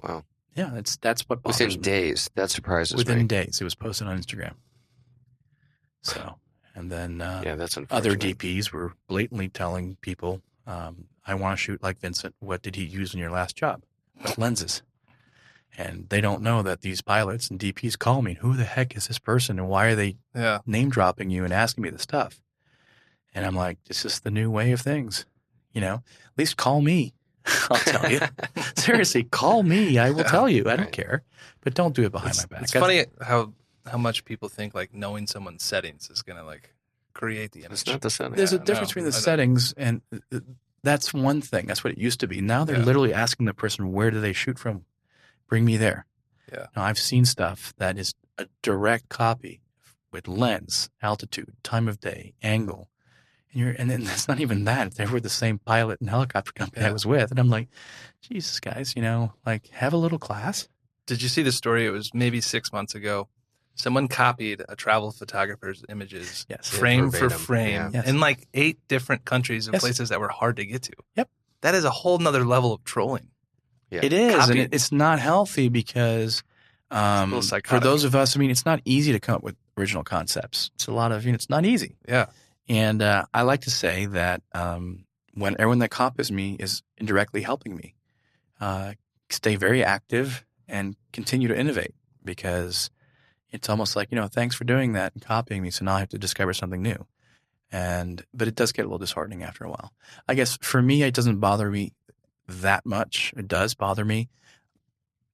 Wow. 0.03 0.23
Yeah, 0.55 0.71
that's 0.73 0.97
that's 0.97 1.21
what 1.29 1.43
bothers 1.43 1.59
Within 1.59 1.79
me. 1.79 1.83
days. 1.83 2.29
That 2.35 2.49
surprises 2.51 2.95
Within 2.97 3.17
me. 3.17 3.23
Within 3.23 3.27
days, 3.45 3.61
it 3.61 3.63
was 3.63 3.75
posted 3.75 4.07
on 4.07 4.17
Instagram. 4.17 4.53
So, 6.03 6.35
and 6.75 6.91
then 6.91 7.21
uh, 7.21 7.41
Yeah, 7.45 7.55
that's 7.55 7.77
other. 7.89 8.15
DPs 8.15 8.71
were 8.71 8.93
blatantly 9.07 9.49
telling 9.49 9.97
people, 10.01 10.41
um, 10.67 11.05
"I 11.25 11.35
want 11.35 11.57
to 11.57 11.61
shoot 11.61 11.81
like 11.83 11.99
Vincent. 11.99 12.35
What 12.39 12.61
did 12.61 12.75
he 12.75 12.83
use 12.83 13.13
in 13.13 13.19
your 13.19 13.29
last 13.31 13.55
job? 13.55 13.83
What 14.21 14.37
lenses?" 14.37 14.81
And 15.87 16.07
they 16.09 16.21
don't 16.21 16.41
know 16.41 16.61
that 16.61 16.81
these 16.81 17.01
pilots 17.01 17.49
and 17.49 17.59
DPs 17.59 17.97
call 17.97 18.21
me. 18.21 18.35
Who 18.41 18.55
the 18.55 18.65
heck 18.65 18.95
is 18.95 19.07
this 19.07 19.19
person, 19.19 19.57
and 19.59 19.67
why 19.69 19.87
are 19.87 19.95
they 19.95 20.17
Yeah. 20.35 20.59
name 20.65 20.89
dropping 20.89 21.29
you 21.29 21.43
and 21.43 21.53
asking 21.53 21.81
me 21.83 21.89
this 21.89 22.01
stuff? 22.03 22.41
And 23.33 23.45
I'm 23.45 23.55
like, 23.55 23.77
"It's 23.89 24.03
just 24.03 24.23
the 24.23 24.31
new 24.31 24.49
way 24.51 24.71
of 24.73 24.81
things." 24.81 25.25
You 25.73 25.81
know, 25.81 25.93
at 26.25 26.37
least 26.37 26.57
call 26.57 26.81
me. 26.81 27.13
I'll 27.71 27.77
tell 27.77 28.11
you. 28.11 28.19
Seriously, 28.75 29.23
call 29.23 29.63
me. 29.63 29.97
I 29.97 30.11
will 30.11 30.23
tell 30.25 30.47
you. 30.49 30.69
I 30.69 30.75
don't 30.75 30.91
care, 30.91 31.23
but 31.61 31.73
don't 31.73 31.95
do 31.95 32.03
it 32.03 32.11
behind 32.11 32.31
It's, 32.31 32.43
my 32.43 32.55
back. 32.55 32.63
it's 32.63 32.71
That's- 32.73 33.05
funny 33.05 33.05
how 33.25 33.53
how 33.89 33.97
much 33.97 34.25
people 34.25 34.47
think 34.49 34.75
like 34.75 34.93
knowing 34.93 35.25
someone's 35.25 35.63
settings 35.63 36.09
is 36.11 36.21
gonna 36.21 36.43
like 36.43 36.75
create 37.13 37.51
the 37.53 37.61
image. 37.61 37.71
It's 37.81 37.87
not 37.87 38.01
the 38.01 38.09
setting. 38.09 38.33
There's 38.33 38.51
Yeah, 38.53 38.59
a 38.59 38.63
difference 38.63 38.89
no, 38.89 38.91
between 38.91 39.05
the 39.05 39.11
settings, 39.13 39.73
and 39.77 40.01
uh, 40.31 40.39
that's 40.83 41.13
one 41.13 41.41
thing. 41.41 41.65
That's 41.65 41.83
what 41.83 41.93
it 41.93 41.97
used 41.99 42.19
to 42.19 42.27
be. 42.27 42.41
Now 42.41 42.63
they're 42.65 42.77
Yeah. 42.77 42.85
literally 42.85 43.13
asking 43.13 43.45
the 43.47 43.53
person, 43.53 43.91
"Where 43.91 44.11
do 44.11 44.19
they 44.21 44.33
shoot 44.33 44.59
from? 44.59 44.85
Bring 45.51 45.65
me 45.65 45.77
there." 45.77 46.07
Yeah. 46.51 46.65
Now 46.75 46.83
I've 46.83 46.97
seen 46.97 47.25
stuff 47.25 47.73
that 47.77 47.97
is 47.99 48.13
a 48.39 48.47
direct 48.63 49.09
copy 49.09 49.61
with 50.11 50.27
lens, 50.27 50.89
altitude, 51.03 51.53
time 51.63 51.87
of 51.87 51.99
day, 51.99 52.33
angle, 52.41 52.89
and 53.51 53.61
you're, 53.61 53.75
and 53.77 53.89
then 53.91 54.01
it's 54.13 54.27
not 54.27 54.39
even 54.39 54.63
that. 54.65 54.95
They 54.95 55.05
were 55.05 55.19
the 55.19 55.29
same 55.29 55.59
pilot 55.59 55.99
and 56.01 56.09
helicopter 56.09 56.51
company 56.51 56.85
I 56.85 56.91
was 56.91 57.05
with, 57.05 57.29
and 57.31 57.39
I'm 57.39 57.49
like, 57.49 57.67
Jesus, 58.21 58.59
guys, 58.59 58.95
you 58.95 59.01
know, 59.01 59.33
like 59.45 59.67
have 59.69 59.93
a 59.93 59.97
little 59.97 60.19
class. 60.19 60.67
Did 61.05 61.21
you 61.21 61.29
see 61.29 61.43
the 61.43 61.51
story? 61.51 61.85
It 61.85 61.91
was 61.91 62.13
maybe 62.13 62.41
six 62.41 62.71
months 62.73 62.95
ago. 62.95 63.27
Someone 63.75 64.07
copied 64.09 64.63
a 64.69 64.75
travel 64.75 65.11
photographer's 65.11 65.83
images, 65.89 66.45
Yes. 66.49 66.69
frame 66.69 67.09
for 67.11 67.29
frame, 67.29 67.71
yeah. 67.73 67.89
Yes. 67.93 68.07
in 68.07 68.19
like 68.19 68.47
eight 68.53 68.79
different 68.87 69.23
countries 69.25 69.67
and 69.67 69.73
Yes. 69.73 69.81
places 69.81 70.09
that 70.09 70.19
were 70.19 70.27
hard 70.29 70.57
to 70.57 70.65
get 70.65 70.83
to. 70.83 70.93
Yep. 71.15 71.29
That 71.61 71.75
is 71.75 71.85
a 71.85 71.89
whole 71.89 72.17
nother 72.19 72.43
level 72.45 72.73
of 72.73 72.83
trolling. 72.83 73.27
Yeah. 73.91 73.99
It 74.03 74.13
is, 74.13 74.49
and 74.49 74.57
it, 74.57 74.73
it's 74.73 74.91
not 74.91 75.19
healthy 75.19 75.67
because 75.67 76.43
um, 76.91 77.41
for 77.63 77.79
those 77.79 78.03
of 78.03 78.15
us, 78.15 78.35
I 78.35 78.39
mean, 78.39 78.51
it's 78.51 78.65
not 78.65 78.81
easy 78.85 79.11
to 79.11 79.19
come 79.19 79.35
up 79.35 79.43
with 79.43 79.55
original 79.77 80.03
concepts. 80.03 80.71
It's 80.75 80.87
a 80.87 80.93
lot 80.93 81.11
of, 81.11 81.25
you 81.25 81.31
know, 81.31 81.35
it's 81.35 81.49
not 81.49 81.65
easy. 81.65 81.95
Yeah. 82.07 82.27
And 82.67 83.01
uh, 83.01 83.25
I 83.33 83.41
like 83.41 83.61
to 83.61 83.69
say 83.69 84.05
that 84.07 84.41
um, 84.53 85.05
when 85.33 85.55
everyone 85.59 85.79
that 85.79 85.89
copies 85.89 86.31
me 86.31 86.55
is 86.59 86.83
indirectly 86.97 87.41
helping 87.41 87.75
me, 87.75 87.95
uh, 88.59 88.93
stay 89.29 89.55
very 89.55 89.83
active 89.83 90.45
and 90.67 90.95
continue 91.13 91.47
to 91.47 91.57
innovate 91.57 91.93
because 92.23 92.89
it's 93.51 93.69
almost 93.69 93.95
like, 93.95 94.09
you 94.11 94.15
know, 94.17 94.27
thanks 94.27 94.55
for 94.55 94.63
doing 94.63 94.93
that 94.93 95.13
and 95.13 95.23
copying 95.23 95.61
me. 95.61 95.71
So 95.71 95.85
now 95.85 95.95
I 95.95 95.99
have 95.99 96.09
to 96.09 96.17
discover 96.17 96.53
something 96.53 96.81
new. 96.81 97.05
And, 97.71 98.25
but 98.33 98.49
it 98.49 98.55
does 98.55 98.73
get 98.73 98.83
a 98.83 98.85
little 98.85 98.99
disheartening 98.99 99.43
after 99.43 99.63
a 99.63 99.69
while. 99.69 99.93
I 100.27 100.35
guess 100.35 100.57
for 100.61 100.81
me, 100.81 101.03
it 101.03 101.13
doesn't 101.13 101.39
bother 101.39 101.69
me 101.69 101.93
that 102.51 102.85
much. 102.85 103.33
It 103.37 103.47
does 103.47 103.73
bother 103.73 104.05
me 104.05 104.29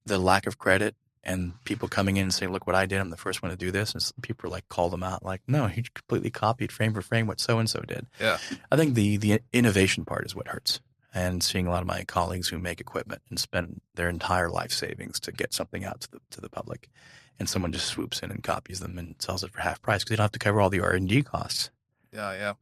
the 0.05 0.17
lack 0.17 0.47
of 0.47 0.57
credit 0.57 0.95
and 1.23 1.53
people 1.65 1.89
coming 1.89 2.17
in 2.17 2.23
and 2.23 2.33
saying, 2.33 2.51
"Look 2.51 2.65
what 2.65 2.75
I 2.75 2.85
did! 2.85 2.99
I'm 2.99 3.09
the 3.09 3.17
first 3.17 3.41
one 3.41 3.51
to 3.51 3.57
do 3.57 3.69
this." 3.69 3.93
And 3.93 4.03
people 4.21 4.49
like 4.49 4.67
call 4.69 4.89
them 4.89 5.03
out, 5.03 5.23
like, 5.23 5.41
"No, 5.47 5.67
he 5.67 5.83
completely 5.83 6.29
copied 6.31 6.71
frame 6.71 6.93
for 6.93 7.01
frame 7.01 7.27
what 7.27 7.39
so 7.39 7.59
and 7.59 7.69
so 7.69 7.81
did." 7.81 8.07
Yeah. 8.19 8.37
I 8.71 8.77
think 8.77 8.95
the 8.95 9.17
the 9.17 9.41
innovation 9.51 10.05
part 10.05 10.25
is 10.25 10.35
what 10.35 10.47
hurts, 10.47 10.79
and 11.13 11.43
seeing 11.43 11.67
a 11.67 11.69
lot 11.69 11.81
of 11.81 11.87
my 11.87 12.05
colleagues 12.05 12.47
who 12.47 12.57
make 12.57 12.79
equipment 12.79 13.21
and 13.29 13.39
spend 13.39 13.81
their 13.95 14.09
entire 14.09 14.49
life 14.49 14.71
savings 14.71 15.19
to 15.21 15.31
get 15.31 15.53
something 15.53 15.83
out 15.83 16.01
to 16.01 16.11
the 16.11 16.19
to 16.31 16.41
the 16.41 16.49
public, 16.49 16.89
and 17.37 17.49
someone 17.49 17.73
just 17.73 17.87
swoops 17.87 18.21
in 18.21 18.31
and 18.31 18.43
copies 18.43 18.79
them 18.79 18.97
and 18.97 19.15
sells 19.19 19.43
it 19.43 19.51
for 19.51 19.61
half 19.61 19.81
price 19.81 20.01
because 20.03 20.11
they 20.11 20.15
don't 20.15 20.23
have 20.25 20.31
to 20.31 20.39
cover 20.39 20.61
all 20.61 20.69
the 20.69 20.79
R 20.79 20.93
and 20.93 21.09
D 21.09 21.21
costs. 21.23 21.71
Yeah, 22.13 22.31
yeah. 22.31 22.53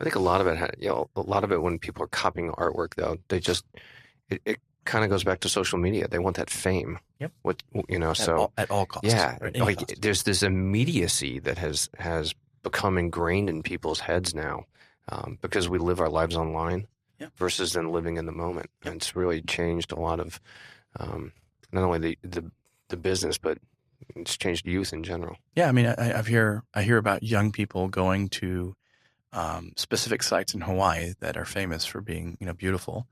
I 0.00 0.04
think 0.04 0.16
a 0.16 0.20
lot 0.20 0.40
of 0.40 0.46
it, 0.46 0.58
ha- 0.58 0.70
you 0.78 0.88
know, 0.88 1.08
a 1.16 1.20
lot 1.22 1.42
of 1.44 1.52
it 1.52 1.62
when 1.62 1.78
people 1.78 2.02
are 2.02 2.08
copying 2.08 2.50
artwork, 2.52 2.94
though, 2.96 3.18
they 3.28 3.40
just 3.40 3.64
it, 4.28 4.40
it 4.44 4.58
kind 4.84 5.04
of 5.04 5.10
goes 5.10 5.24
back 5.24 5.40
to 5.40 5.48
social 5.48 5.78
media. 5.78 6.06
They 6.08 6.18
want 6.18 6.36
that 6.36 6.50
fame. 6.50 6.98
Yep. 7.18 7.32
What 7.42 7.62
you 7.88 7.98
know, 7.98 8.10
At, 8.10 8.16
so 8.18 8.36
all, 8.36 8.52
at 8.58 8.70
all 8.70 8.86
costs. 8.86 9.08
yeah, 9.08 9.36
or 9.40 9.46
at 9.48 9.56
any 9.56 9.64
like 9.64 9.78
cost. 9.78 10.00
there's 10.02 10.22
this 10.24 10.42
immediacy 10.42 11.38
that 11.40 11.58
has 11.58 11.88
has 11.98 12.34
become 12.62 12.98
ingrained 12.98 13.48
in 13.48 13.62
people's 13.62 14.00
heads 14.00 14.34
now 14.34 14.64
um, 15.08 15.38
because 15.40 15.68
we 15.68 15.78
live 15.78 16.00
our 16.00 16.08
lives 16.08 16.36
online 16.36 16.86
Yep. 17.18 17.32
versus 17.36 17.72
then 17.72 17.90
living 17.92 18.18
in 18.18 18.26
the 18.26 18.32
moment, 18.32 18.68
and 18.84 18.96
it's 18.96 19.16
really 19.16 19.40
changed 19.40 19.90
a 19.90 19.98
lot 19.98 20.20
of 20.20 20.38
um, 21.00 21.32
not 21.72 21.82
only 21.84 21.98
the, 21.98 22.18
the 22.22 22.50
the 22.88 22.96
business, 22.98 23.38
but 23.38 23.56
it's 24.14 24.36
changed 24.36 24.66
youth 24.66 24.92
in 24.92 25.02
general. 25.02 25.36
Yeah, 25.54 25.68
I 25.68 25.72
mean, 25.72 25.86
I, 25.86 26.18
I've 26.18 26.26
hear 26.26 26.62
I 26.74 26.82
hear 26.82 26.98
about 26.98 27.22
young 27.22 27.52
people 27.52 27.88
going 27.88 28.28
to 28.28 28.76
um, 29.32 29.72
specific 29.76 30.22
sites 30.22 30.54
in 30.54 30.62
Hawaii 30.62 31.12
that 31.20 31.36
are 31.36 31.44
famous 31.44 31.84
for 31.84 32.00
being, 32.00 32.36
you 32.40 32.46
know, 32.46 32.54
beautiful. 32.54 33.06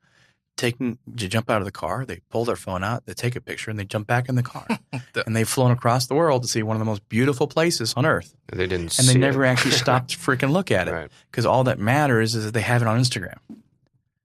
Taking, 0.56 0.98
you 1.16 1.26
jump 1.26 1.50
out 1.50 1.60
of 1.60 1.64
the 1.64 1.72
car, 1.72 2.04
they 2.06 2.20
pull 2.30 2.44
their 2.44 2.54
phone 2.54 2.84
out, 2.84 3.06
they 3.06 3.12
take 3.12 3.34
a 3.34 3.40
picture, 3.40 3.70
and 3.72 3.78
they 3.80 3.84
jump 3.84 4.06
back 4.06 4.28
in 4.28 4.36
the 4.36 4.42
car, 4.44 4.64
The- 5.12 5.26
and 5.26 5.34
they've 5.34 5.48
flown 5.48 5.72
across 5.72 6.06
the 6.06 6.14
world 6.14 6.42
to 6.42 6.48
see 6.48 6.62
one 6.62 6.76
of 6.76 6.78
the 6.78 6.84
most 6.84 7.08
beautiful 7.08 7.48
places 7.48 7.92
on 7.96 8.06
earth, 8.06 8.36
They 8.52 8.68
didn't, 8.68 8.96
and 9.00 9.08
they 9.08 9.18
never 9.18 9.44
it. 9.44 9.48
actually 9.48 9.72
stopped 9.84 10.10
to 10.10 10.16
freaking 10.16 10.52
look 10.52 10.70
at 10.70 10.86
it 10.86 10.92
Right. 10.92 11.10
because 11.28 11.44
all 11.44 11.64
that 11.64 11.80
matters 11.80 12.36
is 12.36 12.44
that 12.44 12.54
they 12.54 12.60
have 12.60 12.82
it 12.82 12.86
on 12.88 13.00
Instagram. 13.00 13.38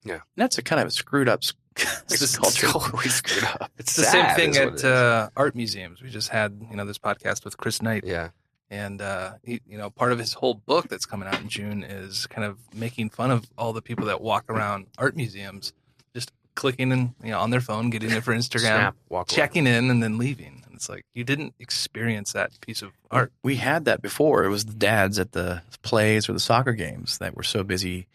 Yeah. 0.05 0.13
and 0.13 0.21
that's 0.37 0.59
a 0.59 0.61
kind 0.61 0.79
of 0.81 0.87
a 0.89 0.91
screwed 0.91 1.27
up 1.27 1.39
s- 1.43 1.53
It's 2.11 2.37
culture. 2.37 2.67
totally 2.67 3.09
screwed 3.09 3.45
up. 3.45 3.71
It's 3.79 3.95
the 3.95 4.03
Sad 4.03 4.11
same 4.11 4.35
thing 4.35 4.49
is 4.51 4.59
what 4.59 4.73
it 4.79 4.83
at 4.85 4.91
uh, 4.91 5.29
art 5.35 5.55
museums. 5.55 5.99
We 6.03 6.09
just 6.11 6.29
had, 6.29 6.61
you 6.69 6.77
know, 6.77 6.85
this 6.85 6.99
podcast 6.99 7.43
with 7.43 7.57
Chris 7.57 7.81
Knight. 7.81 8.03
Yeah, 8.05 8.29
And, 8.71 9.01
uh, 9.01 9.33
he, 9.43 9.61
you 9.67 9.77
know, 9.77 9.89
part 9.89 10.11
of 10.11 10.19
his 10.19 10.33
whole 10.33 10.53
book 10.53 10.87
that's 10.89 11.05
coming 11.05 11.27
out 11.27 11.41
in 11.41 11.49
June 11.49 11.83
is 11.83 12.27
kind 12.27 12.45
of 12.45 12.57
making 12.73 13.09
fun 13.09 13.31
of 13.31 13.49
all 13.57 13.73
the 13.73 13.81
people 13.81 14.05
that 14.07 14.21
walk 14.21 14.45
around 14.49 14.85
art 14.97 15.15
museums, 15.15 15.73
just 16.13 16.31
clicking 16.55 16.91
and, 16.91 17.15
you 17.23 17.31
know, 17.31 17.39
on 17.39 17.49
their 17.49 17.61
phone, 17.61 17.89
getting 17.89 18.11
it 18.11 18.23
for 18.23 18.33
Instagram, 18.35 18.59
Snap, 18.59 18.95
walk 19.09 19.31
away. 19.31 19.35
checking 19.35 19.65
in, 19.65 19.89
and 19.89 20.03
then 20.03 20.17
leaving. 20.19 20.61
And 20.67 20.75
it's 20.75 20.87
like, 20.87 21.03
you 21.15 21.23
didn't 21.23 21.55
experience 21.59 22.33
that 22.33 22.51
piece 22.61 22.81
of 22.83 22.91
art. 23.09 23.31
We 23.43 23.55
had 23.55 23.85
that 23.85 24.01
before. 24.03 24.43
It 24.43 24.49
was 24.49 24.65
the 24.65 24.73
dads 24.75 25.17
at 25.17 25.31
the 25.31 25.63
plays 25.81 26.29
or 26.29 26.33
the 26.33 26.39
soccer 26.39 26.73
games 26.73 27.17
that 27.17 27.35
were 27.35 27.43
so 27.43 27.63
busy 27.63 28.05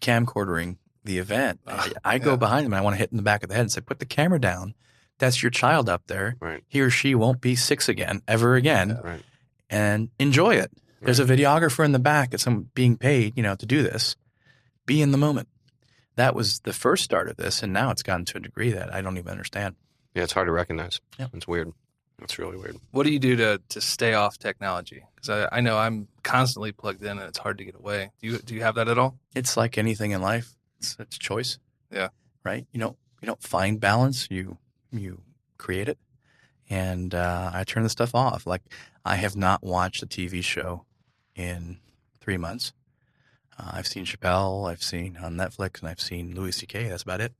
camcordering 0.00 0.76
the 1.04 1.18
event. 1.18 1.60
Ah, 1.68 1.88
I 2.04 2.18
go 2.18 2.30
yeah. 2.30 2.36
behind 2.36 2.64
them 2.66 2.72
and 2.72 2.80
I 2.80 2.82
want 2.82 2.94
to 2.94 2.98
hit 2.98 3.10
in 3.10 3.16
the 3.16 3.22
back 3.22 3.42
of 3.42 3.48
the 3.48 3.54
head 3.54 3.62
and 3.62 3.72
say, 3.72 3.80
put 3.80 3.98
the 3.98 4.06
camera 4.06 4.40
down. 4.40 4.74
That's 5.18 5.42
your 5.42 5.50
child 5.50 5.88
up 5.88 6.02
there. 6.08 6.36
Right. 6.40 6.64
He 6.66 6.80
or 6.80 6.90
she 6.90 7.14
won't 7.14 7.40
be 7.40 7.54
six 7.54 7.88
again, 7.88 8.22
ever 8.26 8.56
again, 8.56 8.98
Right. 9.02 9.22
And 9.74 10.08
enjoy 10.18 10.54
it. 10.54 10.70
There's 11.02 11.20
a 11.20 11.24
videographer 11.24 11.84
in 11.84 11.92
the 11.92 11.98
back 11.98 12.30
that's 12.30 12.44
some 12.44 12.70
being 12.74 12.96
paid, 12.96 13.36
you 13.36 13.42
know, 13.42 13.56
to 13.56 13.66
do 13.66 13.82
this. 13.82 14.16
Be 14.86 15.02
in 15.02 15.10
the 15.10 15.18
moment. 15.18 15.48
That 16.16 16.34
was 16.34 16.60
the 16.60 16.72
first 16.72 17.04
start 17.04 17.28
of 17.28 17.36
this, 17.36 17.62
and 17.62 17.72
now 17.72 17.90
it's 17.90 18.02
gotten 18.02 18.24
to 18.26 18.38
a 18.38 18.40
degree 18.40 18.70
that 18.70 18.94
I 18.94 19.02
don't 19.02 19.18
even 19.18 19.32
understand. 19.32 19.74
Yeah, 20.14 20.22
it's 20.22 20.32
hard 20.32 20.46
to 20.46 20.52
recognize. 20.52 21.00
Yeah. 21.18 21.26
It's 21.34 21.48
weird. 21.48 21.72
It's 22.22 22.38
really 22.38 22.56
weird. 22.56 22.76
What 22.92 23.04
do 23.04 23.12
you 23.12 23.18
do 23.18 23.34
to 23.36 23.60
to 23.70 23.80
stay 23.80 24.14
off 24.14 24.38
technology? 24.38 25.04
Because 25.16 25.48
I, 25.52 25.58
I 25.58 25.60
know 25.60 25.76
I'm 25.76 26.06
constantly 26.22 26.70
plugged 26.70 27.02
in 27.02 27.18
and 27.18 27.22
it's 27.28 27.38
hard 27.38 27.58
to 27.58 27.64
get 27.64 27.74
away. 27.74 28.12
Do 28.20 28.28
you 28.28 28.38
do 28.38 28.54
you 28.54 28.62
have 28.62 28.76
that 28.76 28.86
at 28.88 28.96
all? 28.96 29.18
It's 29.34 29.56
like 29.56 29.76
anything 29.76 30.12
in 30.12 30.22
life. 30.22 30.54
It's 30.78 30.96
it's 31.00 31.18
choice. 31.18 31.58
Yeah. 31.90 32.08
Right. 32.44 32.66
You 32.72 32.78
don't 32.78 32.96
you 33.20 33.26
don't 33.26 33.42
find 33.42 33.80
balance. 33.80 34.28
You 34.30 34.58
you 34.92 35.22
create 35.58 35.88
it. 35.88 35.98
And 36.70 37.14
uh, 37.14 37.50
I 37.52 37.64
turn 37.64 37.82
the 37.82 37.88
stuff 37.88 38.14
off. 38.14 38.46
Like 38.46 38.62
I 39.04 39.16
have 39.16 39.36
not 39.36 39.62
watched 39.62 40.02
a 40.02 40.06
TV 40.06 40.42
show 40.42 40.84
in 41.36 41.78
three 42.20 42.36
months. 42.38 42.72
Uh, 43.58 43.70
I've 43.74 43.86
seen 43.86 44.04
Chappelle. 44.04 44.68
I've 44.70 44.82
seen 44.82 45.16
on 45.22 45.34
Netflix, 45.36 45.80
and 45.80 45.88
I've 45.88 46.00
seen 46.00 46.34
Louis 46.34 46.52
C.K. 46.52 46.88
That's 46.88 47.02
about 47.02 47.20
it. 47.20 47.32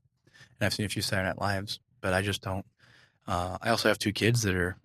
And 0.59 0.65
I've 0.65 0.73
seen 0.73 0.85
a 0.85 0.89
few 0.89 1.01
Saturday 1.01 1.27
Night 1.27 1.39
Lives, 1.41 1.79
but 2.01 2.13
I 2.13 2.21
just 2.21 2.41
don't. 2.41 2.65
Uh, 3.27 3.57
I 3.61 3.69
also 3.69 3.89
have 3.89 3.97
two 3.99 4.13
kids 4.13 4.43
that 4.43 4.55
are 4.55 4.77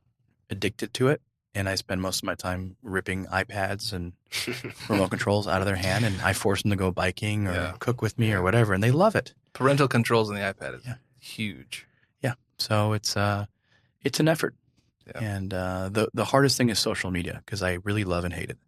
addicted 0.48 0.92
to 0.94 1.08
it, 1.08 1.20
and 1.54 1.68
I 1.68 1.74
spend 1.76 2.00
most 2.00 2.18
of 2.18 2.24
my 2.24 2.34
time 2.34 2.76
ripping 2.82 3.26
iPads 3.26 3.92
and 3.92 4.14
remote 4.88 5.10
controls 5.10 5.46
out 5.46 5.60
of 5.60 5.66
their 5.66 5.76
hand, 5.76 6.04
and 6.04 6.20
I 6.22 6.32
force 6.32 6.62
them 6.62 6.70
to 6.70 6.76
go 6.76 6.90
biking 6.90 7.46
or 7.46 7.52
Yeah. 7.52 7.74
cook 7.78 8.02
with 8.02 8.18
me 8.18 8.32
or 8.32 8.42
whatever, 8.42 8.72
and 8.72 8.82
they 8.82 8.90
love 8.90 9.14
it. 9.14 9.34
Parental 9.52 9.86
controls 9.86 10.28
on 10.30 10.34
the 10.34 10.40
iPad 10.40 10.78
is 10.78 10.86
Yeah. 10.86 10.94
huge. 11.20 11.86
Yeah, 12.22 12.34
so 12.58 12.94
it's 12.94 13.16
uh, 13.16 13.46
it's 14.02 14.20
an 14.20 14.28
effort, 14.28 14.54
Yeah. 15.06 15.20
and 15.22 15.52
uh, 15.54 15.88
the 15.90 16.08
the 16.14 16.24
hardest 16.24 16.56
thing 16.56 16.70
is 16.70 16.78
social 16.78 17.10
media 17.10 17.42
because 17.44 17.62
I 17.62 17.78
really 17.84 18.04
love 18.04 18.24
and 18.24 18.32
hate 18.34 18.50
it. 18.50 18.58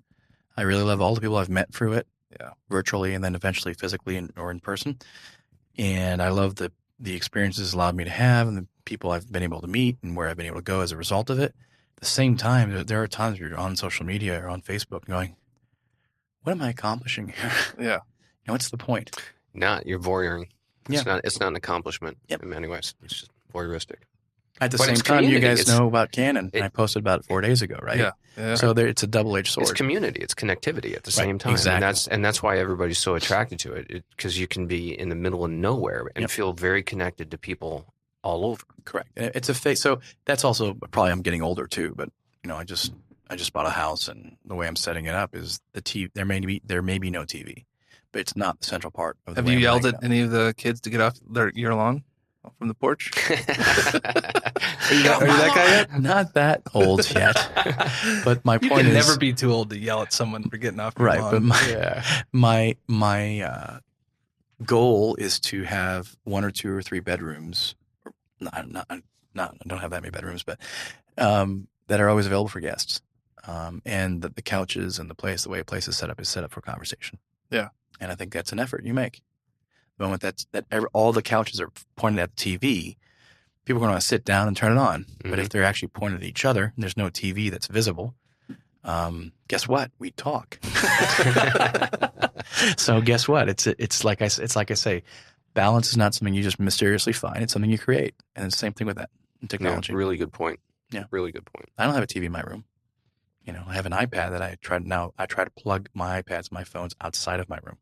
I 0.57 0.63
really 0.63 0.83
love 0.83 1.01
all 1.01 1.15
the 1.15 1.21
people 1.21 1.37
I've 1.37 1.49
met 1.49 1.73
through 1.73 1.95
it, 1.95 2.07
Yeah. 2.41 2.51
virtually 2.69 3.15
and 3.15 3.23
then 3.25 3.35
eventually 3.35 3.75
physically 3.75 4.17
and, 4.17 4.33
or 4.37 4.51
in 4.51 4.61
person, 4.61 4.99
and 5.79 6.21
I 6.23 6.29
love 6.31 6.57
the 6.57 6.73
the 7.01 7.15
experiences 7.17 7.69
it's 7.69 7.75
allowed 7.75 7.97
me 7.97 8.05
to 8.05 8.11
have 8.11 8.47
and 8.49 8.57
the 8.57 8.67
people 8.85 9.11
I've 9.11 9.31
been 9.31 9.43
able 9.43 9.61
to 9.61 9.67
meet 9.67 9.97
and 10.03 10.15
where 10.17 10.29
I've 10.29 10.37
been 10.37 10.47
able 10.47 10.57
to 10.57 10.63
go 10.63 10.81
as 10.81 10.93
a 10.93 10.97
result 10.97 11.31
of 11.31 11.39
it. 11.39 11.55
At 11.97 12.01
the 12.01 12.07
same 12.07 12.37
time, 12.37 12.71
there, 12.73 12.85
there 12.85 13.03
are 13.03 13.09
times 13.09 13.41
where 13.41 13.49
you're 13.49 13.59
on 13.59 13.75
social 13.77 14.05
media 14.07 14.41
or 14.45 14.49
on 14.49 14.61
Facebook 14.63 15.05
going, 15.07 15.37
"What 16.43 16.53
am 16.53 16.63
I 16.63 16.71
accomplishing 16.71 17.29
here? 17.29 17.51
Yeah. 17.79 17.95
you 17.95 18.49
know, 18.49 18.55
what's 18.55 18.71
the 18.71 18.77
point?" 18.79 19.17
Not 19.55 19.87
you're 19.87 19.99
voyeuring. 20.01 20.47
It's 20.89 21.05
Yeah. 21.07 21.13
not. 21.15 21.21
It's 21.25 21.39
not 21.41 21.49
an 21.49 21.57
accomplishment 21.57 22.19
Yep. 22.29 22.43
in 22.43 22.49
many 22.51 22.67
ways. 22.69 22.95
It's 23.03 23.15
just 23.21 23.31
voyeuristic. 23.55 24.03
At 24.61 24.71
the 24.71 24.77
But 24.79 24.85
same 24.85 24.93
it's 24.95 25.03
time, 25.03 25.25
you 25.25 25.41
guys 25.41 25.61
It's- 25.61 25.77
know 25.77 25.87
about 25.89 26.13
Canon, 26.13 26.47
it- 26.53 26.57
and 26.57 26.65
I 26.65 26.69
posted 26.69 27.01
about 27.01 27.21
it 27.21 27.27
four 27.27 27.41
days 27.41 27.63
ago, 27.63 27.79
right? 27.83 27.99
Yeah. 27.99 28.11
Yeah. 28.37 28.55
So 28.55 28.73
there, 28.73 28.87
it's 28.87 29.03
a 29.03 29.07
double 29.07 29.37
edged 29.37 29.53
sword. 29.53 29.65
It's 29.65 29.73
community. 29.73 30.21
It's 30.21 30.35
connectivity 30.35 30.95
at 30.95 31.03
the 31.05 31.09
Right, 31.09 31.27
same 31.27 31.39
time. 31.39 31.53
exactly. 31.53 31.75
And 31.75 31.83
that's 31.83 32.07
and 32.07 32.25
that's 32.25 32.43
why 32.43 32.59
everybody's 32.59 32.99
so 32.99 33.15
attracted 33.15 33.59
to 33.61 33.73
it 33.73 34.05
because 34.17 34.39
you 34.39 34.47
can 34.47 34.67
be 34.67 34.99
in 34.99 35.09
the 35.09 35.15
middle 35.15 35.45
of 35.45 35.51
nowhere 35.51 36.07
and 36.15 36.23
Yep. 36.23 36.31
feel 36.31 36.53
very 36.53 36.83
connected 36.83 37.31
to 37.31 37.39
people 37.39 37.93
all 38.23 38.47
over. 38.47 38.63
Correct. 38.85 39.11
It's 39.17 39.49
a 39.49 39.55
face. 39.55 39.81
So 39.81 40.01
that's 40.27 40.45
also 40.45 40.75
probably 40.93 41.13
I'm 41.13 41.23
getting 41.23 41.43
older 41.43 41.67
too. 41.67 41.93
But 41.97 42.11
you 42.45 42.49
know, 42.49 42.57
I 42.57 42.65
just 42.65 42.93
I 43.29 43.37
just 43.37 43.53
bought 43.53 43.67
a 43.67 43.71
house, 43.71 44.09
and 44.09 44.37
the 44.45 44.55
way 44.55 44.67
I'm 44.67 44.77
setting 44.77 45.07
it 45.07 45.15
up 45.15 45.35
is 45.35 45.61
the 45.73 45.81
TV. 45.83 46.11
There 46.15 46.25
may 46.27 46.41
be 46.41 46.61
there 46.65 46.83
may 46.83 46.99
be 46.99 47.11
no 47.11 47.25
TV, 47.25 47.65
but 48.13 48.21
it's 48.21 48.37
not 48.37 48.61
the 48.61 48.67
central 48.67 48.91
part 48.91 49.17
of. 49.27 49.35
The 49.35 49.41
Have 49.41 49.47
way 49.47 49.53
you 49.53 49.59
I'm 49.59 49.63
yelled 49.63 49.87
at 49.87 50.03
any 50.05 50.21
of 50.21 50.31
the 50.31 50.55
kids 50.57 50.81
to 50.83 50.91
get 50.91 51.01
off 51.01 51.19
their 51.29 51.51
year 51.51 51.75
lawn 51.75 52.03
from 52.59 52.69
the 52.69 52.75
porch? 52.75 53.11
are 53.31 53.35
you 53.35 55.03
that- 55.05 55.19
are 55.23 55.27
you 55.27 55.37
that 55.37 55.53
guy 55.55 55.65
yet? 55.71 56.01
Not 56.01 56.35
that 56.35 56.63
old 56.75 57.09
yet. 57.15 57.37
But 58.25 58.45
my 58.45 58.55
You 58.61 58.69
point 58.69 58.83
can 58.83 58.87
is 58.87 59.07
never 59.07 59.19
be 59.19 59.33
too 59.33 59.53
old 59.53 59.71
to 59.71 59.79
yell 59.79 60.03
at 60.03 60.13
someone 60.13 60.45
for 60.49 60.57
getting 60.57 60.81
off 60.81 60.95
your 60.99 61.07
right. 61.07 61.21
lawn. 61.21 61.31
But 61.33 61.43
my 61.43 61.69
Yeah. 61.69 62.05
my 62.33 62.77
my 62.89 63.41
uh, 63.41 63.79
goal 64.65 65.15
is 65.17 65.41
to 65.41 65.63
have 65.65 66.17
one 66.25 66.45
or 66.45 66.51
two 66.51 66.73
or 66.73 66.83
three 66.83 67.01
bedrooms. 67.01 67.75
Or 68.05 68.13
not, 68.41 68.71
not, 68.71 68.87
not 69.35 69.55
I 69.65 69.69
don't 69.69 69.79
have 69.79 69.91
that 69.91 70.03
many 70.03 70.11
bedrooms, 70.11 70.43
but 70.43 70.59
um, 71.19 71.69
that 71.89 72.01
are 72.01 72.09
always 72.09 72.27
available 72.27 72.49
for 72.49 72.61
guests. 72.61 73.01
Um, 73.45 73.83
and 73.85 74.23
that 74.23 74.37
the 74.37 74.43
couches 74.43 75.01
and 75.01 75.11
the 75.11 75.17
place, 75.17 75.43
the 75.43 75.49
way 75.49 75.59
a 75.59 75.65
place 75.65 75.89
is 75.89 75.97
set 75.97 76.09
up, 76.11 76.21
is 76.21 76.29
set 76.29 76.45
up 76.45 76.53
for 76.53 76.61
conversation. 76.61 77.19
Yeah. 77.51 77.69
and 78.01 78.13
I 78.13 78.15
think 78.15 78.33
that's 78.33 78.53
an 78.53 78.61
effort 78.61 78.85
you 78.85 78.95
make. 78.95 79.21
The 79.99 80.05
moment 80.05 80.23
that's 80.23 80.47
that 80.53 80.65
every, 80.71 80.89
all 80.93 81.13
the 81.13 81.23
couches 81.23 81.61
are 81.61 81.71
pointed 81.97 82.21
at 82.21 82.37
the 82.37 82.59
TV, 82.59 82.97
people 83.65 83.83
are 83.83 83.87
going 83.87 83.99
to 83.99 84.05
sit 84.05 84.25
down 84.25 84.49
and 84.49 84.57
turn 84.57 84.73
it 84.73 84.79
on. 84.79 85.07
But 85.23 85.39
if 85.39 85.49
they're 85.49 85.65
actually 85.65 85.89
pointed 85.89 86.23
at 86.23 86.27
each 86.27 86.45
other, 86.45 86.73
and 86.75 86.83
there's 86.83 86.97
no 86.97 87.09
TV 87.09 87.51
that's 87.51 87.67
visible. 87.67 88.15
Um, 88.85 89.33
guess 89.49 89.69
what? 89.69 89.91
We 89.99 90.11
talk. 90.11 90.59
so 92.77 93.01
guess 93.01 93.29
what? 93.29 93.49
It's 93.49 93.67
it's 93.67 94.05
like 94.05 94.23
I 94.23 94.27
it's 94.27 94.57
like 94.57 94.71
I 94.71 94.75
say, 94.75 95.03
balance 95.55 95.91
is 95.91 95.97
not 95.97 96.15
something 96.15 96.35
you 96.35 96.43
just 96.43 96.59
mysteriously 96.59 97.13
find. 97.13 97.43
It's 97.43 97.53
something 97.53 97.71
you 97.71 97.79
create, 97.79 98.15
and 98.35 98.47
it's 98.47 98.57
the 98.57 98.61
same 98.61 98.73
thing 98.73 98.87
with 98.87 98.97
that 98.97 99.11
technology. 99.49 99.95
really 99.95 100.17
good 100.17 100.33
point. 100.33 100.61
Yeah. 100.91 101.05
Really 101.11 101.33
good 101.33 101.47
point. 101.47 101.69
I 101.79 101.85
don't 101.85 101.95
have 101.95 102.03
a 102.03 102.07
TV 102.07 102.25
in 102.25 102.33
my 102.33 102.43
room. 102.43 102.65
You 103.45 103.53
know, 103.53 103.63
I 103.67 103.75
have 103.75 103.87
an 103.87 103.93
iPad 103.93 104.31
that 104.31 104.43
I 104.43 104.57
try 104.61 104.79
to 104.79 104.87
now. 104.87 105.13
I 105.19 105.27
try 105.27 105.45
to 105.45 105.51
plug 105.51 105.89
my 105.95 106.23
iPads, 106.23 106.53
my 106.53 106.65
phones 106.65 106.95
outside 107.01 107.41
of 107.41 107.49
my 107.49 107.59
room, 107.63 107.79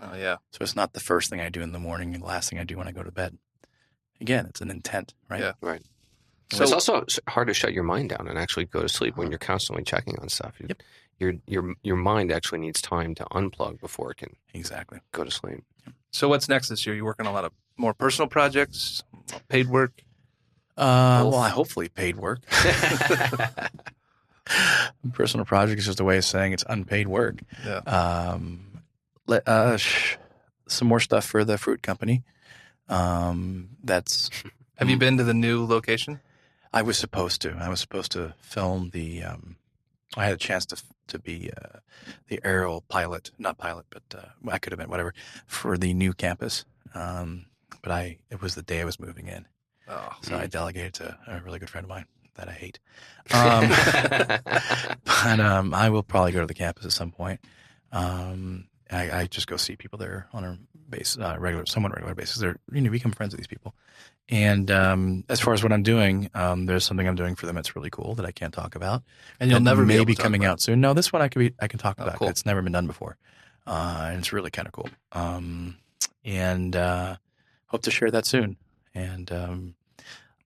oh 0.00 0.14
yeah. 0.16 0.36
so 0.52 0.58
it's 0.60 0.76
not 0.76 0.92
the 0.92 1.00
first 1.00 1.30
thing 1.30 1.40
I 1.40 1.48
do 1.48 1.60
in 1.60 1.72
the 1.72 1.78
morning 1.78 2.14
and 2.14 2.22
the 2.22 2.26
last 2.26 2.50
thing 2.50 2.58
I 2.58 2.64
do 2.64 2.78
when 2.78 2.88
I 2.88 2.92
go 2.92 3.02
to 3.02 3.12
bed. 3.12 3.38
Again, 4.20 4.46
it's 4.46 4.60
an 4.60 4.70
intent, 4.70 5.14
right? 5.28 5.40
Yeah. 5.40 5.52
Right. 5.60 5.82
So 6.52 6.62
it's 6.62 6.72
also 6.72 7.04
hard 7.28 7.48
to 7.48 7.54
shut 7.54 7.72
your 7.72 7.84
mind 7.84 8.08
down 8.08 8.26
and 8.26 8.38
actually 8.38 8.64
go 8.64 8.80
to 8.80 8.88
sleep 8.88 9.16
when 9.16 9.30
you're 9.30 9.38
constantly 9.38 9.84
checking 9.84 10.18
on 10.18 10.28
stuff. 10.28 10.54
Yep. 10.66 10.82
Your 11.18 11.34
your 11.46 11.74
your 11.82 11.96
mind 11.96 12.32
actually 12.32 12.60
needs 12.60 12.80
time 12.80 13.14
to 13.16 13.24
unplug 13.26 13.80
before 13.80 14.12
it 14.12 14.16
can 14.18 14.34
Exactly. 14.54 15.00
go 15.12 15.24
to 15.24 15.30
sleep. 15.30 15.62
So 16.10 16.28
what's 16.28 16.48
next 16.48 16.68
this 16.68 16.86
year? 16.86 16.96
You 16.96 17.04
working 17.04 17.26
on 17.26 17.32
a 17.32 17.34
lot 17.34 17.44
of 17.44 17.52
more 17.76 17.94
personal 17.94 18.28
projects, 18.28 19.02
paid 19.48 19.68
work? 19.68 20.02
Uh, 20.76 21.26
well, 21.28 21.36
I 21.36 21.48
hopefully 21.48 21.88
paid 21.88 22.16
work. 22.16 22.40
Personal 25.12 25.44
project 25.44 25.80
is 25.80 25.86
just 25.86 26.00
a 26.00 26.04
way 26.04 26.16
of 26.16 26.24
saying 26.24 26.52
it's 26.52 26.64
unpaid 26.68 27.08
work. 27.08 27.36
Yeah. 27.64 27.78
Um, 27.78 28.60
let, 28.60 28.67
uh, 29.28 29.76
sh- 29.76 30.16
some 30.66 30.88
more 30.88 31.00
stuff 31.00 31.24
for 31.24 31.44
the 31.44 31.58
fruit 31.58 31.82
company. 31.82 32.22
Um, 32.88 33.70
that's 33.82 34.30
Have 34.76 34.88
you 34.88 34.96
been 34.96 35.16
to 35.18 35.24
the 35.24 35.34
new 35.34 35.64
location? 35.66 36.20
I 36.72 36.82
was 36.82 36.96
supposed 36.98 37.40
to. 37.42 37.56
I 37.58 37.68
was 37.68 37.80
supposed 37.80 38.12
to 38.12 38.34
film 38.40 38.90
the. 38.90 39.22
Um, 39.24 39.56
I 40.16 40.24
had 40.24 40.34
a 40.34 40.38
chance 40.38 40.64
to 40.66 40.82
to 41.08 41.18
be 41.18 41.50
uh, 41.50 41.78
the 42.28 42.40
aerial 42.44 42.82
pilot, 42.88 43.30
not 43.38 43.58
pilot, 43.58 43.86
but 43.90 44.02
uh, 44.14 44.50
I 44.50 44.58
could 44.58 44.72
have 44.72 44.78
been 44.78 44.90
whatever 44.90 45.14
for 45.46 45.76
the 45.76 45.94
new 45.94 46.12
campus. 46.12 46.64
Um, 46.94 47.46
but 47.82 47.92
I 47.92 48.18
it 48.30 48.40
was 48.40 48.54
the 48.54 48.62
day 48.62 48.80
I 48.80 48.84
was 48.84 49.00
moving 49.00 49.26
in, 49.26 49.46
Oh, 49.88 50.12
so 50.22 50.36
I 50.36 50.46
delegated 50.46 50.94
to 50.94 51.18
a 51.26 51.40
really 51.40 51.58
good 51.58 51.70
friend 51.70 51.84
of 51.84 51.88
mine 51.88 52.06
that 52.36 52.48
I 52.48 52.52
hate. 52.52 52.78
Um, 53.30 53.68
but 55.04 55.40
um, 55.40 55.74
I 55.74 55.90
will 55.90 56.02
probably 56.02 56.32
go 56.32 56.40
to 56.40 56.46
the 56.46 56.54
campus 56.54 56.86
at 56.86 56.92
some 56.92 57.10
point. 57.10 57.40
Um, 57.92 58.68
I, 58.90 59.20
I 59.20 59.26
just 59.26 59.46
go 59.46 59.56
see 59.56 59.76
people 59.76 59.98
there 59.98 60.28
on 60.32 60.44
a 60.44 60.58
base, 60.88 61.16
uh, 61.18 61.36
regular, 61.38 61.66
somewhat 61.66 61.92
regular 61.92 62.14
basis. 62.14 62.38
They're 62.38 62.56
you 62.72 62.80
know 62.80 62.90
become 62.90 63.12
friends 63.12 63.32
with 63.32 63.38
these 63.40 63.46
people. 63.46 63.74
And 64.30 64.70
um, 64.70 65.24
as 65.30 65.40
far 65.40 65.54
as 65.54 65.62
what 65.62 65.72
I'm 65.72 65.82
doing, 65.82 66.28
um, 66.34 66.66
there's 66.66 66.84
something 66.84 67.08
I'm 67.08 67.14
doing 67.16 67.34
for 67.34 67.46
them 67.46 67.54
that's 67.54 67.74
really 67.74 67.88
cool 67.90 68.14
that 68.16 68.26
I 68.26 68.30
can't 68.30 68.52
talk 68.52 68.74
about. 68.74 69.02
and 69.40 69.50
you'll 69.50 69.60
never 69.60 69.82
be 69.82 69.88
may 69.88 69.94
able 69.96 70.04
be 70.04 70.12
to 70.14 70.18
talk 70.18 70.24
coming 70.24 70.44
out 70.44 70.60
soon. 70.60 70.80
No, 70.82 70.92
this 70.92 71.12
one 71.12 71.22
I 71.22 71.28
could 71.28 71.38
be 71.38 71.54
I 71.60 71.66
can 71.68 71.78
talk 71.78 71.96
Oh, 71.98 72.04
about. 72.04 72.16
cool. 72.18 72.28
It's 72.28 72.44
never 72.44 72.60
been 72.62 72.72
done 72.72 72.86
before, 72.86 73.16
uh, 73.66 74.08
and 74.10 74.18
it's 74.18 74.32
really 74.32 74.50
kind 74.50 74.68
of 74.68 74.72
cool. 74.72 74.88
Um, 75.12 75.76
and 76.24 76.76
uh, 76.76 77.16
hope 77.66 77.82
to 77.82 77.90
share 77.90 78.10
that 78.10 78.26
soon. 78.26 78.56
And 78.94 79.30
um, 79.32 79.74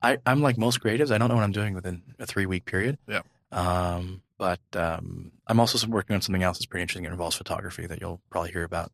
I, 0.01 0.19
I'm 0.27 0.43
like 0.43 0.59
most 0.59 0.81
creatives. 0.81 1.11
I 1.11 1.19
don't 1.19 1.29
know 1.29 1.35
what 1.35 1.45
I'm 1.45 1.53
doing 1.53 1.75
within 1.75 2.03
a 2.19 2.27
three 2.27 2.47
week 2.47 2.65
period. 2.67 2.99
Yeah. 3.09 3.23
Um, 3.53 4.23
but 4.39 4.61
um, 4.75 5.31
I'm 5.47 5.61
also 5.61 5.87
working 5.87 6.15
on 6.15 6.23
something 6.23 6.43
else 6.43 6.59
that's 6.59 6.67
pretty 6.67 6.83
interesting. 6.83 7.05
It 7.05 7.13
involves 7.13 7.37
photography 7.37 7.87
that 7.87 8.01
you'll 8.01 8.21
probably 8.31 8.51
hear 8.51 8.65
about 8.65 8.91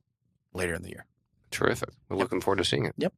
later 0.52 0.74
in 0.74 0.82
the 0.82 0.90
year. 0.90 1.06
Terrific. 1.50 1.90
We're 2.08 2.16
looking 2.16 2.40
forward 2.40 2.58
to 2.58 2.64
seeing 2.64 2.84
it. 2.84 2.94
Yep. 2.98 3.14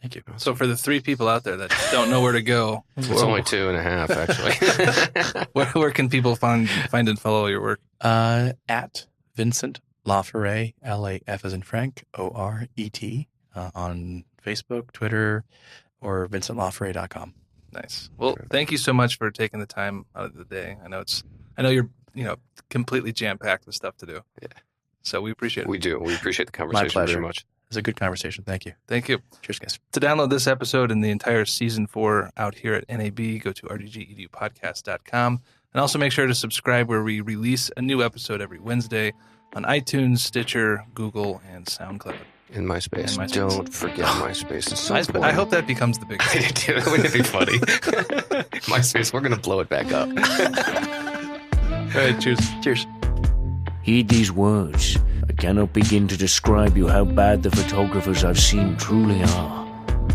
Thank 0.00 0.16
you. 0.16 0.22
So 0.38 0.56
for 0.56 0.66
the 0.66 0.76
three 0.76 0.98
people 0.98 1.28
out 1.28 1.44
there 1.44 1.56
that 1.56 1.72
don't 1.92 2.10
know 2.10 2.20
where 2.20 2.32
to 2.32 2.42
go, 2.42 2.82
It's 2.96 3.08
where, 3.08 3.24
only 3.24 3.44
two 3.44 3.68
and 3.68 3.78
a 3.78 3.82
half, 3.82 4.10
actually. 4.10 5.44
where, 5.52 5.66
where 5.66 5.92
can 5.92 6.08
people 6.08 6.34
find 6.34 6.68
find 6.68 7.08
and 7.08 7.16
follow 7.18 7.46
your 7.46 7.62
work? 7.62 7.80
Uh, 8.00 8.54
at 8.68 9.06
Vincent 9.36 9.80
Laforet, 10.04 10.74
L 10.82 11.06
A 11.06 11.20
F 11.28 11.44
as 11.44 11.52
in 11.52 11.62
Frank, 11.62 12.04
O 12.18 12.30
R 12.30 12.66
E 12.76 12.90
T, 12.90 13.28
uh, 13.54 13.70
on 13.76 14.24
Facebook, 14.44 14.90
Twitter, 14.90 15.44
or 16.00 16.26
vincentlaforet.com. 16.26 17.34
Nice. 17.72 18.10
Well, 18.18 18.36
thank 18.50 18.70
you 18.70 18.78
so 18.78 18.92
much 18.92 19.16
for 19.18 19.30
taking 19.30 19.60
the 19.60 19.66
time 19.66 20.04
out 20.14 20.26
of 20.26 20.34
the 20.36 20.44
day. 20.44 20.76
I 20.84 20.88
know 20.88 21.00
it's 21.00 21.22
I 21.56 21.62
know 21.62 21.70
you're 21.70 21.88
you 22.14 22.24
know 22.24 22.36
completely 22.68 23.12
jam 23.12 23.38
packed 23.38 23.66
with 23.66 23.74
stuff 23.74 23.96
to 23.98 24.06
do. 24.06 24.20
Yeah. 24.40 24.48
So 25.02 25.20
we 25.20 25.30
appreciate 25.30 25.64
it. 25.64 25.68
we 25.68 25.78
do. 25.78 25.98
We 25.98 26.14
appreciate 26.14 26.46
the 26.46 26.52
conversation 26.52 26.84
My 26.86 26.88
pleasure. 26.92 27.14
very 27.14 27.26
much. 27.26 27.44
was 27.68 27.76
a 27.76 27.82
good 27.82 27.96
conversation. 27.96 28.44
Thank 28.44 28.66
you. 28.66 28.72
Thank 28.86 29.08
you. 29.08 29.18
Cheers, 29.40 29.58
guys. 29.58 29.78
To 29.92 30.00
download 30.00 30.30
this 30.30 30.46
episode 30.46 30.92
and 30.92 31.02
the 31.02 31.10
entire 31.10 31.44
season 31.44 31.86
four 31.88 32.30
out 32.36 32.54
here 32.54 32.74
at 32.74 32.88
NAB, 32.88 33.40
go 33.42 33.50
to 33.52 33.66
rdgedupodcast.com. 33.66 35.40
And 35.74 35.80
also 35.80 35.98
make 35.98 36.12
sure 36.12 36.26
to 36.26 36.34
subscribe 36.34 36.88
where 36.88 37.02
we 37.02 37.20
release 37.22 37.70
a 37.76 37.82
new 37.82 38.02
episode 38.02 38.40
every 38.42 38.60
Wednesday 38.60 39.12
on 39.54 39.64
iTunes, 39.64 40.18
Stitcher, 40.18 40.84
Google, 40.94 41.40
and 41.50 41.64
SoundCloud. 41.64 42.16
In 42.52 42.66
MySpace. 42.66 43.16
MySpace. 43.16 43.32
Don't 43.32 43.72
forget 43.72 44.06
MySpace. 44.22 44.70
It's 44.72 44.80
so 44.80 44.94
I. 44.94 45.28
I 45.28 45.32
hope 45.32 45.50
that 45.50 45.66
becomes 45.66 45.98
the 45.98 46.04
big 46.06 46.22
thing. 46.24 46.42
biggest. 46.42 46.90
Wouldn't 46.90 47.08
it 47.08 47.12
be 47.14 47.22
funny? 47.22 47.58
MySpace, 48.68 49.12
we're 49.12 49.20
going 49.20 49.34
to 49.34 49.40
blow 49.40 49.60
it 49.60 49.68
back 49.70 49.90
up. 49.92 50.08
All 50.08 52.00
right, 52.00 52.20
cheers. 52.20 52.38
Cheers. 52.62 52.86
Heed 53.82 54.08
these 54.08 54.30
words. 54.30 54.98
I 55.28 55.32
cannot 55.32 55.72
begin 55.72 56.08
to 56.08 56.16
describe 56.16 56.76
you 56.76 56.88
how 56.88 57.04
bad 57.04 57.42
the 57.42 57.50
photographers 57.50 58.22
I've 58.22 58.38
seen 58.38 58.76
truly 58.76 59.22
are. 59.22 59.66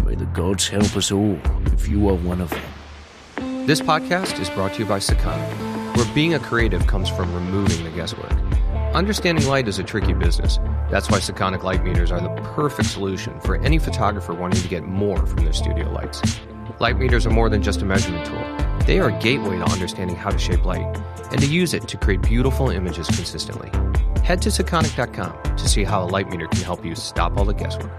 May 0.06 0.16
the 0.16 0.26
gods 0.26 0.68
help 0.68 0.96
us 0.96 1.12
all 1.12 1.38
if 1.74 1.88
you 1.88 2.08
are 2.08 2.14
one 2.16 2.40
of 2.42 2.50
them. 2.52 3.66
This 3.66 3.82
podcast 3.82 4.40
is 4.40 4.50
brought 4.52 4.74
to 4.74 4.80
you 4.80 4.86
by 4.86 5.00
Sekonic, 5.00 5.98
where 5.98 6.06
being 6.14 6.34
a 6.36 6.40
creative 6.40 6.86
comes 6.88 7.10
from 7.10 7.34
removing 7.34 7.84
the 7.84 7.90
guesswork. 7.92 8.32
Understanding 8.98 9.46
light 9.46 9.68
is 9.68 9.78
a 9.78 9.84
tricky 9.84 10.14
business. 10.14 10.58
That's 10.90 11.08
why 11.08 11.20
Sekonic 11.20 11.62
light 11.62 11.84
meters 11.84 12.12
are 12.12 12.20
the 12.20 12.34
perfect 12.56 12.90
solution 12.90 13.40
for 13.42 13.56
any 13.58 13.78
photographer 13.78 14.34
wanting 14.34 14.60
to 14.60 14.68
get 14.68 14.86
more 14.86 15.24
from 15.24 15.44
their 15.44 15.54
studio 15.54 15.92
lights. 15.92 16.24
Light 16.80 16.98
meters 16.98 17.24
are 17.28 17.30
more 17.30 17.48
than 17.48 17.62
just 17.62 17.84
a 17.84 17.86
measurement 17.86 18.26
tool. 18.26 18.44
They 18.88 19.00
are 19.00 19.10
a 19.10 19.20
gateway 19.20 19.60
to 19.60 19.66
understanding 19.66 20.16
how 20.16 20.32
to 20.32 20.40
shape 20.40 20.66
light 20.66 20.98
and 21.30 21.40
to 21.40 21.46
use 21.46 21.76
it 21.76 21.88
to 21.90 21.98
create 21.98 22.24
beautiful 22.24 22.72
images 22.72 23.06
consistently. 23.06 23.70
Head 24.24 24.42
to 24.42 24.50
Sekonic.com 24.50 25.58
to 25.58 25.70
see 25.70 25.84
how 25.84 26.02
a 26.02 26.10
light 26.10 26.32
meter 26.32 26.48
can 26.48 26.64
help 26.64 26.84
you 26.84 26.96
stop 26.96 27.38
all 27.38 27.46
the 27.46 27.54
guesswork. 27.54 27.92